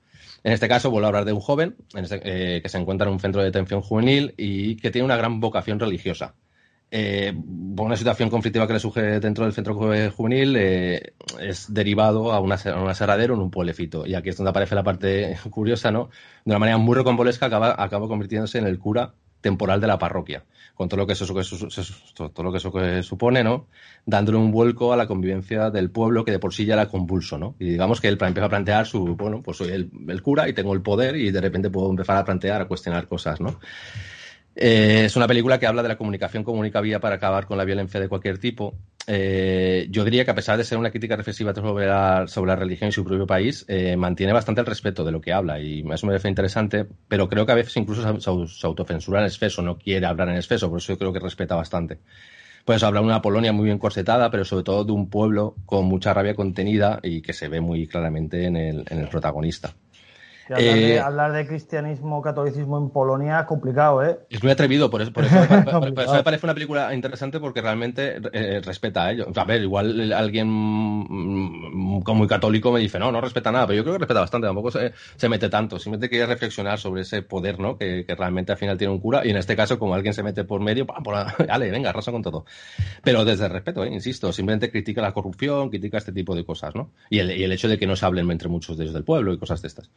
En 0.43 0.53
este 0.53 0.67
caso, 0.67 0.89
vuelvo 0.89 1.05
a 1.05 1.09
hablar 1.09 1.25
de 1.25 1.33
un 1.33 1.39
joven 1.39 1.75
este, 1.95 2.19
eh, 2.23 2.61
que 2.61 2.69
se 2.69 2.77
encuentra 2.77 3.07
en 3.07 3.13
un 3.13 3.19
centro 3.19 3.41
de 3.41 3.47
detención 3.47 3.81
juvenil 3.81 4.33
y 4.37 4.75
que 4.77 4.89
tiene 4.89 5.05
una 5.05 5.17
gran 5.17 5.39
vocación 5.39 5.79
religiosa 5.79 6.35
eh, 6.93 7.33
una 7.77 7.95
situación 7.95 8.29
conflictiva 8.29 8.67
que 8.67 8.73
le 8.73 8.79
surge 8.79 9.19
dentro 9.21 9.45
del 9.45 9.53
centro 9.53 9.73
juvenil 9.73 10.55
eh, 10.57 11.13
es 11.39 11.73
derivado 11.73 12.33
a, 12.33 12.41
una, 12.41 12.57
un 12.75 12.89
aserradero 12.89 13.33
en 13.33 13.39
un 13.39 13.49
pueblecito. 13.49 14.05
Y 14.05 14.13
aquí 14.13 14.29
es 14.29 14.37
donde 14.37 14.49
aparece 14.49 14.75
la 14.75 14.83
parte 14.83 15.37
curiosa, 15.49 15.89
¿no? 15.89 16.09
De 16.43 16.51
una 16.51 16.59
manera 16.59 16.77
muy 16.77 16.95
recombolesca 16.95 17.45
acaba, 17.45 17.81
acaba 17.81 18.07
convirtiéndose 18.09 18.57
en 18.57 18.67
el 18.67 18.77
cura 18.77 19.13
temporal 19.39 19.81
de 19.81 19.87
la 19.87 19.97
parroquia, 19.97 20.43
con 20.75 20.87
todo 20.87 20.97
lo 20.99 21.07
que 21.07 21.13
eso, 21.13 21.25
todo 21.25 22.43
lo 22.43 22.51
que 22.51 22.57
eso 22.57 22.71
supone, 23.01 23.43
¿no? 23.43 23.67
Dándole 24.05 24.37
un 24.37 24.51
vuelco 24.51 24.93
a 24.93 24.97
la 24.97 25.07
convivencia 25.07 25.71
del 25.71 25.89
pueblo 25.89 26.25
que 26.25 26.31
de 26.31 26.39
por 26.39 26.53
sí 26.53 26.65
ya 26.65 26.73
era 26.73 26.89
convulso, 26.89 27.39
¿no? 27.39 27.55
Y 27.57 27.69
digamos 27.69 28.01
que 28.01 28.09
él 28.09 28.19
empieza 28.21 28.45
a 28.45 28.49
plantear 28.49 28.85
su, 28.85 29.15
bueno, 29.15 29.41
pues 29.41 29.57
soy 29.57 29.69
el, 29.69 29.89
el 30.09 30.21
cura 30.21 30.47
y 30.47 30.53
tengo 30.53 30.73
el 30.73 30.81
poder 30.81 31.15
y 31.15 31.31
de 31.31 31.41
repente 31.41 31.71
puedo 31.71 31.89
empezar 31.89 32.17
a 32.17 32.25
plantear, 32.25 32.61
a 32.61 32.65
cuestionar 32.65 33.07
cosas, 33.07 33.41
¿no? 33.41 33.59
Eh, 34.55 35.05
es 35.05 35.15
una 35.15 35.27
película 35.27 35.59
que 35.59 35.65
habla 35.65 35.81
de 35.81 35.87
la 35.87 35.97
comunicación 35.97 36.43
como 36.43 36.59
única 36.59 36.81
vía 36.81 36.99
para 36.99 37.15
acabar 37.15 37.45
con 37.45 37.57
la 37.57 37.63
violencia 37.63 37.99
de 37.99 38.09
cualquier 38.09 38.37
tipo. 38.37 38.75
Eh, 39.07 39.87
yo 39.89 40.03
diría 40.03 40.25
que 40.25 40.31
a 40.31 40.35
pesar 40.35 40.57
de 40.57 40.63
ser 40.63 40.77
una 40.77 40.91
crítica 40.91 41.15
reflexiva 41.15 41.53
sobre 41.55 41.87
la, 41.87 42.55
religión 42.55 42.89
y 42.89 42.91
su 42.91 43.03
propio 43.03 43.25
país, 43.25 43.65
eh, 43.67 43.95
mantiene 43.95 44.33
bastante 44.33 44.61
el 44.61 44.67
respeto 44.67 45.03
de 45.03 45.11
lo 45.11 45.21
que 45.21 45.33
habla 45.33 45.59
y 45.59 45.79
eso 45.79 46.05
me 46.05 46.11
parece 46.11 46.29
interesante, 46.29 46.85
pero 47.07 47.29
creo 47.29 47.45
que 47.45 47.51
a 47.53 47.55
veces 47.55 47.75
incluso 47.77 48.19
se, 48.19 48.67
autocensura 48.67 49.21
en 49.21 49.25
exceso, 49.25 49.61
no 49.61 49.77
quiere 49.77 50.05
hablar 50.05 50.29
en 50.29 50.35
exceso, 50.35 50.69
por 50.69 50.79
eso 50.79 50.93
yo 50.93 50.99
creo 50.99 51.13
que 51.13 51.19
respeta 51.19 51.55
bastante. 51.55 51.99
pues 52.65 52.83
habla 52.83 52.99
de 52.99 53.07
una 53.07 53.21
Polonia 53.21 53.53
muy 53.53 53.65
bien 53.65 53.79
corsetada, 53.79 54.29
pero 54.29 54.45
sobre 54.45 54.63
todo 54.63 54.83
de 54.83 54.91
un 54.91 55.09
pueblo 55.09 55.55
con 55.65 55.85
mucha 55.85 56.13
rabia 56.13 56.35
contenida 56.35 56.99
y 57.01 57.21
que 57.21 57.33
se 57.33 57.47
ve 57.47 57.61
muy 57.61 57.87
claramente 57.87 58.45
en 58.45 58.55
el 58.55 59.07
protagonista. 59.09 59.73
Hablar, 60.55 60.75
de, 60.75 60.93
eh, 60.95 60.99
hablar, 60.99 61.31
de, 61.31 61.47
cristianismo, 61.47 62.21
catolicismo 62.21 62.77
en 62.77 62.89
Polonia 62.89 63.39
es 63.39 63.45
complicado, 63.45 64.03
¿eh? 64.03 64.19
Es 64.29 64.43
muy 64.43 64.51
atrevido, 64.51 64.89
por 64.89 65.01
eso, 65.01 65.13
por 65.13 65.23
eso, 65.25 65.81
me 65.81 66.23
parece 66.23 66.45
una 66.45 66.53
película 66.53 66.93
interesante 66.93 67.39
porque 67.39 67.61
realmente 67.61 68.19
eh, 68.33 68.61
respeta 68.63 69.05
a 69.05 69.11
ellos. 69.11 69.27
A 69.35 69.45
ver, 69.45 69.61
igual 69.61 70.11
alguien 70.13 70.47
mm, 70.49 72.03
muy 72.13 72.27
católico 72.27 72.71
me 72.71 72.79
dice, 72.79 72.99
no, 72.99 73.11
no 73.11 73.21
respeta 73.21 73.51
nada, 73.51 73.67
pero 73.67 73.77
yo 73.77 73.83
creo 73.83 73.93
que 73.93 73.99
respeta 73.99 74.19
bastante, 74.19 74.47
tampoco 74.47 74.71
se, 74.71 74.93
se 75.15 75.29
mete 75.29 75.49
tanto. 75.49 75.79
Simplemente 75.79 76.09
quería 76.09 76.25
reflexionar 76.25 76.79
sobre 76.79 77.01
ese 77.01 77.21
poder, 77.21 77.59
¿no? 77.59 77.77
Que, 77.77 78.05
que, 78.05 78.15
realmente 78.15 78.51
al 78.51 78.57
final 78.57 78.77
tiene 78.77 78.93
un 78.93 78.99
cura 78.99 79.25
y 79.25 79.29
en 79.29 79.37
este 79.37 79.55
caso, 79.55 79.79
como 79.79 79.93
alguien 79.93 80.13
se 80.13 80.23
mete 80.23 80.43
por 80.43 80.61
medio, 80.61 80.85
¡pam! 80.85 81.03
Por, 81.03 81.15
dale, 81.45 81.71
venga, 81.71 81.89
arrasa 81.89 82.11
con 82.11 82.21
todo. 82.21 82.45
Pero 83.03 83.25
desde 83.25 83.45
el 83.45 83.51
respeto, 83.51 83.83
¿eh? 83.83 83.89
insisto, 83.91 84.31
simplemente 84.31 84.71
critica 84.71 85.01
la 85.01 85.13
corrupción, 85.13 85.69
critica 85.69 85.97
este 85.97 86.11
tipo 86.11 86.35
de 86.35 86.45
cosas, 86.45 86.75
¿no? 86.75 86.91
Y 87.09 87.19
el, 87.19 87.31
y 87.31 87.43
el 87.43 87.51
hecho 87.51 87.67
de 87.67 87.77
que 87.77 87.87
no 87.87 87.95
se 87.95 88.05
hablen 88.05 88.29
entre 88.31 88.49
muchos 88.49 88.77
de 88.77 88.83
ellos 88.83 88.93
del 88.93 89.03
pueblo 89.03 89.33
y 89.33 89.37
cosas 89.37 89.61
de 89.61 89.67
estas. 89.67 89.89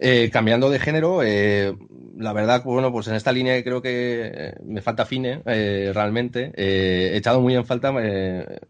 Eh, 0.00 0.30
cambiando 0.30 0.70
de 0.70 0.78
género, 0.78 1.22
eh, 1.24 1.76
la 2.16 2.32
verdad, 2.32 2.62
bueno, 2.64 2.92
pues 2.92 3.08
en 3.08 3.14
esta 3.14 3.32
línea 3.32 3.62
creo 3.64 3.82
que 3.82 4.30
eh, 4.32 4.54
me 4.64 4.80
falta 4.80 5.04
cine, 5.04 5.42
eh, 5.44 5.90
realmente. 5.92 6.52
he 6.56 7.16
echado 7.16 7.40
muy 7.40 7.54
en 7.56 7.64
falta 7.64 7.92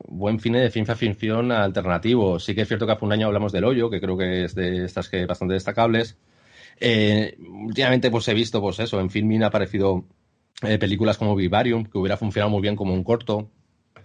buen 0.07 0.41
cine 0.41 0.61
de 0.61 0.71
ciencia 0.71 0.95
ficción 0.97 1.53
alternativo. 1.53 2.39
Sí 2.39 2.55
que 2.55 2.63
es 2.63 2.69
cierto 2.69 2.87
que 2.87 2.93
hace 2.93 3.05
un 3.05 3.13
año 3.13 3.27
hablamos 3.27 3.53
del 3.53 3.65
hoyo, 3.65 3.91
que 3.91 4.01
creo 4.01 4.17
que 4.17 4.45
es 4.45 4.55
de 4.55 4.85
estas 4.85 5.09
que 5.09 5.27
bastante 5.27 5.55
destacables. 5.55 6.17
últimamente, 6.81 8.11
pues 8.11 8.29
he 8.29 8.35
visto, 8.35 8.61
pues 8.61 8.79
eso, 8.81 9.01
en 9.01 9.11
Filmin 9.11 9.43
ha 9.45 9.49
aparecido 9.49 10.05
películas 10.81 11.19
como 11.19 11.37
Vivarium, 11.37 11.85
que 11.85 11.99
hubiera 11.99 12.17
funcionado 12.17 12.51
muy 12.51 12.63
bien 12.63 12.77
como 12.77 12.95
un 12.95 13.05
corto. 13.05 13.51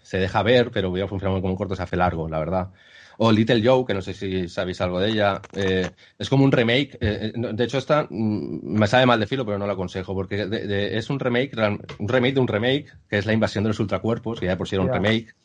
Se 0.02 0.18
deja 0.18 0.44
ver, 0.44 0.72
pero 0.72 0.90
hubiera 0.91 1.08
funcionado 1.08 1.40
como 1.41 1.54
un 1.54 1.58
corto, 1.58 1.76
se 1.76 1.84
hace 1.84 1.95
largo, 1.95 2.28
la 2.28 2.40
verdad. 2.40 2.72
O 3.26 3.32
Little 3.32 3.62
Joe, 3.64 3.86
que 3.86 3.94
no 3.94 4.02
sé 4.02 4.14
si 4.14 4.50
sabéis 4.50 4.82
algo 4.82 5.00
de 5.00 5.12
ella. 5.12 5.41
Eh, 5.56 5.90
es 6.20 6.28
como 6.28 6.44
un 6.44 6.52
remake. 6.52 6.98
Eh, 7.00 7.32
eh, 7.34 7.54
de 7.54 7.64
hecho, 7.64 7.78
esta 7.78 8.06
mm, 8.10 8.60
me 8.64 8.86
sabe 8.86 9.06
mal 9.06 9.18
de 9.18 9.28
filo, 9.28 9.45
pero 9.45 9.58
no 9.58 9.66
lo 9.66 9.72
aconsejo, 9.72 10.14
porque 10.14 10.45
es 10.91 11.10
un 11.10 11.22
remake, 11.22 11.54
un 12.00 12.10
remake 12.10 12.34
de 12.34 12.40
un 12.41 12.50
remake, 12.50 12.88
que 13.10 13.20
es 13.20 13.26
la 13.26 13.32
invasión 13.32 13.64
de 13.64 13.70
los 13.70 13.80
ultracuerpos, 13.80 14.41
que 14.41 14.48
ya 14.48 14.58
por 14.58 14.68
si 14.68 14.76
era 14.76 14.84
un 14.84 14.91
remake. 14.91 15.36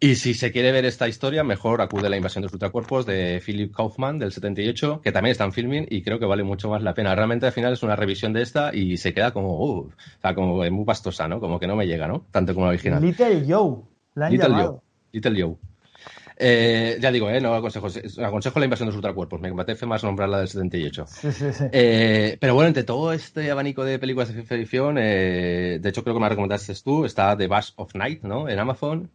Y 0.00 0.14
si 0.14 0.32
se 0.32 0.50
quiere 0.50 0.72
ver 0.72 0.86
esta 0.86 1.08
historia, 1.08 1.44
mejor 1.44 1.82
acude 1.82 2.06
a 2.06 2.08
la 2.08 2.16
invasión 2.16 2.40
de 2.40 2.46
los 2.46 2.54
ultracuerpos 2.54 3.04
de 3.04 3.42
Philip 3.44 3.74
Kaufman 3.74 4.18
del 4.18 4.32
78, 4.32 5.02
que 5.04 5.12
también 5.12 5.32
está 5.32 5.44
en 5.44 5.52
filming 5.52 5.86
y 5.90 6.00
creo 6.00 6.18
que 6.18 6.24
vale 6.24 6.42
mucho 6.42 6.70
más 6.70 6.80
la 6.80 6.94
pena. 6.94 7.14
Realmente 7.14 7.44
al 7.44 7.52
final 7.52 7.74
es 7.74 7.82
una 7.82 7.96
revisión 7.96 8.32
de 8.32 8.40
esta 8.40 8.74
y 8.74 8.96
se 8.96 9.12
queda 9.12 9.30
como, 9.34 9.62
uh, 9.62 9.78
o 9.80 9.92
sea, 10.22 10.34
como 10.34 10.56
muy 10.70 10.84
pastosa, 10.86 11.28
¿no? 11.28 11.38
Como 11.38 11.60
que 11.60 11.66
no 11.66 11.76
me 11.76 11.86
llega, 11.86 12.08
¿no? 12.08 12.24
Tanto 12.30 12.54
como 12.54 12.64
la 12.64 12.70
original. 12.70 13.02
Little 13.02 13.44
Joe. 13.46 13.82
La 14.14 14.30
Little 14.30 14.54
Joe. 14.54 14.80
Little 15.12 15.42
Joe. 15.42 15.69
Eh, 16.42 16.96
ya 17.00 17.12
digo, 17.12 17.28
eh, 17.28 17.38
no 17.38 17.54
aconsejo, 17.54 17.88
aconsejo 18.24 18.58
la 18.58 18.64
invasión 18.64 18.86
de 18.86 18.92
los 18.92 18.96
ultracuerpos. 18.96 19.40
Me 19.40 19.50
apetece 19.50 19.84
más 19.84 20.02
nombrar 20.02 20.30
la 20.30 20.38
del 20.38 20.48
78. 20.48 21.04
Sí, 21.06 21.32
sí, 21.32 21.52
sí. 21.52 21.64
Eh, 21.70 22.38
pero 22.40 22.54
bueno, 22.54 22.68
entre 22.68 22.82
todo 22.82 23.12
este 23.12 23.50
abanico 23.50 23.84
de 23.84 23.98
películas 23.98 24.28
de 24.28 24.34
ciencia 24.34 24.56
ficción, 24.56 24.96
eh, 24.98 25.78
de 25.80 25.88
hecho 25.88 26.02
creo 26.02 26.14
que 26.14 26.20
me 26.20 26.28
recomendaste 26.30 26.72
tú, 26.82 27.04
está 27.04 27.36
The 27.36 27.46
Bash 27.46 27.72
of 27.76 27.94
Night, 27.94 28.22
¿no? 28.22 28.48
En 28.48 28.58
Amazon. 28.58 29.10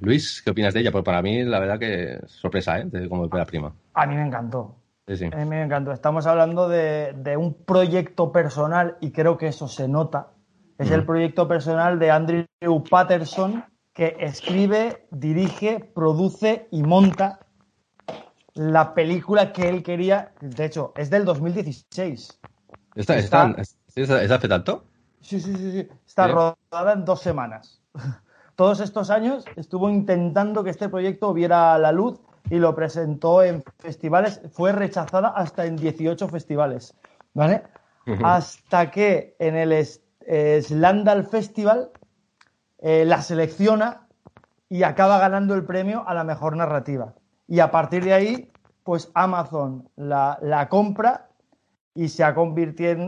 Luis, 0.00 0.42
¿qué 0.42 0.50
opinas 0.50 0.74
de 0.74 0.80
ella? 0.80 0.92
Pues 0.92 1.04
para 1.04 1.22
mí, 1.22 1.42
la 1.42 1.58
verdad 1.58 1.78
que 1.78 2.18
sorpresa, 2.26 2.80
¿eh? 2.80 2.84
De 2.84 3.08
como 3.08 3.26
la 3.26 3.46
prima. 3.46 3.72
A 3.94 4.06
mí 4.06 4.14
me 4.14 4.26
encantó. 4.26 4.76
A 5.06 5.36
mí 5.36 5.44
me 5.46 5.62
encantó. 5.62 5.92
Estamos 5.92 6.26
hablando 6.26 6.68
de, 6.68 7.14
de, 7.16 7.36
un 7.36 7.54
proyecto 7.54 8.30
personal 8.30 8.98
y 9.00 9.10
creo 9.10 9.38
que 9.38 9.48
eso 9.48 9.68
se 9.68 9.88
nota. 9.88 10.28
Es 10.78 10.90
el 10.90 11.06
proyecto 11.06 11.48
personal 11.48 11.98
de 11.98 12.10
Andrew 12.10 12.46
Patterson, 12.88 13.64
que 13.92 14.16
escribe, 14.20 15.06
dirige, 15.10 15.80
produce 15.80 16.68
y 16.70 16.82
monta 16.82 17.40
la 18.54 18.94
película 18.94 19.52
que 19.52 19.68
él 19.68 19.82
quería. 19.82 20.32
De 20.40 20.64
hecho, 20.64 20.92
es 20.96 21.10
del 21.10 21.24
2016. 21.24 22.40
¿Está, 22.94 23.16
está, 23.16 23.54
¿es, 23.58 24.10
hace 24.10 24.48
tanto? 24.48 24.84
Sí, 25.20 25.40
sí, 25.40 25.54
sí, 25.56 25.72
sí. 25.72 25.88
Está 26.06 26.28
rodada 26.28 26.92
en 26.94 27.04
dos 27.04 27.20
semanas. 27.20 27.80
Todos 28.56 28.80
estos 28.80 29.10
años 29.10 29.44
estuvo 29.56 29.88
intentando 29.88 30.62
que 30.62 30.70
este 30.70 30.88
proyecto 30.88 31.32
viera 31.32 31.78
la 31.78 31.92
luz 31.92 32.20
y 32.50 32.56
lo 32.56 32.74
presentó 32.74 33.42
en 33.42 33.62
festivales. 33.78 34.40
Fue 34.52 34.72
rechazada 34.72 35.28
hasta 35.28 35.64
en 35.64 35.76
18 35.76 36.28
festivales. 36.28 36.94
¿Vale? 37.34 37.62
Hasta 38.22 38.90
que 38.90 39.36
en 39.38 39.56
el 39.56 39.86
Slandal 40.62 41.26
Festival 41.26 41.90
eh, 42.82 43.04
la 43.04 43.22
selecciona 43.22 44.08
y 44.68 44.82
acaba 44.82 45.18
ganando 45.18 45.54
el 45.54 45.64
premio 45.64 46.04
a 46.06 46.14
la 46.14 46.24
mejor 46.24 46.56
narrativa. 46.56 47.14
Y 47.46 47.60
a 47.60 47.70
partir 47.70 48.04
de 48.04 48.12
ahí, 48.12 48.52
pues 48.82 49.10
Amazon 49.14 49.88
la, 49.96 50.66
compra 50.68 51.28
y 51.94 52.08
se, 52.08 52.24
ha 52.24 52.34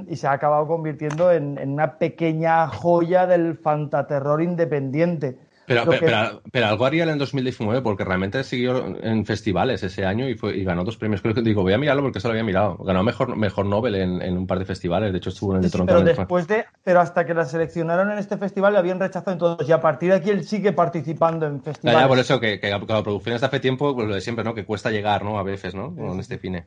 y 0.07 0.17
se 0.17 0.27
ha 0.27 0.33
acabado 0.33 0.67
convirtiendo 0.69 1.33
en, 1.33 1.59
en, 1.59 1.73
una 1.73 1.99
pequeña 1.99 2.69
joya 2.69 3.27
del 3.27 3.57
fantaterror 3.57 4.43
independiente. 4.43 5.39
Pero, 5.67 5.85
pero, 5.87 6.43
pero, 6.53 6.67
algo 6.67 6.85
haría 6.85 7.05
en 7.05 7.19
2019 7.19 7.81
porque 7.81 8.05
realmente 8.05 8.45
siguió 8.45 8.99
en 9.03 9.25
festivales 9.25 9.83
ese 9.83 10.05
año 10.05 10.29
y, 10.29 10.35
fue, 10.35 10.57
y 10.57 10.65
ganó 10.65 10.85
dos 10.85 10.97
premios. 10.97 11.23
Creo 11.23 11.35
que 11.35 11.43
digo, 11.43 11.63
voy 11.63 11.73
a 11.73 11.79
mirarlo 11.79 12.03
porque 12.03 12.19
eso 12.19 12.29
lo 12.29 12.33
había 12.33 12.45
mirado. 12.45 12.77
Ganó 12.79 13.03
mejor, 13.03 13.37
mejor 13.37 13.67
Nobel 13.67 13.95
en, 13.95 14.37
un 14.37 14.47
par 14.47 14.59
de 14.59 14.67
festivales. 14.67 15.13
De 15.13 15.19
hecho, 15.19 15.31
estuvo 15.31 15.53
en 15.53 15.59
el 15.59 15.63
de 15.63 15.71
Toronto. 15.71 15.95
pero 15.95 16.05
después 16.05 16.47
de, 16.47 16.67
pero 16.83 17.01
hasta 17.01 17.25
que 17.25 17.33
la 17.33 17.45
seleccionaron 17.47 18.11
en 18.11 18.19
este 18.19 18.37
festival 18.37 18.75
la 18.75 18.81
habían 18.81 19.01
rechazado 19.01 19.33
en 19.33 19.39
todos. 19.39 19.69
Y 19.69 19.73
a 19.73 19.81
partir 19.81 20.11
de 20.11 20.17
aquí 20.17 20.31
él 20.31 20.45
sigue 20.45 20.73
participando 20.73 21.47
en 21.47 21.63
festivales. 21.63 22.03
Ya, 22.03 22.09
por 22.09 22.19
eso 22.19 22.41
que, 22.41 22.61
que, 22.61 22.71
la 22.71 22.81
producción 22.81 23.37
hace 23.37 23.61
tiempo, 23.61 23.95
pues 23.95 24.07
lo 24.07 24.15
de 24.15 24.21
siempre, 24.21 24.45
¿no? 24.45 24.55
Que 24.55 24.65
cuesta 24.67 24.91
llegar, 24.91 25.25
¿no? 25.25 25.39
A 25.39 25.43
veces, 25.43 25.75
¿no? 25.75 25.95
Con 25.95 26.21
este 26.21 26.39
cine. 26.39 26.67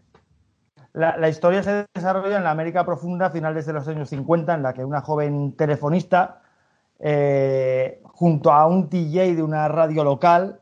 La, 0.93 1.15
la, 1.17 1.29
historia 1.29 1.61
se 1.61 1.85
desarrolla 1.93 2.37
en 2.37 2.43
la 2.43 2.49
América 2.49 2.83
profunda 2.83 3.27
a 3.27 3.29
finales 3.29 3.67
de 3.67 3.73
los 3.73 3.87
años 3.87 4.09
50, 4.09 4.55
en 4.55 4.63
la 4.63 4.73
que 4.73 4.83
una 4.83 5.01
joven 5.01 5.55
telefonista 5.55 6.41
eh, 6.99 8.01
junto 8.03 8.51
a 8.51 8.65
un 8.65 8.89
DJ 8.89 9.35
de 9.35 9.43
una 9.43 9.67
radio 9.67 10.03
local, 10.03 10.59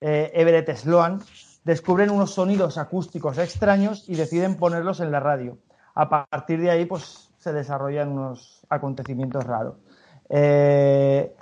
eh, 0.00 0.30
Everett 0.34 0.74
Sloan, 0.76 1.20
descubren 1.64 2.10
unos 2.10 2.32
sonidos 2.32 2.78
acústicos 2.78 3.38
extraños 3.38 4.08
y 4.08 4.14
deciden 4.14 4.56
ponerlos 4.56 5.00
en 5.00 5.10
la 5.10 5.20
radio. 5.20 5.58
A 5.94 6.08
partir 6.08 6.60
de 6.60 6.70
ahí, 6.70 6.86
pues 6.86 7.30
se 7.38 7.52
desarrollan 7.52 8.10
unos 8.10 8.66
acontecimientos 8.68 9.44
raros. 9.44 9.76
Eh, 10.28 11.34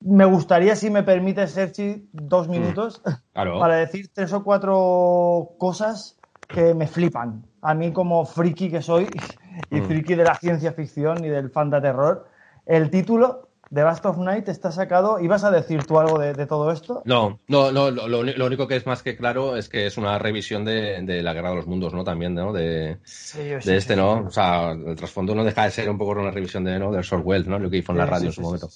me 0.00 0.24
gustaría, 0.24 0.76
si 0.76 0.90
me 0.90 1.02
permite, 1.02 1.46
Sergi, 1.46 2.08
dos 2.12 2.48
minutos 2.48 3.02
para 3.32 3.76
decir 3.76 4.10
tres 4.12 4.32
o 4.32 4.44
cuatro 4.44 5.52
cosas 5.58 6.18
que 6.48 6.74
me 6.74 6.86
flipan. 6.86 7.44
A 7.62 7.74
mí, 7.74 7.92
como 7.92 8.24
friki 8.24 8.70
que 8.70 8.82
soy, 8.82 9.08
y 9.70 9.80
mm. 9.80 9.86
friki 9.86 10.14
de 10.14 10.24
la 10.24 10.34
ciencia 10.34 10.72
ficción 10.72 11.24
y 11.24 11.28
del 11.28 11.50
fan 11.50 11.70
de 11.70 11.80
terror, 11.80 12.26
el 12.66 12.90
título 12.90 13.43
The 13.72 13.82
Bast 13.82 14.04
of 14.06 14.18
Night 14.18 14.48
está 14.48 14.70
sacado. 14.70 15.18
¿Ibas 15.20 15.44
a 15.44 15.50
decir 15.50 15.84
tú 15.84 15.98
algo 15.98 16.18
de, 16.18 16.46
todo 16.46 16.70
esto? 16.70 17.02
No, 17.04 17.40
no, 17.48 17.72
no 17.72 17.90
lo, 17.90 18.46
único 18.46 18.68
que 18.68 18.76
es 18.76 18.86
más 18.86 19.02
que 19.02 19.16
claro 19.16 19.56
es 19.56 19.68
que 19.68 19.86
es 19.86 19.96
una 19.96 20.18
revisión 20.18 20.64
de, 20.64 21.22
la 21.22 21.32
Guerra 21.32 21.50
de 21.50 21.56
los 21.56 21.66
Mundos, 21.66 21.94
¿no? 21.94 22.04
También, 22.04 22.34
¿no? 22.34 22.52
De, 22.52 22.98
de 23.34 23.76
este, 23.76 23.96
¿no? 23.96 24.24
O 24.26 24.30
sea, 24.30 24.72
el 24.72 24.96
trasfondo 24.96 25.34
no 25.34 25.44
deja 25.44 25.64
de 25.64 25.70
ser 25.70 25.88
un 25.88 25.98
poco 25.98 26.12
una 26.12 26.30
revisión 26.30 26.64
de, 26.64 26.78
¿no? 26.78 26.92
del 26.92 27.02
Shortwell, 27.02 27.48
¿no? 27.48 27.58
Lo 27.58 27.70
que 27.70 27.78
hizo 27.78 27.92
en 27.92 27.98
la 27.98 28.06
radio 28.06 28.26
en 28.26 28.32
su 28.32 28.42
momento. 28.42 28.68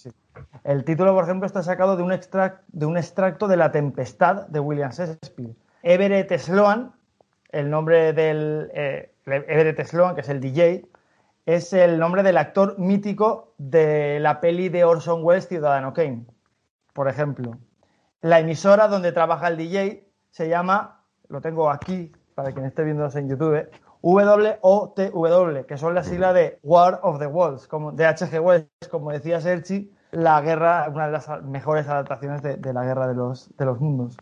El 0.65 0.85
título, 0.85 1.15
por 1.15 1.25
ejemplo, 1.25 1.47
está 1.47 1.63
sacado 1.63 1.97
de 1.97 2.03
un, 2.03 2.13
extract, 2.13 2.65
de 2.69 2.87
un 2.87 2.97
extracto 2.97 3.49
de 3.49 3.57
La 3.57 3.71
Tempestad 3.71 4.47
de 4.49 4.61
William 4.61 4.91
Shakespeare. 4.91 5.55
Everett 5.83 6.37
Sloan, 6.39 6.93
el 7.51 7.71
nombre 7.71 8.13
del. 8.13 8.71
Eh, 8.75 9.13
Everett 9.27 9.85
Sloan, 9.85 10.15
que 10.15 10.23
es 10.23 10.29
el 10.29 10.41
DJ, 10.41 10.87
es 11.49 11.73
el 11.73 11.99
nombre 11.99 12.23
del 12.23 12.37
actor 12.37 12.79
mítico 12.79 13.55
de 13.57 14.21
la 14.21 14.39
peli 14.39 14.69
de 14.69 14.85
Orson 14.85 15.25
Welles, 15.25 15.49
Ciudadano 15.49 15.95
Kane, 15.95 16.27
por 16.93 17.09
ejemplo. 17.09 17.57
La 18.21 18.41
emisora 18.41 18.87
donde 18.87 19.13
trabaja 19.13 19.49
el 19.49 19.57
DJ 19.57 20.07
se 20.31 20.51
llama, 20.51 21.01
lo 21.29 21.41
tengo 21.41 21.71
aquí 21.71 22.13
para 22.35 22.53
quien 22.53 22.67
esté 22.67 22.85
viéndonos 22.85 23.17
en 23.17 23.31
YouTube, 23.31 23.67
WOTW, 24.03 25.65
que 25.67 25.79
son 25.79 25.95
las 25.95 26.09
siglas 26.09 26.35
de 26.35 26.59
War 26.63 27.01
of 27.03 27.19
the 27.19 27.27
Worlds, 27.27 27.67
como 27.67 27.93
de 27.93 28.05
H.G. 28.05 28.41
Wells, 28.41 28.69
como 28.91 29.11
decía 29.11 29.41
Sergi, 29.41 29.91
la 30.11 30.43
guerra, 30.43 30.87
una 30.93 31.07
de 31.07 31.13
las 31.13 31.43
mejores 31.45 31.89
adaptaciones 31.89 32.43
de, 32.43 32.73
la 32.75 32.85
guerra 32.85 33.09
de 33.09 33.15
los, 33.15 33.57
de 33.57 33.65
los 33.65 33.81
mundos. 33.81 34.19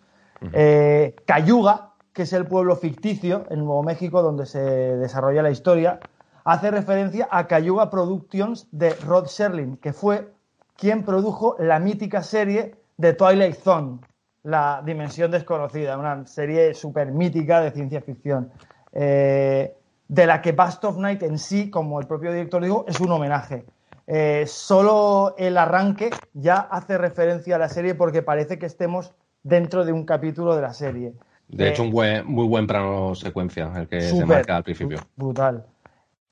Eh, 0.52 1.16
Cayuga, 1.26 1.94
que 2.12 2.22
es 2.22 2.32
el 2.32 2.46
pueblo 2.46 2.76
ficticio 2.76 3.46
en 3.50 3.64
Nuevo 3.64 3.82
México 3.82 4.22
donde 4.22 4.46
se 4.46 4.60
desarrolla 4.60 5.42
la 5.42 5.50
historia, 5.50 5.98
hace 6.46 6.70
referencia 6.70 7.28
a 7.30 7.46
Cayuga 7.48 7.90
Productions 7.90 8.68
de 8.70 8.94
Rod 9.04 9.26
Serling, 9.26 9.76
que 9.78 9.92
fue 9.92 10.28
quien 10.76 11.02
produjo 11.02 11.56
la 11.58 11.78
mítica 11.80 12.22
serie 12.22 12.76
de 12.96 13.12
Twilight 13.14 13.56
Zone, 13.56 13.98
La 14.44 14.80
Dimensión 14.84 15.32
Desconocida, 15.32 15.98
una 15.98 16.24
serie 16.26 16.72
súper 16.72 17.10
mítica 17.10 17.60
de 17.60 17.72
ciencia 17.72 18.00
ficción, 18.00 18.50
eh, 18.92 19.74
de 20.08 20.26
la 20.26 20.40
que 20.40 20.52
Bast 20.52 20.84
of 20.84 20.98
Night 20.98 21.22
en 21.24 21.36
sí, 21.38 21.68
como 21.68 21.98
el 22.00 22.06
propio 22.06 22.30
director 22.30 22.62
dijo, 22.62 22.84
es 22.88 23.00
un 23.00 23.10
homenaje. 23.10 23.64
eh, 24.08 24.44
solo 24.46 25.34
el 25.36 25.58
arranque 25.58 26.10
ya 26.32 26.58
hace 26.58 26.96
referencia 26.96 27.56
a 27.56 27.58
la 27.58 27.68
serie 27.68 27.96
porque 27.96 28.22
parece 28.22 28.56
que 28.56 28.66
estemos 28.66 29.12
dentro 29.42 29.84
de 29.84 29.92
un 29.92 30.04
capítulo 30.04 30.54
de 30.54 30.62
la 30.62 30.72
serie. 30.72 31.12
De 31.48 31.68
hecho, 31.70 31.82
Eh, 31.82 31.86
un 31.86 31.92
buen, 31.92 32.26
muy 32.26 32.46
buen 32.46 32.68
plano 32.68 33.16
secuencia, 33.16 33.72
el 33.74 33.88
que 33.88 34.00
se 34.00 34.24
marca 34.24 34.54
al 34.56 34.62
principio. 34.62 35.00
Brutal. 35.16 35.64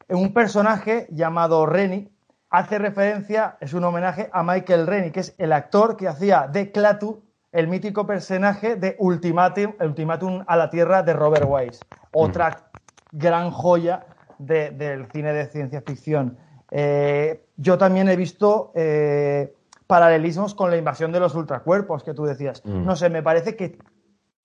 Un 0.08 0.32
personaje 0.32 1.06
llamado 1.10 1.66
Rennie 1.66 2.10
hace 2.50 2.78
referencia, 2.78 3.56
es 3.60 3.72
un 3.74 3.84
homenaje 3.84 4.28
a 4.32 4.42
Michael 4.42 4.86
Rennie, 4.86 5.12
que 5.12 5.20
es 5.20 5.34
el 5.38 5.52
actor 5.52 5.96
que 5.96 6.06
hacía 6.08 6.46
de 6.46 6.70
Klaatu, 6.70 7.22
el 7.52 7.68
mítico 7.68 8.06
personaje 8.06 8.76
de 8.76 8.96
Ultimatum, 8.98 9.72
Ultimatum 9.80 10.44
a 10.46 10.56
la 10.56 10.70
Tierra 10.70 11.02
de 11.02 11.12
Robert 11.14 11.46
Wise. 11.48 11.80
Otra 12.12 12.70
gran 13.12 13.50
joya 13.50 14.04
de- 14.38 14.70
del 14.70 15.06
cine 15.12 15.32
de 15.32 15.46
ciencia 15.46 15.80
ficción. 15.82 16.36
Eh, 16.70 17.44
yo 17.56 17.78
también 17.78 18.08
he 18.08 18.16
visto 18.16 18.72
eh, 18.74 19.54
paralelismos 19.86 20.54
con 20.54 20.70
la 20.70 20.76
invasión 20.76 21.12
de 21.12 21.20
los 21.20 21.34
ultracuerpos 21.34 22.02
que 22.02 22.14
tú 22.14 22.24
decías. 22.24 22.62
Mm. 22.64 22.84
No 22.84 22.96
sé, 22.96 23.08
me 23.10 23.22
parece 23.22 23.54
que 23.56 23.78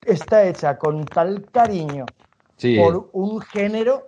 está 0.04 0.44
hecha 0.44 0.78
con 0.78 1.06
tal 1.06 1.46
cariño 1.52 2.06
Sí, 2.58 2.78
por 2.78 3.10
un 3.14 3.40
género 3.42 4.06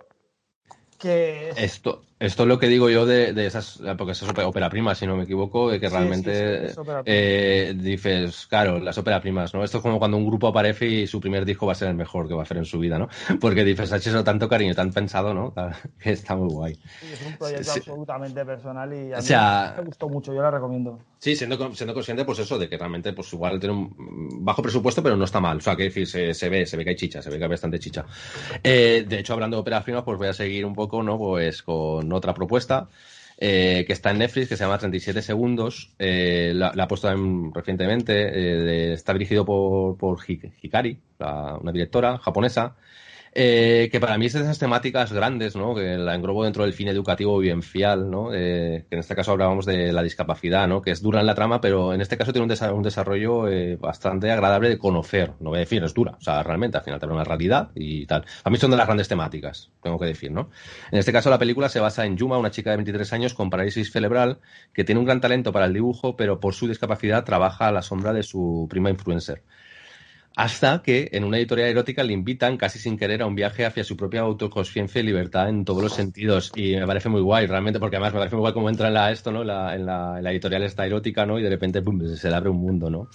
que 1.02 1.50
es- 1.50 1.58
esto, 1.58 2.04
esto 2.24 2.42
es 2.44 2.48
lo 2.48 2.58
que 2.58 2.68
digo 2.68 2.88
yo 2.88 3.04
de, 3.06 3.32
de 3.32 3.46
esas, 3.46 3.80
porque 3.98 4.12
esas 4.12 4.28
ópera, 4.28 4.46
ópera 4.48 4.70
prima, 4.70 4.94
si 4.94 5.06
no 5.06 5.16
me 5.16 5.24
equivoco, 5.24 5.70
de 5.70 5.80
que 5.80 5.88
Sí, 5.88 5.94
realmente 5.94 6.32
sí, 6.68 6.74
sí, 6.74 6.80
es 6.80 7.02
eh, 7.04 7.74
dices, 7.76 8.46
claro, 8.46 8.78
las 8.78 8.96
ópera 8.98 9.20
primas, 9.20 9.52
¿no? 9.54 9.64
Esto 9.64 9.78
es 9.78 9.82
como 9.82 9.98
cuando 9.98 10.16
un 10.16 10.26
grupo 10.26 10.46
aparece 10.48 10.86
y 10.86 11.06
su 11.06 11.20
primer 11.20 11.44
disco 11.44 11.66
va 11.66 11.72
a 11.72 11.74
ser 11.74 11.88
el 11.88 11.94
mejor 11.94 12.28
que 12.28 12.34
va 12.34 12.40
a 12.40 12.44
hacer 12.44 12.58
en 12.58 12.64
su 12.64 12.78
vida, 12.78 12.98
¿no? 12.98 13.08
Porque 13.40 13.64
dices, 13.64 13.92
ha 13.92 13.96
hecho 13.96 14.10
eso 14.10 14.24
tanto 14.24 14.48
cariño, 14.48 14.74
tan 14.74 14.92
pensado, 14.92 15.34
¿no? 15.34 15.52
Que 15.98 16.12
está 16.12 16.36
muy 16.36 16.48
guay. 16.48 16.74
Sí, 16.74 17.06
es 17.12 17.20
un 17.26 17.36
proyecto 17.36 17.72
absolutamente 17.72 18.44
personal 18.44 18.92
y 18.92 19.12
a 19.12 19.16
O 19.16 19.20
mí 19.20 19.26
sea- 19.26 19.74
me 19.78 19.84
gustó 19.84 20.08
mucho, 20.08 20.32
yo 20.34 20.42
la 20.42 20.50
recomiendo. 20.50 20.98
Sí, 21.18 21.36
siendo, 21.36 21.72
siendo 21.74 21.94
consciente, 21.94 22.24
pues 22.24 22.40
eso, 22.40 22.58
de 22.58 22.68
que 22.68 22.76
realmente, 22.76 23.12
pues 23.12 23.32
igual 23.32 23.60
tiene 23.60 23.76
un 23.76 24.44
bajo 24.44 24.60
presupuesto, 24.60 25.02
pero 25.04 25.16
no 25.16 25.24
está 25.24 25.40
mal. 25.40 25.58
O 25.58 25.60
sea, 25.60 25.76
que 25.76 25.84
decir, 25.84 26.06
se, 26.06 26.34
se 26.34 26.48
ve, 26.48 26.66
se 26.66 26.76
ve 26.76 26.82
que 26.82 26.90
hay 26.90 26.96
chicha, 26.96 27.22
se 27.22 27.30
ve 27.30 27.38
que 27.38 27.44
hay 27.44 27.50
bastante 27.50 27.78
chicha. 27.78 28.04
Eh, 28.64 29.04
de 29.08 29.18
hecho, 29.20 29.32
hablando 29.34 29.56
de 29.56 29.60
óperas 29.60 29.84
primas, 29.84 30.02
pues 30.02 30.18
voy 30.18 30.26
a 30.28 30.32
seguir 30.32 30.64
un 30.66 30.74
poco, 30.74 31.00
¿no? 31.02 31.18
Pues 31.18 31.62
con 31.62 32.11
otra 32.12 32.34
propuesta. 32.34 32.88
eh, 33.44 33.84
que 33.86 33.92
está 33.92 34.10
en 34.12 34.18
Netflix, 34.18 34.48
que 34.48 34.56
se 34.56 34.62
llama 34.62 34.78
37 34.78 35.20
segundos. 35.22 35.90
Eh, 35.98 36.52
la, 36.54 36.68
ha 36.68 36.86
puesto 36.88 37.10
en- 37.10 37.52
recientemente. 37.52 38.12
eh, 38.90 38.92
está 38.92 39.12
dirigido 39.14 39.44
por, 39.44 39.96
por 39.96 40.18
Hi- 40.28 40.52
Hikari, 40.62 40.98
la- 41.18 41.56
una 41.60 41.72
directora 41.72 42.18
japonesa. 42.18 42.76
Eh, 43.34 43.88
que 43.90 43.98
para 43.98 44.18
mí 44.18 44.26
es 44.26 44.34
de 44.34 44.40
esas 44.40 44.58
temáticas 44.58 45.12
grandes, 45.12 45.56
¿no? 45.56 45.74
Que 45.74 45.96
la 45.96 46.14
englobo 46.14 46.44
dentro 46.44 46.64
del 46.64 46.74
fin 46.74 46.88
educativo 46.88 47.38
vivencial, 47.38 48.10
¿no? 48.10 48.34
Eh, 48.34 48.84
que 48.88 48.96
en 48.96 49.00
este 49.00 49.14
caso 49.14 49.32
hablábamos 49.32 49.64
de 49.64 49.92
la 49.92 50.02
discapacidad, 50.02 50.68
¿no? 50.68 50.82
Que 50.82 50.90
es 50.90 51.00
dura 51.00 51.20
en 51.20 51.26
la 51.26 51.34
trama, 51.34 51.60
pero 51.60 51.94
en 51.94 52.02
este 52.02 52.18
caso 52.18 52.32
tiene 52.32 52.46
un, 52.46 52.74
un 52.74 52.82
desarrollo 52.82 53.48
eh, 53.48 53.76
bastante 53.76 54.30
agradable 54.30 54.68
de 54.68 54.78
conocer. 54.78 55.32
No 55.40 55.50
voy 55.50 55.58
a 55.58 55.60
decir, 55.60 55.82
es 55.82 55.94
dura. 55.94 56.16
O 56.18 56.20
sea, 56.20 56.42
realmente 56.42 56.76
al 56.76 56.84
final 56.84 57.00
te 57.00 57.06
una 57.06 57.24
realidad 57.24 57.70
y 57.74 58.06
tal. 58.06 58.24
A 58.44 58.50
mí 58.50 58.56
son 58.58 58.70
de 58.70 58.76
las 58.76 58.86
grandes 58.86 59.08
temáticas, 59.08 59.70
tengo 59.82 59.98
que 59.98 60.06
decir, 60.06 60.30
¿no? 60.30 60.50
En 60.90 60.98
este 60.98 61.12
caso 61.12 61.30
la 61.30 61.38
película 61.38 61.68
se 61.68 61.80
basa 61.80 62.04
en 62.04 62.16
Yuma, 62.16 62.38
una 62.38 62.50
chica 62.50 62.70
de 62.70 62.76
23 62.76 63.12
años 63.14 63.34
con 63.34 63.50
parálisis 63.50 63.92
cerebral 63.92 64.40
que 64.72 64.84
tiene 64.84 64.98
un 64.98 65.06
gran 65.06 65.20
talento 65.20 65.52
para 65.52 65.66
el 65.66 65.72
dibujo, 65.72 66.16
pero 66.16 66.40
por 66.40 66.54
su 66.54 66.68
discapacidad 66.68 67.24
trabaja 67.24 67.68
a 67.68 67.72
la 67.72 67.82
sombra 67.82 68.12
de 68.12 68.22
su 68.22 68.66
prima 68.70 68.90
influencer. 68.90 69.42
Hasta 70.34 70.82
que 70.82 71.10
en 71.12 71.24
una 71.24 71.36
editorial 71.36 71.68
erótica 71.68 72.02
le 72.02 72.14
invitan 72.14 72.56
casi 72.56 72.78
sin 72.78 72.96
querer 72.96 73.20
a 73.22 73.26
un 73.26 73.34
viaje 73.34 73.66
hacia 73.66 73.84
su 73.84 73.96
propia 73.98 74.20
autoconsciencia 74.22 75.00
y 75.00 75.04
libertad 75.04 75.48
en 75.50 75.64
todos 75.66 75.82
los 75.82 75.92
sentidos. 75.92 76.52
Y 76.54 76.74
me 76.76 76.86
parece 76.86 77.10
muy 77.10 77.20
guay, 77.20 77.46
realmente, 77.46 77.78
porque 77.78 77.96
además 77.96 78.14
me 78.14 78.20
parece 78.20 78.36
muy 78.36 78.40
guay 78.40 78.54
cómo 78.54 78.70
entra 78.70 78.88
en 78.88 78.94
la, 78.94 79.10
esto, 79.12 79.30
¿no? 79.30 79.44
La- 79.44 79.74
en, 79.74 79.84
la, 79.84 80.18
en 80.18 80.26
editorial 80.26 80.62
esta 80.62 80.86
erótica, 80.86 81.26
¿no? 81.26 81.38
Y 81.38 81.42
de 81.42 81.50
repente, 81.50 81.82
pum, 81.82 82.00
se 82.16 82.30
le 82.30 82.34
abre 82.34 82.48
un 82.48 82.56
mundo, 82.58 82.88
¿no? 82.88 83.08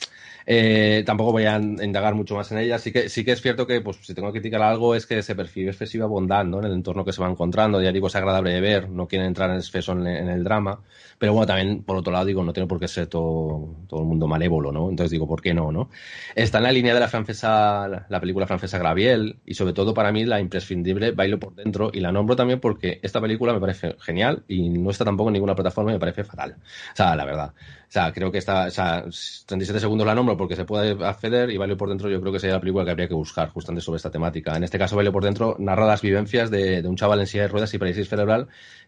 Eh, 0.45 1.03
tampoco 1.05 1.31
voy 1.33 1.45
a 1.45 1.57
indagar 1.57 2.13
mucho 2.15 2.35
más 2.35 2.51
en 2.51 2.59
ella. 2.59 2.77
Sí 2.79 2.91
que, 2.91 3.09
sí 3.09 3.25
que 3.25 3.31
es 3.33 3.41
cierto 3.41 3.65
que, 3.67 3.81
pues, 3.81 3.97
si 4.03 4.13
tengo 4.13 4.27
que 4.31 4.39
criticar 4.39 4.61
algo, 4.61 4.95
es 4.95 5.05
que 5.07 5.21
se 5.23 5.35
percibe 5.35 5.71
excesiva 5.71 6.05
bondad, 6.05 6.45
¿no? 6.45 6.59
En 6.59 6.65
el 6.65 6.73
entorno 6.73 7.03
que 7.03 7.11
se 7.13 7.21
va 7.21 7.29
encontrando. 7.29 7.81
Ya 7.81 7.91
digo, 7.91 8.07
es 8.07 8.15
agradable 8.15 8.51
de 8.51 8.61
ver, 8.61 8.89
no 8.89 9.07
quieren 9.07 9.27
entrar 9.27 9.49
en 9.49 9.57
exceso 9.57 9.91
en, 9.93 10.05
en 10.07 10.29
el 10.29 10.43
drama. 10.43 10.79
Pero 11.17 11.33
bueno, 11.33 11.47
también, 11.47 11.83
por 11.83 11.97
otro 11.97 12.13
lado, 12.13 12.25
digo, 12.25 12.43
no 12.43 12.53
tiene 12.53 12.67
por 12.67 12.79
qué 12.79 12.87
ser 12.87 13.07
todo, 13.07 13.75
todo 13.87 14.01
el 14.01 14.05
mundo 14.05 14.27
malévolo, 14.27 14.71
¿no? 14.71 14.89
Entonces 14.89 15.11
digo, 15.11 15.27
¿por 15.27 15.41
qué 15.41 15.53
no, 15.53 15.71
no? 15.71 15.89
Está 16.35 16.59
en 16.59 16.63
la 16.65 16.71
línea 16.71 16.93
francesa, 17.07 17.87
la- 17.87 18.05
la 18.09 18.19
película 18.19 18.47
francesa 18.47 18.77
Graviel, 18.77 19.39
y 19.45 19.53
sobre 19.53 19.73
todo 19.73 19.93
para 19.93 20.11
mí 20.11 20.25
la 20.25 20.39
imprescindible 20.39 21.11
Bailo 21.11 21.39
por 21.39 21.55
dentro, 21.55 21.89
y 21.93 21.99
la 21.99 22.11
nombro 22.11 22.35
también 22.35 22.59
porque 22.59 22.99
esta 23.03 23.21
película 23.21 23.53
me 23.53 23.59
parece 23.59 23.95
genial 23.99 24.43
y 24.47 24.69
no 24.69 24.89
está 24.91 25.05
tampoco 25.05 25.29
en 25.29 25.33
ninguna 25.33 25.55
plataforma 25.55 25.91
y 25.91 25.93
me 25.95 25.99
parece 25.99 26.23
fatal. 26.23 26.55
O 26.93 26.95
sea, 26.95 27.15
la 27.15 27.25
verdad. 27.25 27.53
O 27.87 27.89
sea, 27.91 28.11
creo 28.11 28.31
que 28.31 28.37
está, 28.39 28.65
o 28.67 28.71
sea, 28.71 29.05
37 29.45 29.79
segundos 29.79 30.05
la 30.05 30.13
nombro 30.15 30.35
porque 30.37 30.55
se 30.55 30.65
puede 30.65 30.91
acceder 31.05 31.49
y 31.51 31.57
Bailo 31.57 31.77
por 31.77 31.89
dentro 31.89 32.09
yo 32.09 32.19
creo 32.19 32.33
que 32.33 32.39
sería 32.39 32.55
la 32.55 32.59
película 32.61 32.83
que 32.85 32.91
habría 32.91 33.07
que 33.07 33.13
buscar 33.13 33.49
justamente 33.49 33.81
sobre 33.83 33.97
esta 33.97 34.11
temática. 34.11 34.55
En 34.55 34.63
este 34.63 34.77
caso, 34.77 34.95
Bailo 34.95 35.11
por 35.13 35.23
dentro 35.23 35.55
narra 35.59 35.85
las 35.85 36.01
vivencias 36.01 36.51
de, 36.51 36.81
de 36.81 36.87
un 36.87 36.95
chaval 36.97 37.19
en 37.21 37.27
silla 37.27 37.43
de 37.43 37.49
ruedas 37.49 37.73
y 37.73 37.77
parálisis 37.77 38.09
cerebral 38.09 38.47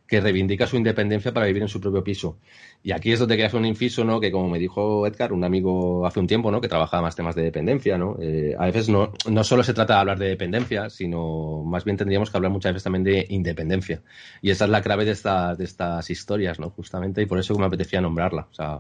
que 0.10 0.20
reivindica 0.20 0.66
su 0.66 0.76
independencia 0.76 1.32
para 1.32 1.46
vivir 1.46 1.62
en 1.62 1.68
su 1.68 1.80
propio 1.80 2.04
piso. 2.04 2.40
Y 2.82 2.92
aquí 2.92 3.12
es 3.12 3.20
donde 3.20 3.36
quería 3.36 3.48
hacer 3.48 3.60
un 3.60 3.66
inciso, 3.68 4.04
¿no? 4.04 4.20
Que 4.20 4.32
como 4.32 4.50
me 4.50 4.58
dijo 4.58 5.06
Edgar, 5.06 5.32
un 5.32 5.44
amigo 5.44 6.06
hace 6.08 6.20
un 6.20 6.26
tiempo, 6.26 6.50
¿no? 6.50 6.60
Que 6.60 6.68
trabajaba 6.68 7.04
más 7.04 7.16
temas 7.16 7.36
de 7.36 7.44
dependencia, 7.44 7.98
¿no? 7.98 8.18
Eh, 8.20 8.56
a 8.58 8.66
veces 8.66 8.90
no, 8.90 9.14
no 9.30 9.44
solo 9.44 9.64
se 9.64 9.74
trata 9.74 9.94
de 9.94 10.00
hablar 10.00 10.18
de 10.18 10.30
dependencia, 10.30 10.90
sino 10.90 11.64
más 11.64 11.86
bien 11.86 11.96
tendríamos 11.96 12.32
que 12.32 12.38
hablar 12.38 12.52
muchas 12.52 12.74
veces 12.74 12.84
también 12.84 13.04
de 13.04 13.28
independencia. 13.30 14.02
Y 14.42 14.50
esa 14.50 14.66
es 14.66 14.72
la 14.72 14.82
clave 14.82 15.06
de, 15.06 15.12
esta, 15.12 15.56
de 15.56 15.66
estas 15.66 16.10
historias, 16.10 16.60
¿no? 16.60 16.72
Justamente, 16.72 17.22
y 17.22 17.28
por 17.28 17.38
eso 17.38 17.54
me 17.56 17.66
apetecía 17.66 18.02
nombrarla. 18.02 18.48
O 18.50 18.54
sea, 18.54 18.80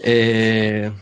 eh, 0.00 0.92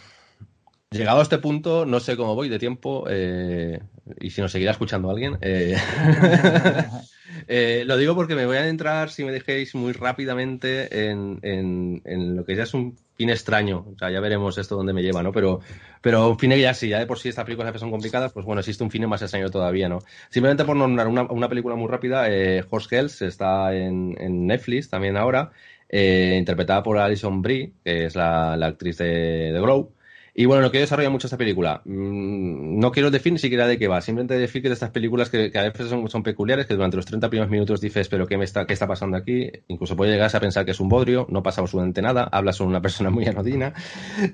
llegado 0.92 1.20
a 1.20 1.22
este 1.22 1.38
punto, 1.38 1.86
no 1.86 2.00
sé 2.00 2.16
cómo 2.16 2.34
voy 2.34 2.48
de 2.48 2.58
tiempo, 2.58 3.04
eh, 3.08 3.80
y 4.20 4.30
si 4.30 4.40
nos 4.40 4.52
seguirá 4.52 4.72
escuchando 4.72 5.10
alguien. 5.10 5.38
eh, 5.40 5.76
Eh, 7.48 7.84
lo 7.86 7.96
digo 7.96 8.14
porque 8.14 8.34
me 8.34 8.46
voy 8.46 8.56
a 8.56 8.68
entrar, 8.68 9.10
si 9.10 9.24
me 9.24 9.32
dejéis 9.32 9.74
muy 9.74 9.92
rápidamente, 9.92 11.08
en, 11.10 11.38
en- 11.42 12.02
en 12.04 12.36
lo 12.36 12.44
que 12.44 12.54
ya 12.56 12.64
es 12.64 12.74
un 12.74 12.96
fin 13.16 13.30
extraño. 13.30 13.86
O 13.94 13.96
sea, 13.98 14.10
ya 14.10 14.20
veremos 14.20 14.58
esto 14.58 14.76
dónde 14.76 14.92
me 14.92 15.02
lleva, 15.02 15.22
¿no? 15.22 15.32
Pero, 15.32 15.60
pero 16.00 16.28
un 16.30 16.38
fin 16.38 16.50
ya 16.52 16.74
sí, 16.74 16.88
ya 16.88 16.98
de 16.98 17.06
por 17.06 17.18
sí 17.18 17.28
estas 17.30 17.44
películas 17.44 17.78
son 17.80 17.90
complicadas, 17.90 18.32
pues 18.32 18.44
bueno, 18.46 18.60
existe 18.60 18.84
un 18.84 18.90
fin 18.90 19.06
más 19.08 19.22
extraño 19.22 19.50
todavía, 19.50 19.88
¿no? 19.88 19.98
Simplemente 20.30 20.64
por 20.64 20.76
nombrar 20.76 21.08
una, 21.08 21.22
una 21.22 21.48
película 21.48 21.74
muy 21.74 21.88
rápida, 21.88 22.26
eh, 22.30 22.64
Horse 22.70 22.88
Girls 22.96 23.22
está 23.22 23.74
en, 23.74 24.14
en 24.20 24.46
Netflix 24.46 24.88
también 24.90 25.16
ahora, 25.16 25.52
interpretada 25.90 26.82
por 26.82 26.98
Alison 26.98 27.42
Brie, 27.42 27.74
que 27.84 28.06
es 28.06 28.14
la, 28.16 28.56
la 28.56 28.66
actriz 28.66 28.98
de, 28.98 29.52
de 29.52 29.60
Glow. 29.60 29.94
Y 30.34 30.46
bueno, 30.46 30.62
lo 30.62 30.70
que 30.70 30.78
desarrolla 30.78 31.10
mucho 31.10 31.26
esta 31.26 31.36
película, 31.36 31.82
mm, 31.84 32.78
no 32.78 32.90
quiero 32.90 33.10
decir 33.10 33.32
ni 33.34 33.38
siquiera 33.38 33.66
de 33.66 33.78
qué 33.78 33.86
va, 33.86 34.00
simplemente 34.00 34.32
decir 34.34 34.62
que 34.62 34.68
de 34.68 34.74
estas 34.74 34.88
películas 34.90 35.28
que, 35.28 35.50
que 35.50 35.58
a 35.58 35.64
veces 35.64 35.88
son, 35.88 36.08
son 36.08 36.22
peculiares, 36.22 36.64
que 36.64 36.72
durante 36.74 36.96
los 36.96 37.04
30 37.04 37.28
primeros 37.28 37.50
minutos 37.50 37.82
dices, 37.82 38.08
pero 38.08 38.26
¿qué, 38.26 38.38
me 38.38 38.44
está, 38.44 38.66
¿qué 38.66 38.72
está 38.72 38.86
pasando 38.86 39.18
aquí? 39.18 39.50
Incluso 39.68 39.94
puede 39.94 40.12
llegar 40.12 40.30
a 40.34 40.40
pensar 40.40 40.64
que 40.64 40.70
es 40.70 40.80
un 40.80 40.88
bodrio, 40.88 41.26
no 41.28 41.42
pasa 41.42 41.60
absolutamente 41.60 42.00
nada, 42.00 42.24
habla 42.32 42.54
sobre 42.54 42.70
una 42.70 42.80
persona 42.80 43.10
muy 43.10 43.26
anodina, 43.26 43.74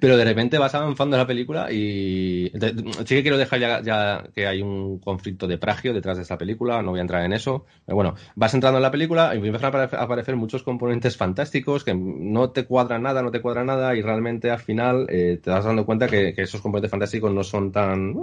pero 0.00 0.16
de 0.16 0.24
repente 0.24 0.58
vas 0.58 0.74
avanzando 0.74 1.16
en 1.16 1.20
la 1.20 1.26
película 1.26 1.72
y 1.72 2.52
sí 3.04 3.14
que 3.16 3.22
quiero 3.22 3.36
dejar 3.38 3.58
ya, 3.60 3.82
ya 3.82 4.24
que 4.34 4.46
hay 4.46 4.62
un 4.62 4.98
conflicto 5.00 5.46
de 5.48 5.58
plagio 5.58 5.92
detrás 5.94 6.16
de 6.16 6.22
esta 6.22 6.38
película, 6.38 6.80
no 6.82 6.90
voy 6.90 6.98
a 7.00 7.02
entrar 7.02 7.24
en 7.24 7.32
eso, 7.32 7.64
pero 7.84 7.96
bueno, 7.96 8.14
vas 8.36 8.54
entrando 8.54 8.78
en 8.78 8.82
la 8.82 8.90
película 8.90 9.34
y 9.34 9.38
empiezan 9.38 9.64
a 9.64 9.72
apare- 9.86 9.96
a 9.98 10.02
aparecer 10.02 10.36
muchos 10.36 10.62
componentes 10.62 11.16
fantásticos 11.16 11.84
que 11.84 11.94
no 11.94 12.50
te 12.50 12.64
cuadran 12.66 13.02
nada, 13.02 13.22
no 13.22 13.30
te 13.30 13.40
cuadra 13.40 13.64
nada 13.64 13.96
y 13.96 14.02
realmente 14.02 14.50
al 14.50 14.60
final 14.60 15.06
eh, 15.08 15.40
te 15.42 15.50
vas 15.50 15.64
dando 15.64 15.86
cuenta 15.88 16.06
que, 16.06 16.34
que 16.34 16.42
esos 16.42 16.60
componentes 16.60 16.90
fantásticos 16.90 17.32
no 17.32 17.42
son 17.42 17.72
tan, 17.72 18.14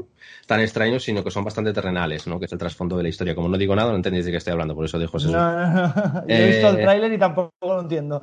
tan 0.48 0.62
extraños, 0.62 1.04
sino 1.04 1.24
que 1.24 1.32
son 1.32 1.44
bastante 1.44 1.74
terrenales, 1.74 2.28
¿no? 2.28 2.40
Que 2.40 2.46
es 2.46 2.52
el 2.54 2.60
trasfondo 2.60 2.96
de 2.96 3.04
la 3.04 3.10
historia. 3.10 3.34
Como 3.36 3.50
no 3.50 3.58
digo 3.58 3.76
nada, 3.76 3.90
no 3.90 3.96
entendéis 3.98 4.26
de 4.26 4.32
qué 4.32 4.38
estoy 4.38 4.52
hablando, 4.54 4.76
por 4.76 4.86
eso 4.86 5.00
dejo 5.00 5.18
ese... 5.18 5.28
No, 5.32 5.52
no, 5.52 5.68
no. 5.74 5.94
Yo 6.28 6.36
he 6.36 6.48
visto 6.48 6.70
el 6.70 6.78
Eh, 6.78 6.82
tráiler 6.84 7.12
y 7.14 7.18
tampoco 7.18 7.52
lo 7.62 7.82
entiendo. 7.82 8.22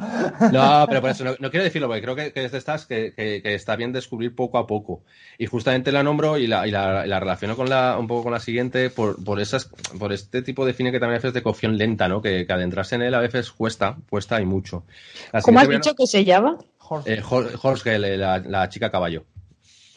No, 0.52 0.86
pero 0.89 1.01
por 1.01 1.10
eso 1.10 1.24
no, 1.24 1.32
no 1.40 1.51
quiero 1.51 1.64
decirlo, 1.64 1.89
porque 1.89 2.02
creo 2.02 2.14
que, 2.16 2.32
que 2.32 2.44
es 2.44 2.52
de 2.52 2.59
estas 2.59 2.86
que, 2.86 3.12
que- 3.14 3.43
que 3.43 3.55
está 3.55 3.74
bien 3.77 3.93
descubrir 3.93 4.35
poco 4.35 4.59
a 4.59 4.66
poco. 4.66 5.02
Y 5.39 5.47
justamente 5.47 5.90
la 5.93 6.02
nombro 6.02 6.39
y 6.39 6.47
la, 6.47 6.66
y 6.66 6.70
la, 6.70 7.05
y 7.05 7.09
la 7.09 7.20
relaciono 7.20 7.56
con 7.56 7.69
la, 7.69 7.97
un 7.98 8.06
poco 8.06 8.23
con 8.24 8.32
la 8.32 8.40
siguiente 8.40 8.89
por, 8.90 9.23
por 9.24 9.40
esas, 9.40 9.69
por 9.98 10.12
este 10.12 10.43
tipo 10.43 10.64
de 10.64 10.73
cine 10.73 10.93
que 10.93 11.01
también 11.01 11.14
a 11.14 11.19
veces 11.19 11.28
es 11.28 11.35
de 11.35 11.43
cocción 11.43 11.77
lenta, 11.77 12.09
¿no? 12.09 12.23
Que, 12.23 12.47
que 12.47 12.52
adentrarse 12.52 12.94
en 12.94 13.02
él 13.02 13.14
a 13.14 13.20
veces 13.20 13.51
cuesta, 13.51 13.97
cuesta 14.09 14.40
y 14.40 14.47
mucho. 14.47 14.85
La 15.32 15.43
¿Cómo 15.43 15.59
has 15.60 15.69
dicho 15.69 15.94
que 15.94 16.06
se 16.06 16.24
llama? 16.24 16.59
Jorge. 16.78 17.14
eh, 17.14 18.16
la, 18.19 18.39
la 18.39 18.69
chica 18.69 18.90
caballo. 18.90 19.24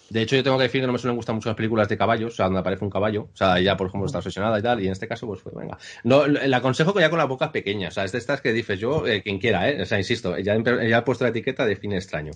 De 0.09 0.21
hecho, 0.21 0.35
yo 0.35 0.43
tengo 0.43 0.57
que 0.57 0.63
decir 0.63 0.81
que 0.81 0.87
no 0.87 0.93
me 0.93 0.99
suelen 0.99 1.15
gustar 1.15 1.33
mucho 1.33 1.49
las 1.49 1.55
películas 1.55 1.89
de 1.89 1.97
caballos, 1.97 2.33
o 2.33 2.35
sea, 2.35 2.45
donde 2.45 2.59
aparece 2.59 2.83
un 2.83 2.91
caballo. 2.91 3.23
O 3.33 3.37
sea, 3.37 3.57
ella, 3.57 3.75
por 3.75 3.87
ejemplo, 3.87 4.05
está 4.05 4.19
obsesionada 4.19 4.59
y 4.59 4.61
tal, 4.61 4.81
y 4.81 4.85
en 4.85 4.91
este 4.91 5.07
caso, 5.07 5.25
pues, 5.25 5.41
pues, 5.41 5.55
venga. 5.55 5.77
No, 6.03 6.27
le 6.27 6.55
aconsejo 6.55 6.93
que 6.93 7.01
ya 7.01 7.09
con 7.09 7.17
la 7.17 7.25
boca 7.25 7.51
pequeña, 7.51 7.87
o 7.87 7.91
sea, 7.91 8.03
es 8.03 8.11
de 8.11 8.19
estas 8.19 8.41
que 8.41 8.53
dices 8.53 8.79
yo, 8.79 9.07
eh, 9.07 9.21
quien 9.23 9.39
quiera, 9.39 9.69
¿eh? 9.69 9.81
O 9.81 9.85
sea, 9.85 9.97
insisto, 9.97 10.37
ya, 10.37 10.55
ya 10.57 10.97
he 10.97 11.01
puesto 11.01 11.23
la 11.23 11.31
etiqueta 11.31 11.65
de 11.65 11.75
cine 11.75 11.95
extraño. 11.95 12.31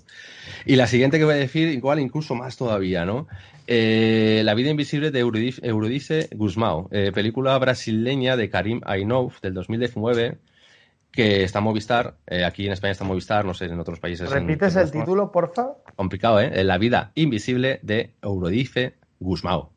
Y 0.66 0.76
la 0.78 0.88
siguiente 0.88 1.20
que 1.20 1.26
voy 1.26 1.36
a 1.36 1.38
decir, 1.38 1.70
igual 1.70 2.00
incluso 2.00 2.34
más 2.34 2.58
todavía, 2.58 3.06
¿no? 3.06 3.28
Eh, 3.68 4.42
la 4.44 4.56
vida 4.56 4.72
invisible 4.72 5.12
de 5.12 5.20
Eurydice, 5.20 5.62
Eurydice 5.64 6.30
Guzmão, 6.32 6.88
eh, 6.92 7.12
película 7.14 7.56
brasileña 7.60 8.36
de 8.36 8.50
Karim 8.50 8.82
Ainhouf 8.84 9.42
del 9.42 9.54
2019 9.54 10.40
que 11.12 11.44
está 11.44 11.60
Movistar, 11.60 12.18
eh, 12.28 12.46
aquí 12.46 12.66
en 12.66 12.74
España 12.74 12.92
está 12.92 13.04
Movistar, 13.04 13.46
no 13.46 13.54
sé, 13.54 13.66
en 13.66 13.80
otros 13.80 14.00
países. 14.00 14.30
¿Repites 14.30 14.76
en 14.76 14.82
el 14.82 14.92
título, 14.92 15.32
porfa? 15.32 15.70
complicado, 15.96 16.40
¿eh? 16.40 16.64
La 16.64 16.78
vida 16.78 17.12
invisible 17.16 17.80
de 17.84 18.16
Eurodice 18.22 18.96
Gusmao. 19.20 19.74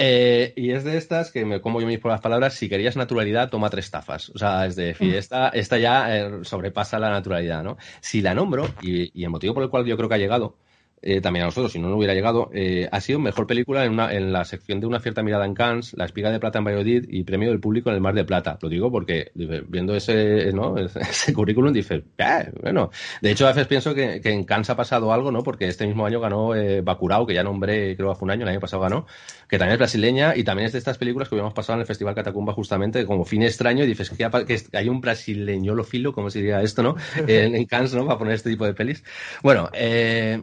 Eh, 0.00 0.52
y 0.56 0.70
es 0.70 0.84
de 0.84 0.96
estas 0.96 1.32
que 1.32 1.44
me 1.44 1.60
como 1.60 1.80
yo 1.80 1.86
mis 1.86 2.02
las 2.04 2.20
palabras, 2.20 2.54
si 2.54 2.68
querías 2.68 2.96
naturalidad, 2.96 3.50
toma 3.50 3.68
tres 3.68 3.90
tafas. 3.90 4.30
O 4.30 4.38
sea, 4.38 4.64
es 4.64 4.76
decir, 4.76 5.16
esta, 5.16 5.48
esta 5.48 5.76
ya 5.76 6.16
eh, 6.16 6.30
sobrepasa 6.42 7.00
la 7.00 7.10
naturalidad, 7.10 7.64
¿no? 7.64 7.76
Si 8.00 8.22
la 8.22 8.32
nombro, 8.32 8.68
y, 8.80 9.10
y 9.20 9.24
el 9.24 9.30
motivo 9.30 9.54
por 9.54 9.64
el 9.64 9.70
cual 9.70 9.84
yo 9.86 9.96
creo 9.96 10.08
que 10.08 10.14
ha 10.14 10.18
llegado, 10.18 10.56
eh, 11.02 11.20
también 11.20 11.44
a 11.44 11.46
nosotros, 11.46 11.72
si 11.72 11.78
no, 11.78 11.88
no 11.88 11.96
hubiera 11.96 12.14
llegado, 12.14 12.50
eh, 12.52 12.88
ha 12.90 13.00
sido 13.00 13.18
mejor 13.20 13.46
película 13.46 13.84
en, 13.84 13.92
una, 13.92 14.12
en 14.12 14.32
la 14.32 14.44
sección 14.44 14.80
de 14.80 14.86
una 14.86 15.00
cierta 15.00 15.22
mirada 15.22 15.44
en 15.46 15.54
Cannes, 15.54 15.94
La 15.96 16.04
espiga 16.04 16.30
de 16.30 16.40
plata 16.40 16.58
en 16.58 16.64
Valladolid 16.64 17.04
y 17.08 17.24
premio 17.24 17.50
del 17.50 17.60
público 17.60 17.88
en 17.90 17.96
el 17.96 18.00
Mar 18.00 18.14
de 18.14 18.24
Plata. 18.24 18.58
Lo 18.60 18.68
digo 18.68 18.90
porque 18.90 19.30
viendo 19.34 19.94
ese, 19.94 20.52
¿no? 20.52 20.76
ese 20.78 21.32
currículum 21.32 21.72
dices, 21.72 22.02
"Eh, 22.18 22.50
bueno. 22.62 22.90
De 23.22 23.30
hecho, 23.30 23.46
a 23.46 23.50
veces 23.50 23.66
pienso 23.66 23.94
que, 23.94 24.20
en 24.24 24.44
Cannes 24.44 24.70
ha 24.70 24.76
pasado 24.76 25.12
algo, 25.12 25.30
¿no? 25.32 25.42
Porque 25.42 25.66
este 25.68 25.86
mismo 25.86 26.06
año 26.06 26.20
ganó 26.20 26.52
Bacurao, 26.82 27.26
que 27.26 27.34
ya 27.34 27.42
nombré, 27.42 27.96
creo 27.96 28.10
hace 28.10 28.24
un 28.24 28.30
año, 28.30 28.42
el 28.42 28.48
año 28.50 28.60
pasado 28.60 28.82
ganó, 28.82 29.06
que 29.48 29.58
también 29.58 29.72
es 29.74 29.78
brasileña 29.78 30.36
y 30.36 30.44
también 30.44 30.66
es 30.66 30.72
de 30.72 30.78
estas 30.78 30.98
películas 30.98 31.28
que 31.28 31.34
habíamos 31.34 31.54
pasado 31.54 31.74
en 31.76 31.80
el 31.80 31.86
Festival 31.86 32.14
Catacumba 32.14 32.52
justamente 32.52 33.04
como 33.06 33.24
fin 33.24 33.42
extraño 33.42 33.84
y 33.84 33.86
dices 33.86 34.10
que, 34.10 34.24
ha- 34.24 34.30
que 34.44 34.58
hay 34.72 34.88
un 34.88 35.00
brasileño 35.00 35.82
filo, 35.84 36.12
como 36.12 36.30
se 36.30 36.38
diría 36.40 36.62
esto, 36.62 36.82
¿no? 36.82 36.96
En, 37.28 37.54
en 37.54 37.64
Cannes, 37.66 37.94
¿no? 37.94 38.06
Para 38.06 38.18
poner 38.18 38.34
este 38.34 38.50
tipo 38.50 38.64
de 38.64 38.74
pelis. 38.74 39.04
Bueno, 39.42 39.68
eh, 39.72 40.42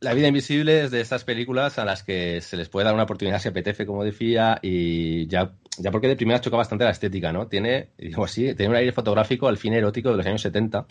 la 0.00 0.14
vida 0.14 0.28
invisible 0.28 0.82
es 0.82 0.90
de 0.90 1.00
estas 1.00 1.24
películas 1.24 1.78
a 1.78 1.84
las 1.84 2.02
que 2.02 2.40
se 2.40 2.56
les 2.56 2.68
puede 2.70 2.86
dar 2.86 2.94
una 2.94 3.02
oportunidad 3.02 3.38
si 3.38 3.48
apetece, 3.48 3.84
como 3.84 4.02
decía, 4.02 4.58
y 4.62 5.26
ya, 5.26 5.52
ya 5.78 5.90
porque 5.90 6.08
de 6.08 6.16
primera 6.16 6.40
choca 6.40 6.56
bastante 6.56 6.84
la 6.84 6.90
estética, 6.90 7.32
¿no? 7.32 7.48
Tiene, 7.48 7.90
digo 7.98 8.24
así, 8.24 8.54
tiene 8.54 8.70
un 8.70 8.76
aire 8.76 8.92
fotográfico 8.92 9.46
al 9.46 9.58
fin 9.58 9.74
erótico 9.74 10.10
de 10.10 10.16
los 10.16 10.26
años 10.26 10.40
70 10.40 10.86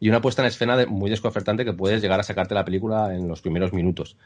y 0.00 0.08
una 0.08 0.20
puesta 0.20 0.42
en 0.42 0.48
escena 0.48 0.84
muy 0.86 1.08
desconcertante 1.08 1.64
que 1.64 1.72
puedes 1.72 2.02
llegar 2.02 2.20
a 2.20 2.24
sacarte 2.24 2.54
la 2.54 2.64
película 2.64 3.14
en 3.14 3.26
los 3.26 3.40
primeros 3.40 3.72
minutos. 3.72 4.16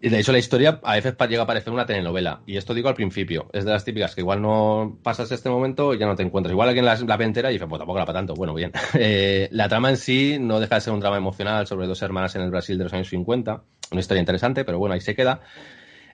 De 0.00 0.20
hecho 0.20 0.30
la 0.30 0.38
historia 0.38 0.78
a 0.84 0.94
veces 0.94 1.16
llega 1.28 1.42
a 1.42 1.46
parecer 1.46 1.72
una 1.72 1.84
telenovela. 1.84 2.42
Y 2.46 2.56
esto 2.56 2.72
digo 2.72 2.88
al 2.88 2.94
principio. 2.94 3.50
Es 3.52 3.64
de 3.64 3.72
las 3.72 3.84
típicas 3.84 4.14
que 4.14 4.20
igual 4.20 4.40
no 4.40 4.98
pasas 5.02 5.32
este 5.32 5.50
momento 5.50 5.92
y 5.92 5.98
ya 5.98 6.06
no 6.06 6.14
te 6.14 6.22
encuentras. 6.22 6.52
Igual 6.52 6.68
alguien 6.68 6.84
la, 6.84 6.94
la 6.96 7.16
ve 7.16 7.24
entera 7.24 7.50
y 7.50 7.54
dice, 7.54 7.66
pues 7.66 7.80
tampoco 7.80 7.98
la 7.98 8.06
para 8.06 8.18
tanto. 8.18 8.34
Bueno, 8.34 8.54
bien. 8.54 8.72
Eh, 8.94 9.48
la 9.52 9.68
trama 9.68 9.90
en 9.90 9.96
sí 9.96 10.38
no 10.40 10.60
deja 10.60 10.76
de 10.76 10.80
ser 10.80 10.92
un 10.92 11.00
drama 11.00 11.16
emocional 11.16 11.66
sobre 11.66 11.86
dos 11.86 12.02
hermanas 12.02 12.34
en 12.34 12.42
el 12.42 12.50
Brasil 12.50 12.76
de 12.78 12.84
los 12.84 12.92
años 12.92 13.08
50. 13.08 13.62
Una 13.90 14.00
historia 14.00 14.20
interesante, 14.20 14.64
pero 14.64 14.78
bueno, 14.78 14.94
ahí 14.94 15.00
se 15.00 15.14
queda. 15.14 15.40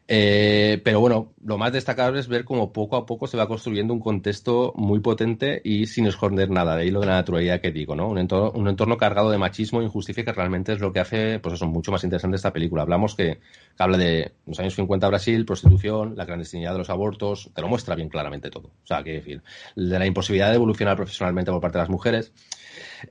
Eh, 0.07 0.83
pero 0.85 1.01
bueno, 1.01 1.33
lo 1.43 1.57
más 1.57 1.73
destacable 1.73 2.21
es 2.21 2.29
ver 2.29 2.45
cómo 2.45 2.75
poco 2.75 2.97
a 2.97 3.07
poco 3.07 3.27
se 3.27 3.39
va 3.39 3.49
construyendo 3.49 3.95
un 3.95 4.01
contexto 4.01 4.75
muy 4.77 5.01
potente 5.01 5.63
y 5.65 5.87
sin 5.87 6.07
esconder 6.07 6.51
nada. 6.51 6.77
De 6.77 6.83
ahí 6.83 6.91
lo 6.91 7.01
de 7.01 7.07
la 7.07 7.15
naturalidad 7.15 7.61
que 7.61 7.73
digo, 7.73 7.97
¿no? 7.97 8.09
Un 8.09 8.19
entorno, 8.19 8.53
un 8.55 8.69
entorno 8.69 8.99
cargado 8.99 9.31
de 9.31 9.39
machismo 9.39 9.81
e 9.81 9.85
injusticia 9.85 10.25
que 10.25 10.33
realmente 10.33 10.75
es 10.75 10.81
lo 10.81 10.93
que 10.93 11.01
hace, 11.01 11.39
pues 11.39 11.55
eso, 11.55 11.67
mucho 11.67 11.91
más 11.91 12.05
interesante 12.05 12.37
esta 12.37 12.53
película. 12.53 12.83
Hablamos 12.83 13.15
que, 13.15 13.41
habla 13.79 13.97
de 13.97 14.33
los 14.47 14.61
años 14.61 14.75
50 14.75 15.09
Brasil, 15.09 15.47
prostitución, 15.47 16.15
la 16.17 16.27
clandestinidad 16.27 16.73
de 16.73 16.79
los 16.79 16.91
abortos, 16.91 17.51
te 17.55 17.63
lo 17.63 17.69
muestra 17.69 17.95
bien 17.95 18.11
claramente 18.11 18.51
todo. 18.51 18.69
O 18.69 18.87
sea, 18.87 19.03
que 19.03 19.13
decir, 19.13 19.43
de 19.75 19.99
la 19.99 20.07
imposibilidad 20.07 20.51
de 20.51 20.57
evolucionar 20.57 20.97
profesionalmente 20.97 21.51
por 21.51 21.63
parte 21.63 21.79
de 21.79 21.83
las 21.83 21.91
mujeres. 21.91 22.33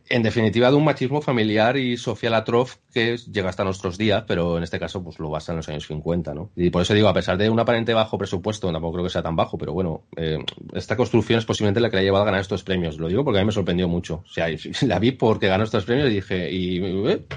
En 0.09 0.23
definitiva, 0.23 0.69
de 0.69 0.75
un 0.75 0.83
machismo 0.83 1.21
familiar 1.21 1.77
y 1.77 1.97
social 1.97 2.33
atroz 2.33 2.79
que 2.93 3.17
llega 3.17 3.49
hasta 3.49 3.63
nuestros 3.63 3.97
días, 3.97 4.23
pero 4.27 4.57
en 4.57 4.63
este 4.63 4.79
caso 4.79 5.03
pues 5.03 5.19
lo 5.19 5.29
basa 5.29 5.51
en 5.51 5.57
los 5.57 5.69
años 5.69 5.87
50, 5.87 6.33
¿no? 6.33 6.51
Y 6.55 6.69
por 6.69 6.81
eso 6.81 6.93
digo, 6.93 7.07
a 7.07 7.13
pesar 7.13 7.37
de 7.37 7.49
un 7.49 7.59
aparente 7.59 7.93
bajo 7.93 8.17
presupuesto, 8.17 8.71
tampoco 8.71 8.93
creo 8.93 9.03
que 9.05 9.09
sea 9.09 9.23
tan 9.23 9.35
bajo, 9.35 9.57
pero 9.57 9.73
bueno, 9.73 10.03
eh, 10.15 10.37
esta 10.73 10.95
construcción 10.95 11.39
es 11.39 11.45
posiblemente 11.45 11.79
la 11.79 11.89
que 11.89 11.95
le 11.97 12.01
ha 12.01 12.05
llevado 12.05 12.23
a 12.23 12.25
ganar 12.25 12.41
estos 12.41 12.63
premios. 12.63 12.97
Lo 12.97 13.07
digo 13.07 13.23
porque 13.23 13.39
a 13.39 13.41
mí 13.41 13.47
me 13.47 13.51
sorprendió 13.51 13.87
mucho. 13.87 14.23
O 14.25 14.31
sea, 14.31 14.47
la 14.81 14.99
vi 14.99 15.11
porque 15.11 15.47
ganó 15.47 15.63
estos 15.63 15.85
premios 15.85 16.09
y 16.09 16.15
dije, 16.15 16.51
y, 16.51 16.81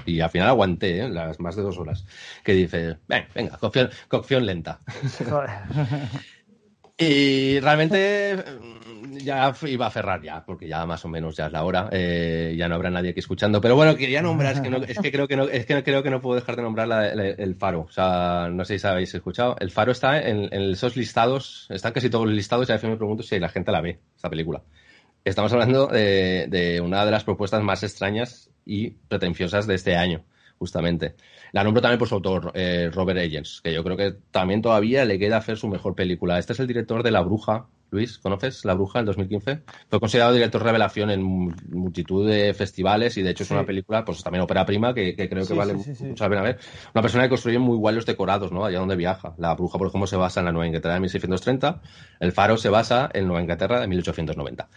y 0.05 0.19
al 0.19 0.29
final 0.29 0.49
aguanté 0.49 0.99
¿eh? 0.99 1.09
las 1.09 1.39
más 1.39 1.55
de 1.55 1.63
dos 1.63 1.77
horas. 1.77 2.05
Que 2.43 2.53
dice, 2.53 2.97
"Ven, 3.07 3.25
venga, 3.33 3.57
cocción, 3.57 3.89
cocción 4.07 4.45
lenta. 4.45 4.79
Y 6.99 7.59
realmente 7.59 8.35
mm, 8.37 9.17
ya 9.17 9.53
iba 9.67 9.85
a 9.85 9.91
cerrar 9.91 10.21
ya, 10.23 10.43
porque 10.43 10.67
ya 10.67 10.83
más 10.87 11.05
o 11.05 11.07
menos 11.09 11.35
ya 11.37 11.45
es 11.45 11.51
la 11.51 11.63
hora, 11.63 11.89
eh, 11.91 12.55
ya 12.57 12.67
no 12.67 12.73
habrá 12.75 12.89
nadie 12.89 13.11
aquí 13.11 13.19
escuchando. 13.19 13.61
Pero 13.61 13.75
bueno, 13.75 13.95
quería 13.95 14.21
nombrar, 14.23 14.53
es 14.55 14.61
que, 14.61 14.69
no, 14.69 14.77
es 14.77 14.97
que 14.99 15.11
creo 15.11 15.27
que 15.27 15.35
no, 15.37 15.43
es 15.43 15.65
que 15.67 15.83
creo 15.83 16.01
que 16.01 16.09
no 16.09 16.21
puedo 16.21 16.35
dejar 16.39 16.55
de 16.55 16.63
nombrar 16.63 16.87
la- 16.87 17.13
la- 17.13 17.27
el 17.27 17.55
Faro. 17.55 17.81
O 17.81 17.91
sea, 17.91 18.49
no 18.51 18.65
sé 18.65 18.79
si 18.79 18.87
habéis 18.87 19.13
escuchado. 19.13 19.55
El 19.59 19.69
Faro 19.69 19.91
está 19.91 20.19
en, 20.27 20.51
en 20.51 20.71
esos 20.71 20.95
listados, 20.97 21.67
están 21.69 21.93
casi 21.93 22.09
todos 22.09 22.27
listados 22.27 22.67
y 22.67 22.71
a 22.71 22.75
veces 22.75 22.89
me 22.89 22.97
pregunto 22.97 23.21
si 23.21 23.37
la 23.39 23.49
gente 23.49 23.71
la 23.71 23.81
ve, 23.81 23.99
esta 24.15 24.29
película. 24.29 24.63
Estamos 25.23 25.51
hablando 25.53 25.87
de, 25.87 26.47
de 26.49 26.81
una 26.81 27.05
de 27.05 27.11
las 27.11 27.23
propuestas 27.23 27.61
más 27.61 27.83
extrañas 27.83 28.49
y 28.65 28.91
pretenciosas 28.91 29.67
de 29.67 29.75
este 29.75 29.95
año, 29.95 30.23
justamente. 30.57 31.15
La 31.53 31.63
nombro 31.63 31.81
también 31.81 31.99
por 31.99 32.07
su 32.07 32.15
autor, 32.15 32.51
eh, 32.55 32.89
Robert 32.93 33.19
Eggers, 33.19 33.61
que 33.63 33.73
yo 33.73 33.83
creo 33.83 33.97
que 33.97 34.15
también 34.31 34.61
todavía 34.61 35.05
le 35.05 35.17
queda 35.19 35.37
hacer 35.37 35.57
su 35.57 35.67
mejor 35.67 35.95
película. 35.95 36.37
Este 36.39 36.53
es 36.53 36.59
el 36.59 36.67
director 36.67 37.03
de 37.03 37.11
La 37.11 37.21
Bruja. 37.21 37.65
Luis, 37.89 38.17
¿conoces 38.17 38.65
La 38.65 38.73
Bruja 38.73 38.99
del 38.99 39.05
2015? 39.05 39.61
Fue 39.89 39.99
considerado 40.01 40.33
director 40.33 40.61
revelación 40.61 41.09
en 41.09 41.23
mu- 41.23 41.53
multitud 41.69 42.27
de 42.29 42.53
festivales 42.53 43.15
y 43.15 43.21
de 43.21 43.29
hecho 43.29 43.43
es 43.43 43.47
Sí. 43.47 43.53
una 43.53 43.65
película, 43.65 44.03
pues 44.03 44.21
también 44.21 44.41
ópera 44.43 44.65
prima, 44.65 44.93
que, 44.93 45.15
que 45.15 45.29
creo 45.29 45.43
que 45.43 45.53
Sí, 45.53 45.57
vale 45.57 45.77
sí, 45.79 46.03
mucho 46.03 46.21
la 46.25 46.29
pena 46.29 46.41
ver. 46.41 46.59
Una 46.93 47.01
persona 47.01 47.23
que 47.23 47.29
construye 47.29 47.59
muy 47.59 47.77
guay 47.77 47.95
los 47.95 48.05
decorados, 48.05 48.51
¿no? 48.51 48.65
Allá 48.65 48.79
donde 48.79 48.97
viaja. 48.97 49.35
La 49.37 49.55
Bruja, 49.55 49.77
por 49.77 49.87
ejemplo, 49.87 50.05
se 50.05 50.17
basa 50.17 50.41
en 50.41 50.47
la 50.47 50.51
Nueva 50.51 50.67
Inglaterra 50.67 50.95
de 50.95 50.99
1630. 50.99 51.81
El 52.19 52.33
Faro 52.33 52.57
se 52.57 52.67
basa 52.67 53.09
en 53.13 53.25
Nueva 53.25 53.39
Inglaterra 53.41 53.79
de 53.79 53.87
1890 53.87 54.67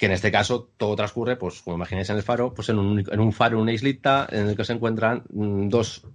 que 0.00 0.06
en 0.06 0.12
este 0.12 0.32
caso 0.32 0.70
todo 0.78 0.96
transcurre, 0.96 1.36
pues 1.36 1.60
como 1.62 1.76
imagináis 1.76 2.10
en 2.10 2.16
el 2.16 2.22
faro, 2.24 2.54
pues 2.54 2.68
en 2.70 2.78
un, 2.78 2.86
único- 2.86 3.12
en 3.12 3.20
un 3.20 3.32
faro, 3.32 3.56
en 3.58 3.62
una 3.62 3.72
islita, 3.72 4.26
en 4.32 4.48
el 4.48 4.56
que 4.56 4.64
se 4.64 4.72
encuentran 4.72 5.24
mm, 5.32 5.68
dos 5.68 6.06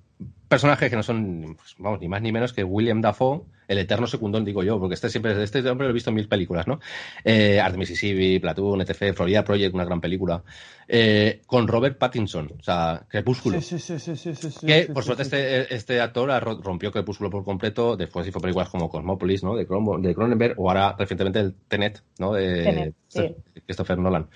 personajes 0.47 0.89
que 0.89 0.95
no 0.95 1.03
son, 1.03 1.55
pues, 1.57 1.75
vamos, 1.79 1.99
ni 2.01 2.07
más 2.07 2.21
ni 2.21 2.31
menos 2.31 2.53
que 2.53 2.63
William 2.63 3.01
Dafoe, 3.01 3.41
el 3.67 3.79
eterno 3.79 4.05
secundón, 4.07 4.45
digo 4.45 4.63
yo, 4.63 4.79
porque 4.79 4.93
este 4.93 5.09
siempre, 5.09 5.41
este 5.43 5.67
hombre 5.69 5.87
lo 5.87 5.91
he 5.91 5.93
visto 5.93 6.11
en 6.11 6.15
mil 6.15 6.27
películas, 6.27 6.67
¿no? 6.67 6.79
Eh, 7.23 7.59
Art 7.59 7.75
Mississippi, 7.77 8.39
Platoon, 8.39 8.81
etc., 8.81 9.13
Florida 9.15 9.43
Project, 9.43 9.73
una 9.73 9.85
gran 9.85 9.99
película, 10.01 10.43
eh, 10.87 11.41
con 11.47 11.67
Robert 11.67 11.97
Pattinson, 11.97 12.51
o 12.59 12.63
sea, 12.63 13.05
Crepúsculo. 13.09 13.59
Sí, 13.59 13.79
sí, 13.79 13.99
sí, 13.99 14.15
sí, 14.15 14.35
sí, 14.35 14.51
sí, 14.51 14.67
Que, 14.67 14.83
por 14.93 15.01
sí, 15.03 15.07
suerte, 15.07 15.23
sí. 15.23 15.35
este, 15.35 15.75
este 15.75 15.99
actor 16.01 16.29
rompió 16.63 16.91
Crepúsculo 16.91 17.29
por 17.31 17.43
completo, 17.43 17.97
después 17.97 18.27
hizo 18.27 18.39
películas 18.39 18.69
como 18.69 18.89
Cosmópolis, 18.89 19.43
¿no? 19.43 19.55
De, 19.55 19.67
Cron- 19.67 19.99
de 20.01 20.13
Cronenberg, 20.13 20.53
o 20.59 20.69
ahora 20.69 20.95
recientemente 20.97 21.39
el 21.39 21.55
Tenet, 21.67 22.03
¿no? 22.19 22.33
De 22.33 22.63
Tenet, 22.63 22.95
sí. 23.15 23.35
Christopher 23.65 23.97
Nolan. 23.97 24.27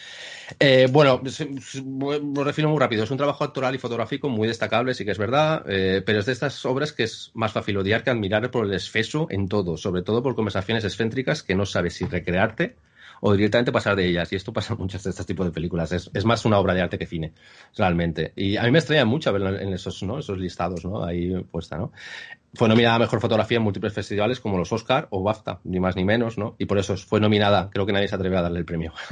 Eh, 0.60 0.88
bueno, 0.91 1.22
lo 1.22 2.43
refiero 2.43 2.69
muy 2.69 2.80
rápido. 2.80 3.03
Es 3.03 3.11
un 3.11 3.18
trabajo 3.18 3.43
actoral 3.43 3.76
y 3.76 3.77
fotográfico 3.77 4.30
muy 4.30 4.47
destacable, 4.47 4.93
sí 4.93 5.06
que 5.06 5.11
es 5.11 5.18
verdad, 5.18 5.64
eh, 5.68 6.01
pero 6.06 6.19
es 6.19 6.26
de 6.26 6.34
estas 6.34 6.65
obras 6.65 6.93
que 6.93 7.03
es 7.03 7.31
más 7.34 7.51
fácil 7.51 7.77
odiar 7.77 8.03
que 8.03 8.10
admirar 8.10 8.49
por 8.51 8.65
el 8.65 8.73
esfeso 8.73 9.27
en 9.30 9.47
todo, 9.47 9.77
sobre 9.77 10.01
todo 10.01 10.23
por 10.23 10.35
conversaciones 10.35 10.84
excéntricas 10.84 11.43
que 11.43 11.56
no 11.56 11.65
sabes 11.65 11.95
si 11.95 12.06
recrearte 12.06 12.76
o 13.22 13.34
directamente 13.34 13.72
pasar 13.72 13.95
de 13.95 14.07
ellas. 14.07 14.31
Y 14.31 14.35
esto 14.35 14.53
pasa 14.53 14.73
en 14.73 14.80
muchos 14.80 15.03
de 15.03 15.10
estos 15.10 15.26
tipos 15.26 15.45
de 15.45 15.51
películas. 15.51 15.91
Es, 15.91 16.26
más 16.26 16.45
una 16.45 16.60
obra 16.60 16.73
de 16.73 16.81
arte 16.81 16.97
que 16.97 17.06
cine, 17.06 17.34
realmente. 17.77 18.34
Y 18.35 18.57
a 18.57 18.64
mí 18.64 18.72
me 18.72 18.80
extraña 18.80 19.06
mucho 19.06 19.31
verla 19.34 19.61
en 19.61 19.73
esos, 19.73 20.01
¿no? 20.03 20.19
esos 20.19 20.38
listados, 20.38 20.85
¿no? 20.85 21.03
Ahí 21.03 21.34
puesta, 21.51 21.77
¿no? 21.77 21.91
Fue 22.53 22.67
nominada 22.67 22.95
a 22.95 22.99
Mejor 22.99 23.21
Fotografía 23.21 23.57
en 23.57 23.63
múltiples 23.63 23.93
festivales 23.93 24.39
como 24.39 24.57
los 24.57 24.71
Oscar 24.71 25.07
o 25.11 25.21
BAFTA, 25.21 25.59
ni 25.65 25.80
más 25.80 25.95
ni 25.95 26.03
menos, 26.03 26.38
¿no? 26.38 26.55
Y 26.57 26.65
por 26.65 26.80
eso 26.80 26.97
fue 26.97 27.19
nominada. 27.19 27.69
Creo 27.71 27.85
que 27.85 27.93
nadie 27.93 28.07
se 28.07 28.15
atreve 28.15 28.38
a 28.38 28.41
darle 28.41 28.59
el 28.59 28.65
premio. 28.65 28.93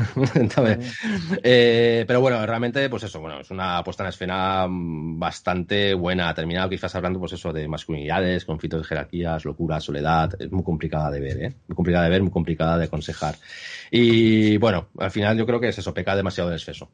Eh, 1.44 2.04
pero 2.08 2.20
bueno, 2.20 2.44
realmente, 2.46 2.90
pues 2.90 3.04
eso, 3.04 3.20
bueno, 3.20 3.40
es 3.40 3.52
una 3.52 3.84
puesta 3.84 4.04
en 4.04 4.10
escena 4.10 4.68
mm, 4.68 5.20
bastante 5.20 5.94
buena. 5.94 6.30
Ha 6.30 6.34
terminado 6.34 6.70
quizás 6.70 6.94
hablando, 6.96 7.20
pues 7.20 7.34
eso, 7.34 7.54
de 7.54 7.68
masculinidades, 7.68 8.46
conflictos 8.46 8.82
de 8.82 8.88
jerarquías, 8.88 9.46
locura, 9.46 9.80
soledad. 9.80 10.32
Es 10.40 10.52
muy 10.52 10.64
complicada 10.64 11.12
de 11.12 11.20
ver, 11.20 11.44
¿eh? 11.44 11.54
Muy 11.68 11.76
complicada 11.76 12.06
de 12.06 12.10
ver, 12.10 12.22
muy 12.22 12.32
complicada 12.32 12.78
de 12.78 12.86
aconsejar. 12.86 13.36
Y 13.92 14.58
bueno, 14.58 14.88
al 14.98 15.12
final 15.12 15.38
yo 15.38 15.46
creo 15.46 15.60
que 15.60 15.70
es 15.70 15.78
eso, 15.78 15.94
peca 15.94 16.16
demasiado 16.16 16.50
de 16.50 16.56
exceso 16.56 16.90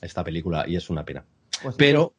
esta 0.00 0.24
película 0.24 0.64
y 0.66 0.76
es 0.76 0.90
una 0.90 1.04
pena. 1.04 1.24
Pues 1.62 1.76
Pero 1.76 2.14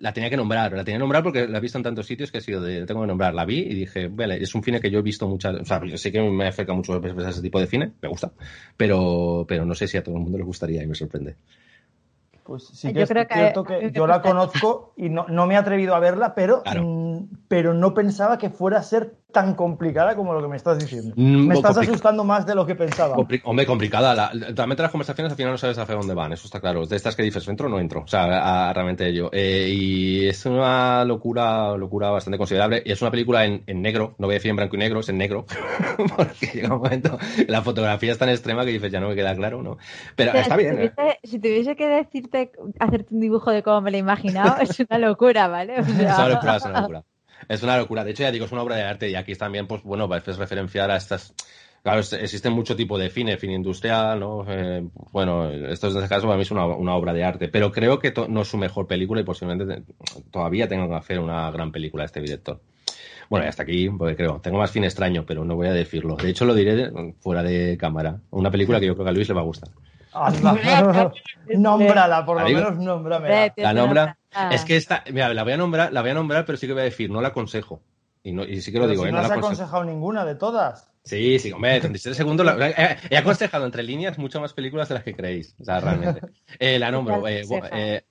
la 0.00 0.12
tenía 0.12 0.30
que 0.30 0.36
nombrar, 0.36 0.72
la 0.72 0.84
tenía 0.84 0.96
que 0.96 1.00
nombrar 1.00 1.22
porque 1.22 1.48
la 1.48 1.58
he 1.58 1.60
visto 1.60 1.78
en 1.78 1.84
tantos 1.84 2.06
sitios 2.06 2.30
que 2.30 2.38
ha 2.38 2.40
sido 2.40 2.60
de, 2.60 2.86
tengo 2.86 3.00
que 3.00 3.06
nombrar. 3.06 3.34
La 3.34 3.44
vi 3.44 3.58
y 3.58 3.74
dije, 3.74 4.08
vale, 4.08 4.42
es 4.42 4.54
un 4.54 4.62
cine 4.62 4.80
que 4.80 4.90
yo 4.90 5.00
he 5.00 5.02
visto 5.02 5.26
muchas, 5.28 5.54
o 5.56 5.64
sea, 5.64 5.84
yo 5.84 5.98
sé 5.98 6.12
que 6.12 6.20
me 6.20 6.46
acerca 6.46 6.72
mucho 6.72 7.00
veces 7.00 7.24
a 7.24 7.30
ese 7.30 7.42
tipo 7.42 7.58
de 7.60 7.66
cine, 7.66 7.92
me 8.00 8.08
gusta, 8.08 8.30
pero, 8.76 9.44
pero 9.48 9.64
no 9.64 9.74
sé 9.74 9.86
si 9.88 9.96
a 9.96 10.02
todo 10.02 10.16
el 10.16 10.22
mundo 10.22 10.38
le 10.38 10.44
gustaría 10.44 10.82
y 10.82 10.86
me 10.86 10.94
sorprende. 10.94 11.36
Pues 12.44 12.64
sí 12.64 12.90
Yo 12.94 13.02
es 13.02 13.08
creo 13.10 13.26
cierto 13.30 13.62
que 13.62 13.90
yo 13.92 14.06
la 14.06 14.22
conozco 14.22 14.94
y 14.96 15.10
no, 15.10 15.26
no 15.28 15.46
me 15.46 15.52
he 15.54 15.56
atrevido 15.58 15.94
a 15.94 16.00
verla, 16.00 16.34
pero 16.34 16.62
Claro. 16.62 16.82
mm, 16.82 17.28
pero 17.46 17.74
no 17.74 17.92
pensaba 17.92 18.38
que 18.38 18.48
fuera 18.48 18.78
a 18.78 18.82
ser 18.82 19.12
tan 19.30 19.54
complicada 19.54 20.16
como 20.16 20.32
lo 20.32 20.40
que 20.40 20.48
me 20.48 20.56
estás 20.56 20.78
diciendo. 20.78 21.12
Mm, 21.14 21.48
me 21.48 21.54
estás 21.54 21.76
asustando 21.76 22.24
más 22.24 22.46
de 22.46 22.54
lo 22.54 22.64
que 22.64 22.74
pensaba. 22.74 23.14
Compli- 23.14 23.42
Hombre, 23.44 23.66
complicada. 23.66 24.14
La, 24.14 24.30
realmente 24.54 24.82
las 24.82 24.90
conversaciones 24.90 25.32
al 25.32 25.36
final 25.36 25.52
no 25.52 25.58
sabes 25.58 25.76
hacia 25.76 25.94
dónde 25.94 26.14
van, 26.14 26.32
eso 26.32 26.46
está 26.46 26.60
claro. 26.60 26.86
De 26.86 26.96
estas 26.96 27.14
que 27.14 27.22
dices, 27.22 27.46
¿entro 27.46 27.66
o 27.66 27.70
no 27.70 27.78
entro? 27.78 28.00
O 28.02 28.06
sea, 28.06 28.22
a- 28.24 28.70
a- 28.70 28.72
realmente 28.72 29.12
yo. 29.12 29.28
Eh, 29.32 29.68
y 29.70 30.26
es 30.26 30.46
una 30.46 31.04
locura, 31.04 31.76
locura 31.76 32.08
bastante 32.10 32.38
considerable. 32.38 32.82
Y 32.84 32.92
es 32.92 33.02
una 33.02 33.10
película 33.10 33.44
en, 33.44 33.62
en 33.66 33.82
negro, 33.82 34.14
no 34.18 34.26
voy 34.28 34.34
a 34.34 34.38
decir 34.38 34.48
en 34.50 34.56
blanco 34.56 34.76
y 34.76 34.78
negro, 34.78 35.00
es 35.00 35.08
en 35.10 35.18
negro. 35.18 35.44
Porque 36.16 36.46
llega 36.54 36.74
un 36.74 36.80
momento, 36.82 37.18
la 37.48 37.60
fotografía 37.60 38.12
es 38.12 38.18
tan 38.18 38.30
extrema 38.30 38.64
que 38.64 38.72
dices, 38.72 38.90
ya 38.90 39.00
no 39.00 39.08
me 39.08 39.14
queda 39.14 39.34
claro, 39.34 39.62
¿no? 39.62 39.76
Pero 40.16 40.32
está 40.32 40.56
si, 40.56 40.62
bien. 40.62 40.78
¿eh? 40.78 40.88
tuviese, 40.96 41.18
si 41.24 41.38
tuviese 41.38 41.76
que 41.76 41.86
decirte, 41.86 42.52
hacerte 42.80 43.14
un 43.14 43.20
dibujo 43.20 43.50
de 43.50 43.62
cómo 43.62 43.82
me 43.82 43.90
lo 43.90 43.98
he 43.98 44.00
imaginado, 44.00 44.56
es 44.62 44.80
una 44.80 44.98
locura, 44.98 45.48
¿vale? 45.48 45.80
O 45.80 45.84
sea, 45.84 46.12
Es 46.12 46.18
una 46.18 46.28
locura, 46.28 46.56
es 46.56 46.64
una 46.64 46.80
locura. 46.80 47.04
Es 47.48 47.62
una 47.62 47.76
locura. 47.76 48.04
De 48.04 48.10
hecho, 48.12 48.22
ya 48.22 48.32
digo, 48.32 48.46
es 48.46 48.52
una 48.52 48.62
obra 48.62 48.76
de 48.76 48.82
arte 48.82 49.08
y 49.10 49.14
aquí 49.14 49.34
también, 49.34 49.66
pues 49.66 49.82
bueno, 49.82 50.08
es 50.14 50.36
referenciar 50.38 50.90
a 50.90 50.96
estas. 50.96 51.34
Claro, 51.82 52.00
existen 52.00 52.52
mucho 52.52 52.74
tipo 52.74 52.98
de 52.98 53.08
cine, 53.08 53.36
cine 53.38 53.54
industrial, 53.54 54.18
¿no? 54.18 54.44
Eh, 54.48 54.82
bueno, 55.12 55.48
esto 55.48 55.88
en 55.88 55.96
este 55.96 56.08
caso 56.08 56.26
para 56.26 56.36
mí 56.36 56.42
es 56.42 56.50
una, 56.50 56.66
una 56.66 56.94
obra 56.96 57.12
de 57.12 57.22
arte, 57.24 57.48
pero 57.48 57.70
creo 57.70 57.98
que 58.00 58.12
no 58.28 58.42
es 58.42 58.48
su 58.48 58.56
mejor 58.58 58.86
película 58.88 59.20
y 59.20 59.24
posiblemente 59.24 59.76
te- 59.76 59.82
todavía 60.30 60.68
tenga 60.68 60.88
que 60.88 60.94
hacer 60.94 61.20
una 61.20 61.50
gran 61.52 61.70
película 61.70 62.04
este 62.04 62.20
director. 62.20 62.60
Bueno, 63.30 63.46
y 63.46 63.48
hasta 63.48 63.62
aquí, 63.62 63.88
porque 63.90 64.16
creo, 64.16 64.40
tengo 64.42 64.58
más 64.58 64.70
fin 64.72 64.84
extraño, 64.84 65.24
pero 65.24 65.44
no 65.44 65.54
voy 65.54 65.68
a 65.68 65.72
decirlo. 65.72 66.16
De 66.16 66.30
hecho, 66.30 66.44
lo 66.46 66.54
diré 66.54 66.90
fuera 67.20 67.42
de 67.42 67.76
cámara. 67.78 68.18
Una 68.30 68.50
película 68.50 68.80
que 68.80 68.86
yo 68.86 68.94
creo 68.94 69.04
que 69.04 69.10
a 69.10 69.12
Luis 69.14 69.28
le 69.28 69.34
va 69.34 69.42
a 69.42 69.44
gustar. 69.44 69.68
Anda. 70.26 71.12
Nómbrala, 71.56 72.24
por 72.24 72.36
¿La 72.36 72.42
lo 72.42 72.48
digo? 72.48 72.60
menos 72.60 72.78
nómbrame. 72.78 73.52
La 73.56 73.72
nombra. 73.72 74.18
Es 74.50 74.64
que 74.64 74.76
esta, 74.76 75.02
mira, 75.12 75.32
la 75.32 75.42
voy 75.44 75.52
a 75.52 75.56
nombrar, 75.56 75.92
la 75.92 76.00
voy 76.02 76.10
a 76.10 76.14
nombrar, 76.14 76.44
pero 76.44 76.58
sí 76.58 76.66
que 76.66 76.72
voy 76.72 76.82
a 76.82 76.84
decir, 76.84 77.10
no 77.10 77.20
la 77.20 77.28
aconsejo. 77.28 77.80
Y, 78.22 78.32
no, 78.32 78.44
y 78.44 78.60
sí 78.60 78.72
que 78.72 78.78
lo 78.78 78.86
digo, 78.88 79.02
si 79.04 79.08
¿eh? 79.08 79.12
no 79.12 79.18
No 79.18 79.22
has 79.22 79.28
la 79.28 79.34
aconsejo. 79.36 79.62
aconsejado 79.62 79.84
ninguna 79.84 80.24
de 80.24 80.34
todas. 80.34 80.90
Sí, 81.04 81.38
sí, 81.38 81.50
hombre, 81.52 81.80
37 81.80 82.14
segundos. 82.14 82.44
la- 82.44 82.68
eh, 82.68 82.96
he 83.08 83.16
aconsejado 83.16 83.64
entre 83.64 83.82
líneas 83.82 84.18
muchas 84.18 84.42
más 84.42 84.52
películas 84.52 84.88
de 84.88 84.96
las 84.96 85.04
que 85.04 85.14
creéis. 85.14 85.54
O 85.58 85.64
sea, 85.64 85.80
realmente. 85.80 86.20
Eh, 86.58 86.78
la 86.78 86.90
nombro. 86.90 87.26
eh, 87.26 87.44
bo- 87.48 87.62
eh, 87.72 88.04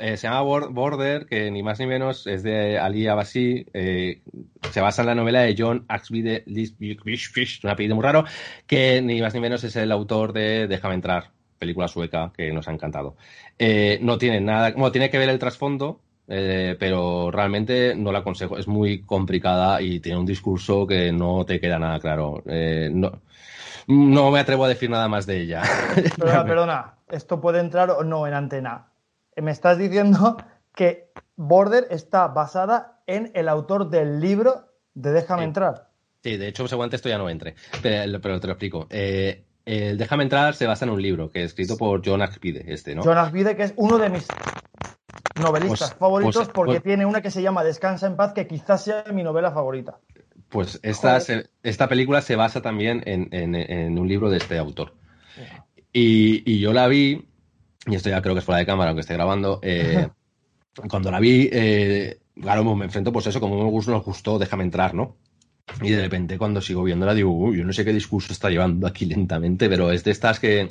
eh, 0.00 0.16
se 0.16 0.26
llama 0.26 0.42
Bor- 0.42 0.72
Border, 0.72 1.26
que 1.26 1.50
ni 1.50 1.62
más 1.62 1.78
ni 1.78 1.86
menos 1.86 2.26
es 2.26 2.42
de 2.42 2.78
Ali 2.78 3.06
Abassi. 3.06 3.66
eh, 3.74 4.22
se 4.70 4.80
basa 4.80 5.02
en 5.02 5.06
la 5.08 5.14
novela 5.14 5.42
de 5.42 5.54
John 5.58 5.84
Axby 5.88 6.42
Lisbych, 6.46 7.60
un 7.64 7.70
apellido 7.70 7.94
muy 7.94 8.02
raro, 8.04 8.24
que 8.66 9.02
ni 9.02 9.20
más 9.20 9.34
ni 9.34 9.40
menos 9.40 9.62
es 9.64 9.76
el 9.76 9.92
autor 9.92 10.32
de 10.32 10.66
Déjame 10.68 10.94
entrar, 10.94 11.32
película 11.60 11.86
sueca 11.86 12.32
que 12.36 12.50
nos 12.50 12.66
ha 12.66 12.72
encantado. 12.72 13.14
Eh, 13.58 14.00
no 14.02 14.18
tiene 14.18 14.40
nada, 14.40 14.72
bueno, 14.72 14.90
tiene 14.90 15.10
que 15.10 15.18
ver 15.18 15.28
el 15.28 15.38
trasfondo, 15.38 16.00
eh, 16.26 16.74
pero 16.80 17.30
realmente 17.30 17.94
no 17.94 18.10
la 18.10 18.20
aconsejo. 18.20 18.58
Es 18.58 18.66
muy 18.66 19.02
complicada 19.02 19.80
y 19.80 20.00
tiene 20.00 20.18
un 20.18 20.26
discurso 20.26 20.86
que 20.86 21.12
no 21.12 21.44
te 21.44 21.60
queda 21.60 21.78
nada 21.78 22.00
claro. 22.00 22.42
Eh, 22.46 22.88
no, 22.90 23.20
no 23.86 24.30
me 24.30 24.40
atrevo 24.40 24.64
a 24.64 24.68
decir 24.68 24.90
nada 24.90 25.06
más 25.08 25.26
de 25.26 25.42
ella. 25.42 25.62
Perdona, 26.18 26.44
perdona, 26.46 26.94
¿esto 27.10 27.40
puede 27.40 27.60
entrar 27.60 27.90
o 27.90 28.02
no 28.02 28.26
en 28.26 28.34
antena? 28.34 28.88
Me 29.36 29.50
estás 29.50 29.78
diciendo 29.78 30.38
que 30.74 31.10
Border 31.36 31.86
está 31.90 32.26
basada 32.28 33.02
en 33.06 33.30
el 33.34 33.48
autor 33.48 33.90
del 33.90 34.20
libro 34.20 34.66
de 34.94 35.12
Déjame 35.12 35.44
entrar. 35.44 35.90
Sí, 36.22 36.36
de 36.36 36.48
hecho, 36.48 36.68
seguramente 36.68 36.96
esto 36.96 37.08
ya 37.08 37.16
no 37.16 37.30
entre, 37.30 37.54
pero, 37.82 38.20
pero 38.20 38.40
te 38.40 38.46
lo 38.46 38.52
explico. 38.52 38.86
Eh, 38.90 39.44
el 39.72 39.98
Déjame 39.98 40.22
entrar 40.24 40.54
se 40.54 40.66
basa 40.66 40.84
en 40.84 40.90
un 40.90 41.00
libro 41.02 41.30
que 41.30 41.40
es 41.44 41.46
escrito 41.50 41.76
por 41.76 42.02
John 42.04 42.22
Axpide, 42.22 42.64
este, 42.72 42.94
¿no? 42.94 43.02
Jonas 43.02 43.32
Vide, 43.32 43.56
que 43.56 43.62
es 43.64 43.72
uno 43.76 43.98
de 43.98 44.10
mis 44.10 44.26
novelistas 45.40 45.90
Pues- 45.90 45.98
favoritos 45.98 46.34
pues- 46.36 46.48
porque 46.48 46.72
pues- 46.74 46.82
tiene 46.82 47.06
una 47.06 47.20
que 47.22 47.30
se 47.30 47.42
llama 47.42 47.64
Descansa 47.64 48.06
en 48.06 48.16
paz, 48.16 48.32
que 48.32 48.46
quizás 48.46 48.84
sea 48.84 49.04
mi 49.12 49.22
novela 49.22 49.52
favorita. 49.52 49.98
Pues 50.48 50.80
esta, 50.82 51.20
se- 51.20 51.48
esta 51.62 51.88
película 51.88 52.20
se 52.22 52.36
basa 52.36 52.60
también 52.60 53.02
en, 53.06 53.28
en- 53.32 53.54
en 53.54 53.98
un 53.98 54.08
libro 54.08 54.30
de 54.30 54.38
este 54.38 54.58
autor. 54.58 54.94
Y, 55.92 56.42
y 56.50 56.60
yo 56.60 56.72
la 56.72 56.88
vi, 56.88 57.28
y 57.86 57.94
esto 57.94 58.10
ya 58.10 58.20
creo 58.22 58.34
que 58.34 58.40
es 58.40 58.44
fuera 58.44 58.58
de 58.58 58.66
cámara, 58.66 58.90
aunque 58.90 59.00
esté 59.02 59.14
grabando, 59.14 59.60
eh, 59.62 60.08
cuando 60.90 61.10
la 61.10 61.20
vi, 61.20 61.48
eh, 61.52 62.18
claro, 62.40 62.64
me 62.74 62.84
enfrento, 62.84 63.12
pues 63.12 63.26
eso, 63.28 63.40
como 63.40 63.62
me 63.62 63.70
gustó, 63.70 63.92
nos 63.92 64.04
gustó, 64.04 64.38
déjame 64.38 64.64
entrar, 64.64 64.94
¿no? 64.94 65.16
Y 65.82 65.90
de 65.90 66.02
repente 66.02 66.36
cuando 66.38 66.60
sigo 66.60 66.82
viéndola 66.82 67.14
digo, 67.14 67.30
uy, 67.32 67.58
yo 67.58 67.64
no 67.64 67.72
sé 67.72 67.84
qué 67.84 67.92
discurso 67.92 68.32
está 68.32 68.50
llevando 68.50 68.86
aquí 68.86 69.04
lentamente, 69.06 69.68
pero 69.68 69.90
es 69.90 70.04
de 70.04 70.10
estas 70.10 70.38
que, 70.40 70.68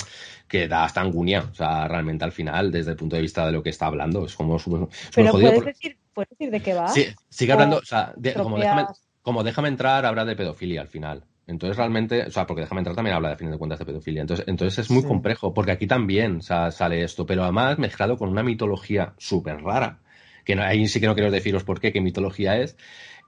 que 0.47 0.67
da 0.67 0.83
hasta 0.85 1.01
angunia, 1.01 1.45
o 1.51 1.55
sea, 1.55 1.87
realmente 1.87 2.25
al 2.25 2.31
final, 2.31 2.71
desde 2.71 2.91
el 2.91 2.97
punto 2.97 3.15
de 3.15 3.21
vista 3.21 3.45
de 3.45 3.51
lo 3.51 3.63
que 3.63 3.69
está 3.69 3.87
hablando, 3.87 4.25
es 4.25 4.35
como 4.35 4.59
súper 4.59 4.87
jodido. 5.29 5.53
puedes 5.53 5.65
decir, 5.65 5.97
puedes 6.13 6.29
decir 6.29 6.51
de 6.51 6.59
qué 6.61 6.73
va. 6.73 6.87
Sí, 6.87 7.05
sigue 7.29 7.53
hablando, 7.53 7.77
O 7.77 7.85
sea, 7.85 8.13
de- 8.17 8.33
como, 8.33 8.57
déjame, 8.59 8.85
como 9.21 9.43
déjame 9.43 9.67
entrar, 9.69 10.05
habla 10.05 10.25
de 10.25 10.35
pedofilia 10.35 10.81
al 10.81 10.87
final. 10.87 11.23
Entonces 11.47 11.77
realmente, 11.77 12.23
o 12.27 12.31
sea, 12.31 12.45
porque 12.45 12.61
déjame 12.61 12.81
entrar 12.81 12.95
también 12.95 13.15
habla 13.15 13.29
de 13.29 13.37
fin 13.37 13.49
de 13.49 13.57
cuentas 13.57 13.79
de 13.79 13.85
pedofilia. 13.85 14.21
Entonces, 14.21 14.47
entonces 14.47 14.85
es 14.85 14.91
muy 14.91 15.01
Sí. 15.01 15.07
complejo, 15.07 15.51
porque 15.53 15.71
aquí 15.71 15.87
también 15.87 16.37
o 16.37 16.41
sea, 16.41 16.69
sale 16.69 17.03
esto, 17.03 17.25
pero 17.25 17.41
además 17.43 17.79
mezclado 17.79 18.17
con 18.17 18.29
una 18.29 18.43
mitología 18.43 19.13
súper 19.17 19.61
rara. 19.63 19.99
Que 20.45 20.55
no, 20.55 20.61
ahí 20.63 20.87
sí 20.87 20.99
que 20.99 21.07
no 21.07 21.15
quiero 21.15 21.31
deciros 21.31 21.63
por 21.63 21.79
qué, 21.79 21.91
qué 21.91 22.01
mitología 22.01 22.57
es. 22.59 22.77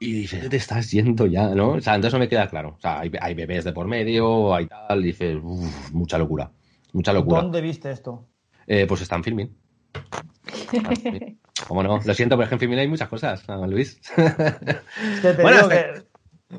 Y 0.03 0.14
dices, 0.14 0.49
te 0.49 0.57
estás 0.57 0.90
yendo 0.90 1.28
ya, 1.28 1.49
¿no? 1.49 1.73
O 1.73 1.80
sea, 1.80 1.94
entonces 1.94 2.14
no 2.14 2.19
me 2.19 2.28
queda 2.28 2.48
claro. 2.48 2.73
O 2.78 2.80
sea, 2.82 3.02
hay, 3.02 3.11
hay 3.22 3.36
bebés 3.36 3.64
de 3.64 3.72
por 3.72 3.86
medio, 3.88 4.53
hay 4.56 4.65
tal, 4.65 5.03
dices, 5.03 5.38
uff, 5.41 5.91
mucha 5.91 6.18
locura. 6.18 6.49
Mucha 6.94 7.14
locura. 7.14 7.41
¿Dónde 7.41 7.61
viste 7.61 7.91
esto? 7.91 8.28
Eh, 8.65 8.88
pues 8.88 9.02
está 9.02 9.15
en 9.18 9.23
filming. 9.23 9.56
¿Cómo 11.68 11.84
no? 11.84 11.99
Lo 12.03 12.14
siento, 12.15 12.36
pero 12.36 12.44
es 12.45 12.49
que 12.49 12.56
en 12.56 12.60
filming 12.60 12.80
hay 12.80 12.88
muchas 12.88 13.10
cosas, 13.10 13.44
ah, 13.48 13.65
Luis. 13.68 13.99
Es 14.18 15.19
que 15.22 15.34
te 15.34 15.41
Bueno, 15.44 15.68
digo 15.68 15.69
hasta- 15.69 15.94
que, 15.94 16.02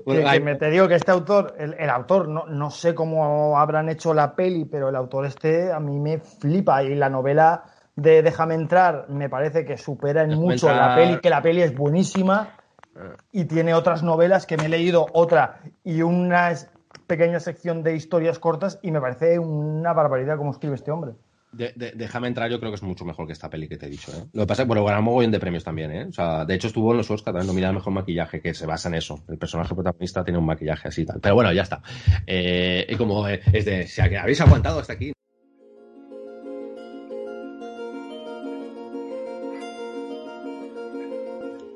Bueno, 0.05 0.21
que- 0.21 0.25
que 0.25 0.29
hay- 0.31 0.41
me 0.41 0.55
te 0.55 0.71
digo 0.71 0.87
que 0.87 0.95
este 0.95 1.11
autor, 1.11 1.57
el, 1.59 1.75
el 1.79 1.91
autor, 1.91 2.29
no, 2.29 2.47
no 2.47 2.71
sé 2.71 2.95
cómo 2.95 3.59
habrán 3.59 3.89
hecho 3.89 4.15
la 4.15 4.37
peli, 4.37 4.65
pero 4.67 4.89
el 4.89 4.95
autor 4.97 5.27
este 5.27 5.73
a 5.73 5.81
mí 5.81 5.99
me 5.99 6.19
flipa 6.19 6.83
y 6.85 6.95
la 6.95 7.11
novela 7.11 7.65
de 7.97 8.23
Déjame 8.23 8.55
entrar 8.55 9.07
me 9.11 9.29
parece 9.29 9.65
que 9.65 9.77
supera 9.77 10.23
en 10.23 10.31
Déjame 10.31 10.47
mucho 10.47 10.73
la 10.73 10.95
peli, 10.95 11.19
que 11.21 11.29
la 11.29 11.43
peli 11.43 11.61
es 11.63 11.75
buenísima 11.75 12.57
y 13.33 13.45
tiene 13.45 13.75
otras 13.75 14.03
novelas 14.03 14.47
que 14.47 14.57
me 14.57 14.67
he 14.67 14.69
leído 14.69 15.07
otra 15.13 15.61
y 15.85 16.03
una 16.03 16.53
pequeña 17.07 17.41
sección 17.41 17.83
de 17.83 17.97
historias 17.97 18.39
cortas 18.39 18.79
y 18.83 18.91
me 18.91 19.01
parece 19.01 19.39
una 19.39 19.93
barbaridad 19.93 20.37
cómo 20.37 20.51
escribe 20.51 20.75
este 20.75 20.91
hombre. 20.91 21.13
Déjame 21.53 22.29
entrar, 22.29 22.51
yo 22.51 22.59
creo 22.59 22.71
que 22.71 22.77
es 22.77 22.83
mucho 22.83 23.05
mejor 23.05 23.27
que 23.27 23.35
esta 23.35 23.51
peli 23.51 23.69
que 23.69 23.77
te 23.77 23.85
he 23.85 23.91
dicho. 23.91 24.11
¿eh? 24.13 24.25
Lo 24.33 24.43
que 24.43 24.47
pasa 24.47 24.63
es 24.63 24.67
que, 24.67 24.69
bueno, 24.69 24.87
ganó 24.87 25.03
mogollón 25.03 25.33
de 25.33 25.39
premios 25.39 25.63
también. 25.63 25.91
¿eh? 25.91 26.07
O 26.07 26.13
sea, 26.13 26.47
de 26.47 26.55
hecho, 26.55 26.69
estuvo 26.69 26.93
en 26.93 26.97
los 26.97 27.11
Oscar 27.11 27.35
también 27.35 27.49
nominado 27.49 27.71
al 27.71 27.75
mejor 27.75 27.93
maquillaje, 27.93 28.41
que 28.41 28.55
se 28.55 28.65
basa 28.65 28.89
en 28.89 28.95
eso. 28.95 29.23
El 29.29 29.37
personaje 29.37 29.75
protagonista 29.75 30.25
tiene 30.25 30.39
un 30.39 30.47
maquillaje 30.47 30.89
así 30.89 31.03
y 31.03 31.05
tal. 31.05 31.21
Pero 31.21 31.35
bueno, 31.35 31.53
ya 31.53 31.63
está. 31.63 31.83
Eh, 32.27 32.87
y 32.89 32.97
como 32.97 33.29
eh, 33.29 33.43
es 33.53 33.67
de, 33.67 33.87
si 33.87 34.01
habéis 34.01 34.41
aguantado 34.41 34.81
hasta 34.81 34.95
aquí. 34.95 35.13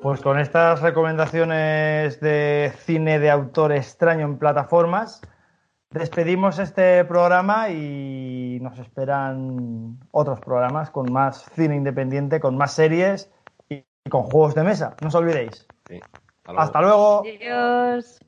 Pues 0.07 0.20
con 0.20 0.39
estas 0.39 0.83
recomendaciones 0.83 2.20
de 2.20 2.73
cine 2.85 3.19
de 3.19 3.28
autor 3.28 3.73
extraño 3.73 4.24
en 4.24 4.39
plataformas, 4.39 5.20
despedimos 5.91 6.61
este 6.61 7.05
programa 7.07 7.70
y 7.70 8.61
nos 8.61 8.78
esperan 8.78 9.99
otros 10.12 10.39
programas 10.39 10.91
con 10.91 11.12
más 11.12 11.51
cine 11.57 11.74
independiente, 11.74 12.39
con 12.39 12.57
más 12.57 12.73
series 12.73 13.33
y 13.69 13.83
con 14.09 14.23
juegos 14.23 14.55
de 14.55 14.62
mesa. 14.62 14.95
No 15.03 15.09
os 15.09 15.15
olvidéis. 15.16 15.66
Sí, 15.89 15.99
hasta 16.45 16.53
luego. 16.53 16.62
Hasta 16.62 16.81
luego. 16.83 17.23
Adiós. 17.27 18.20